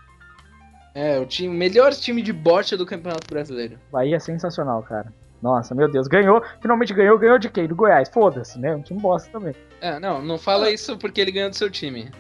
É, 0.96 1.18
o 1.18 1.26
time, 1.26 1.56
melhor 1.56 1.92
time 1.94 2.22
de 2.22 2.32
bote 2.32 2.78
do 2.78 2.86
Campeonato 2.86 3.28
Brasileiro. 3.28 3.80
Bahia 3.92 4.18
é 4.18 4.20
sensacional, 4.20 4.84
cara. 4.84 5.12
Nossa, 5.42 5.76
meu 5.76 5.92
Deus, 5.92 6.08
ganhou, 6.08 6.42
finalmente 6.62 6.94
ganhou, 6.94 7.18
ganhou 7.18 7.38
de 7.38 7.50
quem? 7.50 7.68
Do 7.68 7.76
Goiás, 7.76 8.08
foda-se, 8.08 8.58
né? 8.60 8.76
Um 8.76 8.82
time 8.82 9.00
bosta 9.00 9.30
também. 9.30 9.54
É, 9.82 10.00
não, 10.00 10.22
não 10.22 10.38
fala 10.38 10.72
isso 10.72 10.98
porque 10.98 11.20
ele 11.20 11.32
ganhou 11.32 11.50
do 11.50 11.56
seu 11.56 11.70
time. 11.70 12.12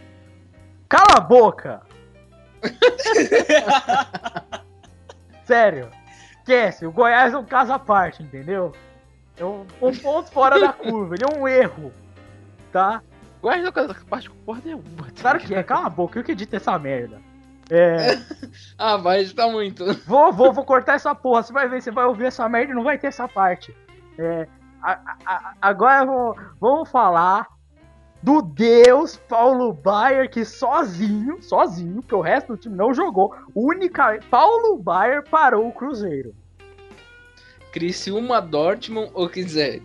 Cala 0.90 1.18
a 1.18 1.22
boca! 1.22 1.82
Sério, 5.46 5.90
esquece, 6.40 6.86
o 6.86 6.92
Goiás 6.92 7.34
é 7.34 7.38
um 7.38 7.46
caso 7.46 7.72
à 7.72 7.80
parte, 7.80 8.24
entendeu? 8.24 8.74
É 9.38 9.46
um, 9.46 9.66
um 9.82 9.96
ponto 9.96 10.32
fora 10.32 10.60
da 10.60 10.74
curva, 10.74 11.16
ele 11.16 11.24
é 11.24 11.38
um 11.38 11.48
erro, 11.48 11.94
tá? 12.72 13.02
Guarda 13.42 13.70
a 13.70 14.06
parte 14.06 14.30
com 14.30 14.36
porra 14.38 14.62
nenhuma. 14.64 14.84
tá 14.98 15.22
Claro 15.22 15.40
que 15.40 15.54
é, 15.54 15.64
cala 15.64 15.88
a 15.88 15.90
boca, 15.90 16.20
eu 16.20 16.24
que 16.24 16.32
edito 16.32 16.56
essa 16.56 16.78
merda. 16.80 17.22
É, 17.76 18.18
Ah, 18.78 18.98
vai 18.98 19.22
editar 19.22 19.48
muito. 19.50 19.84
vou, 20.06 20.32
vou, 20.32 20.54
vou 20.54 20.64
cortar 20.66 20.94
essa 20.96 21.16
porra, 21.16 21.42
você 21.44 21.52
vai 21.54 21.68
ver, 21.68 21.82
você 21.82 21.92
vai 21.92 22.06
ouvir 22.06 22.26
essa 22.26 22.48
merda 22.48 22.72
e 22.72 22.76
não 22.76 22.84
vai 22.84 22.98
ter 22.98 23.08
essa 23.08 23.28
parte. 23.28 23.76
É, 24.18 24.48
a- 24.82 25.16
a- 25.26 25.54
agora 25.62 26.06
vamos, 26.06 26.38
vamos 26.60 26.90
falar 26.90 27.48
do 28.22 28.42
Deus 28.42 29.18
Paulo 29.18 29.74
Baier 29.74 30.30
que 30.30 30.46
sozinho, 30.46 31.42
sozinho, 31.42 32.02
porque 32.02 32.16
o 32.16 32.22
resto 32.22 32.54
do 32.54 32.58
time 32.58 32.76
não 32.76 32.94
jogou, 32.94 33.36
única 33.56 34.20
Paulo 34.30 34.78
Baier 34.78 35.24
parou 35.30 35.68
o 35.68 35.72
Cruzeiro. 35.74 36.34
Criciúma 37.72 38.40
Dortmund, 38.40 39.10
ou 39.14 39.28
quer 39.28 39.44
dizer, 39.44 39.82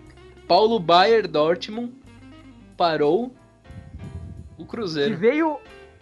Paulo 0.46 0.78
Bayer 0.78 1.26
Dortmund 1.26 1.92
parou 2.76 3.32
o 4.58 4.62
Que 4.64 4.66
Cruzeiro. 4.66 5.16
veio 5.16 5.58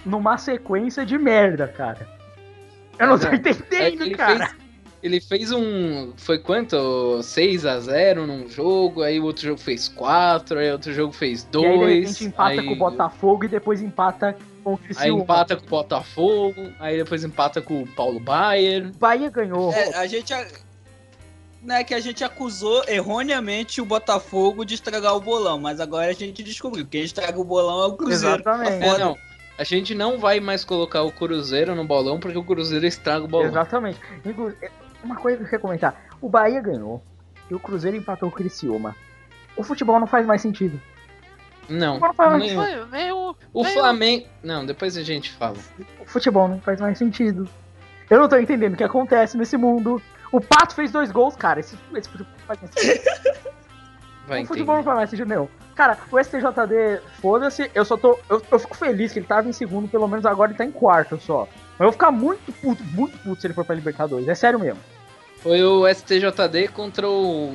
numa 0.06 0.38
sequência 0.38 1.04
de 1.04 1.18
merda, 1.18 1.68
cara. 1.68 2.08
Eu 2.98 3.08
não 3.08 3.18
tô 3.18 3.26
É, 3.26 3.32
É 3.32 3.34
entendendo, 3.36 4.02
ele 4.04 4.14
cara. 4.14 4.46
fez, 4.48 4.60
ele 5.02 5.20
fez 5.20 5.52
um. 5.52 6.12
Foi 6.16 6.38
quanto? 6.38 7.22
6 7.22 7.66
a 7.66 7.78
0 7.78 8.26
num 8.26 8.48
jogo, 8.48 9.02
aí 9.02 9.20
o 9.20 9.24
outro 9.24 9.42
jogo 9.44 9.60
fez 9.60 9.88
4, 9.88 10.58
aí 10.58 10.72
outro 10.72 10.92
jogo 10.94 11.12
fez 11.12 11.42
E 11.52 11.56
aí, 11.58 11.72
de 11.72 11.78
2. 11.78 11.98
repente, 12.00 12.24
empata 12.24 12.62
com 12.62 12.72
o 12.72 12.76
Botafogo 12.76 13.44
e 13.44 13.48
depois 13.48 13.82
empata 13.82 14.36
com 14.64 14.70
o 14.72 14.78
Aí 14.80 14.86
Criciúma. 14.86 15.22
empata 15.22 15.56
com 15.56 15.66
o 15.66 15.68
Botafogo, 15.68 16.72
aí 16.80 16.96
depois 16.96 17.22
empata 17.24 17.60
com 17.60 17.82
o 17.82 17.86
Paulo 17.86 18.18
Baier. 18.18 18.90
Bahia 18.98 19.28
ganhou. 19.28 19.72
É, 19.72 19.94
a 19.96 20.06
gente. 20.06 20.32
a- 20.32 20.46
Né, 21.62 21.82
que 21.82 21.94
a 21.94 21.98
gente 22.00 22.22
acusou 22.22 22.84
erroneamente 22.86 23.80
o 23.80 23.84
Botafogo 23.84 24.64
de 24.64 24.74
estragar 24.74 25.16
o 25.16 25.20
bolão, 25.20 25.58
mas 25.58 25.80
agora 25.80 26.10
a 26.10 26.12
gente 26.12 26.40
descobriu 26.42 26.84
que 26.84 26.92
quem 26.92 27.02
estraga 27.02 27.38
o 27.40 27.44
bolão 27.44 27.82
é 27.82 27.86
o 27.88 27.92
Cruzeiro. 27.94 28.36
Exatamente. 28.36 28.84
É, 28.84 28.98
não. 28.98 29.16
A 29.58 29.64
gente 29.64 29.94
não 29.94 30.18
vai 30.18 30.38
mais 30.38 30.64
colocar 30.64 31.02
o 31.02 31.10
Cruzeiro 31.10 31.74
no 31.74 31.84
bolão 31.84 32.20
porque 32.20 32.36
o 32.36 32.44
Cruzeiro 32.44 32.86
estraga 32.86 33.24
o 33.24 33.28
bolão. 33.28 33.48
Exatamente. 33.48 33.98
É, 34.60 34.70
Uma 35.02 35.16
coisa 35.16 35.38
que 35.38 35.44
eu 35.44 35.46
queria 35.46 35.60
comentar. 35.60 36.06
O 36.20 36.28
Bahia 36.28 36.60
ganhou 36.60 37.02
e 37.50 37.54
o 37.54 37.60
Cruzeiro 37.60 37.96
empatou 37.96 38.28
o 38.28 38.32
Criciúma. 38.32 38.94
O 39.56 39.62
futebol 39.62 39.98
não 39.98 40.06
faz 40.06 40.26
mais 40.26 40.42
sentido. 40.42 40.80
Não, 41.68 41.98
fala, 42.14 42.38
nenhum. 42.38 42.62
Foi, 42.62 42.86
nem 42.92 43.12
o. 43.12 43.34
Flamengo. 43.72 44.26
Não, 44.42 44.64
depois 44.64 44.96
a 44.96 45.02
gente 45.02 45.32
fala. 45.32 45.56
O 46.00 46.04
futebol 46.06 46.46
não 46.46 46.60
faz 46.60 46.80
mais 46.80 46.98
sentido. 46.98 47.48
Eu 48.08 48.20
não 48.20 48.28
tô 48.28 48.36
entendendo 48.36 48.74
o 48.74 48.76
que 48.76 48.84
acontece 48.84 49.36
nesse 49.36 49.56
mundo. 49.56 50.00
O 50.30 50.40
Pato 50.40 50.74
fez 50.74 50.92
dois 50.92 51.10
gols, 51.10 51.34
cara. 51.34 51.58
Esse, 51.60 51.76
esse 51.94 52.08
futebol 52.08 52.32
não 52.38 52.46
faz 52.46 52.60
mais 52.60 52.72
sentido. 52.72 53.04
Vai 54.26 54.42
o 54.42 54.46
futebol 54.46 54.74
não 54.74 54.80
entender. 54.80 54.84
faz 54.84 54.96
mais 54.96 55.10
sentido 55.10 55.28
nenhum. 55.28 55.48
Cara, 55.76 55.98
o 56.10 56.18
STJD, 56.18 57.02
foda-se, 57.20 57.70
eu 57.74 57.84
só 57.84 57.98
tô. 57.98 58.18
Eu, 58.30 58.42
eu 58.50 58.58
fico 58.58 58.74
feliz 58.74 59.12
que 59.12 59.18
ele 59.18 59.26
tava 59.26 59.46
em 59.46 59.52
segundo, 59.52 59.86
pelo 59.86 60.08
menos 60.08 60.24
agora 60.24 60.50
ele 60.50 60.58
tá 60.58 60.64
em 60.64 60.72
quarto 60.72 61.20
só. 61.20 61.46
Mas 61.78 61.80
eu 61.80 61.84
vou 61.86 61.92
ficar 61.92 62.10
muito 62.10 62.50
puto, 62.50 62.82
muito 62.82 63.18
puto 63.18 63.38
se 63.38 63.46
ele 63.46 63.52
for 63.52 63.62
pra 63.62 63.74
Libertadores. 63.74 64.26
É 64.26 64.34
sério 64.34 64.58
mesmo. 64.58 64.80
Foi 65.42 65.62
o 65.62 65.86
STJD 65.86 66.68
contra 66.68 67.06
o, 67.06 67.52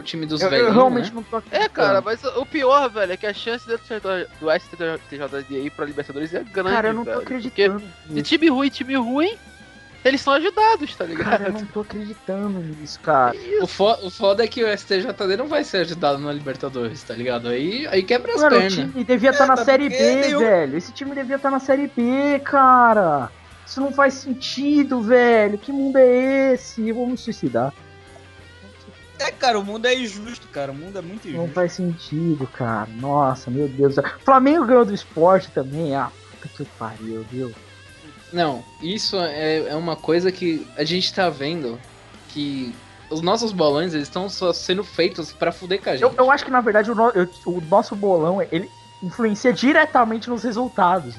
o 0.00 0.02
time 0.02 0.26
dos 0.26 0.42
Eu, 0.42 0.50
eu 0.50 0.72
realmente 0.72 1.10
né? 1.10 1.12
não 1.14 1.22
tô 1.22 1.40
É, 1.52 1.68
cara, 1.68 2.00
mas 2.00 2.24
o 2.24 2.44
pior, 2.44 2.90
velho, 2.90 3.12
é 3.12 3.16
que 3.16 3.26
a 3.26 3.32
chance 3.32 3.64
do 3.68 3.78
do 3.78 4.50
STJD 4.50 5.66
ir 5.66 5.70
pra 5.70 5.86
Libertadores 5.86 6.34
é 6.34 6.42
grande. 6.42 6.74
Cara, 6.74 6.88
eu 6.88 6.94
não 6.94 7.04
tô 7.04 7.12
velho, 7.12 7.22
acreditando. 7.22 7.80
Porque 7.80 8.14
de 8.14 8.22
time 8.22 8.48
ruim, 8.48 8.68
time 8.68 8.96
ruim, 8.96 9.38
eles 10.04 10.20
são 10.20 10.32
ajudados, 10.32 10.94
tá 10.96 11.04
ligado? 11.04 11.28
Cara, 11.30 11.48
eu 11.48 11.52
não 11.52 11.64
tô 11.66 11.80
acreditando 11.80 12.58
nisso, 12.60 12.98
cara. 13.00 13.36
O, 13.62 13.66
fo 13.66 13.90
o 14.06 14.10
foda 14.10 14.42
é 14.44 14.48
que 14.48 14.64
o 14.64 14.78
STJD 14.78 15.36
não 15.36 15.46
vai 15.46 15.62
ser 15.64 15.78
ajudado 15.78 16.18
na 16.18 16.32
Libertadores, 16.32 17.02
tá 17.02 17.14
ligado? 17.14 17.48
Aí, 17.48 17.86
aí 17.88 18.02
quebra 18.02 18.34
as 18.34 18.42
o 18.42 18.48
pernas. 18.48 18.72
time 18.74 19.04
devia 19.04 19.30
estar 19.30 19.46
na 19.46 19.56
mas 19.56 19.64
Série 19.64 19.90
porque 19.90 20.02
B, 20.02 20.16
nenhum- 20.22 20.38
velho. 20.40 20.76
Esse 20.78 20.92
time 20.92 21.14
devia 21.14 21.36
estar 21.36 21.50
na 21.50 21.60
Série 21.60 21.86
B, 21.94 22.38
cara. 22.44 23.30
Isso 23.66 23.80
não 23.80 23.92
faz 23.92 24.14
sentido, 24.14 25.00
velho. 25.02 25.56
Que 25.58 25.70
mundo 25.70 25.96
é 25.96 26.52
esse? 26.54 26.88
Eu 26.88 26.94
vou 26.94 27.06
me 27.06 27.16
suicidar. 27.16 27.72
É, 29.18 29.30
cara, 29.30 29.58
o 29.58 29.64
mundo 29.64 29.84
é 29.86 29.94
injusto, 29.94 30.48
cara. 30.48 30.72
O 30.72 30.74
mundo 30.74 30.98
é 30.98 31.02
muito 31.02 31.26
Não 31.28 31.34
injusto. 31.42 31.54
faz 31.54 31.72
sentido, 31.74 32.46
cara. 32.46 32.88
Nossa, 32.98 33.50
meu 33.50 33.68
Deus. 33.68 33.96
Flamengo 34.24 34.64
ganhou 34.64 34.84
do 34.84 34.94
esporte 34.94 35.50
também. 35.52 35.94
Ah, 35.94 36.10
puta 36.40 36.48
que 36.56 36.64
pariu, 36.78 37.24
viu? 37.30 37.52
Não, 38.32 38.64
isso 38.80 39.16
é, 39.16 39.68
é 39.68 39.74
uma 39.74 39.96
coisa 39.96 40.30
que 40.30 40.66
a 40.76 40.84
gente 40.84 41.12
tá 41.12 41.28
vendo 41.28 41.80
que 42.28 42.74
os 43.10 43.20
nossos 43.20 43.50
bolões 43.50 43.92
eles 43.92 44.06
estão 44.06 44.28
só 44.28 44.52
sendo 44.52 44.84
feitos 44.84 45.32
pra 45.32 45.50
fuder 45.50 45.82
com 45.82 45.90
a 45.90 45.92
gente. 45.94 46.02
Eu, 46.02 46.14
eu 46.16 46.30
acho 46.30 46.44
que, 46.44 46.50
na 46.50 46.60
verdade, 46.60 46.90
o, 46.90 46.94
no- 46.94 47.10
eu- 47.10 47.28
o 47.46 47.60
nosso 47.62 47.96
bolão, 47.96 48.40
ele 48.52 48.70
influencia 49.02 49.52
diretamente 49.52 50.28
nos 50.30 50.44
resultados. 50.44 51.16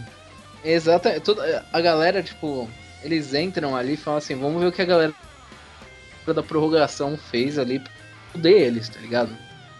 Exata, 0.64 1.20
toda 1.20 1.66
a 1.74 1.82
galera, 1.82 2.22
tipo, 2.24 2.70
eles 3.04 3.34
entram 3.34 3.76
ali 3.76 3.94
e 3.94 3.98
falam 3.98 4.20
assim, 4.20 4.36
vamos 4.36 4.62
ver 4.62 4.68
o 4.68 4.72
que 4.72 4.82
a 4.82 4.86
galera 4.86 5.14
da 6.34 6.44
prorrogação 6.44 7.18
fez 7.18 7.58
ali 7.60 7.80
pra 7.80 7.92
fuder 8.32 8.54
eles, 8.54 8.88
tá 8.88 9.00
ligado? 9.02 9.36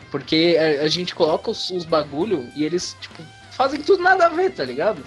Porque 0.10 0.58
a, 0.60 0.84
a 0.84 0.88
gente 0.90 1.16
coloca 1.16 1.50
os, 1.52 1.70
os 1.70 1.86
bagulho 1.86 2.50
e 2.56 2.66
eles, 2.66 2.98
tipo, 3.00 3.24
fazem 3.52 3.80
tudo 3.82 4.04
nada 4.04 4.26
a 4.26 4.30
ver, 4.30 4.52
tá 4.52 4.66
ligado? 4.66 5.02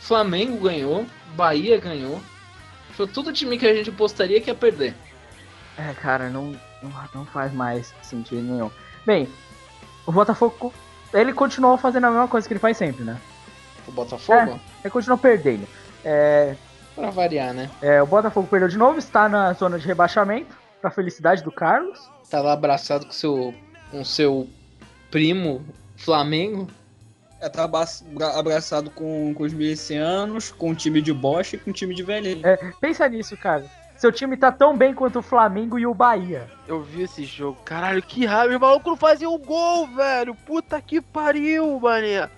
Flamengo 0.00 0.56
ganhou, 0.56 1.06
Bahia 1.34 1.78
ganhou. 1.78 2.20
Foi 2.92 3.06
tudo 3.06 3.32
time 3.32 3.58
que 3.58 3.66
a 3.66 3.74
gente 3.74 3.90
apostaria 3.90 4.40
que 4.40 4.50
ia 4.50 4.54
perder. 4.54 4.94
É, 5.78 5.94
cara, 5.94 6.28
não, 6.28 6.54
não, 7.14 7.24
faz 7.26 7.52
mais 7.52 7.94
sentido 8.02 8.42
nenhum. 8.42 8.70
Bem, 9.06 9.28
o 10.06 10.12
Botafogo, 10.12 10.72
ele 11.12 11.32
continuou 11.32 11.78
fazendo 11.78 12.04
a 12.04 12.10
mesma 12.10 12.28
coisa 12.28 12.46
que 12.46 12.52
ele 12.52 12.60
faz 12.60 12.76
sempre, 12.76 13.04
né? 13.04 13.18
O 13.88 13.92
Botafogo, 13.92 14.60
Ele 14.82 14.90
continuou 14.90 15.18
perdendo. 15.18 15.66
É, 16.04 16.54
pra 16.94 17.10
variar, 17.10 17.52
né? 17.52 17.70
é, 17.80 18.02
o 18.02 18.06
Botafogo 18.06 18.46
perdeu 18.48 18.68
de 18.68 18.76
novo, 18.76 18.98
está 18.98 19.28
na 19.28 19.52
zona 19.54 19.78
de 19.78 19.86
rebaixamento, 19.86 20.54
pra 20.80 20.90
felicidade 20.90 21.42
do 21.42 21.50
Carlos. 21.50 21.98
Tá 22.30 22.40
lá 22.40 22.52
abraçado 22.52 23.06
com 23.06 23.12
seu 23.12 23.54
com 23.90 24.04
seu 24.04 24.48
primo 25.10 25.64
Flamengo. 25.96 26.68
É, 27.42 27.48
tá 27.48 27.64
abra- 27.64 28.38
abraçado 28.38 28.88
com, 28.88 29.34
com 29.34 29.42
os 29.42 29.52
milicianos, 29.52 30.52
com 30.52 30.70
um 30.70 30.74
time 30.74 31.02
de 31.02 31.12
bosta 31.12 31.56
e 31.56 31.58
com 31.58 31.70
um 31.70 31.72
time 31.72 31.92
de 31.92 32.04
velhinho. 32.04 32.40
Pensa 32.80 33.08
nisso, 33.08 33.36
cara. 33.36 33.64
Seu 33.96 34.12
time 34.12 34.36
tá 34.36 34.52
tão 34.52 34.76
bem 34.76 34.94
quanto 34.94 35.18
o 35.18 35.22
Flamengo 35.22 35.76
e 35.76 35.84
o 35.84 35.92
Bahia. 35.92 36.48
Eu 36.68 36.82
vi 36.82 37.02
esse 37.02 37.24
jogo, 37.24 37.60
caralho, 37.64 38.00
que 38.00 38.24
raiva, 38.24 38.56
o 38.56 38.60
maluco 38.60 38.90
não 38.90 38.96
fazia 38.96 39.28
um 39.28 39.38
gol, 39.38 39.88
velho. 39.88 40.34
Puta 40.36 40.80
que 40.80 41.00
pariu, 41.00 41.80
mané. 41.80 42.30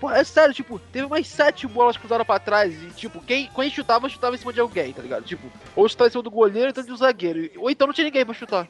Pô, 0.00 0.10
é 0.10 0.22
sério, 0.24 0.54
tipo, 0.54 0.78
teve 0.78 1.06
umas 1.06 1.26
sete 1.26 1.66
bolas 1.66 1.96
cruzadas 1.96 2.26
pra 2.26 2.38
trás 2.38 2.72
e, 2.82 2.86
tipo, 2.90 3.20
quem, 3.20 3.50
quem 3.54 3.70
chutava, 3.70 4.08
chutava 4.08 4.34
em 4.34 4.38
cima 4.38 4.52
de 4.52 4.60
alguém, 4.60 4.92
tá 4.92 5.02
ligado? 5.02 5.24
Tipo, 5.24 5.50
ou 5.76 5.88
chutava 5.88 6.08
em 6.08 6.10
cima 6.12 6.22
do 6.22 6.30
goleiro, 6.30 6.70
então 6.70 6.84
do 6.84 6.96
zagueiro, 6.96 7.50
ou 7.58 7.70
então 7.70 7.86
não 7.86 7.92
tinha 7.94 8.06
ninguém 8.06 8.24
pra 8.24 8.32
chutar. 8.34 8.66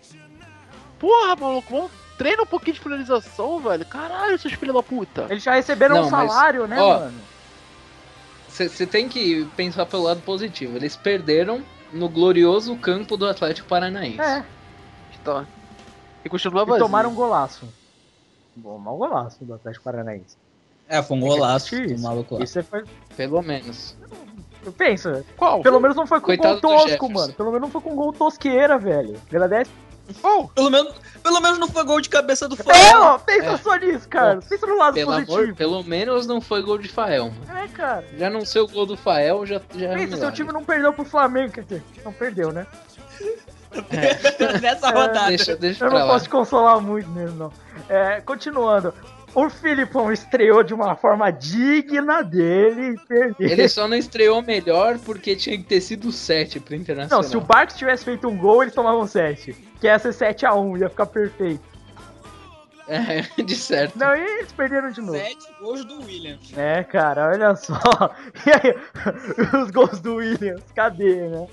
Porra, 0.98 1.36
maluco, 1.36 1.70
vamos 1.70 1.90
treina 2.20 2.42
um 2.42 2.46
pouquinho 2.46 2.74
de 2.74 2.80
finalização, 2.80 3.58
velho. 3.60 3.86
Caralho, 3.86 4.38
seus 4.38 4.52
filhos 4.52 4.74
da 4.74 4.82
puta. 4.82 5.26
Eles 5.30 5.42
já 5.42 5.54
receberam 5.54 5.96
Não, 5.96 6.06
um 6.06 6.10
mas, 6.10 6.30
salário, 6.30 6.66
né, 6.66 6.78
ó, 6.78 7.00
mano? 7.00 7.18
Você 8.46 8.86
tem 8.86 9.08
que 9.08 9.48
pensar 9.56 9.86
pelo 9.86 10.02
lado 10.02 10.20
positivo. 10.20 10.76
Eles 10.76 10.94
perderam 10.96 11.62
no 11.90 12.10
glorioso 12.10 12.76
campo 12.76 13.16
do 13.16 13.26
Atlético 13.26 13.66
Paranaense. 13.66 14.20
É, 14.20 14.44
Tá. 15.24 15.46
E 16.24 16.28
continua 16.28 16.62
e 16.62 16.66
vazio. 16.66 16.84
tomaram 16.84 17.10
um 17.10 17.14
golaço. 17.14 17.66
Bom, 18.54 18.78
mau 18.78 18.96
golaço 18.98 19.42
do 19.42 19.54
Atlético 19.54 19.84
Paranaense. 19.84 20.36
É, 20.88 21.02
foi 21.02 21.16
um 21.16 21.20
golaço 21.20 21.74
do 21.74 21.98
maluco 22.00 22.36
lá. 22.36 22.44
Isso 22.44 22.58
é 22.58 22.62
foi... 22.62 22.84
Pelo 23.16 23.40
menos. 23.42 23.96
Pensa, 24.76 25.24
Qual? 25.36 25.62
pelo 25.62 25.80
menos 25.80 25.96
não 25.96 26.06
foi 26.06 26.20
com 26.20 26.26
Coitado 26.26 26.60
gol 26.60 26.78
tosco, 26.78 27.10
mano. 27.10 27.32
Pelo 27.32 27.50
menos 27.50 27.62
não 27.62 27.70
foi 27.70 27.80
com 27.80 27.96
gol 27.96 28.12
tosqueira, 28.12 28.78
velho. 28.78 29.18
Agradece. 29.30 29.70
Oh, 30.22 30.48
Pelo 30.48 30.70
menos, 30.70 30.94
pelo 31.22 31.40
menos 31.40 31.58
não 31.58 31.68
foi 31.68 31.84
gol 31.84 32.00
de 32.00 32.08
cabeça 32.08 32.48
do 32.48 32.54
É, 32.54 32.62
Fael. 32.62 33.00
ó, 33.02 33.18
pensa 33.18 33.46
É. 33.50 33.56
só 33.58 33.76
nisso, 33.76 34.08
cara. 34.08 34.40
Pensa 34.48 34.66
no 34.66 34.76
lado 34.76 34.94
Pelo 34.94 35.12
amor, 35.12 35.26
positivo. 35.26 35.56
pelo 35.56 35.82
menos 35.84 36.26
não 36.26 36.40
foi 36.40 36.62
gol 36.62 36.78
de 36.78 36.88
Fael. 36.88 37.32
É, 37.54 37.68
cara. 37.68 38.04
Já 38.18 38.28
não 38.30 38.44
ser 38.44 38.60
o 38.60 38.68
gol 38.68 38.86
do 38.86 38.96
Fael, 38.96 39.44
já, 39.46 39.60
já 39.74 39.86
é 39.88 39.94
Pensa, 39.94 40.08
seu 40.10 40.16
milagre. 40.18 40.36
time 40.36 40.52
não 40.52 40.64
perdeu 40.64 40.92
pro 40.92 41.04
Flamengo, 41.04 41.52
quer 41.52 41.62
dizer, 41.64 41.82
não 42.04 42.12
perdeu, 42.12 42.52
né? 42.52 42.66
Nessa 44.60 44.90
rodada. 44.90 45.28
Deixa, 45.28 45.56
deixa 45.56 45.84
Eu 45.84 45.90
não 45.90 45.98
lá. 45.98 46.06
posso 46.06 46.24
te 46.24 46.30
consolar 46.30 46.80
muito 46.80 47.08
mesmo, 47.10 47.36
não. 47.36 47.52
É, 47.88 48.20
continuando. 48.20 48.92
O 49.34 49.48
Filipão 49.48 50.12
estreou 50.12 50.62
de 50.62 50.74
uma 50.74 50.96
forma 50.96 51.30
digna 51.30 52.22
dele 52.22 52.96
e. 53.38 53.44
Ele 53.44 53.68
só 53.68 53.86
não 53.86 53.96
estreou 53.96 54.42
melhor 54.42 54.98
porque 54.98 55.36
tinha 55.36 55.56
que 55.56 55.64
ter 55.64 55.80
sido 55.80 56.10
7 56.10 56.58
pro 56.58 56.74
Internacional. 56.74 57.22
Não, 57.22 57.28
se 57.28 57.36
o 57.36 57.40
Barcos 57.40 57.76
tivesse 57.76 58.04
feito 58.04 58.28
um 58.28 58.36
gol, 58.36 58.62
eles 58.62 58.74
tomavam 58.74 59.06
7. 59.06 59.52
Que 59.80 59.86
ia 59.86 59.98
ser 59.98 60.10
7x1, 60.10 60.80
ia 60.80 60.88
ficar 60.88 61.06
perfeito. 61.06 61.70
É, 62.88 63.22
de 63.42 63.54
certo. 63.54 63.96
Não, 63.96 64.16
e 64.16 64.20
eles 64.20 64.50
perderam 64.50 64.90
de 64.90 65.00
novo. 65.00 65.16
Sete 65.16 65.46
gols 65.60 65.84
do 65.84 66.02
Williams. 66.02 66.52
É, 66.58 66.82
cara, 66.82 67.28
olha 67.28 67.54
só. 67.54 67.78
E 68.44 68.50
aí, 68.50 69.62
os 69.62 69.70
gols 69.70 70.00
do 70.00 70.16
Williams, 70.16 70.64
cadê, 70.74 71.28
né? 71.28 71.46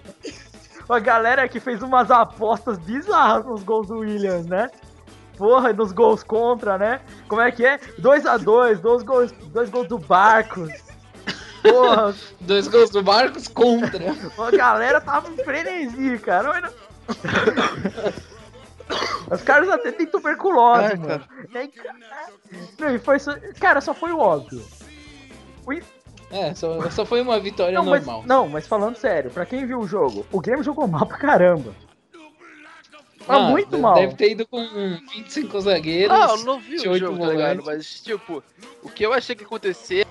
A 0.89 0.99
galera 0.99 1.47
que 1.47 1.59
fez 1.59 1.83
umas 1.83 2.09
apostas 2.09 2.79
bizarras 2.79 3.45
nos 3.45 3.61
gols 3.61 3.87
do 3.87 3.99
Williams, 3.99 4.47
né? 4.47 4.71
Porra, 5.37 5.71
nos 5.71 5.91
gols 5.91 6.23
contra, 6.23 6.77
né? 6.77 7.01
Como 7.27 7.41
é 7.41 7.51
que 7.51 7.65
é? 7.65 7.77
2x2, 7.99 8.79
dois 8.79 9.03
gols, 9.03 9.31
dois 9.31 9.69
gols 9.69 9.87
do 9.87 9.97
Barcos. 9.99 10.71
Porra, 11.61 12.15
Dois 12.41 12.67
gols 12.67 12.89
do 12.89 13.03
Marcos 13.03 13.47
contra. 13.47 13.99
a 14.37 14.51
galera 14.51 15.01
tava 15.01 15.29
em 15.31 15.37
frenesi, 15.37 16.17
cara. 16.19 16.71
Os 19.29 19.41
caras 19.41 19.69
até 19.69 19.91
têm 19.91 20.07
tuberculose, 20.07 20.83
Ai, 20.85 20.95
mano. 20.95 21.23
É, 21.53 21.67
cara. 21.67 21.95
Não, 22.79 22.95
e 22.95 22.99
foi 22.99 23.19
só... 23.19 23.33
Cara, 23.59 23.81
só 23.81 23.93
foi 23.93 24.11
o 24.11 24.19
óbvio. 24.19 24.63
É, 26.31 26.53
só, 26.55 26.89
só 26.89 27.05
foi 27.05 27.21
uma 27.21 27.39
vitória 27.39 27.73
Não 27.73 27.85
mas, 27.85 28.05
normal. 28.05 28.23
não, 28.25 28.47
mas 28.49 28.67
falando 28.67 28.95
sério, 28.97 29.31
pra 29.31 29.45
quem 29.45 29.65
viu 29.65 29.79
o 29.79 29.87
jogo, 29.87 30.25
o 30.31 30.41
Grêmio 30.41 30.63
jogou 30.63 30.87
mal 30.87 31.05
pra 31.05 31.17
caramba. 31.17 31.73
Tá 33.27 33.35
Ah, 33.35 33.49
muito 33.49 33.77
mal. 33.77 33.95
Deve 33.95 34.15
ter 34.15 34.31
ido 34.31 34.47
com 34.47 34.65
25 35.13 35.59
zagueiros. 35.61 36.15
Ah, 36.17 36.27
eu 36.29 36.45
não 36.45 36.59
vi 36.59 36.75
o 36.77 36.79
28 36.79 36.99
jogo, 36.99 37.19
tá 37.19 37.27
ligado? 37.33 37.63
Mas, 37.65 38.01
tipo, 38.01 38.41
o 38.81 38.89
que 38.89 39.05
eu 39.05 39.11
achei 39.13 39.35
que 39.35 39.43
ia 39.43 39.45
acontecer, 39.47 40.07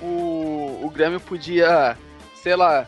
o, 0.00 0.80
o 0.84 0.90
Grêmio 0.94 1.18
podia, 1.20 1.98
sei 2.42 2.54
lá, 2.54 2.86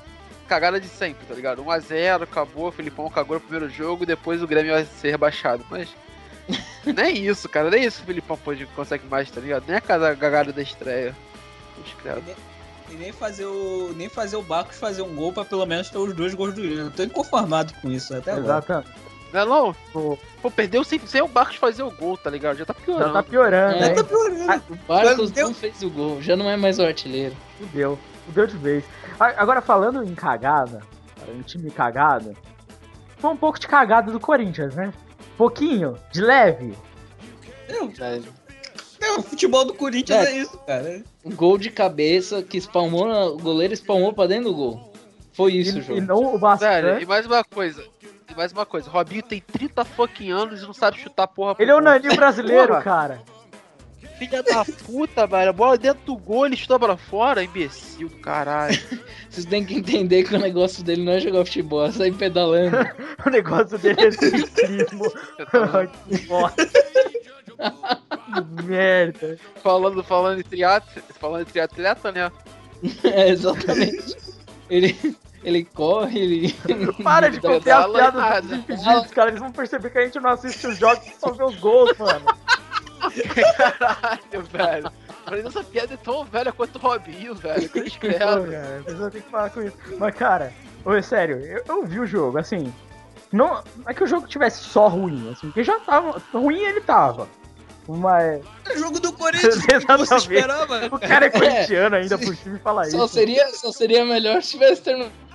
cagada 0.49 0.81
de 0.81 0.87
sempre, 0.89 1.27
tá 1.27 1.35
ligado? 1.35 1.65
1x0, 1.65 2.23
acabou, 2.23 2.69
o 2.69 2.73
Filipão 2.73 3.11
cagou 3.11 3.35
no 3.37 3.41
primeiro 3.41 3.69
jogo, 3.69 4.07
depois 4.07 4.41
o 4.43 4.47
Grêmio 4.47 4.73
vai 4.73 4.85
ser 4.85 5.11
rebaixado. 5.11 5.65
Mas, 5.69 5.89
nem 6.87 7.25
isso, 7.27 7.49
cara, 7.49 7.69
nem 7.69 7.85
isso 7.85 8.03
o 8.03 8.07
Filipão 8.07 8.37
pode, 8.37 8.65
consegue 8.67 9.05
mais, 9.09 9.29
tá 9.31 9.41
ligado? 9.41 9.65
Nem 9.67 9.77
a 9.77 9.81
casa- 9.81 10.15
cagada 10.15 10.53
da 10.53 10.63
estreia. 10.63 11.15
Puxa. 11.75 12.23
E 12.89 12.95
nem 12.95 13.11
fazer 13.13 13.45
o. 13.47 13.93
Nem 13.97 14.09
fazer 14.09 14.37
o 14.37 14.43
Barcos 14.43 14.79
fazer 14.79 15.03
um 15.03 15.13
gol 15.17 15.33
pra 15.33 15.45
pelo 15.45 15.67
menos 15.67 15.91
ter 15.91 15.99
os 15.99 16.15
dois 16.15 16.35
gols 16.35 16.55
do 16.55 16.61
Williams. 16.61 16.87
Eu 16.87 16.93
tô 16.93 17.03
inconformado 17.03 17.75
com 17.83 17.91
isso 17.91 18.15
até 18.15 18.31
agora. 18.31 18.45
Exatamente. 18.47 19.06
Não 19.37 19.43
é 19.43 19.45
não? 19.67 19.77
Pô, 19.93 20.19
Pô, 20.41 20.51
perdeu 20.51 20.83
sem, 20.85 20.99
sem 21.07 21.21
o 21.23 21.29
Barcos 21.29 21.57
fazer 21.57 21.83
o 21.83 21.91
gol, 21.91 22.17
tá 22.17 22.31
ligado? 22.31 22.57
Já 22.57 22.65
tá 22.65 22.73
Já 22.75 22.85
piorando. 22.85 23.13
tá 23.13 23.23
piorando, 23.23 23.77
É. 23.77 23.81
né? 23.81 23.91
Tá 23.95 24.05
piorando. 24.05 24.63
O 24.71 24.77
Barcos 24.89 25.31
Deu- 25.31 25.47
não 25.49 25.55
fez 25.55 25.83
o 25.83 25.91
gol, 25.91 26.23
já 26.23 26.37
não 26.37 26.49
é 26.51 26.57
mais 26.57 26.79
o 26.79 26.83
artilheiro. 26.83 27.37
Fudeu. 27.59 27.99
Fudeu 28.27 28.47
de 28.47 28.57
vez. 28.57 28.85
Agora, 29.19 29.61
falando 29.61 30.03
em 30.03 30.15
cagada, 30.15 30.81
em 31.35 31.43
time 31.43 31.71
cagada, 31.71 32.33
foi 33.19 33.31
um 33.31 33.37
pouco 33.37 33.59
de 33.59 33.67
cagada 33.67 34.11
do 34.13 34.21
Corinthians, 34.21 34.75
né? 34.75 34.93
Pouquinho, 35.37 35.97
de 36.13 36.21
leve. 36.21 36.75
É, 39.01 39.13
o 39.19 39.23
futebol 39.23 39.65
do 39.65 39.75
Corinthians 39.75 40.27
É. 40.27 40.31
é, 40.33 40.39
isso, 40.39 40.59
cara. 40.67 41.03
Um 41.25 41.35
gol 41.35 41.59
de 41.59 41.71
cabeça 41.71 42.43
que 42.43 42.57
espalmou, 42.57 43.07
na- 43.07 43.27
o 43.27 43.37
goleiro 43.37 43.75
espalmou 43.75 44.13
pra 44.13 44.27
dentro 44.27 44.45
do 44.51 44.55
gol. 44.55 44.93
Foi 45.33 45.53
isso 45.53 45.77
o 45.77 45.81
E, 45.81 45.83
jogo. 45.83 45.99
e 45.99 46.01
não 46.01 46.35
o 46.35 46.39
bastante. 46.39 47.03
e 47.03 47.07
mais 47.07 47.27
uma 47.27 47.45
coisa. 47.45 47.85
Mais 48.37 48.53
uma 48.53 48.67
coisa, 48.67 48.91
Robinho 48.91 49.23
tem 49.23 49.41
30 49.41 49.85
fucking 49.85 50.31
anos 50.31 50.63
e 50.63 50.67
não 50.67 50.75
sabe 50.75 50.99
chutar 50.99 51.27
porra 51.27 51.57
Ele 51.59 51.71
é 51.71 51.75
o 51.75 51.81
naninho 51.81 52.15
brasileiro, 52.15 52.69
Porra. 52.69 52.83
cara. 52.83 53.23
Filha 54.19 54.43
da 54.43 54.65
puta, 54.65 55.27
velho. 55.27 55.51
A 55.51 55.53
bola 55.53 55.77
dentro 55.77 56.03
do 56.05 56.17
gol, 56.17 56.47
ele 56.47 56.57
chuta 56.57 56.79
pra 56.79 56.97
fora, 56.97 57.45
imbecil 57.45 58.09
do 58.09 58.17
caralho. 58.17 58.79
Vocês 59.29 59.45
têm 59.45 59.65
que 59.65 59.75
entender 59.75 60.25
que 60.25 60.35
o 60.35 60.39
negócio 60.39 60.83
dele 60.83 61.05
não 61.05 61.13
é 61.13 61.21
jogar 61.21 61.45
futebol, 61.45 61.85
é 61.85 61.93
sair 61.93 62.13
pedalando. 62.15 62.77
O 63.27 63.31
negócio 63.31 63.77
dele 63.79 64.07
é 64.07 64.11
ciclismo. 64.11 65.05
que 66.09 66.19
bosta. 66.27 66.67
Que 66.67 68.63
merda. 68.65 69.39
falando, 69.63 70.05
falando 70.05 70.41
em 70.41 70.45
triatlo, 70.45 71.03
falando 71.19 71.43
em 71.43 71.51
triatleta, 71.51 72.13
né? 72.13 72.31
é, 73.03 73.31
exatamente. 73.31 74.17
Ele, 74.71 74.97
ele 75.47 75.65
corre, 75.65 76.19
ele. 76.19 76.53
Para 77.05 77.31
de 77.31 77.39
fala 77.41 77.61
piadas 77.61 78.15
nada. 78.15 78.43
dos 78.43 78.53
impedidos, 78.59 79.11
cara. 79.13 79.31
Eles 79.31 79.41
vão 79.41 79.53
perceber 79.53 79.91
que 79.91 79.99
a 79.99 80.05
gente 80.05 80.19
não 80.19 80.31
assiste 80.31 80.67
os 80.67 80.77
jogos 80.77 81.07
só 81.21 81.31
vê 81.31 81.45
os 81.45 81.55
gols, 81.61 81.97
mano. 81.97 82.27
Caralho, 83.57 84.43
velho. 84.51 84.93
Mas 85.31 85.45
essa 85.45 85.63
piada 85.63 85.95
é 85.95 85.97
tão 85.97 86.25
velha 86.25 86.53
quanto 86.53 86.77
o 86.77 86.79
Robinho, 86.81 87.35
velho. 87.37 87.69
Que 87.69 87.79
Pô, 87.81 87.87
escreve. 87.87 88.19
cara, 88.19 88.79
a 88.81 88.83
pessoa 88.83 89.11
tem 89.11 89.23
que 89.23 89.31
falar 89.31 89.51
com 89.51 89.63
isso. 89.63 89.77
Mas, 89.99 90.15
cara, 90.17 90.53
ô, 90.85 91.01
sério, 91.01 91.39
eu, 91.39 91.63
eu 91.69 91.87
vi 91.87 92.01
o 92.01 92.07
jogo, 92.07 92.39
assim. 92.39 92.73
Não, 93.33 93.63
não 93.77 93.89
é 93.89 93.95
que 93.95 94.03
o 94.03 94.07
jogo 94.07 94.27
tivesse 94.27 94.65
só 94.65 94.89
ruim, 94.89 95.31
assim, 95.31 95.47
porque 95.47 95.63
já 95.63 95.79
tava. 95.79 96.21
Ruim 96.33 96.61
ele 96.61 96.81
tava. 96.81 97.29
Mas. 97.87 98.43
É 98.69 98.77
jogo 98.77 98.99
do 98.99 99.13
Corinthians. 99.13 99.57
Exatamente. 99.57 100.09
você 100.09 100.15
esperava? 100.17 100.87
O 100.87 100.99
cara 100.99 101.27
é 101.27 101.31
corintiano 101.31 101.95
ainda 101.95 102.19
por 102.19 102.35
cima 102.35 102.57
e 102.57 102.61
fala 102.61 102.85
Só 102.85 103.05
isso. 103.05 103.15
seria, 103.15 103.49
só 103.55 103.71
seria 103.71 104.05
melhor 104.05 104.43
se 104.43 104.53
tivesse 104.53 104.83
terminado 104.83 105.26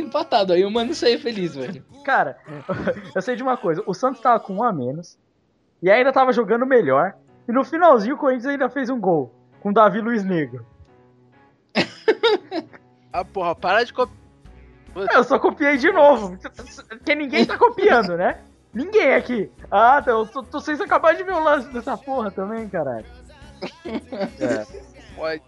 empatado. 0.00 0.52
Aí 0.52 0.64
o 0.64 0.70
mano 0.70 0.94
saía 0.94 1.18
feliz, 1.18 1.54
velho. 1.54 1.84
Cara, 2.04 2.36
eu 3.14 3.22
sei 3.22 3.36
de 3.36 3.42
uma 3.42 3.56
coisa: 3.56 3.82
o 3.86 3.94
Santos 3.94 4.20
tava 4.20 4.40
com 4.40 4.54
um 4.56 4.62
a 4.62 4.72
menos. 4.72 5.18
E 5.82 5.90
ainda 5.90 6.12
tava 6.12 6.32
jogando 6.32 6.66
melhor. 6.66 7.14
E 7.48 7.52
no 7.52 7.64
finalzinho 7.64 8.14
o 8.14 8.18
Corinthians 8.18 8.46
ainda 8.52 8.68
fez 8.68 8.90
um 8.90 9.00
gol. 9.00 9.34
Com 9.60 9.70
o 9.70 9.74
Davi 9.74 10.00
Luiz 10.00 10.24
Negro. 10.24 10.66
Ah, 13.12 13.24
porra, 13.24 13.56
para 13.56 13.82
de 13.82 13.92
copiar. 13.92 14.16
Eu 15.12 15.24
só 15.24 15.36
copiei 15.36 15.76
de 15.76 15.90
novo. 15.90 16.38
Porque 16.88 17.12
ninguém 17.16 17.44
tá 17.44 17.58
copiando, 17.58 18.16
né? 18.16 18.38
Ninguém 18.72 19.14
aqui. 19.14 19.50
Ah, 19.68 19.98
então, 20.00 20.24
tô- 20.26 20.44
tô- 20.44 20.60
vocês 20.60 20.80
acabaram 20.80 21.16
de 21.16 21.24
ver 21.24 21.32
o 21.32 21.42
lance 21.42 21.68
dessa 21.72 21.96
porra 21.96 22.30
também, 22.30 22.68
caralho. 22.68 23.04
Pode. 25.16 25.42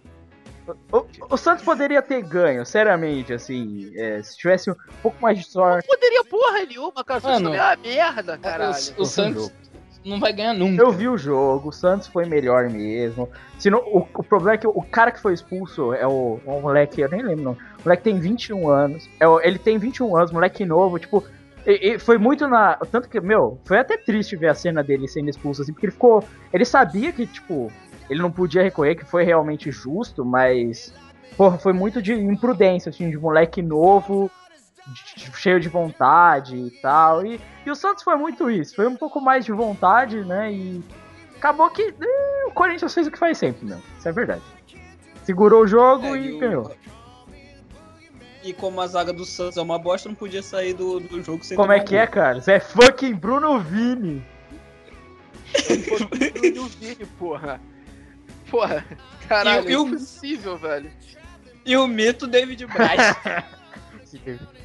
O, 0.92 1.04
o 1.30 1.36
Santos 1.36 1.64
poderia 1.64 2.00
ter 2.00 2.22
ganho, 2.22 2.64
seriamente, 2.64 3.32
assim, 3.32 3.90
é, 3.96 4.22
se 4.22 4.36
tivesse 4.36 4.70
um 4.70 4.74
pouco 5.02 5.20
mais 5.20 5.38
de 5.38 5.44
sorte. 5.44 5.86
Poderia 5.88 6.24
porra 6.24 6.64
nenhuma, 6.66 7.02
cara. 7.04 7.20
Só 7.20 7.28
Mano, 7.30 7.50
isso 7.54 7.58
é 7.62 7.66
uma 7.66 7.76
merda, 7.76 8.38
caralho. 8.38 8.74
O, 8.96 9.02
o 9.02 9.04
Santos 9.04 9.52
não 10.04 10.20
vai 10.20 10.32
ganhar 10.32 10.54
nunca. 10.54 10.82
Eu 10.82 10.90
vi 10.92 11.08
o 11.08 11.16
jogo, 11.18 11.70
o 11.70 11.72
Santos 11.72 12.06
foi 12.06 12.26
melhor 12.26 12.68
mesmo. 12.70 13.28
Se 13.58 13.70
não, 13.70 13.80
o, 13.80 14.06
o 14.14 14.22
problema 14.22 14.54
é 14.54 14.58
que 14.58 14.66
o 14.66 14.82
cara 14.82 15.10
que 15.10 15.20
foi 15.20 15.34
expulso 15.34 15.92
é 15.92 16.06
o, 16.06 16.38
o 16.46 16.60
moleque, 16.60 17.00
eu 17.00 17.08
nem 17.08 17.22
lembro, 17.22 17.44
não. 17.44 17.52
O 17.52 17.58
moleque 17.84 18.04
tem 18.04 18.18
21 18.18 18.68
anos. 18.68 19.08
É, 19.18 19.26
o- 19.26 19.40
ele 19.40 19.58
tem 19.58 19.78
21 19.78 20.16
anos, 20.16 20.30
moleque 20.32 20.64
novo, 20.64 20.98
tipo. 20.98 21.24
E, 21.66 21.94
e 21.94 21.98
foi 21.98 22.18
muito 22.18 22.46
na. 22.48 22.74
Tanto 22.90 23.08
que, 23.08 23.20
meu, 23.20 23.58
foi 23.64 23.78
até 23.78 23.96
triste 23.96 24.36
ver 24.36 24.48
a 24.48 24.54
cena 24.54 24.82
dele 24.82 25.06
sendo 25.08 25.28
expulso, 25.30 25.62
assim, 25.62 25.72
porque 25.72 25.86
ele 25.86 25.92
ficou. 25.92 26.22
Ele 26.52 26.64
sabia 26.64 27.12
que, 27.12 27.24
tipo, 27.26 27.70
ele 28.10 28.20
não 28.22 28.30
podia 28.30 28.62
recorrer, 28.62 28.94
que 28.96 29.04
foi 29.04 29.24
realmente 29.24 29.70
justo, 29.70 30.24
mas. 30.24 30.92
Porra, 31.36 31.58
foi 31.58 31.72
muito 31.72 32.02
de 32.02 32.12
imprudência, 32.12 32.90
assim, 32.90 33.08
de 33.10 33.16
moleque 33.16 33.62
novo, 33.62 34.30
de- 34.86 35.24
de- 35.30 35.36
cheio 35.38 35.58
de 35.58 35.68
vontade 35.68 36.56
e 36.56 36.70
tal. 36.82 37.24
E, 37.24 37.40
e 37.64 37.70
o 37.70 37.74
Santos 37.74 38.02
foi 38.04 38.16
muito 38.16 38.50
isso, 38.50 38.74
foi 38.76 38.86
um 38.86 38.96
pouco 38.96 39.20
mais 39.20 39.44
de 39.44 39.52
vontade, 39.52 40.22
né? 40.24 40.52
E 40.52 40.84
acabou 41.36 41.70
que 41.70 41.82
eh, 41.82 42.44
o 42.46 42.52
Corinthians 42.52 42.92
fez 42.92 43.06
o 43.06 43.10
que 43.10 43.18
faz 43.18 43.38
sempre, 43.38 43.64
meu. 43.66 43.78
Isso 43.98 44.08
é 44.08 44.12
verdade. 44.12 44.42
Segurou 45.24 45.62
o 45.62 45.66
jogo 45.66 46.14
É, 46.14 46.18
e, 46.18 46.26
e 46.26 46.32
o- 46.32 46.38
ganhou. 46.38 46.72
E 48.44 48.52
como 48.52 48.80
a 48.80 48.86
zaga 48.88 49.12
do 49.12 49.24
Santos 49.24 49.56
é 49.56 49.62
uma 49.62 49.78
bosta, 49.78 50.08
não 50.08 50.16
podia 50.16 50.42
sair 50.42 50.74
do, 50.74 50.98
do 51.00 51.22
jogo 51.22 51.44
sem 51.44 51.56
Como 51.56 51.70
é 51.72 51.78
que 51.80 51.94
um 51.94 51.98
é, 51.98 52.06
Carlos? 52.08 52.48
É 52.48 52.58
fucking 52.58 53.14
Bruno 53.14 53.58
Vini. 53.60 54.22
E 56.52 56.58
o 56.58 56.66
Vini, 56.66 57.06
porra. 57.18 57.60
Porra, 58.52 58.84
caralho, 59.26 59.68
E 59.70 59.76
o- 59.76 59.86
é 59.86 59.88
impossível, 59.88 60.58
velho. 60.58 60.92
E 61.64 61.74
o 61.74 61.86
mito 61.86 62.26
David 62.26 62.66
Braz. 62.66 63.16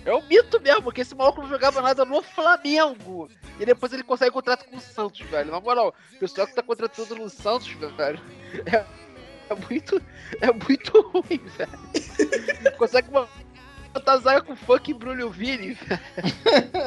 É 0.05 0.13
um 0.13 0.21
mito 0.27 0.59
mesmo, 0.61 0.83
porque 0.83 1.01
esse 1.01 1.15
maluco 1.15 1.41
não 1.41 1.47
jogava 1.47 1.81
nada 1.81 2.03
no 2.03 2.21
Flamengo. 2.21 3.29
E 3.57 3.65
depois 3.65 3.93
ele 3.93 4.03
consegue 4.03 4.29
contrato 4.31 4.65
com 4.65 4.75
o 4.75 4.81
Santos, 4.81 5.21
velho. 5.21 5.51
Na 5.51 5.61
moral, 5.61 5.95
o 6.13 6.19
pessoal 6.19 6.45
que 6.45 6.53
tá 6.53 6.61
contratando 6.61 7.15
no 7.15 7.29
Santos, 7.29 7.69
velho, 7.69 8.19
é, 8.65 8.83
é 9.49 9.55
muito. 9.69 10.01
É 10.41 10.51
muito 10.51 11.01
ruim, 11.01 11.41
velho. 11.57 12.75
Consegue 12.77 13.07
botar 13.93 14.17
zaga 14.17 14.41
com 14.41 14.53
funk 14.55 14.93
Bruno 14.93 15.29
Vini, 15.29 15.73
velho. 15.73 16.01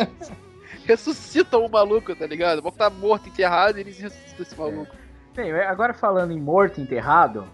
ressuscitam 0.85 1.65
o 1.65 1.69
maluco, 1.71 2.15
tá 2.15 2.27
ligado? 2.27 2.59
O 2.59 2.63
maluco 2.63 2.79
tá 2.79 2.91
morto, 2.91 3.29
enterrado, 3.29 3.79
e 3.79 3.81
eles 3.81 3.99
ressuscitam 3.99 4.43
esse 4.43 4.57
maluco. 4.57 4.95
Bem, 5.43 5.53
agora 5.63 5.95
falando 5.95 6.33
em 6.33 6.39
morto 6.39 6.79
e 6.79 6.83
enterrado. 6.83 7.45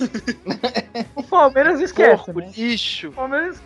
o 1.14 1.22
Palmeiras 1.22 1.80
esquece, 1.80 2.24
Porco, 2.24 2.40
né? 2.40 2.52
lixo. 2.56 3.08
O 3.10 3.12
Palmeiras 3.12 3.62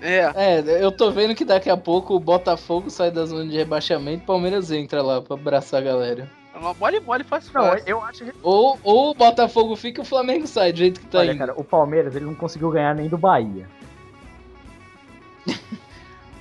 É. 0.00 0.30
É, 0.34 0.84
eu 0.84 0.92
tô 0.92 1.10
vendo 1.10 1.34
que 1.34 1.44
daqui 1.44 1.68
a 1.68 1.76
pouco 1.76 2.14
o 2.14 2.20
Botafogo 2.20 2.88
sai 2.88 3.10
da 3.10 3.24
zona 3.24 3.46
de 3.46 3.56
rebaixamento 3.56 4.20
e 4.20 4.24
o 4.24 4.26
Palmeiras 4.26 4.70
entra 4.70 5.02
lá 5.02 5.20
pra 5.20 5.34
abraçar 5.34 5.80
a 5.80 5.84
galera. 5.84 6.30
Mole, 6.78 7.00
mole, 7.00 7.24
fácil, 7.24 7.52
Não, 7.54 7.62
fácil. 7.70 7.84
eu 7.86 8.02
acho 8.02 8.24
que. 8.24 8.32
Ou, 8.42 8.78
ou 8.82 9.10
o 9.10 9.14
Botafogo 9.14 9.74
fica 9.76 10.00
e 10.00 10.02
o 10.02 10.04
Flamengo 10.04 10.46
sai, 10.46 10.72
do 10.72 10.78
jeito 10.78 11.00
que 11.00 11.06
tá 11.06 11.18
Olha, 11.18 11.30
indo. 11.30 11.38
cara, 11.38 11.54
o 11.56 11.64
Palmeiras 11.64 12.14
ele 12.16 12.24
não 12.26 12.34
conseguiu 12.34 12.70
ganhar 12.70 12.94
nem 12.94 13.08
do 13.08 13.18
Bahia. 13.18 13.68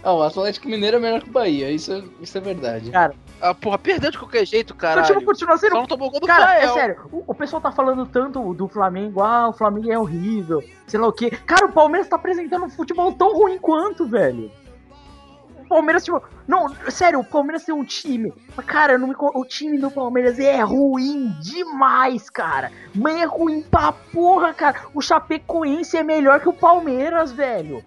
Ah, 0.04 0.14
o 0.14 0.24
Atlético 0.24 0.70
Mineiro 0.70 0.98
é 0.98 1.00
melhor 1.02 1.22
que 1.22 1.28
o 1.30 1.34
Bahia, 1.34 1.70
isso 1.70 1.92
é, 1.92 2.02
isso 2.22 2.38
é 2.38 2.40
verdade. 2.40 2.92
Cara, 2.92 3.14
Ah, 3.42 3.54
porra, 3.54 3.78
perdeu 3.78 4.10
de 4.10 4.18
qualquer 4.18 4.46
jeito, 4.46 4.72
o 4.72 4.76
caralho. 4.76 5.06
time 5.06 5.24
continua 5.24 5.58
sendo 5.58 5.72
Só 5.72 5.80
não 5.82 5.88
tomou 5.88 6.10
gol 6.10 6.20
do 6.20 6.28
Cara, 6.28 6.56
é 6.56 6.62
Fael. 6.62 6.74
sério, 6.74 7.10
o, 7.12 7.24
o 7.28 7.36
pessoal 7.36 7.62
tá 7.62 7.72
falando 7.72 8.06
tanto 8.06 8.54
do 8.54 8.68
Flamengo, 8.68 9.22
ah, 9.22 9.50
o 9.50 9.54
Flamengo 9.54 9.92
é 9.92 9.98
horrível, 9.98 10.64
sei 10.88 11.00
lá 11.00 11.08
o 11.08 11.14
quê. 11.14 11.30
Cara, 11.30 11.68
o 11.68 11.72
Palmeiras 11.72 12.08
tá 12.08 12.16
apresentando 12.16 12.66
um 12.66 12.70
futebol 12.70 13.14
tão 13.14 13.34
ruim 13.36 13.58
quanto, 13.60 14.08
velho. 14.08 14.52
O 15.60 15.68
Palmeiras, 15.68 16.04
tipo, 16.06 16.22
não, 16.48 16.74
sério, 16.90 17.20
o 17.20 17.26
Palmeiras 17.26 17.66
tem 17.66 17.76
um 17.76 17.84
time, 17.84 18.34
cara, 18.66 18.98
não 18.98 19.10
me 19.10 19.16
o 19.18 19.46
time 19.46 19.78
do 19.78 19.92
Palmeiras 19.92 20.40
é 20.40 20.62
ruim 20.62 21.28
demais, 21.42 22.30
cara. 22.30 22.72
Mas 22.96 23.18
é 23.18 23.26
ruim 23.26 23.62
pra 23.62 23.92
porra, 23.92 24.54
cara. 24.54 24.84
O 24.94 25.02
Chapecoense 25.02 25.98
é 25.98 26.04
melhor 26.04 26.40
que 26.40 26.48
o 26.48 26.54
Palmeiras, 26.54 27.34
velho. 27.34 27.84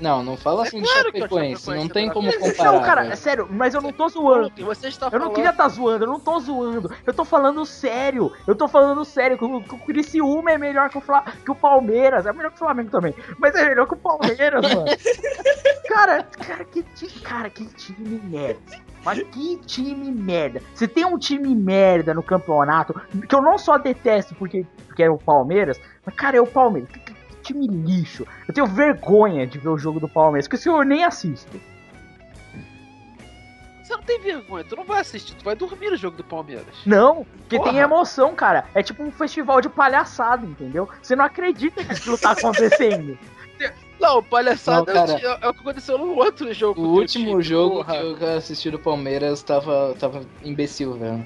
Não, 0.00 0.22
não 0.22 0.36
fala 0.36 0.62
assim 0.62 0.80
de 0.80 0.88
claro 0.88 1.06
Chapecoense, 1.06 1.70
não 1.70 1.84
é 1.84 1.88
tem 1.88 2.10
como 2.10 2.30
que 2.30 2.36
o 2.36 2.40
comparar. 2.40 2.72
não, 2.72 2.82
cara, 2.82 3.00
velho. 3.02 3.12
é 3.12 3.16
sério, 3.16 3.48
mas 3.50 3.74
eu 3.74 3.80
não 3.80 3.92
tô 3.92 4.08
zoando. 4.08 4.52
Você 4.64 4.88
está 4.88 5.08
Eu 5.10 5.18
não 5.18 5.32
queria 5.32 5.50
estar 5.50 5.68
zoando, 5.68 6.04
eu 6.04 6.08
não 6.08 6.20
tô 6.20 6.38
zoando. 6.38 6.94
Eu 7.06 7.14
tô 7.14 7.24
falando 7.24 7.64
sério. 7.64 8.32
Eu 8.46 8.54
tô 8.54 8.68
falando 8.68 9.04
sério. 9.04 9.38
Que 9.38 9.44
o, 9.44 9.60
que 9.62 9.74
o 9.74 9.78
Criciúma 9.78 10.50
é 10.50 10.58
melhor 10.58 10.90
que 10.90 10.98
o, 10.98 11.00
Fla, 11.00 11.24
que 11.44 11.50
o 11.50 11.54
Palmeiras. 11.54 12.26
É 12.26 12.32
melhor 12.32 12.50
que 12.50 12.56
o 12.56 12.58
Flamengo 12.58 12.90
também. 12.90 13.14
Mas 13.38 13.54
é 13.54 13.68
melhor 13.68 13.86
que 13.86 13.94
o 13.94 13.96
Palmeiras, 13.96 14.62
mano. 14.62 14.86
Cara, 15.88 16.24
cara, 16.24 16.64
que 16.64 16.82
time. 16.82 17.12
Cara, 17.22 17.48
que 17.48 17.64
time 17.64 18.20
merda. 18.24 18.60
Mas 19.04 19.22
que 19.22 19.56
time 19.64 20.10
merda. 20.10 20.60
Você 20.74 20.86
tem 20.86 21.04
um 21.06 21.16
time 21.16 21.54
merda 21.54 22.12
no 22.12 22.22
campeonato. 22.22 23.00
Que 23.28 23.34
eu 23.34 23.40
não 23.40 23.56
só 23.56 23.78
detesto 23.78 24.34
porque, 24.34 24.66
porque 24.86 25.04
é 25.04 25.10
o 25.10 25.16
Palmeiras. 25.16 25.80
Mas, 26.04 26.14
cara, 26.14 26.36
é 26.36 26.40
o 26.40 26.46
Palmeiras. 26.46 26.90
Que 26.90 27.14
time 27.46 27.66
lixo. 27.66 28.26
Eu 28.46 28.54
tenho 28.54 28.66
vergonha 28.66 29.46
de 29.46 29.58
ver 29.58 29.68
o 29.68 29.78
jogo 29.78 30.00
do 30.00 30.08
Palmeiras. 30.08 30.48
Porque 30.48 30.68
eu 30.68 30.82
nem 30.82 31.04
assisto. 31.04 31.60
Você 33.82 33.94
não 33.94 34.02
tem 34.02 34.20
vergonha, 34.20 34.64
tu 34.64 34.74
não 34.74 34.82
vai 34.82 35.00
assistir, 35.00 35.36
tu 35.36 35.44
vai 35.44 35.54
dormir 35.54 35.90
no 35.90 35.96
jogo 35.96 36.16
do 36.16 36.24
Palmeiras. 36.24 36.64
Não, 36.84 37.24
porque 37.38 37.56
Porra. 37.56 37.70
tem 37.70 37.78
emoção, 37.78 38.34
cara. 38.34 38.64
É 38.74 38.82
tipo 38.82 39.00
um 39.00 39.12
festival 39.12 39.60
de 39.60 39.68
palhaçada, 39.68 40.44
entendeu? 40.44 40.88
Você 41.00 41.14
não 41.14 41.24
acredita 41.24 41.84
que 41.84 41.92
aquilo 41.92 42.18
tá 42.18 42.32
acontecendo. 42.32 43.16
Não, 43.98 44.22
palhaçada 44.22 44.92
Não, 44.92 45.00
é 45.00 45.04
o 45.04 45.06
cara. 45.06 45.38
é, 45.40 45.48
o 45.48 45.54
que 45.54 45.60
aconteceu 45.60 45.96
no 45.96 46.14
outro 46.16 46.52
jogo. 46.52 46.82
O 46.82 46.98
último 46.98 47.30
time, 47.30 47.42
jogo 47.42 47.76
porra. 47.76 47.94
que 48.14 48.24
eu 48.24 48.36
assisti 48.36 48.70
do 48.70 48.78
Palmeiras 48.78 49.42
tava, 49.42 49.96
tava 49.98 50.20
imbecil, 50.44 50.92
velho. 50.98 51.24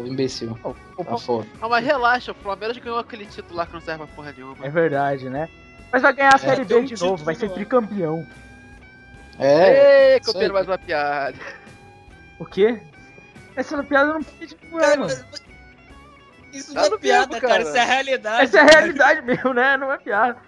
Tava 0.00 0.08
imbecil. 0.08 0.58
O- 0.64 0.74
o- 0.96 1.04
Tá 1.04 1.16
foda. 1.18 1.46
Não, 1.60 1.68
mas 1.68 1.84
relaxa, 1.84 2.32
o 2.32 2.34
Palmeiras 2.34 2.76
ganhou 2.78 2.98
aquele 2.98 3.26
título 3.26 3.56
lá 3.56 3.66
que 3.66 3.72
não 3.72 3.80
serve 3.80 4.04
pra 4.04 4.14
porra 4.14 4.32
nenhuma. 4.36 4.64
É 4.64 4.68
verdade, 4.70 5.28
né? 5.28 5.48
Mas 5.92 6.02
vai 6.02 6.12
ganhar 6.12 6.34
a 6.34 6.38
Série 6.38 6.64
tem 6.64 6.78
B 6.78 6.82
um 6.82 6.84
de 6.84 7.00
novo, 7.02 7.24
vai 7.24 7.34
ser 7.34 7.48
tricampeão. 7.50 8.26
É, 9.38 10.14
Ei, 10.14 10.20
copiando 10.20 10.52
mais 10.52 10.66
uma 10.66 10.76
piada. 10.78 11.36
O 12.38 12.44
quê? 12.44 12.80
Essa 13.56 13.82
piada 13.82 14.12
não 14.14 14.22
pede 14.22 14.54
Cara, 14.54 14.96
mano. 14.96 15.24
Isso 16.52 16.72
Tá 16.74 16.88
não 16.88 16.96
é 16.96 16.98
piada, 16.98 17.26
mesmo, 17.26 17.40
cara. 17.40 17.48
cara. 17.48 17.62
Isso 17.62 17.76
é 17.76 17.84
realidade. 17.84 18.44
Essa 18.44 18.58
é 18.58 18.60
a 18.60 18.64
realidade 18.64 19.22
mesmo, 19.22 19.52
né? 19.54 19.76
Não 19.76 19.92
é 19.92 19.98
piada. 19.98 20.38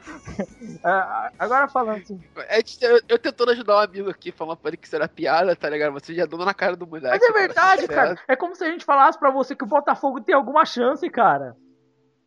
Ah, 0.83 1.31
Agora 1.39 1.69
falando 1.69 2.03
assim. 2.03 2.21
Gente- 2.57 2.85
Eu, 2.85 3.01
eu 3.09 3.19
tentando 3.19 3.51
ajudar 3.53 3.77
um 3.77 3.81
amigo 3.81 4.11
aqui, 4.11 4.33
falando 4.33 4.57
pra 4.57 4.71
ele 4.71 4.77
que 4.77 4.87
isso 4.87 4.97
era 4.97 5.07
piada, 5.09 5.55
tá 5.55 5.69
ligado? 5.69 5.93
Você 5.93 6.15
já 6.15 6.25
dando 6.27 6.45
na 6.45 6.55
cara 6.55 6.75
do 6.77 6.87
moleque. 6.87 7.09
Mas 7.09 7.23
é 7.23 7.33
verdade, 7.33 7.87
tá 7.87 7.95
cara. 7.95 8.19
É 8.27 8.35
como 8.37 8.55
se 8.57 8.65
a 8.65 8.71
gente 8.71 8.85
falasse 8.85 9.19
pra 9.19 9.31
você 9.31 9.55
que 9.55 9.65
o 9.65 9.67
Botafogo 9.67 10.21
tem 10.21 10.35
alguma 10.35 10.65
chance, 10.65 11.09
cara. 11.11 11.57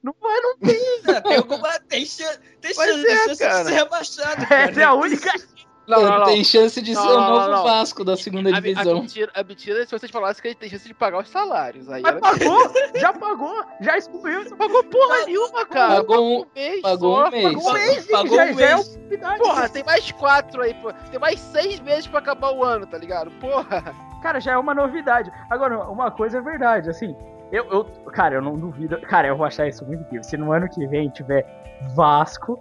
Não 0.03 0.13
vai, 0.21 0.39
não 0.41 0.57
tem. 0.57 1.21
Tem 1.23 1.37
alguma. 1.37 1.79
Tem 1.87 2.05
chance, 2.05 2.37
tem 2.59 2.73
Mas 2.75 2.87
chance, 2.87 2.99
é, 2.99 3.05
tem 3.07 3.17
chance 3.27 3.39
cara. 3.43 3.63
de 3.63 3.69
ser 3.69 3.75
rebaixado. 3.75 4.47
cara. 4.47 4.61
Essa 4.69 4.81
é 4.81 4.83
a 4.83 4.93
única. 4.93 5.31
Não, 5.87 6.01
não, 6.01 6.19
não. 6.19 6.25
Tem 6.25 6.43
chance 6.43 6.81
de 6.81 6.93
Não, 6.93 7.01
ser 7.01 7.07
o 7.09 7.19
novo 7.21 7.47
não. 7.49 7.63
Vasco 7.63 8.03
da 8.05 8.15
segunda 8.15 8.49
A, 8.49 8.57
a, 8.57 8.59
divisão. 8.61 9.01
mentira, 9.01 9.31
a 9.35 9.43
mentira 9.43 9.81
é 9.81 9.85
se 9.85 9.91
vocês 9.91 10.09
falassem 10.11 10.41
que 10.41 10.47
ele 10.47 10.55
tem 10.55 10.69
chance 10.69 10.87
de 10.87 10.93
pagar 10.93 11.19
os 11.21 11.29
salários. 11.29 11.89
Aí 11.89 12.01
Mas 12.01 12.19
pagou, 12.19 12.73
já 12.95 13.11
pagou, 13.13 13.63
já 13.81 13.97
excluiu. 13.97 14.49
Não 14.49 14.57
pagou 14.57 14.83
porra 14.85 15.25
nenhuma, 15.25 15.65
cara. 15.65 15.95
Pagou 16.03 16.41
um- 16.41 16.45
mês 16.55 16.81
pagou 16.81 17.19
um 17.25 17.29
mês. 17.29 17.43
Pagou 17.53 17.69
um 17.69 17.73
mês, 17.73 18.05
Pagou 18.07 18.35
já, 18.37 18.43
um 18.43 18.47
é 18.47 18.53
mês. 18.53 18.87
oportunidade. 18.87 19.39
Porra, 19.39 19.69
tem 19.69 19.83
mais 19.83 20.11
quatro 20.13 20.61
aí, 20.61 20.73
pô. 20.75 20.93
Tem 21.11 21.19
mais 21.19 21.39
seis 21.39 21.79
meses 21.81 22.07
pra 22.07 22.19
acabar 22.19 22.51
o 22.53 22.63
ano, 22.63 22.85
tá 22.87 22.97
ligado? 22.97 23.29
Porra. 23.41 23.83
Cara, 24.21 24.39
já 24.39 24.53
é 24.53 24.57
uma 24.57 24.73
novidade. 24.73 25.29
Agora, 25.49 25.79
uma 25.89 26.09
coisa 26.09 26.37
é 26.37 26.41
verdade, 26.41 26.89
assim. 26.89 27.13
Eu, 27.51 27.65
eu, 27.69 27.83
cara, 28.13 28.35
eu 28.35 28.41
não 28.41 28.57
duvido. 28.57 28.97
Cara, 29.01 29.27
eu 29.27 29.35
vou 29.35 29.45
achar 29.45 29.67
isso 29.67 29.85
muito 29.85 30.01
incrível. 30.01 30.23
Se 30.23 30.37
no 30.37 30.51
ano 30.53 30.67
que 30.69 30.87
vem 30.87 31.09
tiver 31.09 31.45
Vasco, 31.93 32.57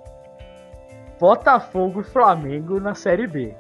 Botafogo 1.27 2.01
e 2.01 2.05
Flamengo 2.05 2.81
na 2.81 2.97
Série 2.97 3.29
B. 3.29 3.55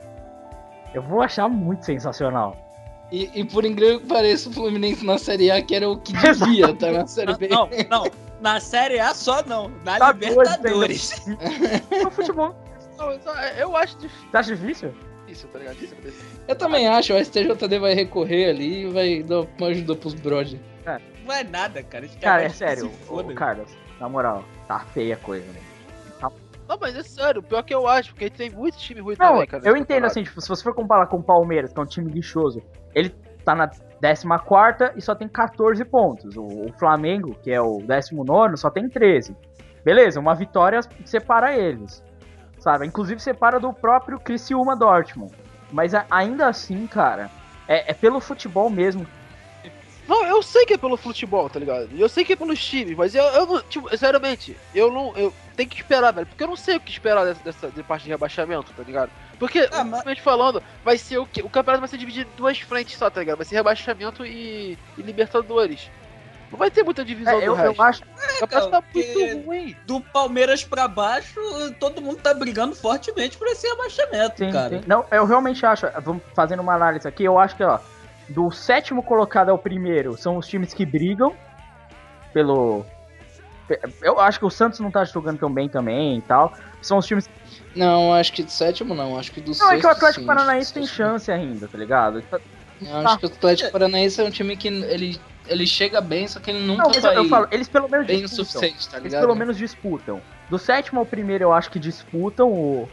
Eu 0.92 1.00
vou 1.00 1.22
achar 1.22 1.48
muito 1.48 1.84
sensacional. 1.86 2.56
E, 3.12 3.30
e 3.38 3.44
por 3.44 3.64
incrível 3.64 4.00
que 4.00 4.06
pareça, 4.08 4.48
o 4.48 4.52
Fluminense 4.52 5.06
na 5.06 5.16
Série 5.16 5.48
A, 5.48 5.62
que 5.62 5.76
era 5.76 5.88
o 5.88 5.96
que 5.96 6.12
devia 6.12 6.70
estar 6.72 6.90
na 6.90 7.06
Série 7.06 7.36
B. 7.36 7.46
Não, 7.46 7.68
não. 7.88 8.10
Na 8.40 8.58
Série 8.58 8.98
A 8.98 9.14
só 9.14 9.44
não. 9.44 9.68
Na 9.84 9.96
Tá 9.96 10.10
Libertadores. 10.10 11.24
O 12.04 12.10
futebol. 12.10 12.52
Não, 12.98 13.20
só- 13.20 13.32
Eu 13.56 13.76
acho 13.76 13.96
difícil, 13.96 14.28
acha 14.32 14.56
difícil? 14.56 14.94
tá 15.52 15.58
ligado? 15.60 15.76
Isso 15.80 15.94
é 15.94 16.50
Eu 16.50 16.56
também 16.56 16.88
acho, 16.88 17.14
o 17.14 17.24
STJD 17.24 17.78
vai 17.78 17.94
recorrer 17.94 18.50
ali 18.50 18.86
e 18.86 18.90
vai 18.90 19.22
dar 19.22 19.42
uma 19.42 19.68
ajuda 19.68 19.94
pros 19.94 20.14
brothers. 20.14 20.60
Não 20.84 21.26
vai 21.28 21.44
nada, 21.44 21.80
cara. 21.84 22.08
Cara, 22.20 22.42
é 22.42 22.48
sério. 22.48 22.86
Ô, 22.86 23.18
foda. 23.18 23.32
Carlos, 23.34 23.70
na 24.00 24.08
moral, 24.08 24.44
tá 24.66 24.80
feia 24.80 25.14
a 25.14 25.18
coisa, 25.18 25.46
né? 25.46 25.60
Não, 26.68 26.78
mas 26.80 26.96
é 26.96 27.02
sério, 27.02 27.42
pior 27.42 27.62
que 27.62 27.74
eu 27.74 27.86
acho, 27.86 28.10
porque 28.10 28.30
tem 28.30 28.50
muito 28.50 28.78
time 28.78 29.00
ruim 29.00 29.16
Não, 29.18 29.32
também, 29.32 29.46
cara. 29.46 29.62
eu 29.66 29.76
entendo 29.76 30.06
assim, 30.06 30.22
tipo, 30.22 30.40
se 30.40 30.48
você 30.48 30.62
for 30.62 30.74
comparar 30.74 31.06
com 31.06 31.18
o 31.18 31.22
Palmeiras, 31.22 31.72
que 31.72 31.78
é 31.78 31.82
um 31.82 31.86
time 31.86 32.10
lixoso, 32.10 32.62
ele 32.94 33.10
tá 33.44 33.54
na 33.54 33.68
14 33.68 34.92
e 34.96 35.02
só 35.02 35.14
tem 35.14 35.28
14 35.28 35.84
pontos. 35.84 36.36
O, 36.36 36.42
o 36.42 36.72
Flamengo, 36.78 37.36
que 37.42 37.50
é 37.50 37.60
o 37.60 37.78
19, 37.78 38.56
só 38.56 38.70
tem 38.70 38.88
13. 38.88 39.36
Beleza, 39.84 40.18
uma 40.18 40.34
vitória 40.34 40.80
separa 41.04 41.56
eles. 41.56 42.02
Sabe? 42.58 42.86
Inclusive 42.86 43.20
separa 43.20 43.58
do 43.58 43.72
próprio 43.72 44.18
Criciúma 44.18 44.76
Dortmund. 44.76 45.32
Mas 45.72 45.92
ainda 46.10 46.48
assim, 46.48 46.86
cara, 46.86 47.30
é, 47.66 47.90
é 47.90 47.94
pelo 47.94 48.20
futebol 48.20 48.70
mesmo. 48.70 49.06
Não, 50.12 50.26
eu 50.26 50.42
sei 50.42 50.66
que 50.66 50.74
é 50.74 50.76
pelo 50.76 50.98
futebol, 50.98 51.48
tá 51.48 51.58
ligado? 51.58 51.88
Eu 51.96 52.06
sei 52.06 52.22
que 52.22 52.34
é 52.34 52.36
pelos 52.36 52.62
times, 52.62 52.94
mas 52.94 53.14
eu, 53.14 53.24
eu 53.24 53.46
não, 53.46 53.62
tipo, 53.62 53.88
sinceramente, 53.88 54.54
eu 54.74 54.92
não, 54.92 55.16
eu 55.16 55.32
tenho 55.56 55.66
que 55.70 55.76
esperar, 55.76 56.12
velho, 56.12 56.26
porque 56.26 56.42
eu 56.44 56.48
não 56.48 56.56
sei 56.56 56.76
o 56.76 56.80
que 56.80 56.90
esperar 56.92 57.24
dessa, 57.24 57.42
dessa 57.42 57.70
de 57.70 57.82
parte 57.82 58.02
de 58.04 58.10
rebaixamento, 58.10 58.74
tá 58.76 58.82
ligado? 58.82 59.10
Porque, 59.38 59.66
Ah, 59.72 59.82
mas- 59.82 60.18
falando, 60.18 60.62
vai 60.84 60.98
ser 60.98 61.16
o 61.16 61.24
que? 61.26 61.40
O 61.42 61.48
campeonato 61.48 61.80
vai 61.80 61.88
ser 61.88 61.96
dividido 61.96 62.28
em 62.30 62.36
duas 62.36 62.58
frentes 62.60 62.98
só, 62.98 63.08
tá 63.08 63.20
ligado? 63.20 63.38
Vai 63.38 63.46
ser 63.46 63.54
rebaixamento 63.54 64.24
e, 64.26 64.76
e 64.98 65.02
Libertadores. 65.02 65.90
Não 66.50 66.58
vai 66.58 66.70
ter 66.70 66.82
muita 66.82 67.02
divisão 67.02 67.32
É, 67.32 67.38
do 67.40 67.44
eu, 67.46 67.54
resto. 67.54 67.74
eu 67.80 67.82
acho. 67.82 68.02
o 68.02 68.40
campeonato 68.40 68.70
tá 68.70 68.82
porque- 68.82 69.14
muito 69.14 69.46
ruim. 69.46 69.76
Do 69.86 70.00
Palmeiras 70.02 70.62
pra 70.62 70.86
baixo, 70.86 71.40
todo 71.80 72.02
mundo 72.02 72.18
tá 72.18 72.34
brigando 72.34 72.76
fortemente 72.76 73.38
por 73.38 73.46
esse 73.48 73.66
rebaixamento, 73.66 74.36
Sim, 74.44 74.52
cara. 74.52 74.68
sim. 74.68 74.84
Não, 74.86 75.06
eu 75.10 75.24
realmente 75.24 75.64
acho, 75.64 75.86
vamos 76.02 76.22
fazendo 76.36 76.60
uma 76.60 76.74
análise 76.74 77.08
aqui, 77.08 77.24
eu 77.24 77.38
acho 77.38 77.56
que, 77.56 77.64
ó, 77.64 77.78
do 78.32 78.50
sétimo 78.50 79.02
colocado 79.02 79.50
ao 79.50 79.58
primeiro 79.58 80.16
são 80.16 80.36
os 80.36 80.46
times 80.46 80.74
que 80.74 80.84
brigam 80.84 81.34
pelo. 82.32 82.84
Eu 84.02 84.20
acho 84.20 84.38
que 84.38 84.44
o 84.44 84.50
Santos 84.50 84.80
não 84.80 84.90
tá 84.90 85.04
jogando 85.04 85.38
tão 85.38 85.52
bem 85.52 85.68
também 85.68 86.18
e 86.18 86.20
tal. 86.22 86.52
São 86.80 86.98
os 86.98 87.06
times. 87.06 87.28
Não, 87.74 88.12
acho 88.12 88.32
que 88.32 88.42
do 88.42 88.50
sétimo 88.50 88.94
não, 88.94 89.18
acho 89.18 89.32
que 89.32 89.40
do 89.40 89.48
Não, 89.48 89.54
sexto 89.54 89.72
é 89.72 89.78
que 89.80 89.86
o 89.86 89.90
Atlético 89.90 90.20
sim, 90.20 90.26
Paranaense 90.26 90.74
tem 90.74 90.86
chance 90.86 91.30
ainda, 91.30 91.68
tá 91.68 91.78
ligado? 91.78 92.22
Eu 92.80 92.96
acho 92.98 93.18
que 93.18 93.26
o 93.26 93.28
Atlético 93.28 93.70
Paranaense 93.70 94.20
é 94.20 94.24
um 94.24 94.30
time 94.30 94.56
que 94.56 94.68
ele, 94.68 95.18
ele 95.46 95.66
chega 95.66 96.00
bem, 96.00 96.26
só 96.26 96.40
que 96.40 96.50
ele 96.50 96.66
nunca 96.66 96.82
Não, 96.82 96.88
mas 96.90 96.96
eu, 96.96 97.02
vai 97.02 97.16
eu 97.16 97.28
falo, 97.28 97.48
eles 97.50 97.68
pelo 97.68 97.88
menos 97.88 98.06
bem 98.06 98.18
o 98.18 98.20
disputam. 98.22 98.44
suficiente, 98.44 98.88
tá 98.88 98.96
Eles 98.98 99.12
ligado? 99.12 99.20
pelo 99.22 99.34
menos 99.36 99.56
disputam. 99.56 100.20
Do 100.50 100.58
sétimo 100.58 101.00
ao 101.00 101.06
primeiro, 101.06 101.44
eu 101.44 101.52
acho 101.52 101.70
que 101.70 101.78
disputam 101.78 102.50
o, 102.50 102.88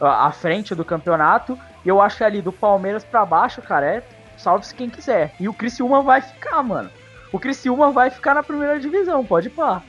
a, 0.00 0.26
a 0.26 0.32
frente 0.32 0.74
do 0.74 0.84
campeonato. 0.84 1.58
E 1.84 1.88
eu 1.88 2.00
acho 2.00 2.18
que 2.18 2.24
ali 2.24 2.42
do 2.42 2.52
Palmeiras 2.52 3.02
pra 3.02 3.24
baixo, 3.24 3.60
cara, 3.62 3.86
é 3.86 4.02
salve-se 4.40 4.74
quem 4.74 4.90
quiser. 4.90 5.34
E 5.38 5.48
o 5.48 5.54
Criciúma 5.54 6.02
vai 6.02 6.20
ficar, 6.20 6.62
mano. 6.62 6.90
O 7.32 7.38
Criciúma 7.38 7.90
vai 7.92 8.10
ficar 8.10 8.34
na 8.34 8.42
primeira 8.42 8.78
divisão, 8.80 9.24
pode 9.24 9.48
ir 9.48 9.50
pá. 9.50 9.82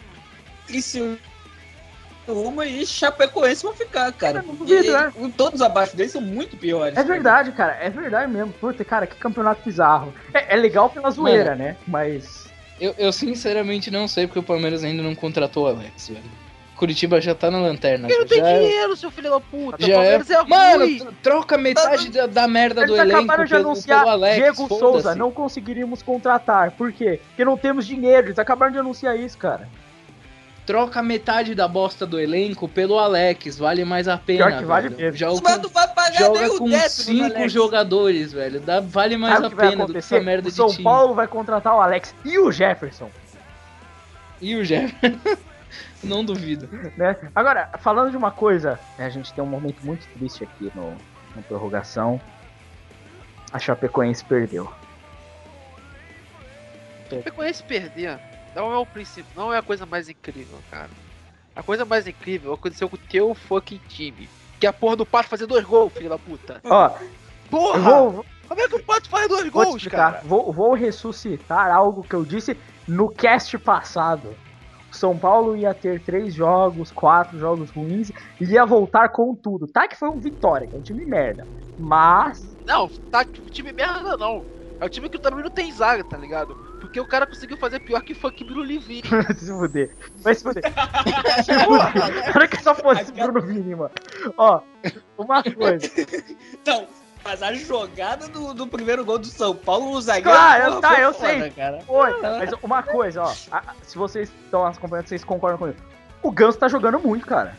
Criciúma 0.68 1.18
e 2.66 2.86
Chapecoense 2.86 3.64
vão 3.64 3.74
ficar, 3.74 4.12
cara. 4.14 4.44
E 4.68 4.92
né? 4.92 5.12
Todos 5.36 5.62
abaixo 5.62 5.96
deles 5.96 6.12
são 6.12 6.22
muito 6.22 6.56
piores. 6.56 6.98
É 6.98 7.04
verdade, 7.04 7.52
cara, 7.52 7.74
é 7.74 7.90
verdade 7.90 8.32
mesmo. 8.32 8.54
Puta, 8.54 8.86
cara, 8.86 9.08
que 9.08 9.16
campeonato 9.16 9.62
bizarro. 9.66 10.14
É, 10.34 10.54
é 10.54 10.56
legal 10.56 10.90
pela 10.90 11.10
zoeira, 11.10 11.56
né? 11.56 11.76
Mas. 11.88 12.48
Eu, 12.80 12.96
eu 12.98 13.12
sinceramente 13.12 13.92
não 13.92 14.08
sei 14.08 14.28
porque 14.28 14.40
o 14.40 14.44
Palmeiras 14.44 14.84
ainda 14.84 15.04
não 15.04 15.14
contratou 15.14 15.66
o 15.66 15.68
Alex, 15.68 16.10
velho. 16.10 16.41
Curitiba 16.82 17.22
já 17.22 17.36
tá 17.36 17.52
na 17.52 17.60
lanterna. 17.60 18.08
Porque 18.08 18.20
não 18.20 18.28
tem 18.28 18.40
já 18.40 18.48
é- 18.50 18.60
dinheiro, 18.60 18.98
seu 18.98 19.12
filho 19.12 19.30
da 19.30 19.40
puta. 19.40 19.86
Já 19.86 20.04
é... 20.04 20.16
É, 20.16 20.44
Mano, 20.48 21.14
troca 21.22 21.56
metade 21.56 22.10
da, 22.10 22.26
da 22.26 22.48
merda 22.48 22.88
do 22.88 22.94
Eles 22.96 23.02
elenco 23.02 23.20
acabaram 23.20 23.44
de 23.44 23.52
pelo, 23.52 23.66
anunciar 23.68 24.00
pelo 24.00 24.10
Alex. 24.10 24.36
Diego. 24.36 24.68
Souza, 24.68 25.14
não 25.14 25.32
conseguiríamos 25.32 26.02
contratar. 26.02 26.72
Por 26.72 26.92
quê? 26.92 27.20
Porque 27.28 27.46
não 27.46 27.56
temos 27.56 27.86
dinheiro. 27.86 28.30
Eles 28.30 28.40
acabaram 28.40 28.72
de 28.72 28.80
anunciar 28.80 29.16
isso, 29.16 29.38
cara. 29.38 29.70
Troca 30.66 31.04
metade 31.04 31.54
da 31.54 31.68
bosta 31.68 32.04
do 32.04 32.20
elenco 32.20 32.68
pelo 32.68 32.98
Alex, 32.98 33.60
vale 33.60 33.86
mais 33.86 34.08
a 34.08 34.18
pena. 34.18 34.48
Pior 34.48 34.58
que 34.58 34.66
vale 34.66 34.90
velho. 34.90 35.02
mesmo. 35.02 35.18
Joga 35.20 35.42
Mas 35.44 35.58
com, 35.58 35.68
vai 35.68 35.88
pagar 35.88 36.10
nem 36.10 36.20
joga 36.20 36.54
o 36.54 36.58
com 36.58 36.80
cinco 36.90 37.48
jogadores, 37.48 38.34
velho. 38.34 38.60
Dá, 38.60 38.80
vale 38.80 39.18
mais 39.18 39.36
Sabe 39.40 39.54
a 39.54 39.70
pena 39.70 39.86
do 39.86 39.94
que 39.94 40.00
essa 40.00 40.20
merda 40.20 40.48
o 40.48 40.52
de 40.52 40.58
São 40.58 40.70
time. 40.70 40.84
Paulo 40.84 41.14
vai 41.14 41.28
contratar 41.28 41.76
o 41.76 41.80
Alex 41.80 42.16
e 42.26 42.40
o 42.40 42.52
Jefferson, 42.52 43.12
E 44.42 44.56
o 44.56 44.66
Jeff. 44.66 44.96
não 46.04 46.24
duvido. 46.26 46.68
né? 46.98 47.16
Agora, 47.36 47.70
falando 47.80 48.12
de 48.12 48.18
uma 48.18 48.32
coisa, 48.32 48.80
né, 48.98 49.06
a 49.06 49.10
gente 49.10 49.34
tem 49.34 49.44
um 49.44 49.48
momento 49.48 49.78
muito 49.84 50.08
triste 50.18 50.44
aqui 50.44 50.72
no, 50.76 50.96
no 51.36 51.44
prorrogação. 51.44 52.20
A 53.52 53.60
Chapecoense 53.60 54.24
perdeu. 54.24 54.72
Chapecoense 57.10 57.64
perder 57.64 58.20
não 58.56 58.72
é 58.72 58.78
o 58.78 58.86
princípio, 58.86 59.30
não 59.36 59.54
é 59.54 59.58
a 59.58 59.62
coisa 59.62 59.86
mais 59.86 60.10
incrível, 60.10 60.58
cara. 60.70 60.90
A 61.56 61.62
coisa 61.62 61.84
mais 61.84 62.08
incrível 62.08 62.54
aconteceu 62.54 62.88
com 62.90 62.96
o 62.96 63.00
teu 63.00 63.34
fucking 63.34 63.82
time. 63.90 64.30
Que 64.60 64.66
é 64.66 64.70
a 64.70 64.74
porra 64.74 64.96
do 64.96 65.06
Pato 65.06 65.28
fazer 65.28 65.46
dois 65.48 65.66
gols, 65.66 65.92
filho 65.94 66.10
da 66.10 66.18
puta. 66.18 66.62
Ó, 66.64 66.92
Porra! 67.50 67.78
eu 67.78 68.12
vou, 68.12 68.26
Como 68.48 68.62
é 68.62 68.68
que 68.68 68.76
o 68.76 68.84
Pato 68.84 69.10
faz 69.10 69.28
dois 69.28 69.50
vou 69.50 69.64
gols, 69.64 69.76
explicar. 69.78 70.14
cara? 70.14 70.22
Vou, 70.24 70.54
vou 70.54 70.74
ressuscitar 70.74 71.72
algo 71.72 72.04
que 72.04 72.14
eu 72.14 72.24
disse 72.24 72.58
no 72.88 73.10
cast 73.10 73.58
passado. 73.58 74.34
O 74.92 74.96
São 74.96 75.18
Paulo 75.18 75.56
ia 75.56 75.74
ter 75.74 76.02
três 76.02 76.34
jogos, 76.34 76.92
quatro 76.92 77.40
jogos 77.40 77.70
ruins 77.70 78.12
e 78.40 78.46
ia 78.46 78.66
voltar 78.66 79.10
com 79.10 79.34
tudo. 79.34 79.68
Tá 79.68 79.88
que 79.88 79.96
foi 79.96 80.10
um 80.10 80.20
vitória, 80.20 80.68
que 80.68 80.76
é 80.76 80.80
um 80.80 80.82
time 80.82 81.06
merda. 81.06 81.48
Mas 81.78 82.56
Não, 82.66 82.90
tá 83.10 83.22
o 83.22 83.50
time 83.50 83.72
merda 83.72 84.18
não. 84.18 84.46
É 84.82 84.86
o 84.86 84.90
time 84.90 85.08
que 85.08 85.20
também 85.20 85.44
não 85.44 85.52
tem 85.52 85.72
zaga, 85.72 86.04
tá 86.04 86.18
ligado? 86.18 86.56
Porque 86.80 87.00
o 87.00 87.08
cara 87.08 87.28
conseguiu 87.28 87.56
fazer 87.56 87.80
pior 87.80 88.02
que 88.02 88.16
funk 88.16 88.44
Bruno 88.44 88.64
Livinho. 88.64 89.04
Vai 89.08 89.36
se 89.36 89.48
fuder. 89.48 89.96
Vai 90.24 90.34
se 90.34 90.44
fuder. 90.44 90.64
se 91.44 91.54
fuder. 91.54 92.34
Cara 92.34 92.48
que 92.48 92.64
só 92.64 92.74
fosse 92.74 93.12
Bruno 93.12 93.42
Vini, 93.42 93.76
mano. 93.76 93.92
Ó, 94.36 94.62
uma 95.20 95.44
coisa. 95.44 95.88
Então, 96.52 96.88
mas 97.24 97.42
a 97.44 97.54
jogada 97.54 98.28
do, 98.28 98.54
do 98.54 98.68
primeiro 98.68 99.04
gol 99.06 99.18
do 99.20 99.28
São 99.28 99.56
Paulo, 99.56 99.92
o 99.92 100.02
zagueiro. 100.02 100.30
Claro, 100.30 100.66
porra, 100.66 100.82
tá, 100.82 100.90
foi 100.96 101.04
eu 101.06 101.14
foda, 101.14 101.28
sei. 101.28 101.50
Cara. 101.52 101.80
Oi, 101.88 102.22
mas 102.22 102.50
uma 102.64 102.84
coisa, 102.84 103.24
ó. 103.24 103.34
a- 103.52 103.74
se 103.84 103.98
vocês 103.98 104.32
estão 104.46 104.66
acompanhando, 104.66 105.08
vocês 105.08 105.24
concordam 105.24 105.58
comigo. 105.58 105.78
O 106.24 106.32
Ganso 106.32 106.58
tá 106.60 106.68
jogando 106.68 107.00
muito, 107.00 107.26
cara. 107.26 107.56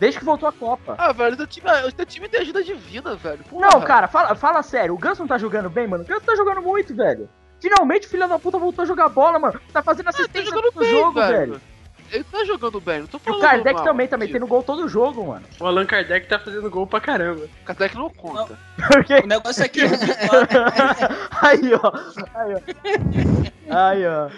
Desde 0.00 0.18
que 0.18 0.24
voltou 0.24 0.48
a 0.48 0.52
Copa. 0.52 0.94
Ah, 0.98 1.12
velho, 1.12 1.34
o 1.34 1.36
teu 1.36 1.46
time, 1.46 1.70
o 1.86 1.92
teu 1.92 2.04
time 2.06 2.28
tem 2.28 2.40
ajuda 2.40 2.62
divina, 2.64 3.14
velho. 3.16 3.44
Porra. 3.44 3.68
Não, 3.72 3.80
cara, 3.80 4.08
fala, 4.08 4.34
fala 4.34 4.62
sério. 4.62 4.94
O 4.94 4.98
Ganso 4.98 5.20
não 5.22 5.28
tá 5.28 5.38
jogando 5.38 5.70
bem, 5.70 5.86
mano. 5.86 6.02
O 6.02 6.06
Ganso 6.06 6.22
tá 6.26 6.34
jogando 6.34 6.60
muito, 6.60 6.94
velho. 6.94 7.28
Finalmente 7.60 8.06
o 8.06 8.10
filho 8.10 8.28
da 8.28 8.38
puta 8.38 8.58
voltou 8.58 8.82
a 8.82 8.86
jogar 8.86 9.08
bola, 9.08 9.38
mano. 9.38 9.58
Tá 9.72 9.82
fazendo 9.82 10.08
Ah, 10.08 10.12
tá 10.12 10.18
assistência 10.18 10.50
jogando 10.50 10.72
todo 10.72 10.80
bem, 10.80 10.90
jogo, 10.90 11.12
velho. 11.14 11.38
velho. 11.52 11.60
Ele 12.14 12.24
tá 12.24 12.44
jogando 12.44 12.80
bem, 12.80 13.00
não 13.00 13.06
tô 13.08 13.16
E 13.16 13.20
falando 13.20 13.38
o 13.40 13.42
Kardec 13.42 13.74
mal, 13.74 13.84
também, 13.84 14.06
também 14.06 14.28
tio. 14.28 14.36
tendo 14.36 14.46
gol 14.46 14.62
todo 14.62 14.86
jogo, 14.88 15.26
mano. 15.26 15.44
O 15.58 15.66
Allan 15.66 15.84
Kardec 15.84 16.28
tá 16.28 16.38
fazendo 16.38 16.70
gol 16.70 16.86
pra 16.86 17.00
caramba. 17.00 17.44
O 17.62 17.64
Kardec 17.64 17.96
não 17.96 18.08
conta. 18.08 18.56
Porque 18.76 19.14
O 19.14 19.26
negócio 19.26 19.64
aqui 19.64 19.80
é. 19.80 19.86
Aí, 21.42 21.74
ó. 21.74 21.92
Aí, 22.34 22.54
ó. 22.54 23.76
Aí, 23.76 24.06
ó. 24.06 24.28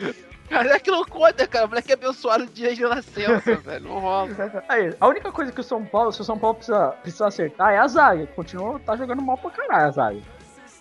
Kardec 0.49 0.91
não 0.91 1.05
conta, 1.05 1.47
cara. 1.47 1.67
O 1.67 1.69
moleque 1.69 1.91
é 1.91 1.95
abençoado 1.95 2.47
de 2.47 2.53
dia 2.53 2.75
de 2.75 2.83
nascença, 2.83 3.57
velho. 3.57 3.85
Não 3.89 3.99
rola. 3.99 4.31
Aí, 4.69 4.95
a 4.99 5.09
única 5.09 5.31
coisa 5.31 5.53
que 5.53 5.61
o 5.61 5.65
São 5.65 5.85
Paulo, 5.85 6.13
se 6.13 6.21
o 6.21 6.25
São 6.25 6.39
Paulo 6.39 6.55
precisa, 6.57 6.89
precisa 7.03 7.27
acertar 7.27 7.73
é 7.75 7.79
a 7.79 7.87
zaga. 7.89 8.27
Continua, 8.29 8.79
tá 8.81 8.97
jogando 8.97 9.21
mal 9.21 9.37
pra 9.37 9.51
caralho 9.51 9.87
a 9.87 9.91
zaga. 9.91 10.19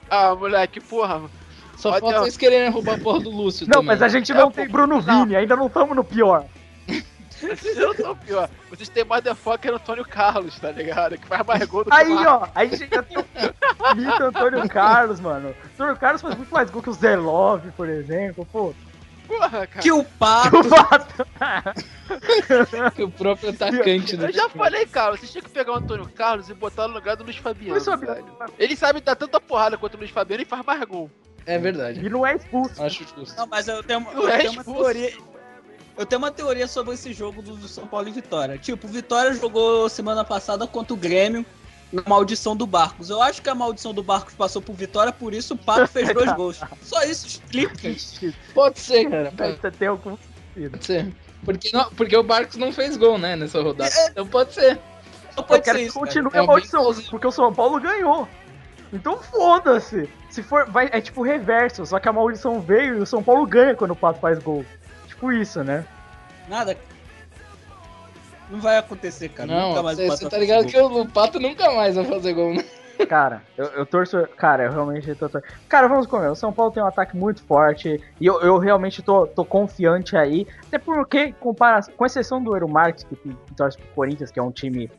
Ah, 0.09 0.33
moleque, 0.35 0.79
porra. 0.79 1.23
Só 1.75 1.89
Olha, 1.89 1.99
falta 1.99 2.19
vocês 2.21 2.37
quererem 2.37 2.69
roubar 2.69 2.95
a 2.95 2.97
porra 2.99 3.19
do 3.19 3.29
Lúcio 3.29 3.65
Não, 3.67 3.73
também. 3.73 3.87
mas 3.87 4.01
a 4.01 4.07
gente 4.07 4.31
É, 4.31 4.35
não 4.35 4.49
pô, 4.49 4.55
tem 4.55 4.67
Bruno 4.69 5.01
não. 5.01 5.23
Vini, 5.25 5.35
ainda 5.35 5.57
não 5.57 5.67
estamos 5.67 5.93
no 5.93 6.05
pior. 6.05 6.45
Vocês 6.88 7.75
não 7.77 7.93
são 7.93 8.15
pior. 8.15 8.49
Vocês 8.69 8.88
têm 8.89 9.03
motherfucker 9.03 9.73
Antônio 9.73 10.05
Carlos, 10.05 10.57
tá 10.57 10.71
ligado? 10.71 11.17
Que 11.17 11.27
faz 11.27 11.45
mais 11.45 11.63
gol 11.65 11.83
do 11.83 11.91
que 11.91 11.95
Aí, 11.95 12.09
o 12.11 12.15
Marcos. 12.15 12.47
ó, 12.47 12.51
aí 12.55 12.67
a 12.67 12.75
gente 12.75 12.95
já 12.95 13.03
tem 13.03 13.17
o 13.17 13.25
mito 13.95 14.23
Antônio 14.23 14.69
Carlos, 14.69 15.19
mano. 15.19 15.53
Antônio 15.73 15.97
Carlos 15.97 16.21
faz 16.21 16.36
muito 16.36 16.53
mais 16.53 16.69
gol 16.69 16.81
que 16.81 16.89
o 16.89 16.93
Zé 16.93 17.15
Love, 17.17 17.71
por 17.71 17.89
exemplo. 17.89 18.45
Pô, 18.51 18.73
Porra, 19.27 19.67
cara. 19.67 19.81
Que 19.81 19.91
o 19.91 20.03
Pato. 20.03 20.57
o 20.59 20.63
Vato. 20.63 21.27
Que 22.95 23.03
o 23.03 23.09
próprio 23.09 23.49
atacante 23.49 24.15
do 24.15 24.25
Eu 24.25 24.31
já 24.31 24.47
falei, 24.47 24.86
cara, 24.86 25.17
vocês 25.17 25.31
tinham 25.31 25.43
que 25.43 25.49
pegar 25.49 25.73
o 25.73 25.75
Antônio 25.77 26.07
Carlos 26.15 26.49
e 26.49 26.53
botar 26.53 26.88
no 26.88 26.93
lugar 26.93 27.15
do 27.15 27.23
Luiz 27.23 27.36
Fabiano. 27.38 27.73
Luiz 27.73 27.86
Fabiano. 27.86 28.23
velho. 28.38 28.53
Ele 28.59 28.75
sabe 28.75 29.01
dar 29.01 29.15
tanta 29.15 29.41
porrada 29.41 29.77
quanto 29.77 29.95
o 29.95 29.97
Luiz 29.97 30.11
Fabiano 30.11 30.43
e 30.43 30.45
faz 30.45 30.63
mais 30.63 30.81
gol. 30.83 31.09
É 31.47 31.57
verdade. 31.57 32.05
E 32.05 32.09
não 32.09 32.25
é 32.25 32.36
expulso. 32.36 32.81
Acho 32.81 33.03
justo. 33.03 33.36
Não, 33.36 33.47
mas 33.47 33.67
eu 33.67 33.83
tenho, 33.83 34.07
eu 34.13 34.21
Não 34.21 34.29
é 34.29 34.38
tenho 34.38 34.51
uma 34.51 34.61
expulso. 34.61 34.81
teoria. 34.83 35.13
Eu 35.97 36.05
tenho 36.05 36.19
uma 36.21 36.31
teoria 36.31 36.67
sobre 36.67 36.93
esse 36.93 37.13
jogo 37.13 37.41
do, 37.41 37.67
São 37.67 37.87
Paulo 37.87 38.07
e 38.07 38.11
Vitória. 38.11 38.57
Tipo, 38.57 38.85
o 38.87 38.89
Vitória 38.89 39.33
jogou 39.33 39.87
semana 39.87 40.23
passada 40.23 40.67
contra 40.67 40.93
o 40.93 40.97
Grêmio 40.97 41.45
na 41.91 42.03
maldição 42.05 42.55
do 42.55 42.67
Barcos. 42.67 43.09
Eu 43.09 43.21
acho 43.21 43.41
que 43.41 43.49
a 43.49 43.55
maldição 43.55 43.93
do 43.93 44.03
Barcos 44.03 44.33
passou 44.33 44.61
por 44.61 44.75
Vitória, 44.75 45.13
por 45.13 45.33
isso 45.33 45.53
o 45.53 45.57
Pato 45.57 45.87
fez 45.87 46.13
dois 46.13 46.31
gols. 46.35 46.59
Só 46.81 47.01
isso 47.03 47.27
explica. 47.27 47.95
Pode 48.53 48.79
ser, 48.79 49.09
cara. 49.09 49.31
Pode, 49.31 49.77
tem 49.77 49.87
algum 49.87 50.17
pode 50.71 50.85
ser. 50.85 51.13
Porque, 51.43 51.69
não, 51.71 51.89
porque 51.91 52.17
o 52.17 52.23
Barcos 52.23 52.57
não 52.57 52.73
fez 52.73 52.97
gol, 52.97 53.17
né, 53.17 53.35
nessa 53.35 53.61
rodada. 53.61 53.91
Então 54.09 54.27
pode 54.27 54.53
ser. 54.53 54.75
Não 54.75 54.81
Eu 55.37 55.43
pode 55.43 55.63
quero 55.63 55.77
ser 55.77 55.83
que 55.83 55.89
isso. 55.89 55.99
cara. 55.99 56.05
continue 56.07 56.31
É 56.33 56.39
a 56.39 56.43
maldição, 56.43 56.81
plausível. 56.81 57.11
porque 57.11 57.27
o 57.27 57.31
São 57.31 57.53
Paulo 57.53 57.79
ganhou. 57.79 58.27
Então 58.91 59.21
foda-se. 59.21 60.09
Se 60.29 60.43
for, 60.43 60.69
vai, 60.69 60.89
é 60.91 60.99
tipo 60.99 61.21
reverso, 61.21 61.85
só 61.85 61.99
que 61.99 62.09
a 62.09 62.13
maldição 62.13 62.59
veio 62.59 62.97
e 62.97 63.01
o 63.01 63.05
São 63.05 63.23
Paulo 63.23 63.45
ganha 63.45 63.75
quando 63.75 63.91
o 63.91 63.95
Pato 63.95 64.19
faz 64.19 64.39
gol. 64.39 64.65
Tipo 65.16 65.32
isso, 65.32 65.63
né? 65.63 65.86
Nada. 66.47 66.78
Não 68.49 68.59
vai 68.59 68.78
acontecer, 68.78 69.30
cara. 69.30 69.47
Nunca 69.47 69.82
Não, 69.82 70.09
você 70.09 70.30
tá 70.30 70.38
ligado 70.38 70.68
que 70.68 70.78
o, 70.78 71.07
Pato 71.07 71.39
nunca 71.39 71.72
mais 71.72 71.95
vai 71.95 72.05
fazer 72.05 72.34
gol, 72.34 72.53
né? 72.53 72.63
Cara, 73.09 73.41
eu, 73.57 73.66
eu 73.68 73.86
torço. 73.86 74.26
Cara, 74.38 74.63
eu 74.63 74.72
realmente 74.72 75.13
tô. 75.16 75.28
tor- 75.28 75.43
Cara, 75.68 75.86
vamos 75.88 76.07
comer. 76.07 76.30
O 76.30 76.36
São 76.36 76.53
Paulo 76.53 76.72
tem 76.72 76.82
um 76.82 76.86
ataque 76.86 77.18
muito 77.18 77.43
forte. 77.43 78.01
E 78.22 78.26
eu, 78.26 78.39
eu 78.39 78.57
realmente 78.57 79.01
tô, 79.01 79.28
tô 79.28 79.43
confiante 79.43 80.16
aí. 80.16 80.47
Até 80.68 80.78
porque, 80.78 81.34
compara, 81.34 81.82
com 81.97 82.05
exceção 82.05 82.41
do 82.41 82.55
Eero 82.55 82.70
Marques, 82.70 83.03
que, 83.03 83.16
que 83.18 83.53
torce 83.53 83.78
pro 83.78 83.88
Corinthians, 83.89 84.32
que 84.32 84.39
é 84.39 84.43
um 84.43 84.51
time. 84.51 84.89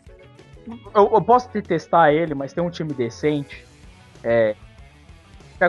Eu, 0.95 1.11
eu 1.11 1.23
posso 1.23 1.49
detestar 1.51 2.11
ele, 2.11 2.35
mas 2.35 2.53
tem 2.53 2.63
um 2.63 2.69
time 2.69 2.93
decente. 2.93 3.65
É. 4.23 4.55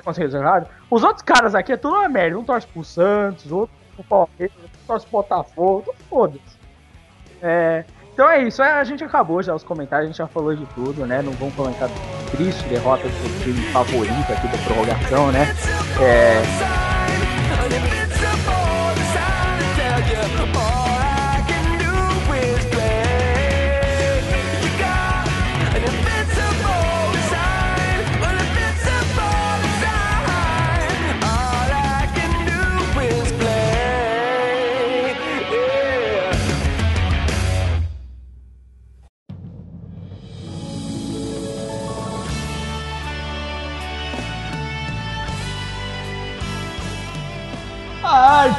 Com 0.04 0.10
os 0.10 0.18
resultados. 0.18 0.68
Os 0.91 1.04
outros 1.06 1.22
caras 1.22 1.56
aqui 1.56 1.72
é 1.72 1.78
tudo 1.78 1.95
uma 1.95 2.10
merda. 2.10 2.38
Um 2.38 2.43
torce 2.43 2.68
pro 2.68 2.84
Santos, 2.84 3.50
outro 3.54 3.74
pro 4.04 4.28
Palmeiras, 4.28 4.56
torce 4.86 5.06
pro 5.06 5.18
Botafogo. 5.20 5.93
Foda-se. 6.10 6.58
É. 7.41 7.84
Então 8.14 8.28
é 8.28 8.41
isso, 8.41 8.64
é, 8.64 8.72
a 8.72 8.84
gente 8.84 9.04
acabou 9.04 9.43
já 9.43 9.54
os 9.54 9.64
comentários, 9.64 10.06
a 10.06 10.08
gente 10.08 10.18
já 10.18 10.26
falou 10.26 10.56
de 10.56 10.66
tudo, 10.74 11.06
né? 11.06 11.22
Não 11.22 11.34
vamos 11.34 11.54
comentar 11.54 11.88
triste 12.32 12.68
derrota 12.68 13.08
do 13.08 13.43
time 13.43 13.62
favorito 13.72 14.34
aqui 14.34 14.48
da 14.48 14.58
prorrogação, 14.66 15.32
né? 15.32 15.45
É, 16.02 16.87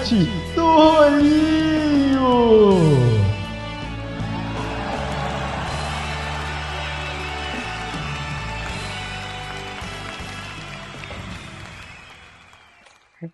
arte 0.09 0.24
do 0.54 0.64
Rolinho! 0.64 2.18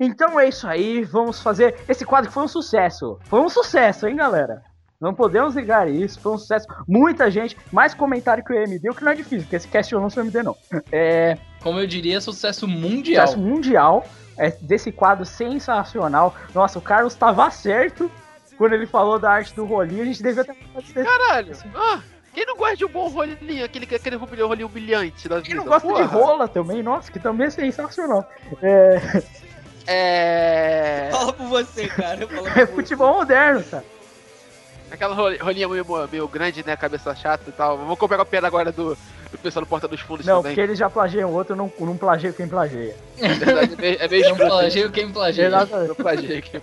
Então 0.00 0.40
é 0.40 0.48
isso 0.48 0.66
aí, 0.66 1.04
vamos 1.04 1.40
fazer 1.40 1.76
esse 1.88 2.04
quadro 2.04 2.32
foi 2.32 2.42
um 2.42 2.48
sucesso. 2.48 3.18
Foi 3.24 3.40
um 3.40 3.48
sucesso, 3.48 4.08
hein, 4.08 4.16
galera? 4.16 4.62
Não 5.00 5.14
podemos 5.14 5.54
negar 5.54 5.88
isso, 5.88 6.18
foi 6.18 6.32
um 6.32 6.38
sucesso. 6.38 6.66
Muita 6.88 7.30
gente, 7.30 7.56
mais 7.70 7.94
comentário 7.94 8.42
que 8.42 8.52
o 8.52 8.56
EMD, 8.56 8.90
o 8.90 8.94
que 8.94 9.04
não 9.04 9.12
é 9.12 9.14
difícil, 9.14 9.42
porque 9.42 9.56
esse 9.56 9.68
cast 9.68 9.92
eu 9.92 10.00
não 10.00 10.10
sou 10.10 10.22
MD, 10.22 10.42
não. 10.42 10.56
É, 10.90 11.36
Como 11.64 11.80
eu 11.80 11.86
diria, 11.86 12.20
sucesso 12.20 12.68
mundial. 12.68 13.26
sucesso 13.26 13.42
mundial 13.42 14.06
é, 14.38 14.50
desse 14.60 14.92
quadro 14.92 15.24
sensacional. 15.24 16.36
Nossa, 16.54 16.78
o 16.78 16.82
Carlos 16.82 17.14
tava 17.16 17.50
certo 17.50 18.08
quando 18.56 18.74
ele 18.74 18.86
falou 18.86 19.18
da 19.18 19.30
arte 19.32 19.52
do 19.54 19.64
rolinho. 19.64 20.02
A 20.02 20.04
gente 20.04 20.22
devia 20.22 20.44
ter 20.44 20.54
falado 20.54 20.82
desse- 20.84 21.02
Caralho! 21.02 21.56
Ah, 21.74 22.00
quem 22.32 22.44
não 22.46 22.56
gosta 22.56 22.76
de 22.76 22.84
um 22.84 22.88
bom 22.88 23.08
rolinho, 23.08 23.64
aquele, 23.64 23.84
aquele 23.96 24.16
rolinho, 24.16 24.46
rolinho 24.46 24.68
humilhante 24.68 25.28
da 25.28 25.36
vida? 25.36 25.46
Quem 25.48 25.54
não 25.56 25.64
gosta 25.64 25.88
de 25.88 25.94
porra? 25.94 26.06
rola 26.06 26.46
também, 26.48 26.82
nossa, 26.82 27.10
que 27.10 27.18
também 27.18 27.46
é 27.46 27.50
sensacional. 27.50 28.28
É, 28.62 29.22
É. 29.86 31.08
Fala 31.12 31.32
por 31.32 31.46
você, 31.46 31.88
cara. 31.88 32.22
É 32.24 32.26
você. 32.26 32.66
futebol 32.66 33.14
moderno, 33.14 33.62
cara. 33.64 33.84
Aquela 34.90 35.14
roli- 35.14 35.38
rolinha 35.38 35.68
meio, 35.68 35.84
meio 36.10 36.28
grande, 36.28 36.64
né? 36.64 36.76
Cabeça 36.76 37.14
chata 37.14 37.44
e 37.48 37.52
tal. 37.52 37.76
Vamos 37.78 37.98
pegar 37.98 38.20
a 38.22 38.24
pena 38.24 38.46
agora 38.46 38.70
do, 38.70 38.96
do 39.36 39.38
pessoal 39.38 39.64
do 39.64 39.68
Porta 39.68 39.88
dos 39.88 40.00
Fundos 40.00 40.24
Não, 40.24 40.36
também. 40.36 40.52
porque 40.52 40.60
eles 40.60 40.78
já 40.78 40.88
plagiam 40.88 41.28
o 41.30 41.34
outro, 41.34 41.54
eu 41.54 41.56
não, 41.56 41.72
não 41.80 41.96
plagio 41.96 42.32
quem 42.32 42.46
plageia. 42.48 42.94
É 43.18 43.28
verdade, 43.28 43.74
é 43.74 43.76
meio, 43.76 43.96
é 44.00 44.08
Não 44.08 44.16
escroto. 44.32 44.50
plageio 44.50 44.90
quem 44.90 45.10
plageia. 45.12 45.46
Exatamente. 45.48 45.88
Eu 45.88 45.94
plagiei 45.96 46.38
aqui. 46.38 46.62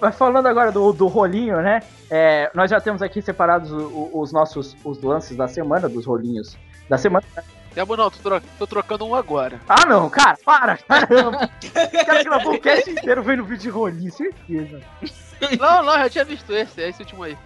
Mas 0.00 0.16
falando 0.16 0.46
agora 0.46 0.72
do, 0.72 0.92
do 0.92 1.06
rolinho, 1.06 1.60
né? 1.60 1.82
é, 2.10 2.50
nós 2.54 2.70
já 2.70 2.80
temos 2.80 3.02
aqui 3.02 3.20
separados 3.20 3.70
o- 3.70 4.10
o- 4.14 4.20
os 4.20 4.32
nossos 4.32 4.76
os 4.84 5.00
lances 5.02 5.36
da 5.36 5.46
semana, 5.48 5.88
dos 5.88 6.06
rolinhos 6.06 6.56
da 6.88 6.96
semana. 6.96 7.24
Demo 7.74 7.94
não, 7.94 8.10
tô, 8.10 8.18
tro- 8.22 8.42
tô 8.58 8.66
trocando 8.66 9.04
um 9.06 9.14
agora. 9.14 9.60
Ah, 9.68 9.84
não, 9.84 10.08
cara, 10.08 10.38
para! 10.44 10.78
Caramba! 10.78 11.50
O 12.00 12.06
cara 12.06 12.22
gravou 12.24 12.54
o 12.54 12.58
cast 12.60 12.90
inteiro 12.90 13.22
vendo 13.22 13.44
vídeo 13.44 13.62
de 13.64 13.68
rolinho, 13.68 14.10
certeza. 14.10 14.80
Não, 15.60 15.82
não, 15.82 15.92
já 15.98 16.08
tinha 16.08 16.24
visto 16.24 16.50
esse, 16.54 16.82
é 16.82 16.88
esse 16.88 17.02
último 17.02 17.22
aí. 17.24 17.36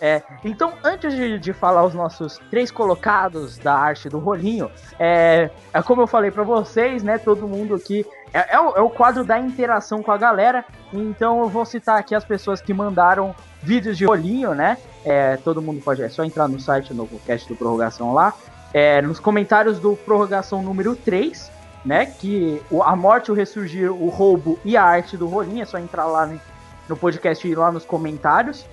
É, 0.00 0.22
então, 0.44 0.72
antes 0.82 1.14
de, 1.14 1.38
de 1.38 1.52
falar 1.52 1.84
os 1.84 1.92
nossos 1.94 2.38
três 2.50 2.70
colocados 2.70 3.58
da 3.58 3.74
arte 3.74 4.08
do 4.08 4.18
rolinho, 4.18 4.70
é, 4.98 5.50
é 5.74 5.82
como 5.82 6.00
eu 6.02 6.06
falei 6.06 6.30
pra 6.30 6.42
vocês, 6.42 7.02
né? 7.02 7.18
Todo 7.18 7.46
mundo 7.46 7.74
aqui. 7.74 8.06
É, 8.32 8.54
é 8.54 8.60
o, 8.60 8.76
é 8.76 8.80
o 8.80 8.88
quadro 8.88 9.24
da 9.24 9.38
interação 9.38 10.02
com 10.02 10.10
a 10.12 10.16
galera. 10.16 10.64
Então 10.92 11.40
eu 11.40 11.48
vou 11.48 11.64
citar 11.66 11.98
aqui 11.98 12.14
as 12.14 12.24
pessoas 12.24 12.60
que 12.62 12.72
mandaram 12.72 13.34
vídeos 13.62 13.98
de 13.98 14.04
rolinho, 14.06 14.54
né? 14.54 14.78
É, 15.04 15.36
todo 15.36 15.60
mundo 15.60 15.82
pode. 15.82 16.02
É 16.02 16.08
só 16.08 16.24
entrar 16.24 16.48
no 16.48 16.58
site 16.58 16.94
no 16.94 17.06
cast 17.26 17.46
do 17.48 17.56
Prorrogação 17.56 18.14
lá. 18.14 18.32
É, 18.72 19.02
nos 19.02 19.18
comentários 19.20 19.78
do 19.80 19.96
Prorrogação 19.96 20.62
número 20.62 20.94
3, 20.96 21.50
né? 21.84 22.06
Que 22.06 22.62
o- 22.70 22.82
a 22.82 22.94
morte, 22.96 23.30
o 23.30 23.34
ressurgir, 23.34 23.90
o 23.92 24.08
roubo 24.08 24.58
e 24.64 24.76
a 24.76 24.82
arte 24.84 25.16
do 25.16 25.26
rolinho. 25.26 25.62
É 25.62 25.66
só 25.66 25.78
entrar 25.78 26.06
lá 26.06 26.24
no, 26.24 26.40
no 26.88 26.96
podcast 26.96 27.46
e 27.46 27.50
ir 27.50 27.56
lá 27.56 27.70
nos 27.72 27.84
comentários 27.84 28.64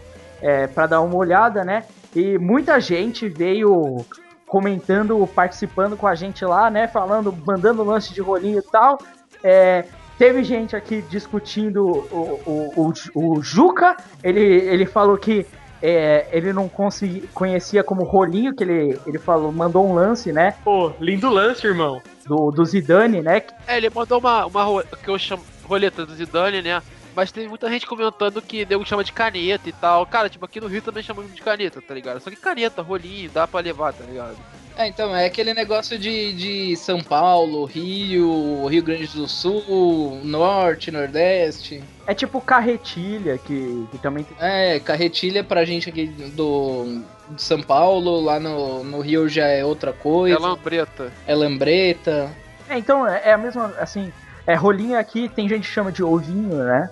é, 0.41 0.67
para 0.67 0.87
dar 0.87 1.01
uma 1.01 1.15
olhada, 1.15 1.63
né? 1.63 1.83
E 2.15 2.37
muita 2.37 2.79
gente 2.79 3.27
veio 3.29 4.05
comentando, 4.47 5.27
participando 5.35 5.97
com 5.97 6.07
a 6.07 6.15
gente 6.15 6.43
lá, 6.45 6.69
né? 6.69 6.87
Falando, 6.87 7.35
mandando 7.45 7.83
lance 7.83 8.13
de 8.13 8.21
rolinho 8.21 8.59
e 8.59 8.71
tal. 8.71 8.97
É, 9.43 9.85
teve 10.17 10.43
gente 10.43 10.75
aqui 10.75 11.01
discutindo 11.09 11.85
o, 11.85 12.41
o, 12.75 12.93
o, 13.15 13.33
o 13.37 13.41
Juca. 13.43 13.97
Ele, 14.23 14.39
ele 14.41 14.85
falou 14.85 15.17
que 15.17 15.45
é, 15.81 16.27
ele 16.31 16.53
não 16.53 16.67
consegui, 16.67 17.27
conhecia 17.33 17.83
como 17.83 18.03
rolinho, 18.03 18.55
que 18.55 18.63
ele, 18.63 18.97
ele 19.05 19.19
falou, 19.19 19.51
mandou 19.51 19.87
um 19.87 19.93
lance, 19.93 20.31
né? 20.31 20.55
Pô, 20.63 20.91
lindo 20.99 21.29
lance, 21.29 21.67
irmão. 21.67 22.01
Do, 22.25 22.49
do 22.51 22.65
Zidane, 22.65 23.21
né? 23.21 23.41
É, 23.67 23.77
ele 23.77 23.89
mandou 23.89 24.19
uma, 24.19 24.45
uma 24.45 24.63
ro- 24.63 24.83
que 25.03 25.09
eu 25.09 25.17
chamo 25.19 25.43
roleta 25.63 26.05
do 26.05 26.13
Zidane, 26.15 26.61
né? 26.61 26.81
Mas 27.17 27.31
tem 27.31 27.47
muita 27.47 27.67
gente 27.67 27.87
comentando 27.87 28.39
que 28.43 28.63
nego 28.63 28.85
chama 28.85 29.03
de 29.03 29.11
caneta 29.11 29.67
e 29.67 29.71
tal. 29.71 30.05
Cara, 30.05 30.29
tipo, 30.29 30.45
aqui 30.45 30.61
no 30.61 30.67
Rio 30.67 30.83
também 30.83 31.01
chamamos 31.01 31.33
de 31.33 31.41
caneta, 31.41 31.81
tá 31.81 31.91
ligado? 31.91 32.19
Só 32.19 32.29
que 32.29 32.35
caneta, 32.35 32.83
rolinho, 32.83 33.31
dá 33.31 33.47
pra 33.47 33.59
levar, 33.59 33.91
tá 33.91 34.03
ligado? 34.05 34.37
É, 34.77 34.87
então, 34.87 35.15
é 35.15 35.25
aquele 35.25 35.51
negócio 35.51 35.97
de, 35.97 36.31
de 36.33 36.75
São 36.75 37.01
Paulo, 37.01 37.65
Rio, 37.65 38.67
Rio 38.67 38.83
Grande 38.83 39.07
do 39.07 39.27
Sul, 39.27 40.21
Norte, 40.23 40.91
Nordeste. 40.91 41.83
É 42.05 42.13
tipo 42.13 42.39
carretilha, 42.39 43.39
que, 43.39 43.87
que 43.89 43.97
também 43.97 44.23
tem. 44.23 44.37
É, 44.39 44.79
carretilha 44.79 45.43
pra 45.43 45.65
gente 45.65 45.89
aqui 45.89 46.05
do 46.05 47.01
de 47.31 47.41
São 47.41 47.63
Paulo, 47.63 48.21
lá 48.21 48.39
no, 48.39 48.83
no 48.83 49.01
Rio 49.01 49.27
já 49.27 49.47
é 49.47 49.65
outra 49.65 49.91
coisa. 49.91 50.37
É 50.37 50.39
lambreta. 50.39 51.11
É 51.25 51.33
lambreta. 51.33 52.31
É, 52.69 52.77
então 52.77 53.07
é, 53.07 53.29
é 53.29 53.33
a 53.33 53.37
mesma, 53.39 53.73
assim, 53.79 54.13
é 54.45 54.53
rolinho 54.53 54.99
aqui, 54.99 55.27
tem 55.27 55.49
gente 55.49 55.67
que 55.67 55.73
chama 55.73 55.91
de 55.91 56.03
ovinho, 56.03 56.63
né? 56.63 56.87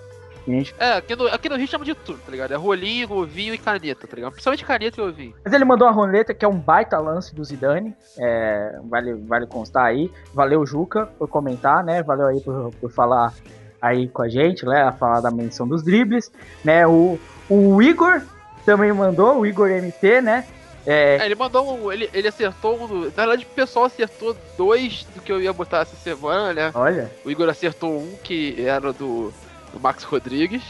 Gente 0.46 0.74
É, 0.78 0.92
aqui 0.92 1.16
no, 1.16 1.26
aqui 1.26 1.48
no 1.48 1.56
Rio 1.56 1.66
chama 1.66 1.84
de 1.84 1.94
tudo, 1.94 2.18
tá 2.24 2.30
ligado? 2.30 2.52
É 2.52 2.56
rolinho, 2.56 3.10
ovinho 3.12 3.52
e 3.52 3.58
caneta, 3.58 4.06
tá 4.06 4.14
ligado? 4.14 4.32
Principalmente 4.32 4.64
caneta 4.64 5.00
e 5.00 5.04
ovinho. 5.04 5.34
Mas 5.44 5.52
ele 5.52 5.64
mandou 5.64 5.88
uma 5.88 5.94
roleta 5.94 6.32
que 6.32 6.44
é 6.44 6.48
um 6.48 6.58
baita 6.58 6.98
lance 6.98 7.34
do 7.34 7.44
Zidane. 7.44 7.94
É, 8.18 8.78
vale, 8.84 9.14
vale 9.14 9.46
constar 9.46 9.84
aí. 9.84 10.10
Valeu, 10.32 10.64
Juca, 10.64 11.06
por 11.18 11.28
comentar, 11.28 11.82
né? 11.84 12.02
Valeu 12.02 12.26
aí 12.26 12.40
por, 12.40 12.70
por 12.80 12.90
falar 12.90 13.34
aí 13.80 14.08
com 14.08 14.22
a 14.22 14.28
gente, 14.28 14.64
né? 14.64 14.92
Falar 14.98 15.20
da 15.20 15.30
menção 15.30 15.66
dos 15.66 15.82
dribles, 15.82 16.30
né? 16.64 16.86
O, 16.86 17.18
o 17.48 17.82
Igor 17.82 18.22
também 18.64 18.92
mandou, 18.92 19.40
o 19.40 19.46
Igor 19.46 19.68
MT, 19.68 20.20
né? 20.20 20.46
É, 20.86 21.18
É, 21.20 21.26
ele 21.26 21.34
mandou 21.34 21.76
um. 21.76 21.92
Ele, 21.92 22.08
ele 22.14 22.28
acertou 22.28 22.76
um. 22.80 23.04
Na 23.04 23.10
verdade, 23.10 23.44
o 23.44 23.54
pessoal 23.54 23.86
acertou 23.86 24.36
dois 24.56 25.04
do 25.14 25.20
que 25.20 25.32
eu 25.32 25.40
ia 25.42 25.52
botar 25.52 25.78
essa 25.78 25.96
semana, 25.96 26.52
né? 26.52 26.70
olha, 26.74 27.10
O 27.24 27.30
Igor 27.30 27.48
acertou 27.48 27.98
um 27.98 28.16
que 28.22 28.54
era 28.64 28.92
do, 28.92 29.32
do 29.76 29.80
Max 29.80 30.02
Rodrigues. 30.02 30.62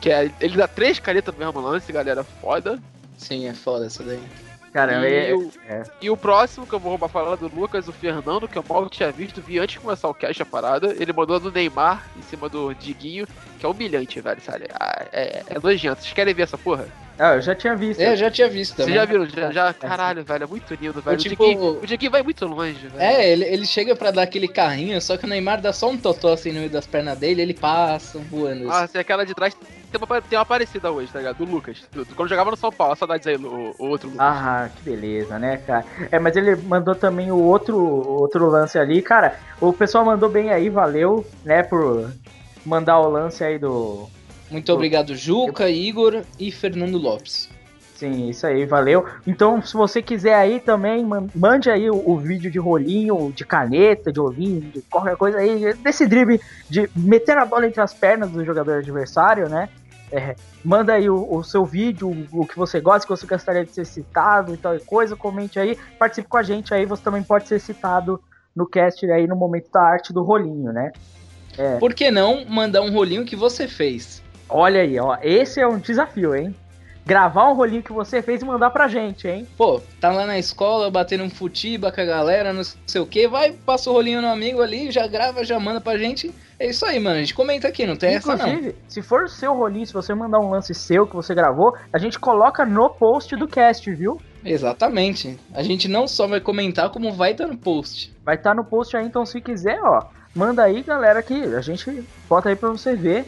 Que 0.00 0.10
é. 0.10 0.30
Ele 0.40 0.56
dá 0.56 0.68
três 0.68 0.98
caretas 0.98 1.34
no 1.34 1.44
mesmo 1.44 1.60
lance, 1.60 1.92
galera. 1.92 2.22
Foda. 2.22 2.78
Sim, 3.16 3.46
é 3.46 3.54
foda 3.54 3.86
essa 3.86 4.02
daí. 4.02 4.22
cara, 4.72 5.08
e, 5.08 5.30
é, 5.30 5.34
o, 5.34 5.50
é. 5.68 5.82
e 6.00 6.10
o 6.10 6.16
próximo 6.16 6.66
que 6.66 6.72
eu 6.72 6.78
vou 6.78 6.90
roubar 6.90 7.08
falar 7.08 7.36
do 7.36 7.46
Lucas, 7.48 7.86
o 7.86 7.92
Fernando, 7.92 8.48
que 8.48 8.58
eu 8.58 8.64
mal 8.68 8.88
tinha 8.88 9.12
visto, 9.12 9.40
vi 9.40 9.58
antes 9.58 9.74
de 9.74 9.80
começar 9.80 10.08
o 10.08 10.14
cast 10.14 10.42
a 10.42 10.46
parada. 10.46 10.94
Ele 10.98 11.12
mandou 11.12 11.38
do 11.38 11.52
Neymar 11.52 12.06
em 12.16 12.22
cima 12.22 12.48
do 12.48 12.74
Diguinho, 12.74 13.26
que 13.62 13.66
é 13.66 13.68
humilhante, 13.68 14.20
velho, 14.20 14.40
sabe? 14.40 14.64
Ah, 14.78 15.04
É, 15.12 15.42
é 15.46 15.58
nojento. 15.62 16.02
Vocês 16.02 16.12
querem 16.12 16.34
ver 16.34 16.42
essa 16.42 16.58
porra? 16.58 16.84
Ah, 17.16 17.34
eu 17.36 17.42
já 17.42 17.54
tinha 17.54 17.76
visto. 17.76 18.00
É, 18.00 18.12
eu 18.12 18.16
já 18.16 18.28
tinha 18.30 18.48
visto 18.48 18.74
Vocês 18.74 18.86
também. 18.88 18.94
já 18.96 19.04
viram? 19.04 19.26
Já, 19.26 19.52
já, 19.52 19.72
caralho, 19.74 20.24
velho, 20.24 20.42
é 20.42 20.46
muito 20.48 20.74
lindo, 20.74 21.00
velho. 21.00 21.16
tipo- 21.16 21.44
O, 21.44 21.46
Diguinho, 21.48 21.78
o 21.82 21.86
Diguinho 21.86 22.10
vai 22.10 22.22
muito 22.24 22.44
longe, 22.44 22.88
velho. 22.88 23.00
É, 23.00 23.28
ele, 23.28 23.44
ele 23.44 23.64
chega 23.66 23.94
pra 23.94 24.10
dar 24.10 24.22
aquele 24.22 24.48
carrinho, 24.48 25.00
só 25.00 25.16
que 25.16 25.24
o 25.26 25.28
Neymar 25.28 25.60
dá 25.60 25.72
só 25.72 25.88
um 25.90 25.96
totó 25.96 26.32
assim 26.32 26.50
no 26.50 26.58
meio 26.58 26.70
das 26.70 26.86
pernas 26.88 27.16
dele, 27.16 27.40
ele 27.42 27.54
passa 27.54 28.18
voando. 28.18 28.68
Ah, 28.68 28.86
se 28.88 28.98
aquela 28.98 29.24
de 29.24 29.34
trás 29.34 29.54
tem 29.54 30.00
uma, 30.02 30.22
tem 30.22 30.38
uma 30.38 30.44
parecida 30.46 30.90
hoje, 30.90 31.12
tá 31.12 31.18
ligado? 31.20 31.36
Do 31.36 31.44
Lucas. 31.44 31.82
Do, 31.92 32.04
do- 32.04 32.14
quando 32.16 32.28
jogava 32.30 32.50
no 32.50 32.56
São 32.56 32.72
Paulo, 32.72 32.96
saudades 32.96 33.26
aí, 33.28 33.36
o, 33.36 33.74
o 33.78 33.86
outro 33.86 34.08
Lucas. 34.08 34.26
Ah, 34.26 34.68
que 34.74 34.82
beleza, 34.82 35.38
né, 35.38 35.58
cara? 35.58 35.84
É, 36.10 36.18
mas 36.18 36.34
ele 36.34 36.56
mandou 36.56 36.94
também 36.96 37.30
o 37.30 37.38
outro, 37.38 37.78
outro 37.78 38.48
lance 38.48 38.76
ali, 38.78 39.00
cara. 39.02 39.36
O 39.60 39.72
pessoal 39.72 40.04
mandou 40.04 40.28
bem 40.30 40.50
aí, 40.50 40.68
valeu, 40.68 41.24
né, 41.44 41.62
por 41.62 42.10
mandar 42.64 42.98
o 43.00 43.08
lance 43.08 43.42
aí 43.44 43.58
do. 43.58 44.08
Muito 44.50 44.72
obrigado, 44.72 45.14
Juca, 45.14 45.70
Igor 45.70 46.22
e 46.38 46.52
Fernando 46.52 46.98
Lopes. 46.98 47.48
Sim, 47.94 48.28
isso 48.28 48.46
aí, 48.46 48.66
valeu. 48.66 49.06
Então, 49.24 49.62
se 49.62 49.74
você 49.74 50.02
quiser 50.02 50.34
aí 50.34 50.58
também, 50.58 51.04
man- 51.04 51.28
mande 51.34 51.70
aí 51.70 51.88
o, 51.88 52.02
o 52.04 52.18
vídeo 52.18 52.50
de 52.50 52.58
rolinho, 52.58 53.32
de 53.32 53.44
caneta, 53.46 54.12
de 54.12 54.18
ovinho, 54.18 54.60
de 54.60 54.82
qualquer 54.82 55.16
coisa 55.16 55.38
aí, 55.38 55.72
desse 55.74 56.06
drible 56.06 56.40
de 56.68 56.90
meter 56.96 57.38
a 57.38 57.46
bola 57.46 57.66
entre 57.66 57.80
as 57.80 57.94
pernas 57.94 58.30
do 58.30 58.44
jogador 58.44 58.78
adversário, 58.78 59.48
né? 59.48 59.68
É, 60.10 60.34
manda 60.64 60.92
aí 60.94 61.08
o, 61.08 61.32
o 61.32 61.44
seu 61.44 61.64
vídeo, 61.64 62.10
o, 62.32 62.44
que 62.44 62.56
você 62.56 62.80
gosta, 62.80 63.06
que 63.06 63.16
você 63.16 63.26
gostaria 63.26 63.64
de 63.64 63.70
ser 63.72 63.86
citado 63.86 64.52
e 64.52 64.56
tal 64.56 64.76
coisa, 64.80 65.14
comente 65.16 65.58
aí, 65.58 65.78
participe 65.98 66.28
com 66.28 66.36
a 66.36 66.42
gente 66.42 66.74
aí, 66.74 66.84
você 66.84 67.02
também 67.02 67.22
pode 67.22 67.46
ser 67.46 67.60
citado 67.60 68.20
no 68.54 68.66
cast 68.66 69.08
aí 69.10 69.26
no 69.26 69.36
momento 69.36 69.70
da 69.70 69.80
arte 69.80 70.12
do 70.12 70.22
rolinho, 70.22 70.72
né? 70.72 70.92
Por 71.78 71.94
que 71.94 72.10
não 72.10 72.44
mandar 72.46 72.82
um 72.82 72.92
rolinho 72.92 73.24
que 73.24 73.36
você 73.36 73.68
fez? 73.68 74.22
Olha 74.48 74.80
aí, 74.82 74.98
ó, 74.98 75.16
esse 75.22 75.60
é 75.60 75.66
um 75.66 75.78
desafio, 75.78 76.34
hein? 76.34 76.54
Gravar 77.04 77.50
um 77.50 77.54
rolinho 77.54 77.82
que 77.82 77.92
você 77.92 78.22
fez 78.22 78.42
e 78.42 78.44
mandar 78.44 78.70
pra 78.70 78.86
gente, 78.86 79.26
hein? 79.26 79.46
Pô, 79.56 79.80
tá 80.00 80.12
lá 80.12 80.24
na 80.24 80.38
escola, 80.38 80.88
batendo 80.88 81.24
um 81.24 81.30
futiba 81.30 81.90
com 81.90 82.00
a 82.00 82.04
galera, 82.04 82.52
não 82.52 82.62
sei 82.86 83.00
o 83.00 83.06
que, 83.06 83.26
vai, 83.26 83.52
passa 83.52 83.90
o 83.90 83.92
rolinho 83.92 84.22
no 84.22 84.28
amigo 84.28 84.62
ali, 84.62 84.90
já 84.90 85.06
grava, 85.08 85.44
já 85.44 85.58
manda 85.58 85.80
pra 85.80 85.98
gente. 85.98 86.32
É 86.60 86.66
isso 86.68 86.86
aí, 86.86 87.00
mano. 87.00 87.16
A 87.16 87.18
gente 87.18 87.34
comenta 87.34 87.66
aqui, 87.66 87.84
não 87.86 87.96
tem 87.96 88.14
essa 88.14 88.36
não. 88.36 88.46
Inclusive, 88.46 88.76
se 88.86 89.02
for 89.02 89.24
o 89.24 89.28
seu 89.28 89.52
rolinho, 89.52 89.84
se 89.84 89.92
você 89.92 90.14
mandar 90.14 90.38
um 90.38 90.50
lance 90.50 90.72
seu 90.74 91.04
que 91.04 91.16
você 91.16 91.34
gravou, 91.34 91.76
a 91.92 91.98
gente 91.98 92.20
coloca 92.20 92.64
no 92.64 92.88
post 92.88 93.34
do 93.34 93.48
cast, 93.48 93.90
viu? 93.92 94.20
Exatamente. 94.44 95.40
A 95.52 95.62
gente 95.62 95.88
não 95.88 96.06
só 96.06 96.28
vai 96.28 96.40
comentar, 96.40 96.90
como 96.90 97.12
vai 97.12 97.32
estar 97.32 97.48
no 97.48 97.56
post. 97.56 98.14
Vai 98.24 98.36
estar 98.36 98.54
no 98.54 98.64
post 98.64 98.96
aí, 98.96 99.04
então 99.04 99.26
se 99.26 99.40
quiser, 99.40 99.80
ó, 99.82 100.04
manda 100.34 100.62
aí, 100.62 100.82
galera, 100.82 101.22
que 101.22 101.34
a 101.34 101.60
gente 101.60 102.06
bota 102.28 102.48
aí 102.48 102.56
pra 102.56 102.70
você 102.70 102.94
ver. 102.94 103.26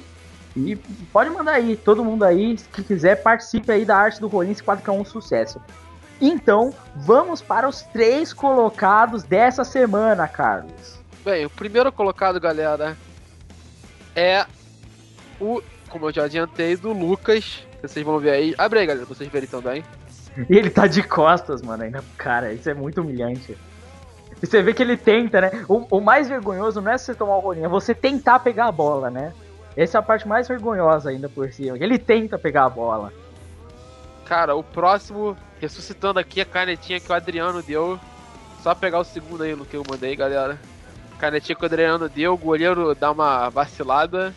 E 0.56 0.76
pode 1.12 1.30
mandar 1.30 1.52
aí, 1.52 1.76
todo 1.76 2.04
mundo 2.04 2.24
aí, 2.24 2.56
que 2.72 2.82
quiser, 2.84 3.22
participe 3.22 3.72
aí 3.72 3.84
da 3.84 3.96
arte 3.96 4.20
do 4.20 4.30
quadro 4.30 4.84
que 4.84 4.90
é 4.90 5.04
sucesso. 5.04 5.60
Então, 6.20 6.72
vamos 6.94 7.42
para 7.42 7.68
os 7.68 7.82
três 7.82 8.32
colocados 8.32 9.24
dessa 9.24 9.64
semana, 9.64 10.28
Carlos. 10.28 11.00
Bem, 11.24 11.44
o 11.44 11.50
primeiro 11.50 11.90
colocado, 11.90 12.38
galera, 12.38 12.96
é 14.14 14.46
o, 15.40 15.60
como 15.88 16.06
eu 16.06 16.12
já 16.12 16.24
adiantei, 16.24 16.76
do 16.76 16.92
Lucas, 16.92 17.66
Vocês 17.82 18.04
vão 18.04 18.18
ver 18.18 18.30
aí. 18.30 18.54
Abre 18.56 18.78
aí, 18.78 18.86
galera, 18.86 19.06
pra 19.06 19.14
vocês 19.14 19.30
verem 19.30 19.48
também. 19.48 19.84
E 20.48 20.56
ele 20.56 20.70
tá 20.70 20.86
de 20.86 21.02
costas, 21.02 21.62
mano, 21.62 21.82
ainda. 21.82 22.02
Cara, 22.16 22.52
isso 22.52 22.68
é 22.70 22.74
muito 22.74 23.00
humilhante. 23.00 23.56
E 24.44 24.46
você 24.46 24.60
vê 24.60 24.74
que 24.74 24.82
ele 24.82 24.94
tenta, 24.94 25.40
né? 25.40 25.64
O, 25.66 25.86
o 25.96 26.00
mais 26.02 26.28
vergonhoso 26.28 26.78
não 26.78 26.92
é 26.92 26.98
você 26.98 27.14
tomar 27.14 27.36
o 27.36 27.40
rolinho, 27.40 27.64
é 27.64 27.68
você 27.68 27.94
tentar 27.94 28.40
pegar 28.40 28.66
a 28.66 28.72
bola, 28.72 29.10
né? 29.10 29.32
Essa 29.74 29.96
é 29.96 30.00
a 30.00 30.02
parte 30.02 30.28
mais 30.28 30.46
vergonhosa 30.46 31.08
ainda 31.08 31.30
por 31.30 31.50
cima. 31.50 31.78
Ele 31.80 31.98
tenta 31.98 32.38
pegar 32.38 32.66
a 32.66 32.68
bola. 32.68 33.10
Cara, 34.26 34.54
o 34.54 34.62
próximo, 34.62 35.34
ressuscitando 35.58 36.18
aqui 36.18 36.42
a 36.42 36.44
canetinha 36.44 37.00
que 37.00 37.10
o 37.10 37.14
Adriano 37.14 37.62
deu. 37.62 37.98
Só 38.62 38.74
pegar 38.74 38.98
o 38.98 39.04
segundo 39.04 39.44
aí 39.44 39.56
no 39.56 39.64
que 39.64 39.78
eu 39.78 39.82
mandei, 39.88 40.14
galera. 40.14 40.58
Canetinha 41.18 41.56
que 41.56 41.62
o 41.62 41.66
Adriano 41.66 42.06
deu, 42.06 42.34
o 42.34 42.38
goleiro 42.38 42.94
dá 42.94 43.12
uma 43.12 43.48
vacilada. 43.48 44.34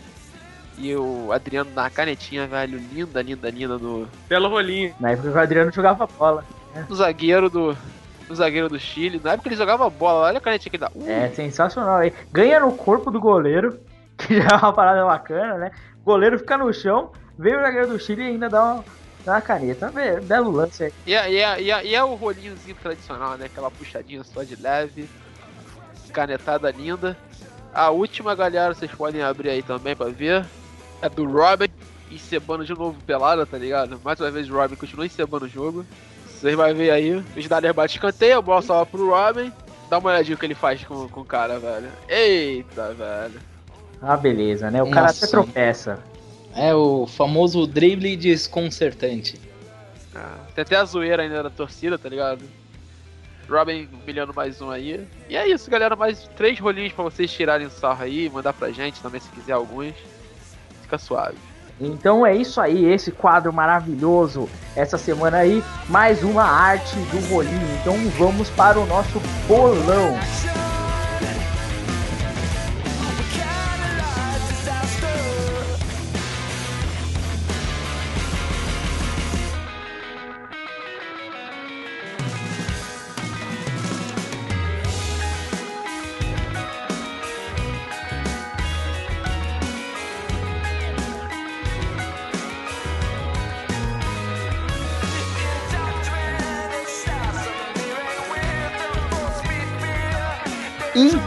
E 0.78 0.96
o 0.96 1.34
Adriano 1.34 1.70
dá 1.72 1.84
uma 1.84 1.90
canetinha, 1.90 2.48
velho, 2.48 2.80
linda, 2.94 3.22
linda, 3.22 3.50
linda 3.50 3.78
no, 3.78 4.08
Belo 4.30 4.48
rolinho. 4.48 4.96
Na 5.02 5.12
época 5.12 5.32
que 5.32 5.38
o 5.38 5.42
Adriano 5.42 5.70
jogava 5.70 6.08
bola. 6.08 6.46
no 6.88 6.96
zagueiro 6.96 7.50
do. 7.50 7.76
No 8.30 8.36
zagueiro 8.36 8.68
do 8.70 8.80
Chile. 8.80 9.22
Na 9.24 9.34
época 9.34 9.48
ele 9.50 9.56
jogava 9.56 9.90
bola, 9.90 10.28
olha 10.28 10.38
a 10.38 10.42
canetinha 10.42 10.72
que 10.72 10.78
dá. 10.78 10.92
Uh, 10.94 11.08
É 11.10 11.30
sensacional, 11.30 12.04
hein? 12.04 12.12
Ganha 12.32 12.60
no 12.60 12.74
corpo 12.74 13.10
do 13.10 13.20
goleiro, 13.20 13.80
que 14.18 14.42
já 14.42 14.50
é 14.50 14.56
uma 14.56 14.74
parada 14.74 15.06
bacana, 15.06 15.58
né? 15.58 15.72
O 16.02 16.06
goleiro 16.06 16.38
fica 16.40 16.58
no 16.58 16.74
chão, 16.74 17.12
veio 17.38 17.58
o 17.60 17.62
zagueiro 17.62 17.88
do 17.88 18.00
Chile 18.00 18.24
e 18.24 18.28
ainda 18.28 18.50
dá 18.50 18.64
uma, 18.64 18.86
dá 19.26 19.32
uma 19.34 19.42
caneta. 19.42 19.90
Be- 19.92 20.20
Belo 20.22 20.52
lance 20.52 20.84
aí. 20.86 20.94
E 21.06 21.14
é, 21.16 21.32
e, 21.32 21.38
é, 21.38 21.62
e, 21.62 21.72
é, 21.72 21.86
e 21.86 21.96
é 21.96 22.04
o 22.04 22.16
rolinhozinho 22.16 22.76
tradicional, 22.82 23.38
né? 23.38 23.46
Aquela 23.46 23.72
puxadinha 23.72 24.24
só 24.24 24.44
de 24.44 24.56
leve. 24.62 25.08
Canetada 26.14 26.72
linda. 26.72 27.18
A 27.74 27.90
última, 27.92 28.34
galera, 28.34 28.74
vocês 28.74 28.90
podem 28.92 29.22
abrir 29.22 29.50
aí 29.50 29.62
também 29.62 29.96
pra 29.96 30.08
ver. 30.08 30.46
É 31.02 31.10
do 31.10 31.26
Robin. 31.26 31.68
Encebando 32.10 32.64
de 32.66 32.74
novo 32.74 32.98
pelada, 33.04 33.46
tá 33.46 33.58
ligado? 33.58 34.00
Mais 34.04 34.20
uma 34.20 34.32
vez 34.32 34.50
o 34.50 34.54
Robin 34.56 34.76
continua 34.76 35.06
encebando 35.06 35.46
o 35.46 35.50
jogo. 35.50 35.86
Vocês 36.40 36.56
vão 36.56 36.74
ver 36.76 36.92
aí. 36.92 37.16
O 37.16 37.24
Snyder 37.40 37.74
bate 37.74 37.96
escanteio, 37.96 38.38
a 38.38 38.42
bola 38.42 38.62
sobe 38.62 38.92
pro 38.92 39.10
Robin. 39.10 39.52
Dá 39.90 39.98
uma 39.98 40.10
olhadinha 40.10 40.36
o 40.36 40.40
que 40.40 40.46
ele 40.46 40.56
faz 40.56 40.84
com, 40.84 41.08
com 41.08 41.22
o 41.22 41.26
cara, 41.26 41.60
velho. 41.60 41.90
Eita, 42.08 42.94
velho. 42.94 43.40
Ah, 44.02 44.16
beleza, 44.16 44.70
né? 44.70 44.84
O 44.84 44.92
cara 44.92 45.08
Nossa. 45.08 45.26
até 45.26 45.32
tropeça. 45.32 46.00
É 46.56 46.74
o 46.74 47.08
famoso 47.08 47.66
drible 47.66 48.16
desconcertante. 48.16 49.40
Ah, 50.14 50.38
tem 50.54 50.62
até 50.62 50.76
a 50.76 50.86
zoeira 50.86 51.24
ainda 51.24 51.44
da 51.44 51.50
torcida, 51.50 51.98
tá 51.98 52.10
ligado? 52.10 52.44
Robin 53.50 53.88
humilhando 54.04 54.34
mais 54.34 54.62
um 54.62 54.70
aí. 54.70 55.08
E 55.30 55.38
é 55.38 55.48
isso, 55.48 55.72
galera. 55.72 55.96
Mais 55.96 56.28
três 56.36 56.60
rolinhos 56.60 56.94
pra 56.94 57.04
vocês 57.06 57.32
tirarem 57.32 57.70
sarro 57.70 58.04
aí. 58.04 58.30
Mandar 58.30 58.54
pra 58.54 58.72
gente 58.72 59.02
também 59.02 59.22
se 59.22 59.30
quiser 59.30 59.54
alguns. 59.54 59.94
Fica 60.82 60.98
suave. 60.98 61.38
Então 61.80 62.26
é 62.26 62.36
isso 62.36 62.60
aí, 62.60 62.86
esse 62.86 63.12
quadro 63.12 63.54
maravilhoso 63.54 64.50
essa 64.76 64.98
semana 64.98 65.38
aí, 65.38 65.64
mais 65.88 66.24
uma 66.24 66.44
arte 66.44 66.96
do 66.96 67.30
rolinho. 67.30 67.78
Então 67.82 67.96
vamos 68.18 68.50
para 68.50 68.80
o 68.80 68.86
nosso 68.86 69.22
bolão. 69.48 70.18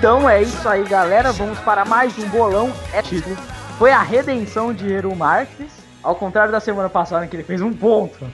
Então 0.01 0.27
é 0.29 0.41
isso 0.41 0.67
aí, 0.67 0.83
galera. 0.85 1.31
Vamos 1.31 1.59
para 1.59 1.85
mais 1.85 2.19
um 2.19 2.27
bolão. 2.31 2.73
É 2.95 3.03
título. 3.03 3.37
Foi 3.79 3.93
a 3.93 4.01
redenção 4.01 4.73
de 4.73 4.91
Eru 4.91 5.15
Marques. 5.15 5.71
Ao 6.03 6.15
contrário 6.15 6.51
da 6.51 6.59
semana 6.59 6.89
passada, 6.89 7.27
em 7.27 7.29
que 7.29 7.37
ele 7.37 7.43
fez 7.45 7.61
um 7.61 7.71
ponto. 7.71 8.27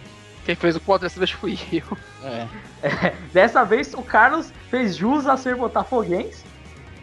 Quem 0.44 0.54
fez 0.54 0.76
o 0.76 0.80
ponto 0.80 1.00
dessa 1.00 1.18
vez 1.18 1.32
fui 1.32 1.58
eu. 1.72 1.82
É, 2.22 3.12
Dessa 3.32 3.64
vez, 3.64 3.92
o 3.94 4.02
Carlos 4.02 4.52
fez 4.70 4.96
jus 4.96 5.26
a 5.26 5.36
ser 5.36 5.56
botafoguense. 5.56 6.44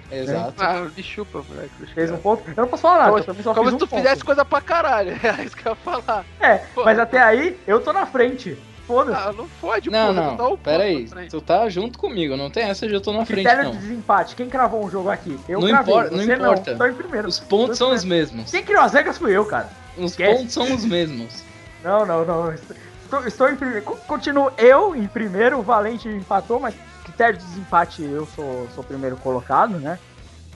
exato. 0.10 0.54
Ah, 0.58 0.88
me 0.96 1.04
chupa, 1.04 1.44
moleque. 1.50 1.70
Fez 1.94 2.10
um 2.10 2.18
ponto. 2.18 2.44
Eu 2.50 2.54
não 2.56 2.68
posso 2.70 2.84
falar 2.84 3.00
nada, 3.12 3.24
Como, 3.24 3.44
só 3.44 3.54
como 3.54 3.70
se 3.70 3.76
um 3.76 3.78
tu 3.80 3.88
ponto. 3.88 4.02
fizesse 4.02 4.24
coisa 4.24 4.46
pra 4.46 4.62
caralho. 4.62 5.12
É 5.22 5.44
isso 5.44 5.58
que 5.58 5.66
eu 5.68 5.74
ia 5.74 5.76
falar. 5.76 6.24
É, 6.40 6.56
Pô. 6.74 6.86
mas 6.86 6.98
até 6.98 7.22
aí, 7.22 7.60
eu 7.68 7.82
tô 7.82 7.92
na 7.92 8.06
frente. 8.06 8.58
Foda-se. 8.88 9.18
Ah, 9.18 9.32
não 9.32 9.48
fode, 9.48 9.90
Não, 9.90 10.14
porra. 10.14 10.26
não, 10.28 10.34
um 10.34 10.38
ponto 10.38 10.58
pera 10.58 10.84
aí. 10.84 11.04
pra 11.08 11.16
frente. 11.18 11.32
Tu 11.32 11.42
tá 11.42 11.70
junto 11.70 11.98
comigo, 11.98 12.36
não 12.36 12.50
tem 12.50 12.64
essa 12.64 12.88
de 12.88 12.94
eu 12.94 13.00
tô 13.02 13.12
na 13.14 13.26
frente, 13.26 13.42
Critério 13.46 13.64
não. 13.66 13.72
de 13.72 13.78
desempate. 13.78 14.36
Quem 14.36 14.50
cravou 14.50 14.86
um 14.86 14.90
jogo 14.90 15.10
aqui? 15.10 15.40
Eu 15.48 15.62
Não 15.62 15.68
cravei. 15.70 15.94
importa- 15.94 16.16
não 16.16 16.24
importa. 16.24 16.72
não. 16.72 16.78
Tô 16.78 16.86
em 16.88 16.94
primeiro. 16.94 17.28
Os 17.28 17.40
pontos 17.40 17.78
são 17.78 17.92
os 17.94 18.04
mesmos. 18.04 18.52
Quem 18.52 18.64
criou 18.64 18.82
as 18.84 18.94
regras 18.94 19.18
fui 19.18 19.32
eu, 19.36 19.46
cara. 19.46 19.70
Os 19.98 20.12
Esquece. 20.12 20.38
pontos 20.38 20.54
são 20.54 20.74
os 20.74 20.84
mesmos. 20.86 21.44
Não, 21.84 22.06
não, 22.06 22.26
não. 22.26 22.54
Estou, 22.54 23.26
estou 23.28 23.50
em 23.50 23.56
primeiro. 23.56 23.84
Co- 23.86 23.96
Continuo 24.08 24.52
eu 24.58 24.96
em 24.96 25.08
primeiro, 25.08 25.60
o 25.60 25.62
Valente 25.62 26.10
empatou, 26.10 26.60
mas 26.60 26.74
critério 27.04 27.38
de 27.38 27.46
desempate 27.46 28.02
eu 28.04 28.26
sou, 28.36 28.68
sou 28.76 28.84
primeiro 28.84 29.16
colocado, 29.18 29.78
né? 29.80 29.98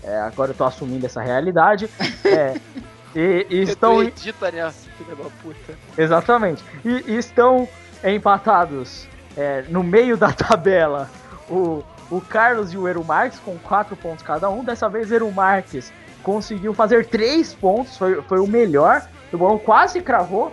É, 0.04 0.20
agora 0.22 0.52
eu 0.52 0.56
tô 0.56 0.64
assumindo 0.66 1.06
essa 1.06 1.22
realidade. 1.22 1.90
É, 2.26 2.56
e, 3.16 3.48
e 3.50 3.62
estão. 3.64 4.04
Edita 4.04 4.52
nessa, 4.52 4.90
filha 4.98 5.16
da 5.16 5.30
puta. 5.42 5.74
Exatamente. 5.98 6.62
E, 6.84 7.04
e 7.14 7.18
estão 7.18 7.68
empatados 8.04 9.08
é, 9.36 9.64
no 9.70 9.84
meio 9.84 10.18
da 10.18 10.32
tabela 10.34 11.10
o, 11.50 11.84
o 12.10 12.22
Carlos 12.22 12.74
e 12.74 12.78
o 12.78 12.88
Eru 12.88 13.04
Marques 13.04 13.40
com 13.40 13.58
4 13.58 13.96
pontos 13.96 14.24
cada 14.24 14.50
um. 14.50 14.64
Dessa 14.64 14.90
vez, 14.90 15.12
Eru 15.12 15.32
Marques 15.32 15.92
conseguiu 16.24 16.74
fazer 16.74 17.06
3 17.06 17.54
pontos, 17.56 17.98
foi, 17.98 18.22
foi 18.24 18.40
o 18.40 18.48
melhor. 18.48 19.08
O 19.32 19.38
bolão 19.38 19.58
quase 19.58 20.02
cravou 20.02 20.52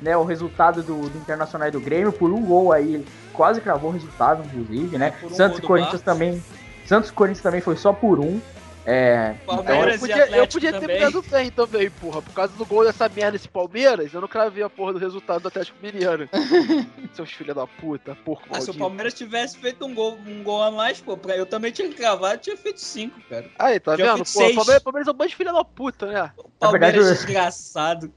né, 0.00 0.16
o 0.16 0.24
resultado 0.24 0.82
do, 0.82 1.08
do 1.08 1.18
Internacional 1.18 1.68
e 1.68 1.70
do 1.70 1.80
Grêmio 1.80 2.12
por 2.12 2.30
um 2.30 2.44
gol 2.44 2.72
aí. 2.72 3.04
Quase 3.32 3.60
cravou 3.60 3.90
o 3.90 3.92
resultado, 3.92 4.42
inclusive, 4.44 4.98
né? 4.98 5.12
por 5.20 5.30
um 5.30 5.34
Santos 5.34 5.58
e 5.58 5.62
Corinthians 5.62 6.02
também. 6.02 6.42
Santos 6.84 7.10
e 7.10 7.12
Corinthians 7.12 7.42
também 7.42 7.60
foi 7.60 7.76
só 7.76 7.92
por 7.92 8.18
um. 8.18 8.40
É, 8.84 9.36
Eu 9.42 9.46
Palmeiras 9.46 9.96
e 9.96 9.98
podia, 10.00 10.26
eu 10.36 10.46
podia 10.48 10.72
ter 10.72 10.80
também. 10.80 10.96
me 10.98 11.04
dado 11.04 11.22
bem 11.22 11.50
também, 11.52 11.88
porra. 11.90 12.20
Por 12.20 12.32
causa 12.34 12.52
do 12.56 12.66
gol 12.66 12.84
dessa 12.84 13.08
merda 13.08 13.32
desse 13.32 13.48
Palmeiras, 13.48 14.12
eu 14.12 14.20
não 14.20 14.26
cravei 14.26 14.62
a 14.64 14.68
porra 14.68 14.94
do 14.94 14.98
resultado 14.98 15.40
do 15.42 15.48
Atlético 15.48 15.78
Mineiro. 15.80 16.28
Seus 17.14 17.30
filhos 17.30 17.54
da 17.54 17.64
puta, 17.66 18.16
porco 18.24 18.44
Ah, 18.50 18.60
se 18.60 18.70
o. 18.70 18.74
Palmeiras 18.74 19.14
tivesse 19.14 19.56
feito 19.56 19.86
um 19.86 19.94
gol, 19.94 20.18
um 20.26 20.42
gol 20.42 20.62
a 20.64 20.70
mais, 20.72 21.00
pô, 21.00 21.16
pra- 21.16 21.36
eu 21.36 21.46
também 21.46 21.70
tinha 21.70 21.88
cravado, 21.92 22.40
tinha 22.40 22.56
feito 22.56 22.80
cinco, 22.80 23.20
cara. 23.28 23.48
Aí, 23.56 23.78
tá 23.78 23.96
Já 23.96 24.04
vendo? 24.04 24.12
Porra, 24.14 24.24
seis. 24.24 24.54
Palmeiras, 24.56 24.82
Palmeiras 24.82 25.06
é 25.08 25.10
um 25.12 25.14
bando 25.14 25.30
de 25.30 25.36
filha 25.36 25.52
da 25.52 25.64
puta, 25.64 26.06
né? 26.06 26.32
O 26.36 26.42
verdade, 26.42 26.52
Palmeiras 26.58 27.06
eu- 27.06 27.14
desgraçado. 27.14 28.12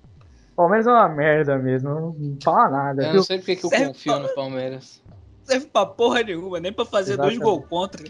Palmeiras 0.56 0.88
é 0.88 0.92
uma 0.92 1.10
merda 1.10 1.58
mesmo, 1.60 1.90
não 1.90 2.38
fala 2.44 2.70
nada. 2.70 3.02
Eu 3.04 3.08
viu? 3.10 3.16
não 3.18 3.24
sei 3.24 3.38
porque 3.38 3.56
que 3.58 3.66
eu 3.66 3.70
Serve 3.70 3.86
confio 3.88 4.14
pra- 4.14 4.22
no 4.22 4.30
Palmeiras. 4.34 5.02
Não 5.08 5.46
serve 5.46 5.66
pra 5.68 5.86
porra 5.86 6.24
nenhuma, 6.24 6.60
nem 6.60 6.74
pra 6.74 6.86
fazer 6.86 7.14
Exatamente. 7.14 7.40
dois 7.40 7.52
gols 7.58 7.68
contra. 7.70 8.04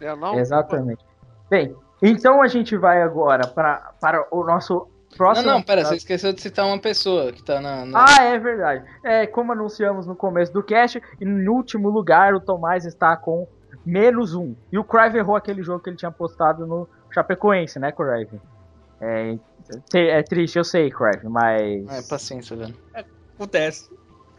É, 0.00 0.14
não? 0.16 0.38
Exatamente. 0.38 1.02
Bem, 1.48 1.74
então 2.02 2.42
a 2.42 2.48
gente 2.48 2.76
vai 2.76 3.00
agora 3.02 3.46
para, 3.46 3.92
para 4.00 4.26
o 4.30 4.44
nosso 4.44 4.74
Não, 5.10 5.16
próximo. 5.16 5.46
não, 5.50 5.62
pera, 5.62 5.84
você 5.84 5.96
esqueceu 5.96 6.32
de 6.32 6.40
citar 6.42 6.66
uma 6.66 6.78
pessoa 6.78 7.32
que 7.32 7.42
tá 7.42 7.60
na. 7.60 7.84
na- 7.84 8.04
Ah, 8.06 8.24
é 8.24 8.38
verdade. 8.38 8.84
É, 9.04 9.26
como 9.26 9.52
anunciamos 9.52 10.06
no 10.06 10.16
começo 10.16 10.52
do 10.52 10.62
cast, 10.62 11.00
e 11.20 11.24
no 11.24 11.52
último 11.52 11.88
lugar 11.90 12.34
o 12.34 12.40
Tomás 12.40 12.84
está 12.84 13.16
com 13.16 13.46
menos 13.86 14.34
um. 14.34 14.54
E 14.72 14.78
o 14.78 14.84
Crive 14.84 15.18
errou 15.18 15.36
aquele 15.36 15.62
jogo 15.62 15.80
que 15.82 15.90
ele 15.90 15.96
tinha 15.96 16.10
postado 16.10 16.66
no 16.66 16.88
Chapecoense, 17.10 17.78
né, 17.78 17.92
Crive? 17.92 18.40
É, 19.00 19.36
é 19.94 20.22
triste, 20.22 20.56
eu 20.58 20.64
sei, 20.64 20.90
Crive, 20.90 21.28
mas. 21.28 21.88
É, 21.88 22.02
paciência, 22.08 22.56
velho. 22.56 22.74
Acontece. 23.34 23.90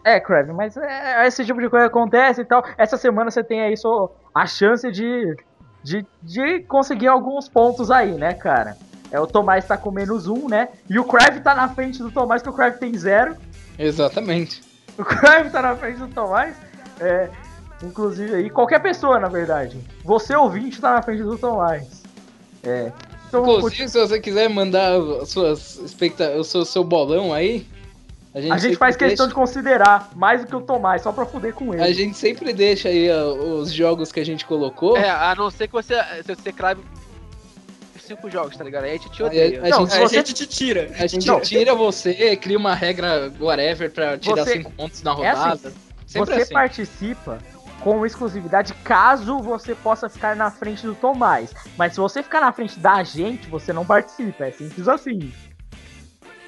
É, 0.06 0.19
Crave, 0.19 0.52
mas 0.52 0.76
é, 0.76 1.26
esse 1.27 1.45
tipo 1.45 1.61
de 1.61 1.69
coisa 1.69 1.85
acontece 1.85 2.41
e 2.41 2.45
tal. 2.45 2.61
Essa 2.77 2.98
semana 2.98 3.31
você 3.31 3.41
tem 3.44 3.61
aí 3.61 3.77
só 3.77 4.14
a 4.35 4.45
chance 4.45 4.91
de, 4.91 5.34
de, 5.84 6.05
de 6.22 6.61
conseguir 6.61 7.07
alguns 7.07 7.49
pontos 7.49 7.91
aí, 7.91 8.14
né, 8.14 8.34
cara? 8.34 8.77
É, 9.11 9.19
o 9.19 9.27
Tomás 9.27 9.65
tá 9.65 9.77
com 9.77 9.91
menos 9.91 10.27
um, 10.27 10.47
né? 10.47 10.69
E 10.89 10.97
o 10.97 11.03
Crave 11.03 11.41
tá 11.41 11.53
na 11.53 11.69
frente 11.69 11.99
do 11.99 12.10
Tomás, 12.10 12.41
que 12.41 12.49
o 12.49 12.53
Crave 12.53 12.80
tem 12.80 12.97
zero. 12.97 13.35
Exatamente. 13.77 14.64
O 14.97 15.03
Crave 15.05 15.49
tá 15.51 15.61
na 15.61 15.76
frente 15.76 15.99
do 15.99 16.07
Tomás. 16.07 16.55
É, 16.99 17.30
inclusive 17.84 18.34
aí, 18.34 18.49
qualquer 18.49 18.80
pessoa, 18.80 19.19
na 19.19 19.27
verdade. 19.27 19.77
Você 20.03 20.35
ouvinte 20.35 20.81
tá 20.81 20.93
na 20.93 21.01
frente 21.01 21.22
do 21.22 21.38
Tomás. 21.38 22.01
É. 22.64 22.91
Então, 23.27 23.43
Inclusive, 23.43 23.89
se 23.89 23.99
você 23.99 24.19
quiser 24.19 24.49
mandar 24.49 24.95
as 25.22 25.30
suas 25.30 25.77
expecta 25.77 26.31
o 26.38 26.43
seu, 26.43 26.64
seu 26.65 26.84
bolão 26.84 27.34
aí, 27.34 27.68
a 28.34 28.41
gente, 28.41 28.51
a 28.51 28.57
gente 28.57 28.76
faz 28.77 28.95
questão 28.95 29.27
de 29.27 29.34
deixa, 29.34 29.39
considerar 29.47 30.10
mais 30.15 30.41
do 30.41 30.47
que 30.47 30.55
o 30.55 30.61
Tomás, 30.61 31.01
só 31.03 31.11
pra 31.11 31.26
fuder 31.26 31.53
com 31.53 31.73
ele. 31.73 31.84
A 31.84 31.91
gente 31.93 32.18
sempre 32.18 32.51
deixa 32.53 32.89
aí 32.89 33.10
ó, 33.11 33.34
os 33.34 33.72
jogos 33.72 34.11
que 34.11 34.19
a 34.19 34.26
gente 34.26 34.45
colocou. 34.45 34.97
É, 34.97 35.10
a 35.10 35.35
não 35.35 35.51
ser 35.51 35.68
que 35.68 35.73
você, 35.73 35.95
se 36.26 36.35
você 36.35 36.51
crave 36.51 36.81
cinco 37.99 38.30
jogos, 38.30 38.57
tá 38.57 38.64
ligado? 38.64 38.84
Aí 38.84 38.91
a 38.91 38.93
gente 38.93 39.10
te 39.11 39.23
odeia. 39.23 39.60
a, 39.64 39.69
Não, 39.69 39.80
gente, 39.81 39.91
se 39.91 39.97
a 39.97 40.01
você- 40.01 40.15
gente 40.15 40.34
te 40.34 40.45
tira. 40.47 40.91
a 40.99 41.07
gente 41.07 41.26
Não. 41.27 41.39
tira 41.39 41.73
você, 41.73 42.35
cria 42.35 42.57
uma 42.57 42.73
regra 42.76 43.31
whatever 43.39 43.89
pra 43.91 44.18
tirar 44.18 44.43
Você- 44.43 44.53
cinco 44.53 44.72
pontos 44.72 45.01
na 45.03 45.11
É 45.23 45.30
assim, 45.30 45.39
rodada. 45.41 45.73
Você 46.05 46.19
assim. 46.41 46.53
participa 46.53 47.39
com 47.81 48.05
exclusividade 48.05 48.73
caso 48.84 49.39
você 49.39 49.73
possa 49.76 50.10
ficar 50.10 50.35
na 50.35 50.49
frente 50.51 50.85
do 50.85 50.95
Tomás. 50.95 51.53
Mas 51.77 51.93
se 51.93 51.99
você 51.99 52.22
ficar 52.23 52.41
na 52.41 52.51
frente 52.51 52.80
da 52.80 53.03
gente, 53.03 53.47
você 53.49 53.72
não 53.73 53.85
participa. 53.85 54.45
É 54.45 54.51
simples 54.51 54.88
assim. 54.88 55.31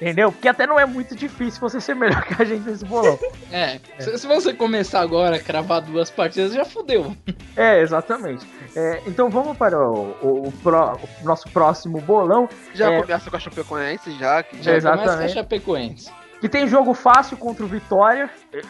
Entendeu? 0.00 0.30
Porque 0.30 0.46
até 0.48 0.66
não 0.66 0.78
é 0.78 0.84
muito 0.84 1.14
difícil 1.16 1.58
você 1.60 1.80
ser 1.80 1.94
melhor 1.96 2.22
que 2.22 2.40
a 2.40 2.44
gente 2.44 2.68
nesse 2.68 2.84
bolão. 2.84 3.18
É, 3.50 3.80
Se, 3.98 4.18
se 4.18 4.26
você 4.26 4.52
começar 4.52 5.00
agora 5.00 5.36
a 5.36 5.40
cravar 5.40 5.80
duas 5.80 6.10
partidas, 6.10 6.52
já 6.52 6.64
fudeu. 6.66 7.16
É, 7.56 7.80
exatamente. 7.80 8.46
É, 8.76 9.00
então 9.06 9.30
vamos 9.30 9.56
para 9.56 9.78
o, 9.78 10.10
o- 10.22 10.48
o 10.48 10.52
o 10.66 11.24
nosso 11.24 11.48
próximo 11.50 11.98
bolão. 12.00 12.46
Já 12.74 12.92
é- 12.92 13.00
começa 13.00 13.30
com 13.30 13.36
a 13.36 13.40
Chapecoense, 13.40 14.10
já. 14.18 14.42
Que 14.42 14.62
Já 14.62 14.78
já 14.78 14.90
começa 14.90 15.02
a 15.02 15.04
Exatamente. 15.24 15.32
Chapecoense. 15.34 16.12
Que 16.42 16.48
tem 16.50 16.68
jogo 16.68 16.92
fácil 16.92 17.38
contra 17.38 17.64
o 17.64 17.68
Vitória. 17.68 18.28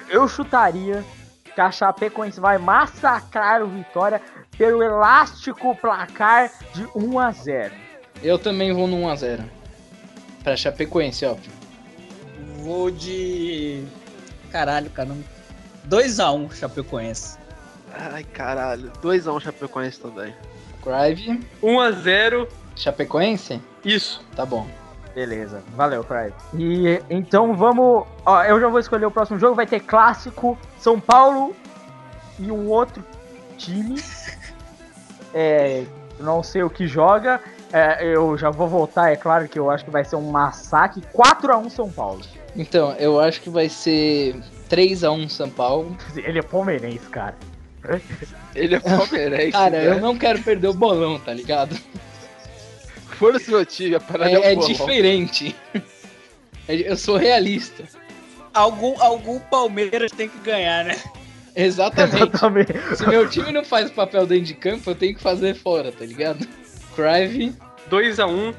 Eu 0.08 0.28
chutaria 0.28 1.02
que 1.52 1.60
a 1.60 1.72
Chapecoense 1.72 2.38
vai 2.38 2.58
massacrar 2.58 3.62
o 3.62 3.66
Vitória 3.66 4.22
pelo 4.56 4.80
elástico 4.82 5.74
placar 5.74 6.52
de 6.72 6.86
1 6.94 7.18
a 7.18 7.32
0. 7.32 7.74
Eu 8.22 8.38
também 8.38 8.72
vou 8.72 8.86
no 8.86 8.96
1x0. 8.98 9.40
Pra 10.46 10.56
Chapecoense, 10.56 11.26
óbvio. 11.26 11.50
Vou 12.58 12.88
de. 12.88 13.84
Caralho, 14.52 14.88
cara. 14.90 15.08
não- 15.08 15.24
2x1 15.88 16.52
Chapecoense. 16.54 17.36
Ai, 17.92 18.22
caralho. 18.22 18.92
2x1 19.02 19.40
Chapecoense 19.40 19.98
também. 19.98 20.32
Crive, 20.84 21.44
1x0. 21.60 22.46
Chapecoense? 22.76 23.60
Isso. 23.84 24.24
Tá 24.36 24.46
bom. 24.46 24.68
Beleza, 25.16 25.64
valeu, 25.74 26.04
Craig. 26.04 26.32
E 26.54 27.02
então 27.10 27.56
vamos. 27.56 28.06
Ó, 28.24 28.44
eu 28.44 28.60
já 28.60 28.68
vou 28.68 28.78
escolher 28.78 29.06
o 29.06 29.10
próximo 29.10 29.40
jogo. 29.40 29.56
Vai 29.56 29.66
ter 29.66 29.80
clássico 29.80 30.56
São 30.78 31.00
Paulo 31.00 31.56
e 32.38 32.52
um 32.52 32.68
outro 32.68 33.04
time. 33.58 34.00
É, 35.38 35.84
não 36.18 36.42
sei 36.42 36.62
o 36.62 36.70
que 36.70 36.86
joga. 36.86 37.42
É, 37.72 38.06
eu 38.06 38.38
já 38.38 38.48
vou 38.50 38.68
voltar, 38.68 39.10
é 39.12 39.16
claro 39.16 39.48
que 39.48 39.58
eu 39.58 39.70
acho 39.70 39.84
que 39.84 39.90
vai 39.90 40.04
ser 40.04 40.16
um 40.16 40.30
massacre. 40.30 41.02
4x1 41.12 41.70
São 41.70 41.90
Paulo. 41.90 42.20
Então, 42.54 42.92
eu 42.92 43.20
acho 43.20 43.40
que 43.40 43.50
vai 43.50 43.68
ser 43.68 44.36
3x1 44.70 45.28
São 45.28 45.50
Paulo. 45.50 45.96
Ele 46.16 46.38
é 46.38 46.42
palmeirense, 46.42 47.06
cara. 47.10 47.34
Ele 48.54 48.74
é 48.76 48.80
palmeirense. 48.80 49.52
Cara, 49.52 49.70
né? 49.70 49.86
eu 49.88 50.00
não 50.00 50.16
quero 50.16 50.42
perder 50.42 50.68
o 50.68 50.74
bolão, 50.74 51.18
tá 51.18 51.32
ligado? 51.32 51.76
Foda-se 53.18 53.50
meu 53.50 53.64
time, 53.64 53.94
a 53.94 54.00
parada 54.00 54.30
é, 54.30 54.34
É, 54.34 54.52
é 54.52 54.54
bolão. 54.54 54.68
diferente. 54.68 55.54
É- 56.68 56.90
Eu 56.90 56.96
sou 56.96 57.16
realista. 57.16 57.84
Algum, 58.52 59.00
algum 59.00 59.38
Palmeiras 59.38 60.10
tem 60.12 60.28
que 60.28 60.38
ganhar, 60.38 60.84
né? 60.84 60.96
Exatamente. 61.54 62.16
Exatamente. 62.22 62.96
Se 62.96 63.06
meu 63.06 63.28
time 63.28 63.52
não 63.52 63.64
faz 63.64 63.88
o 63.90 63.92
papel 63.92 64.26
dentro 64.26 64.44
de 64.46 64.54
campo, 64.54 64.90
eu 64.90 64.94
tenho 64.94 65.14
que 65.14 65.22
fazer 65.22 65.54
fora, 65.54 65.92
tá 65.92 66.04
ligado? 66.04 66.46
Crive, 66.96 67.54
2x1. 67.90 68.54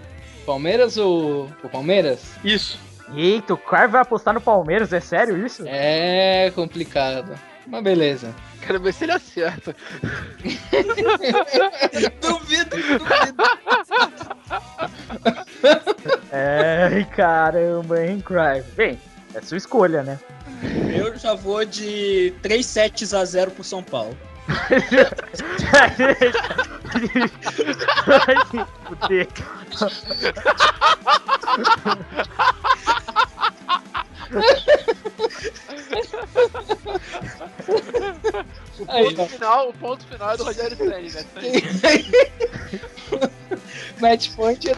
Palmeiras 0.45 0.95
ou 0.95 1.49
o 1.63 1.69
Palmeiras? 1.69 2.21
Isso. 2.43 2.79
Eita, 3.13 3.53
o 3.53 3.57
Craig 3.57 3.89
vai 3.89 4.01
apostar 4.01 4.33
no 4.33 4.39
Palmeiras, 4.39 4.93
é 4.93 4.99
sério 4.99 5.45
isso? 5.45 5.63
É 5.65 6.51
complicado. 6.55 7.37
Mas 7.65 7.83
beleza. 7.83 8.33
Quero 8.65 8.79
ver 8.79 8.93
se 8.93 9.03
ele 9.05 9.13
acerta. 9.13 9.75
duvido, 12.21 12.77
duvido. 12.77 13.43
É, 16.31 17.05
caramba, 17.15 18.05
hein, 18.05 18.21
Craig. 18.21 18.63
Bem, 18.75 18.99
é 19.33 19.41
sua 19.41 19.57
escolha, 19.57 20.03
né? 20.03 20.19
Eu 20.95 21.17
já 21.17 21.33
vou 21.33 21.65
de 21.65 22.33
3 22.41 22.65
sets 22.65 23.13
a 23.13 23.25
0 23.25 23.51
pro 23.51 23.63
São 23.63 23.83
Paulo. 23.83 24.17
Vai 28.05 28.35
se 28.45 28.65
fuder. 28.85 29.27
O 38.79 38.85
Aí, 38.89 39.05
ponto, 39.05 39.21
ó. 39.21 39.27
final, 39.27 39.69
o 39.69 39.73
ponto 39.73 40.05
final 40.05 40.31
é 40.31 40.37
do 40.37 40.43
Rogério 40.43 40.77
Senni, 40.77 41.11
né? 41.11 41.25
Match 43.99 44.29
point 44.35 44.69
é 44.69 44.75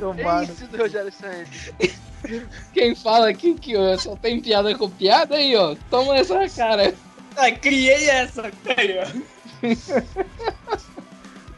Tomado. 0.00 0.44
Esse 0.44 0.64
do 0.64 0.76
Rogério 0.78 1.12
quem 2.72 2.94
fala 2.94 3.28
aqui 3.28 3.54
que 3.54 3.76
ó, 3.76 3.96
só 3.96 4.16
tem 4.16 4.40
piada 4.40 4.76
com 4.76 4.90
piada 4.90 5.36
aí, 5.36 5.54
ó. 5.54 5.76
Toma 5.90 6.16
essa 6.16 6.48
cara. 6.48 6.94
Ah, 7.36 7.52
criei 7.52 8.10
essa, 8.10 8.50
aí, 8.76 8.98
ó. 8.98 9.37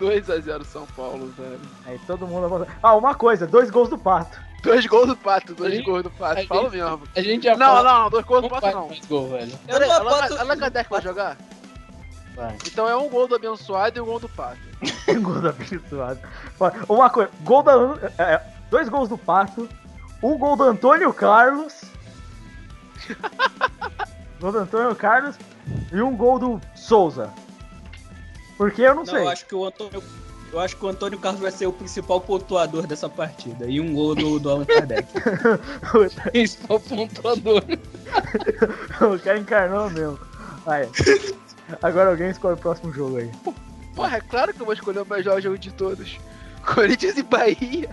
2x0 0.01 0.65
São 0.65 0.87
Paulo, 0.97 1.27
velho. 1.37 1.61
Aí 1.87 1.99
todo 2.07 2.27
mundo. 2.27 2.67
Ah, 2.83 2.95
uma 2.95 3.15
coisa, 3.15 3.47
dois 3.47 3.71
gols 3.71 3.89
do 3.91 3.99
Pato. 3.99 4.41
Dois 4.63 4.87
gols 4.87 5.09
do 5.09 5.17
Pato, 5.17 5.55
dois 5.55 5.73
Aí- 5.75 5.83
gols 5.83 6.03
do 6.03 6.11
Pato. 6.11 6.47
Fala 6.47 6.71
mesmo. 6.71 7.03
A 7.17 7.21
gente 7.23 7.45
já 7.45 7.57
Não, 7.57 7.67
fala- 7.67 7.83
não, 7.93 8.03
não, 8.05 8.11
dois 8.11 8.25
gols 8.25 8.43
do 8.43 8.49
Pato 8.51 8.67
não. 8.67 8.89
mais 8.89 9.07
gol, 9.07 9.29
velho. 9.29 9.53
Eu 9.69 9.81
não 9.81 9.93
Allan 9.93 10.17
aposto... 10.17 10.39
Allan 10.41 10.57
Kardec 10.59 10.91
vai 10.91 11.03
jogar? 11.03 11.37
Vai. 12.35 12.57
Então 12.67 12.89
é 12.89 12.97
um 12.97 13.09
gol 13.09 13.27
do 13.29 13.35
abençoado 13.35 13.99
e 13.99 14.01
um 14.01 14.05
gol 14.07 14.21
do 14.21 14.29
Pato. 14.29 14.59
gol 15.23 15.41
do 15.41 15.49
abençoado. 15.49 16.21
Uma 16.89 17.11
coisa, 17.11 17.31
gol 17.43 17.63
da. 17.63 17.73
é, 18.19 18.41
dois 18.71 18.89
gols 18.89 19.09
do 19.09 19.19
Pato. 19.19 19.69
Um 20.23 20.37
gol 20.39 20.57
do 20.57 20.65
Antônio 20.65 21.13
Carlos. 21.13 21.83
gol 24.41 24.53
do 24.53 24.59
Antônio 24.59 24.95
Carlos. 24.95 25.37
E 25.93 26.01
um 26.01 26.17
gol 26.17 26.39
do 26.39 26.61
Souza. 26.75 27.31
Porque 28.61 28.83
eu 28.83 28.95
não, 28.95 29.05
Não, 29.05 29.07
sei. 29.07 29.23
eu 29.23 29.29
acho 29.31 29.47
que 29.47 29.55
o 29.55 29.65
Antônio. 29.65 30.03
Eu 30.53 30.61
acho 30.61 30.77
que 30.77 30.85
o 30.85 30.89
Antônio 30.89 31.19
Carlos 31.19 31.41
vai 31.41 31.51
ser 31.51 31.67
o 31.67 31.73
principal 31.73 32.21
pontuador 32.21 32.87
dessa 32.87 33.09
partida. 33.09 33.65
E 33.65 33.81
um 33.81 33.95
gol 33.95 34.15
do, 34.15 34.39
do 34.39 34.51
Allan 34.51 34.67
Kardec. 34.67 35.09
O 36.69 36.79
pontuador. 36.79 37.65
o 39.01 39.19
cara 39.19 39.39
encarnou 39.39 39.89
mesmo. 39.89 40.21
Aí. 40.67 40.87
Agora 41.81 42.11
alguém 42.11 42.29
escolhe 42.29 42.53
o 42.53 42.59
próximo 42.59 42.93
jogo 42.93 43.17
aí. 43.17 43.31
Porra, 43.95 44.19
é 44.19 44.21
claro 44.21 44.53
que 44.53 44.61
eu 44.61 44.67
vou 44.67 44.75
escolher 44.75 45.01
o 45.01 45.07
melhor 45.07 45.41
jogo 45.41 45.57
de 45.57 45.73
todos. 45.73 46.19
Corinthians 46.75 47.17
e 47.17 47.23
Bahia. 47.23 47.89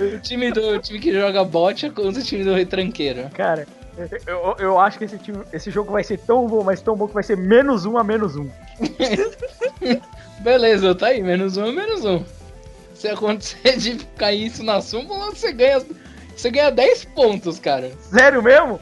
O 0.00 0.18
time, 0.20 0.50
do, 0.50 0.76
o 0.76 0.78
time 0.78 0.98
que 0.98 1.12
joga 1.12 1.44
bote 1.44 1.84
é 1.84 1.90
contra 1.90 2.22
o 2.22 2.24
time 2.24 2.44
do 2.44 2.54
retranqueiro. 2.54 3.28
Cara, 3.34 3.66
eu, 4.26 4.56
eu 4.58 4.78
acho 4.78 4.98
que 4.98 5.04
esse, 5.04 5.18
time, 5.18 5.42
esse 5.52 5.70
jogo 5.70 5.92
vai 5.92 6.02
ser 6.02 6.18
tão 6.18 6.46
bom, 6.46 6.64
mas 6.64 6.80
tão 6.80 6.96
bom 6.96 7.06
que 7.06 7.14
vai 7.14 7.22
ser 7.22 7.36
menos 7.36 7.84
um 7.84 7.98
a 7.98 8.04
menos 8.04 8.36
um. 8.36 8.48
Beleza, 10.40 10.94
tá 10.94 11.08
aí, 11.08 11.22
menos 11.22 11.56
um 11.56 11.66
é 11.66 11.72
menos 11.72 12.04
um. 12.04 12.24
Se 12.94 13.08
acontecer 13.08 13.76
de 13.78 13.96
cair 14.16 14.46
isso 14.46 14.62
na 14.62 14.80
súmula, 14.80 15.30
você 15.30 15.52
ganha. 15.52 15.82
Você 16.36 16.50
ganha 16.50 16.70
10 16.70 17.04
pontos, 17.06 17.58
cara. 17.58 17.92
Sério 18.00 18.42
mesmo? 18.42 18.80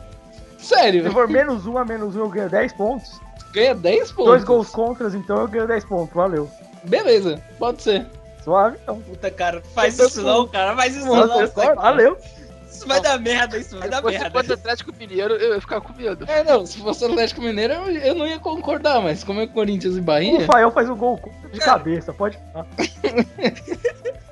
Se 0.59 0.75
Sério, 0.75 1.11
for 1.11 1.27
menos 1.29 1.67
um 1.67 1.77
a 1.77 1.85
menos 1.85 2.15
um, 2.15 2.21
eu 2.21 2.29
ganho 2.29 2.49
10 2.49 2.73
pontos. 2.75 3.21
ganha 3.53 3.75
10 3.75 4.13
pontos. 4.13 4.27
Dois 4.27 4.45
gols 4.45 4.69
contras, 4.71 5.15
então 5.15 5.41
eu 5.41 5.49
ganho 5.49 5.67
10 5.67 5.85
pontos. 5.85 6.15
Valeu. 6.15 6.49
Beleza, 6.85 7.43
pode 7.59 7.83
ser. 7.83 8.07
Suave, 8.45 8.79
então. 8.83 9.01
Puta, 9.01 9.31
cara, 9.31 9.63
faz 9.75 9.99
isso 9.99 10.23
não, 10.23 10.47
cara. 10.49 10.75
Faz 10.75 10.97
isso 10.97 11.07
não. 11.07 11.27
Valeu. 11.77 12.17
Isso 12.81 12.89
vai 12.89 13.01
dar 13.01 13.19
merda, 13.21 13.59
isso 13.59 13.79
vai 13.79 13.89
dar 13.89 13.97
Se 13.99 14.03
fosse 14.03 14.19
merda. 14.19 14.31
contra 14.31 14.51
o 14.55 14.59
Atlético 14.59 14.93
Mineiro, 14.99 15.35
eu 15.35 15.55
ia 15.55 15.61
ficar 15.61 15.81
com 15.81 15.93
medo. 15.93 16.25
É, 16.29 16.43
não, 16.43 16.65
se 16.65 16.79
fosse 16.79 17.05
Atlético 17.05 17.43
Mineiro, 17.43 17.75
eu, 17.75 17.91
eu 17.91 18.15
não 18.15 18.27
ia 18.27 18.39
concordar, 18.39 19.01
mas 19.03 19.23
como 19.23 19.41
é 19.41 19.47
Corinthians 19.47 19.97
e 19.97 20.01
Bahia. 20.01 20.39
O 20.39 20.45
Fael 20.47 20.71
faz 20.71 20.89
o 20.89 20.97
gol 20.97 21.21
de 21.53 21.61
cabeça, 21.61 22.13
pode 22.13 22.39
falar. 22.53 22.67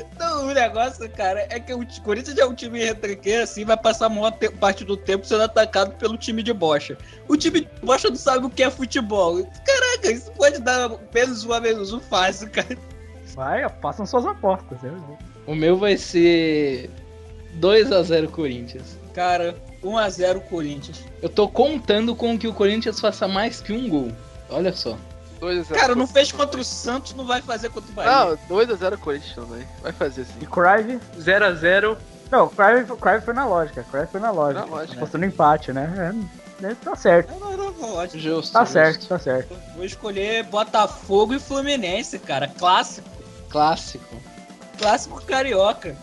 Então, 0.00 0.48
o 0.48 0.54
negócio, 0.54 1.08
cara, 1.10 1.46
é 1.50 1.60
que 1.60 1.72
o 1.74 1.86
Corinthians 2.02 2.38
é 2.38 2.44
um 2.44 2.54
time 2.54 2.82
retranqueiro, 2.82 3.42
assim, 3.42 3.64
vai 3.66 3.76
passar 3.76 4.06
a 4.06 4.08
maior 4.08 4.30
te- 4.32 4.48
parte 4.50 4.82
do 4.82 4.96
tempo 4.96 5.26
sendo 5.26 5.42
atacado 5.42 5.94
pelo 5.96 6.16
time 6.16 6.42
de 6.42 6.52
bocha. 6.54 6.96
O 7.28 7.36
time 7.36 7.60
de 7.60 7.68
bocha 7.82 8.08
não 8.08 8.16
sabe 8.16 8.46
o 8.46 8.50
que 8.50 8.62
é 8.62 8.70
futebol. 8.70 9.36
Caraca, 9.66 10.10
isso 10.10 10.32
pode 10.32 10.58
dar 10.60 10.90
menos 11.14 11.44
um 11.44 11.52
a 11.52 11.60
menos 11.60 11.92
um 11.92 12.00
fácil, 12.00 12.50
cara. 12.50 12.76
Vai, 13.34 13.68
façam 13.82 14.06
suas 14.06 14.24
apostas. 14.26 14.82
Eu... 14.82 14.96
O 15.46 15.54
meu 15.54 15.76
vai 15.76 15.96
ser 15.98 16.90
2x0 17.60 18.30
Corinthians. 18.30 18.98
Cara, 19.14 19.56
1x0 19.82 20.40
Corinthians. 20.42 21.04
Eu 21.22 21.28
tô 21.28 21.48
contando 21.48 22.14
com 22.14 22.38
que 22.38 22.46
o 22.46 22.54
Corinthians 22.54 23.00
faça 23.00 23.26
mais 23.26 23.60
que 23.60 23.72
um 23.72 23.88
gol. 23.88 24.12
Olha 24.50 24.72
só. 24.72 24.96
2x0. 25.40 25.74
Cara, 25.74 25.94
não 25.94 26.06
fez 26.06 26.32
contra 26.32 26.60
o 26.60 26.64
Santos, 26.64 27.14
não 27.14 27.24
vai 27.24 27.40
fazer 27.40 27.70
contra 27.70 27.90
o 27.90 27.94
Bahia. 27.94 28.36
Não, 28.48 28.56
2x0 28.56 28.96
Corinthians 28.98 29.34
também. 29.34 29.66
Vai 29.82 29.92
fazer 29.92 30.24
sim. 30.24 30.38
E 30.40 30.46
Crive? 30.46 31.00
0x0. 31.18 31.96
Não, 32.30 32.48
Crive, 32.48 32.96
Crive 32.96 33.20
foi 33.24 33.34
na 33.34 33.46
lógica. 33.46 33.84
Crive 33.90 34.06
foi 34.08 34.20
na 34.20 34.30
lógica. 34.30 34.66
Na 34.66 34.70
lógica. 34.70 34.96
Apostando 34.96 35.24
empate, 35.24 35.72
né? 35.72 36.14
né, 36.60 36.76
tá 36.84 36.94
certo. 36.94 37.32
Não, 37.38 37.56
não, 37.56 37.72
não, 37.72 37.94
ótimo. 37.94 38.20
Justo. 38.20 38.52
Tá 38.52 38.60
justo. 38.60 38.72
certo, 38.72 39.06
tá 39.06 39.18
certo. 39.18 39.56
Vou 39.74 39.84
escolher 39.84 40.44
Botafogo 40.44 41.34
e 41.34 41.38
Fluminense, 41.38 42.18
cara. 42.18 42.48
Clássico. 42.48 43.08
Clássico. 43.48 44.16
Clássico 44.78 45.22
carioca. 45.24 45.96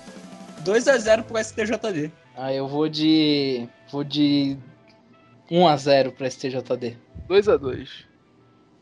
2x0 0.65 1.23
pro 1.23 1.37
STJD. 1.43 2.11
Ah, 2.35 2.53
eu 2.53 2.67
vou 2.67 2.89
de. 2.89 3.67
Vou 3.91 4.03
de 4.03 4.57
1x0 5.49 6.11
pra 6.11 6.29
STJD. 6.29 6.97
2x2. 7.29 7.87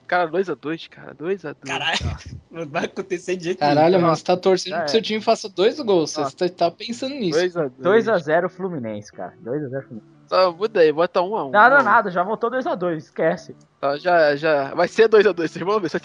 Cara, 0.08 0.30
2x2, 0.30 0.90
cara. 0.90 1.16
2x2. 1.16 1.56
Caralho, 1.66 1.98
não 2.52 2.68
vai 2.68 2.86
acontecer 2.86 3.36
de 3.36 3.46
jeito 3.46 3.60
Caralho, 3.60 4.00
Não. 4.00 4.08
mas 4.10 4.20
você 4.20 4.26
tá 4.26 4.38
torcendo 4.38 4.76
É. 4.76 4.82
que 4.84 4.92
seu 4.92 5.02
time 5.02 5.22
faça 5.22 5.48
dois 5.50 5.80
gols. 5.80 6.16
Não. 6.18 6.26
Você 6.26 6.50
tá 6.50 6.70
pensando 6.70 7.16
nisso. 7.16 7.40
2x2. 7.40 7.72
2x0 7.80 8.50
Fluminense, 8.50 9.12
cara. 9.12 9.34
2x0 9.44 9.82
Fluminense. 9.84 10.14
Só 10.28 10.52
muda 10.52 10.80
aí, 10.82 10.92
bota 10.92 11.20
1x1. 11.22 11.52
Nada, 11.52 11.84
nada, 11.84 12.12
já 12.12 12.24
voltou 12.24 12.50
2x2, 12.52 12.98
esquece. 12.98 13.56
Tá, 13.80 13.98
já, 13.98 14.36
já. 14.36 14.74
Vai 14.74 14.88
ser 14.88 15.08
2x2, 15.10 15.36
vocês 15.36 15.66
vão 15.66 15.80
ver. 15.80 15.90
Só. 15.90 16.00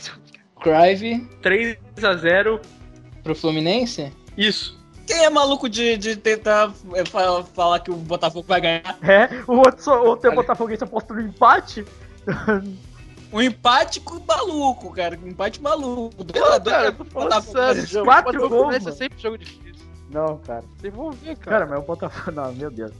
Crive 0.60 1.28
3x0. 1.42 2.60
pro 3.22 3.34
Fluminense? 3.34 4.12
Isso. 4.36 4.77
Quem 5.09 5.24
é 5.24 5.30
maluco 5.30 5.68
de, 5.70 5.97
de 5.97 6.16
tentar 6.16 6.70
é, 6.94 7.05
fa- 7.05 7.43
falar 7.43 7.80
que 7.80 7.90
o 7.90 7.97
Botafogo 7.97 8.44
vai 8.47 8.60
ganhar? 8.60 8.98
É, 9.02 9.28
o 9.47 9.56
outro, 9.56 9.82
só- 9.82 10.06
o 10.06 10.16
teu 10.18 10.35
Botafoguense 10.35 10.85
apostou 10.85 11.16
no 11.16 11.22
empate. 11.22 11.85
Um 13.30 13.43
empate 13.43 14.01
com 14.01 14.18
maluco, 14.26 14.90
cara. 14.90 15.18
Um 15.22 15.28
empate 15.28 15.60
maluco. 15.60 16.16
Pô, 16.16 16.24
2x2 16.24 16.64
cara, 16.64 16.86
eu 16.86 16.93
tô 16.94 17.05
falando 17.05 17.43
sério. 17.43 18.05
quatro 18.05 18.48
gols, 18.48 18.86
é 18.86 18.90
sempre 18.90 19.18
jogo 19.20 19.36
difícil. 19.36 19.85
Não, 20.10 20.39
cara. 20.39 20.64
Vocês 20.80 20.94
vão 20.94 21.10
ver, 21.10 21.36
Cara, 21.36 21.59
cara. 21.59 21.66
mas 21.66 21.78
o 21.78 21.82
Botafogo. 21.82 22.30
Não, 22.35 22.51
meu 22.55 22.70
Deus. 22.70 22.90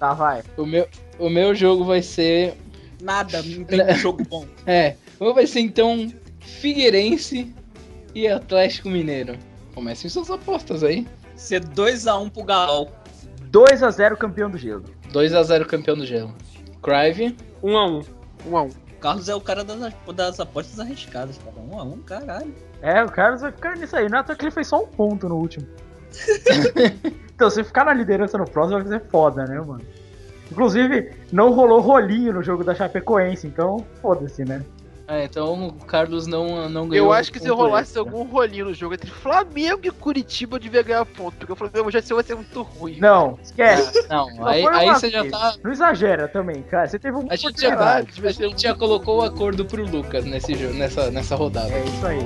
Tá, 0.00 0.14
vai. 0.14 0.42
O 0.56 0.66
meu, 0.66 0.88
o 1.16 1.30
meu 1.30 1.54
jogo 1.54 1.84
vai 1.84 2.02
ser. 2.02 2.56
Nada, 3.00 3.40
não 3.40 3.62
tem 3.62 3.80
um 3.84 3.94
jogo 3.94 4.24
bom. 4.24 4.44
É, 4.66 4.96
o 5.20 5.24
meu 5.26 5.32
vai 5.34 5.46
ser 5.46 5.60
então 5.60 6.12
Figueirense 6.40 7.54
e 8.12 8.26
Atlético 8.26 8.88
Mineiro. 8.88 9.38
Comecem 9.74 10.10
suas 10.10 10.30
apostas 10.30 10.82
aí. 10.82 11.06
Ser 11.36 11.64
2x1 11.64 12.30
pro 12.30 12.44
Galo. 12.44 12.88
2x0 13.50 14.16
campeão 14.16 14.50
do 14.50 14.58
gelo. 14.58 14.84
2x0 15.12 15.66
campeão 15.66 15.96
do 15.96 16.06
gelo. 16.06 16.34
Crive 16.82 17.36
1x1. 17.62 18.06
1x1. 18.48 18.74
Carlos 19.00 19.28
é 19.28 19.34
o 19.34 19.40
cara 19.40 19.64
das, 19.64 19.94
das 20.14 20.40
apostas 20.40 20.78
arriscadas, 20.78 21.38
cara. 21.38 21.56
1x1, 21.56 22.04
caralho. 22.04 22.54
É, 22.82 23.02
o 23.02 23.10
Carlos 23.10 23.40
vai 23.40 23.50
ficar 23.52 23.76
nisso 23.76 23.96
aí. 23.96 24.08
Não 24.08 24.18
é 24.18 24.22
toa 24.22 24.36
que 24.36 24.44
ele 24.44 24.50
fez 24.50 24.66
só 24.66 24.82
um 24.82 24.86
ponto 24.86 25.28
no 25.28 25.36
último. 25.36 25.66
então, 27.34 27.48
se 27.48 27.64
ficar 27.64 27.84
na 27.84 27.94
liderança 27.94 28.36
no 28.36 28.44
próximo, 28.44 28.82
vai 28.82 28.98
ser 28.98 29.08
foda, 29.08 29.44
né, 29.44 29.58
mano? 29.60 29.82
Inclusive, 30.50 31.12
não 31.32 31.52
rolou 31.52 31.80
rolinho 31.80 32.32
no 32.32 32.42
jogo 32.42 32.64
da 32.64 32.74
Chapecoense, 32.74 33.46
então 33.46 33.84
foda-se, 34.02 34.44
né? 34.44 34.64
É, 35.10 35.24
então 35.24 35.66
o 35.66 35.72
Carlos 35.72 36.28
não, 36.28 36.68
não 36.68 36.88
ganhou. 36.88 37.06
Eu 37.08 37.12
acho 37.12 37.32
que 37.32 37.40
se 37.40 37.48
ponto 37.48 37.56
rolasse 37.56 37.98
extra. 37.98 38.00
algum 38.00 38.22
rolinho 38.22 38.66
no 38.66 38.74
jogo 38.74 38.94
entre 38.94 39.10
Flamengo 39.10 39.80
e 39.82 39.90
Curitiba, 39.90 40.54
eu 40.54 40.60
devia 40.60 40.82
ganhar 40.82 41.04
ponto. 41.04 41.36
Porque 41.36 41.52
o 41.52 41.56
Flamengo 41.56 41.90
já 41.90 42.00
vai 42.14 42.22
ser 42.22 42.36
muito 42.36 42.62
ruim. 42.62 42.96
Não, 43.00 43.36
esquece. 43.42 44.06
Não, 44.08 44.30
Só 44.36 44.46
aí, 44.46 44.64
aí 44.68 44.86
você 44.86 45.10
já 45.10 45.28
tá. 45.28 45.56
Não 45.64 45.72
exagera 45.72 46.28
também, 46.28 46.62
cara. 46.62 46.86
Você 46.86 46.96
teve 46.96 47.16
uma 47.16 47.32
A 47.32 47.34
gente, 47.34 47.60
já, 47.60 47.96
a 47.96 48.02
gente 48.30 48.62
já 48.62 48.72
colocou 48.72 49.18
o 49.18 49.22
acordo 49.22 49.64
pro 49.64 49.84
Lucas 49.84 50.24
nesse 50.24 50.54
jogo, 50.54 50.74
nessa, 50.74 51.10
nessa 51.10 51.34
rodada. 51.34 51.72
É 51.72 51.84
isso 51.84 52.06
aí. 52.06 52.24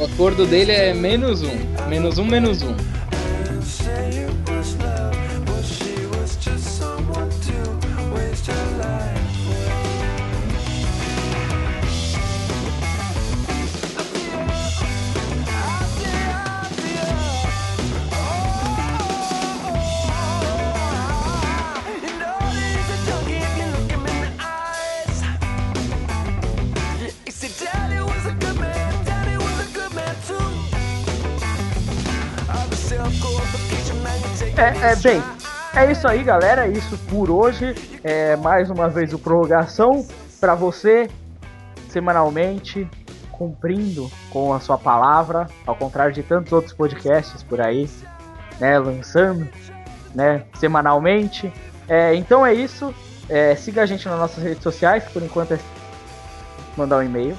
O 0.00 0.04
acordo 0.04 0.44
dele 0.44 0.72
é 0.72 0.92
menos 0.92 1.40
um. 1.40 1.88
Menos 1.88 2.18
um, 2.18 2.24
menos 2.24 2.62
um. 2.62 2.74
É, 34.56 34.92
é, 34.92 34.96
bem, 34.96 35.20
é 35.74 35.90
isso 35.90 36.06
aí, 36.06 36.22
galera. 36.22 36.66
É 36.66 36.70
isso 36.70 36.96
por 37.10 37.30
hoje. 37.30 37.74
É 38.04 38.36
mais 38.36 38.70
uma 38.70 38.88
vez 38.88 39.12
o 39.12 39.18
prorrogação 39.18 40.06
pra 40.40 40.54
você 40.54 41.10
semanalmente 41.88 42.88
cumprindo 43.32 44.10
com 44.30 44.52
a 44.52 44.60
sua 44.60 44.78
palavra, 44.78 45.48
ao 45.66 45.74
contrário 45.74 46.12
de 46.12 46.22
tantos 46.22 46.52
outros 46.52 46.72
podcasts 46.72 47.42
por 47.42 47.60
aí, 47.60 47.88
né, 48.60 48.78
lançando, 48.78 49.48
né, 50.14 50.44
semanalmente. 50.54 51.52
É, 51.88 52.14
então 52.14 52.46
é 52.46 52.54
isso. 52.54 52.94
É, 53.28 53.56
siga 53.56 53.82
a 53.82 53.86
gente 53.86 54.08
nas 54.08 54.18
nossas 54.18 54.42
redes 54.42 54.62
sociais, 54.62 55.04
por 55.04 55.22
enquanto 55.22 55.54
é 55.54 55.58
mandar 56.76 56.98
um 56.98 57.02
e-mail. 57.02 57.36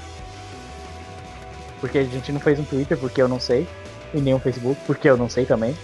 Porque 1.80 1.98
a 1.98 2.04
gente 2.04 2.32
não 2.32 2.40
fez 2.40 2.60
um 2.60 2.64
Twitter, 2.64 2.98
porque 2.98 3.22
eu 3.22 3.28
não 3.28 3.40
sei. 3.40 3.68
E 4.14 4.20
nem 4.20 4.34
um 4.34 4.40
Facebook, 4.40 4.80
porque 4.86 5.10
eu 5.10 5.16
não 5.16 5.30
sei 5.30 5.46
também. 5.46 5.76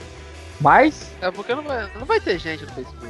Mas 0.62 1.12
É 1.22 1.32
porque 1.32 1.54
não 1.54 1.64
vai, 1.64 1.92
não 1.96 2.06
vai 2.06 2.20
ter 2.20 2.38
gente 2.38 2.66
no 2.66 2.72
Facebook. 2.72 3.08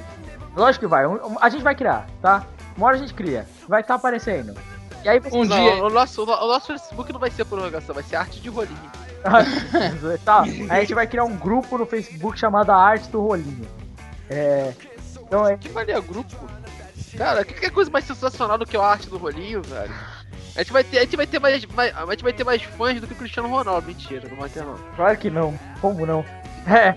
Lógico 0.56 0.86
que 0.86 0.90
vai. 0.90 1.06
A 1.40 1.50
gente 1.50 1.64
vai 1.64 1.76
criar, 1.76 2.08
tá? 2.22 2.46
Uma 2.76 2.88
hora 2.88 2.96
a 2.96 3.00
gente 3.00 3.14
cria. 3.14 3.48
Vai 3.68 3.82
estar 3.82 3.96
aparecendo. 3.96 4.56
E 5.04 5.10
aí 5.10 5.20
você. 5.20 5.36
Um 5.36 5.46
não, 5.46 5.58
dia. 5.58 5.84
o 5.84 5.90
nosso, 5.90 6.24
o 6.24 6.26
nosso 6.26 6.68
Facebook 6.68 7.12
não 7.12 7.20
vai 7.20 7.32
ser 7.32 7.46
prorrogação, 7.46 7.96
vai 7.96 8.04
ser 8.04 8.16
arte 8.16 8.40
de 8.42 8.50
rolinho. 8.50 8.92
tá. 10.26 10.42
A 10.42 10.80
gente 10.80 10.94
vai 10.94 11.08
criar 11.08 11.24
um 11.26 11.36
grupo 11.36 11.78
no 11.78 11.86
Facebook 11.86 12.40
chamado 12.40 12.72
Arte 12.72 13.08
do 13.10 13.22
Rolinho. 13.22 13.68
É. 14.30 14.74
Então 15.20 15.48
é. 15.48 15.58
Que 15.58 15.70
valia 15.70 16.00
grupo? 16.00 16.36
Cara, 17.18 17.44
que, 17.44 17.54
que 17.54 17.70
coisa 17.70 17.92
mais 17.92 18.06
sensacional 18.06 18.58
do 18.58 18.66
que 18.66 18.76
a 18.78 18.82
arte 18.82 19.10
do 19.10 19.18
rolinho, 19.18 19.62
velho? 19.62 19.94
A 20.56 20.60
gente 20.64 20.72
vai 20.72 20.84
ter, 20.84 20.98
a 20.98 21.02
gente 21.02 21.18
vai 21.18 21.28
ter 21.28 21.40
mais, 21.40 21.66
mais- 21.66 21.96
a 21.96 22.06
gente 22.12 22.24
vai 22.24 22.34
ter 22.34 22.44
mais 22.44 22.62
fãs 22.64 23.00
do 23.00 23.08
que 23.08 23.14
o 23.14 23.18
Cristiano 23.18 23.50
Ronaldo. 23.50 23.88
Mentira, 23.88 24.28
não 24.30 24.38
vai 24.38 24.50
ter 24.50 24.64
não. 24.64 24.78
Claro 24.96 25.18
que 25.18 25.30
não. 25.30 25.58
Como 25.82 26.06
não? 26.06 26.26
É. 26.68 26.96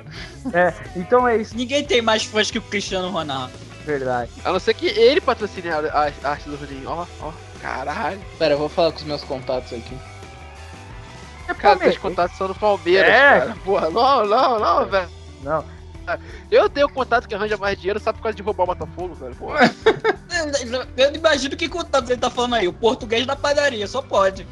É. 0.52 0.74
Então 0.96 1.26
é 1.26 1.36
isso. 1.36 1.56
Ninguém 1.56 1.84
tem 1.84 2.02
mais 2.02 2.24
fãs 2.24 2.50
que 2.50 2.58
o 2.58 2.62
Cristiano 2.62 3.10
Ronaldo. 3.10 3.52
Verdade. 3.84 4.30
A 4.44 4.52
não 4.52 4.58
ser 4.58 4.74
que 4.74 4.86
ele 4.86 5.20
patrocine 5.20 5.68
a, 5.70 5.78
a- 5.78 6.30
arte 6.30 6.48
do 6.48 6.56
rolinho. 6.56 6.88
Ó, 6.88 7.06
ó, 7.20 7.32
caralho. 7.60 8.20
Pera, 8.38 8.54
eu 8.54 8.58
vou 8.58 8.68
falar 8.68 8.92
com 8.92 8.98
os 8.98 9.04
meus 9.04 9.22
contatos 9.24 9.72
aqui. 9.72 9.96
É 11.48 11.52
Cara, 11.54 11.78
teus 11.78 11.98
contatos 11.98 12.36
são 12.38 12.48
no 12.48 12.54
Palmeiras, 12.54 13.10
É. 13.10 13.38
cara. 13.40 13.56
Porra, 13.64 13.90
não, 13.90 14.24
não, 14.26 14.58
não, 14.58 14.86
velho. 14.86 15.08
Não. 15.42 15.64
Eu 16.50 16.68
tenho 16.68 16.88
contato 16.88 17.26
que 17.26 17.34
arranja 17.34 17.56
mais 17.56 17.78
dinheiro 17.78 17.98
só 18.00 18.12
por 18.12 18.20
causa 18.22 18.36
de 18.36 18.42
roubar 18.42 18.64
o 18.64 18.66
Botafogo, 18.66 19.14
velho. 19.14 19.34
Porra. 19.34 19.60
Eu 20.96 21.10
não 21.10 21.16
imagino 21.16 21.56
que 21.56 21.68
contato 21.68 22.10
ele 22.10 22.20
tá 22.20 22.28
falando 22.30 22.54
aí. 22.56 22.66
O 22.68 22.72
português 22.72 23.26
da 23.26 23.34
padaria, 23.36 23.86
só 23.86 24.02
pode. 24.02 24.46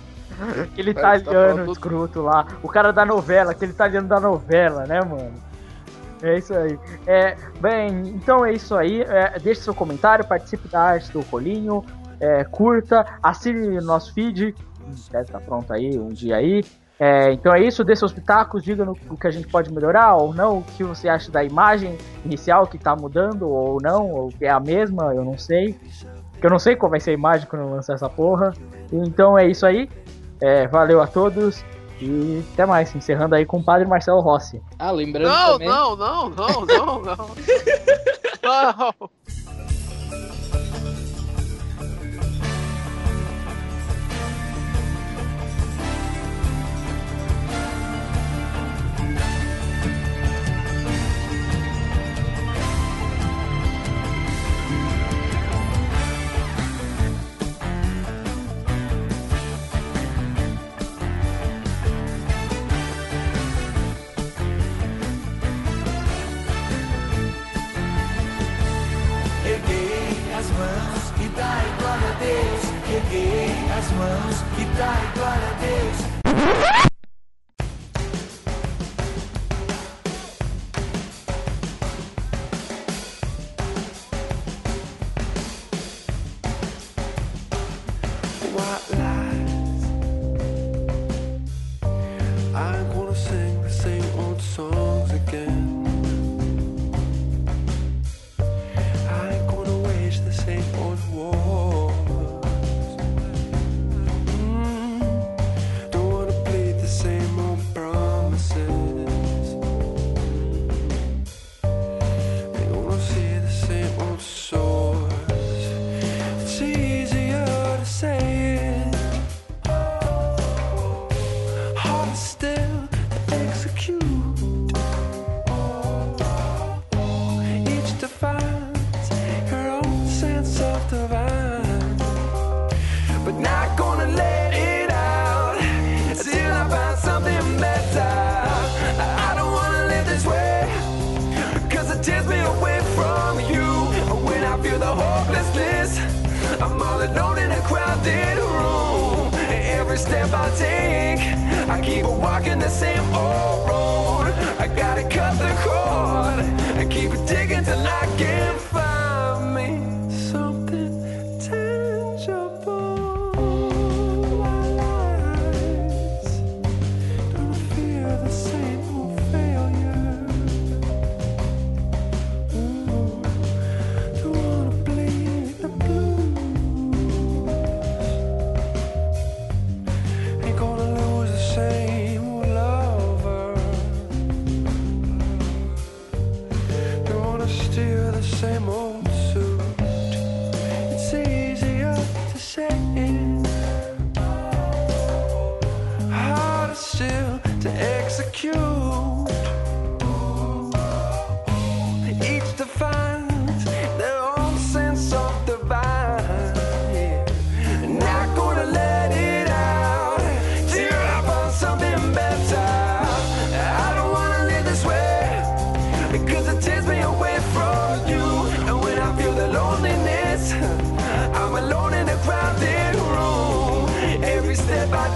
Aquele 0.63 0.95
tá 0.95 1.17
italiano 1.17 1.49
falando- 1.57 1.73
escroto 1.73 2.23
lá. 2.23 2.47
O 2.63 2.69
cara 2.69 2.93
da 2.93 3.05
novela, 3.05 3.53
aquele 3.53 3.73
italiano 3.73 4.09
da 4.09 4.21
novela, 4.21 4.85
né, 4.87 5.01
mano? 5.01 5.33
É 6.23 6.39
isso 6.39 6.55
aí. 6.55 6.79
É, 7.07 7.37
bem, 7.61 8.01
então 8.09 8.45
é 8.45 8.53
isso 8.53 8.77
aí. 8.77 9.03
É, 9.03 9.39
deixe 9.41 9.63
seu 9.63 9.75
comentário, 9.75 10.25
participe 10.25 10.69
da 10.69 10.81
arte 10.81 11.13
do 11.13 11.21
Rolinho, 11.21 11.85
é, 12.21 12.45
curta, 12.45 13.05
assine 13.23 13.79
o 13.79 13.83
nosso 13.83 14.15
feed. 14.15 14.55
Deve 15.11 15.25
estar 15.25 15.41
pronto 15.41 15.73
aí 15.73 15.99
um 15.99 16.09
dia 16.09 16.37
aí. 16.37 16.63
É, 17.01 17.33
então 17.33 17.53
é 17.53 17.61
isso, 17.61 17.83
dê 17.83 17.97
seus 17.97 18.13
pitacos, 18.13 18.63
diga 18.63 18.85
no, 18.85 18.97
o 19.11 19.17
que 19.17 19.27
a 19.27 19.31
gente 19.31 19.49
pode 19.49 19.73
melhorar 19.73 20.15
ou 20.15 20.33
não, 20.33 20.59
o 20.59 20.63
que 20.63 20.85
você 20.85 21.09
acha 21.09 21.33
da 21.33 21.43
imagem 21.43 21.99
inicial 22.25 22.65
que 22.69 22.79
tá 22.79 22.95
mudando 22.95 23.49
ou 23.49 23.79
não, 23.83 24.09
ou 24.09 24.29
que 24.29 24.45
é 24.45 24.51
a 24.51 24.61
mesma, 24.61 25.13
eu 25.13 25.25
não 25.25 25.37
sei. 25.37 25.77
Porque 26.31 26.47
eu 26.47 26.51
não 26.51 26.61
sei 26.61 26.77
qual 26.77 26.91
vai 26.91 27.01
ser 27.01 27.11
a 27.11 27.15
imagem 27.15 27.49
quando 27.49 27.63
eu 27.63 27.71
lançar 27.71 27.95
essa 27.95 28.09
porra. 28.09 28.53
Então 28.93 29.37
é 29.37 29.47
isso 29.49 29.67
aí. 29.67 29.89
É, 30.43 30.67
valeu 30.67 31.01
a 31.01 31.07
todos 31.07 31.65
e 32.01 32.43
até 32.53 32.67
mais. 32.67 32.95
Encerrando 32.95 33.35
aí 33.37 33.47
com 33.47 33.59
o 33.59 33.65
padre 33.65 33.87
Marcelo 33.87 34.21
Rossi. 34.21 34.61
Ah, 34.79 34.91
lembrando 34.91 35.29
Não, 35.29 35.53
também. 35.53 35.69
não, 35.69 35.97
não, 35.97 36.29
não, 36.31 36.67
não, 36.67 37.03
não. 37.03 37.31
Não. 38.43 39.11
mãos 70.63 71.13
e 71.21 71.29
dai 71.29 71.67
glória 71.79 72.09
a 72.09 72.19
Deus. 72.19 72.63
Erguei 72.95 73.51
as 73.79 73.91
mãos 73.93 74.37
e 74.59 74.65
dai 74.77 75.13
glória 75.15 75.49
a 75.49 75.61
Deus. 75.61 76.12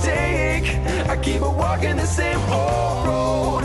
Take, 0.02 0.68
I 1.08 1.16
keep 1.22 1.42
on 1.42 1.56
walking 1.56 1.96
the 1.96 2.06
same 2.06 2.40
old 2.50 3.06
road. 3.06 3.55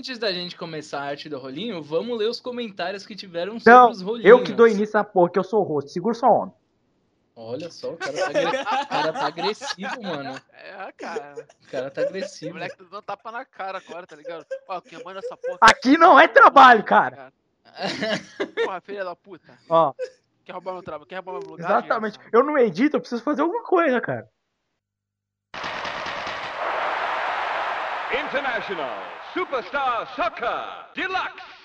Antes 0.00 0.16
da 0.18 0.32
gente 0.32 0.56
começar 0.56 1.00
a 1.00 1.04
arte 1.08 1.28
do 1.28 1.38
rolinho, 1.38 1.82
vamos 1.82 2.18
ler 2.18 2.24
os 2.30 2.40
comentários 2.40 3.04
que 3.04 3.14
tiveram 3.14 3.60
sobre 3.60 3.70
Não, 3.70 3.90
os 3.90 4.00
rolinhos. 4.00 4.30
eu 4.30 4.42
que 4.42 4.50
dou 4.50 4.66
início 4.66 4.98
à 4.98 5.04
porra, 5.04 5.30
que 5.30 5.38
eu 5.38 5.44
sou 5.44 5.60
o 5.60 5.62
rosto. 5.62 5.90
Segura 5.90 6.14
sua 6.14 6.30
onda. 6.30 6.54
Olha 7.36 7.70
só, 7.70 7.90
o 7.90 7.96
cara 7.98 8.12
tá, 8.14 8.26
agre- 8.28 8.62
o 8.62 8.86
cara 8.88 9.12
tá 9.12 9.26
agressivo, 9.26 10.02
mano. 10.02 10.40
É, 10.54 10.92
cara. 10.92 11.46
O 11.62 11.70
cara 11.70 11.90
tá 11.90 12.00
O 12.00 12.04
agressivo. 12.06 12.54
moleque 12.54 12.78
tá 12.78 12.84
dando 12.90 13.02
tapa 13.02 13.30
na 13.30 13.44
cara 13.44 13.76
agora, 13.86 14.06
tá 14.06 14.16
ligado? 14.16 14.46
Ó, 14.68 14.80
quem 14.80 15.04
manda 15.04 15.18
essa 15.18 15.36
porra. 15.36 15.58
Aqui 15.60 15.98
não 15.98 16.18
é 16.18 16.26
trabalho, 16.26 16.82
cara. 16.82 17.30
Porra, 18.64 18.80
filha 18.80 19.04
da 19.04 19.14
puta. 19.14 19.52
Ó, 19.68 19.92
Quer 20.46 20.52
roubar 20.52 20.72
meu 20.72 20.82
trabalho? 20.82 21.06
Quer 21.06 21.16
roubar 21.16 21.32
meu 21.32 21.42
lugar? 21.50 21.68
Exatamente. 21.78 22.18
Eu 22.32 22.42
não 22.42 22.56
edito, 22.56 22.96
eu 22.96 23.00
preciso 23.00 23.22
fazer 23.22 23.42
alguma 23.42 23.62
coisa, 23.64 24.00
cara. 24.00 24.26
International 28.12 29.19
Superstar 29.34 30.08
Soccer 30.16 30.86
Deluxe. 30.94 31.59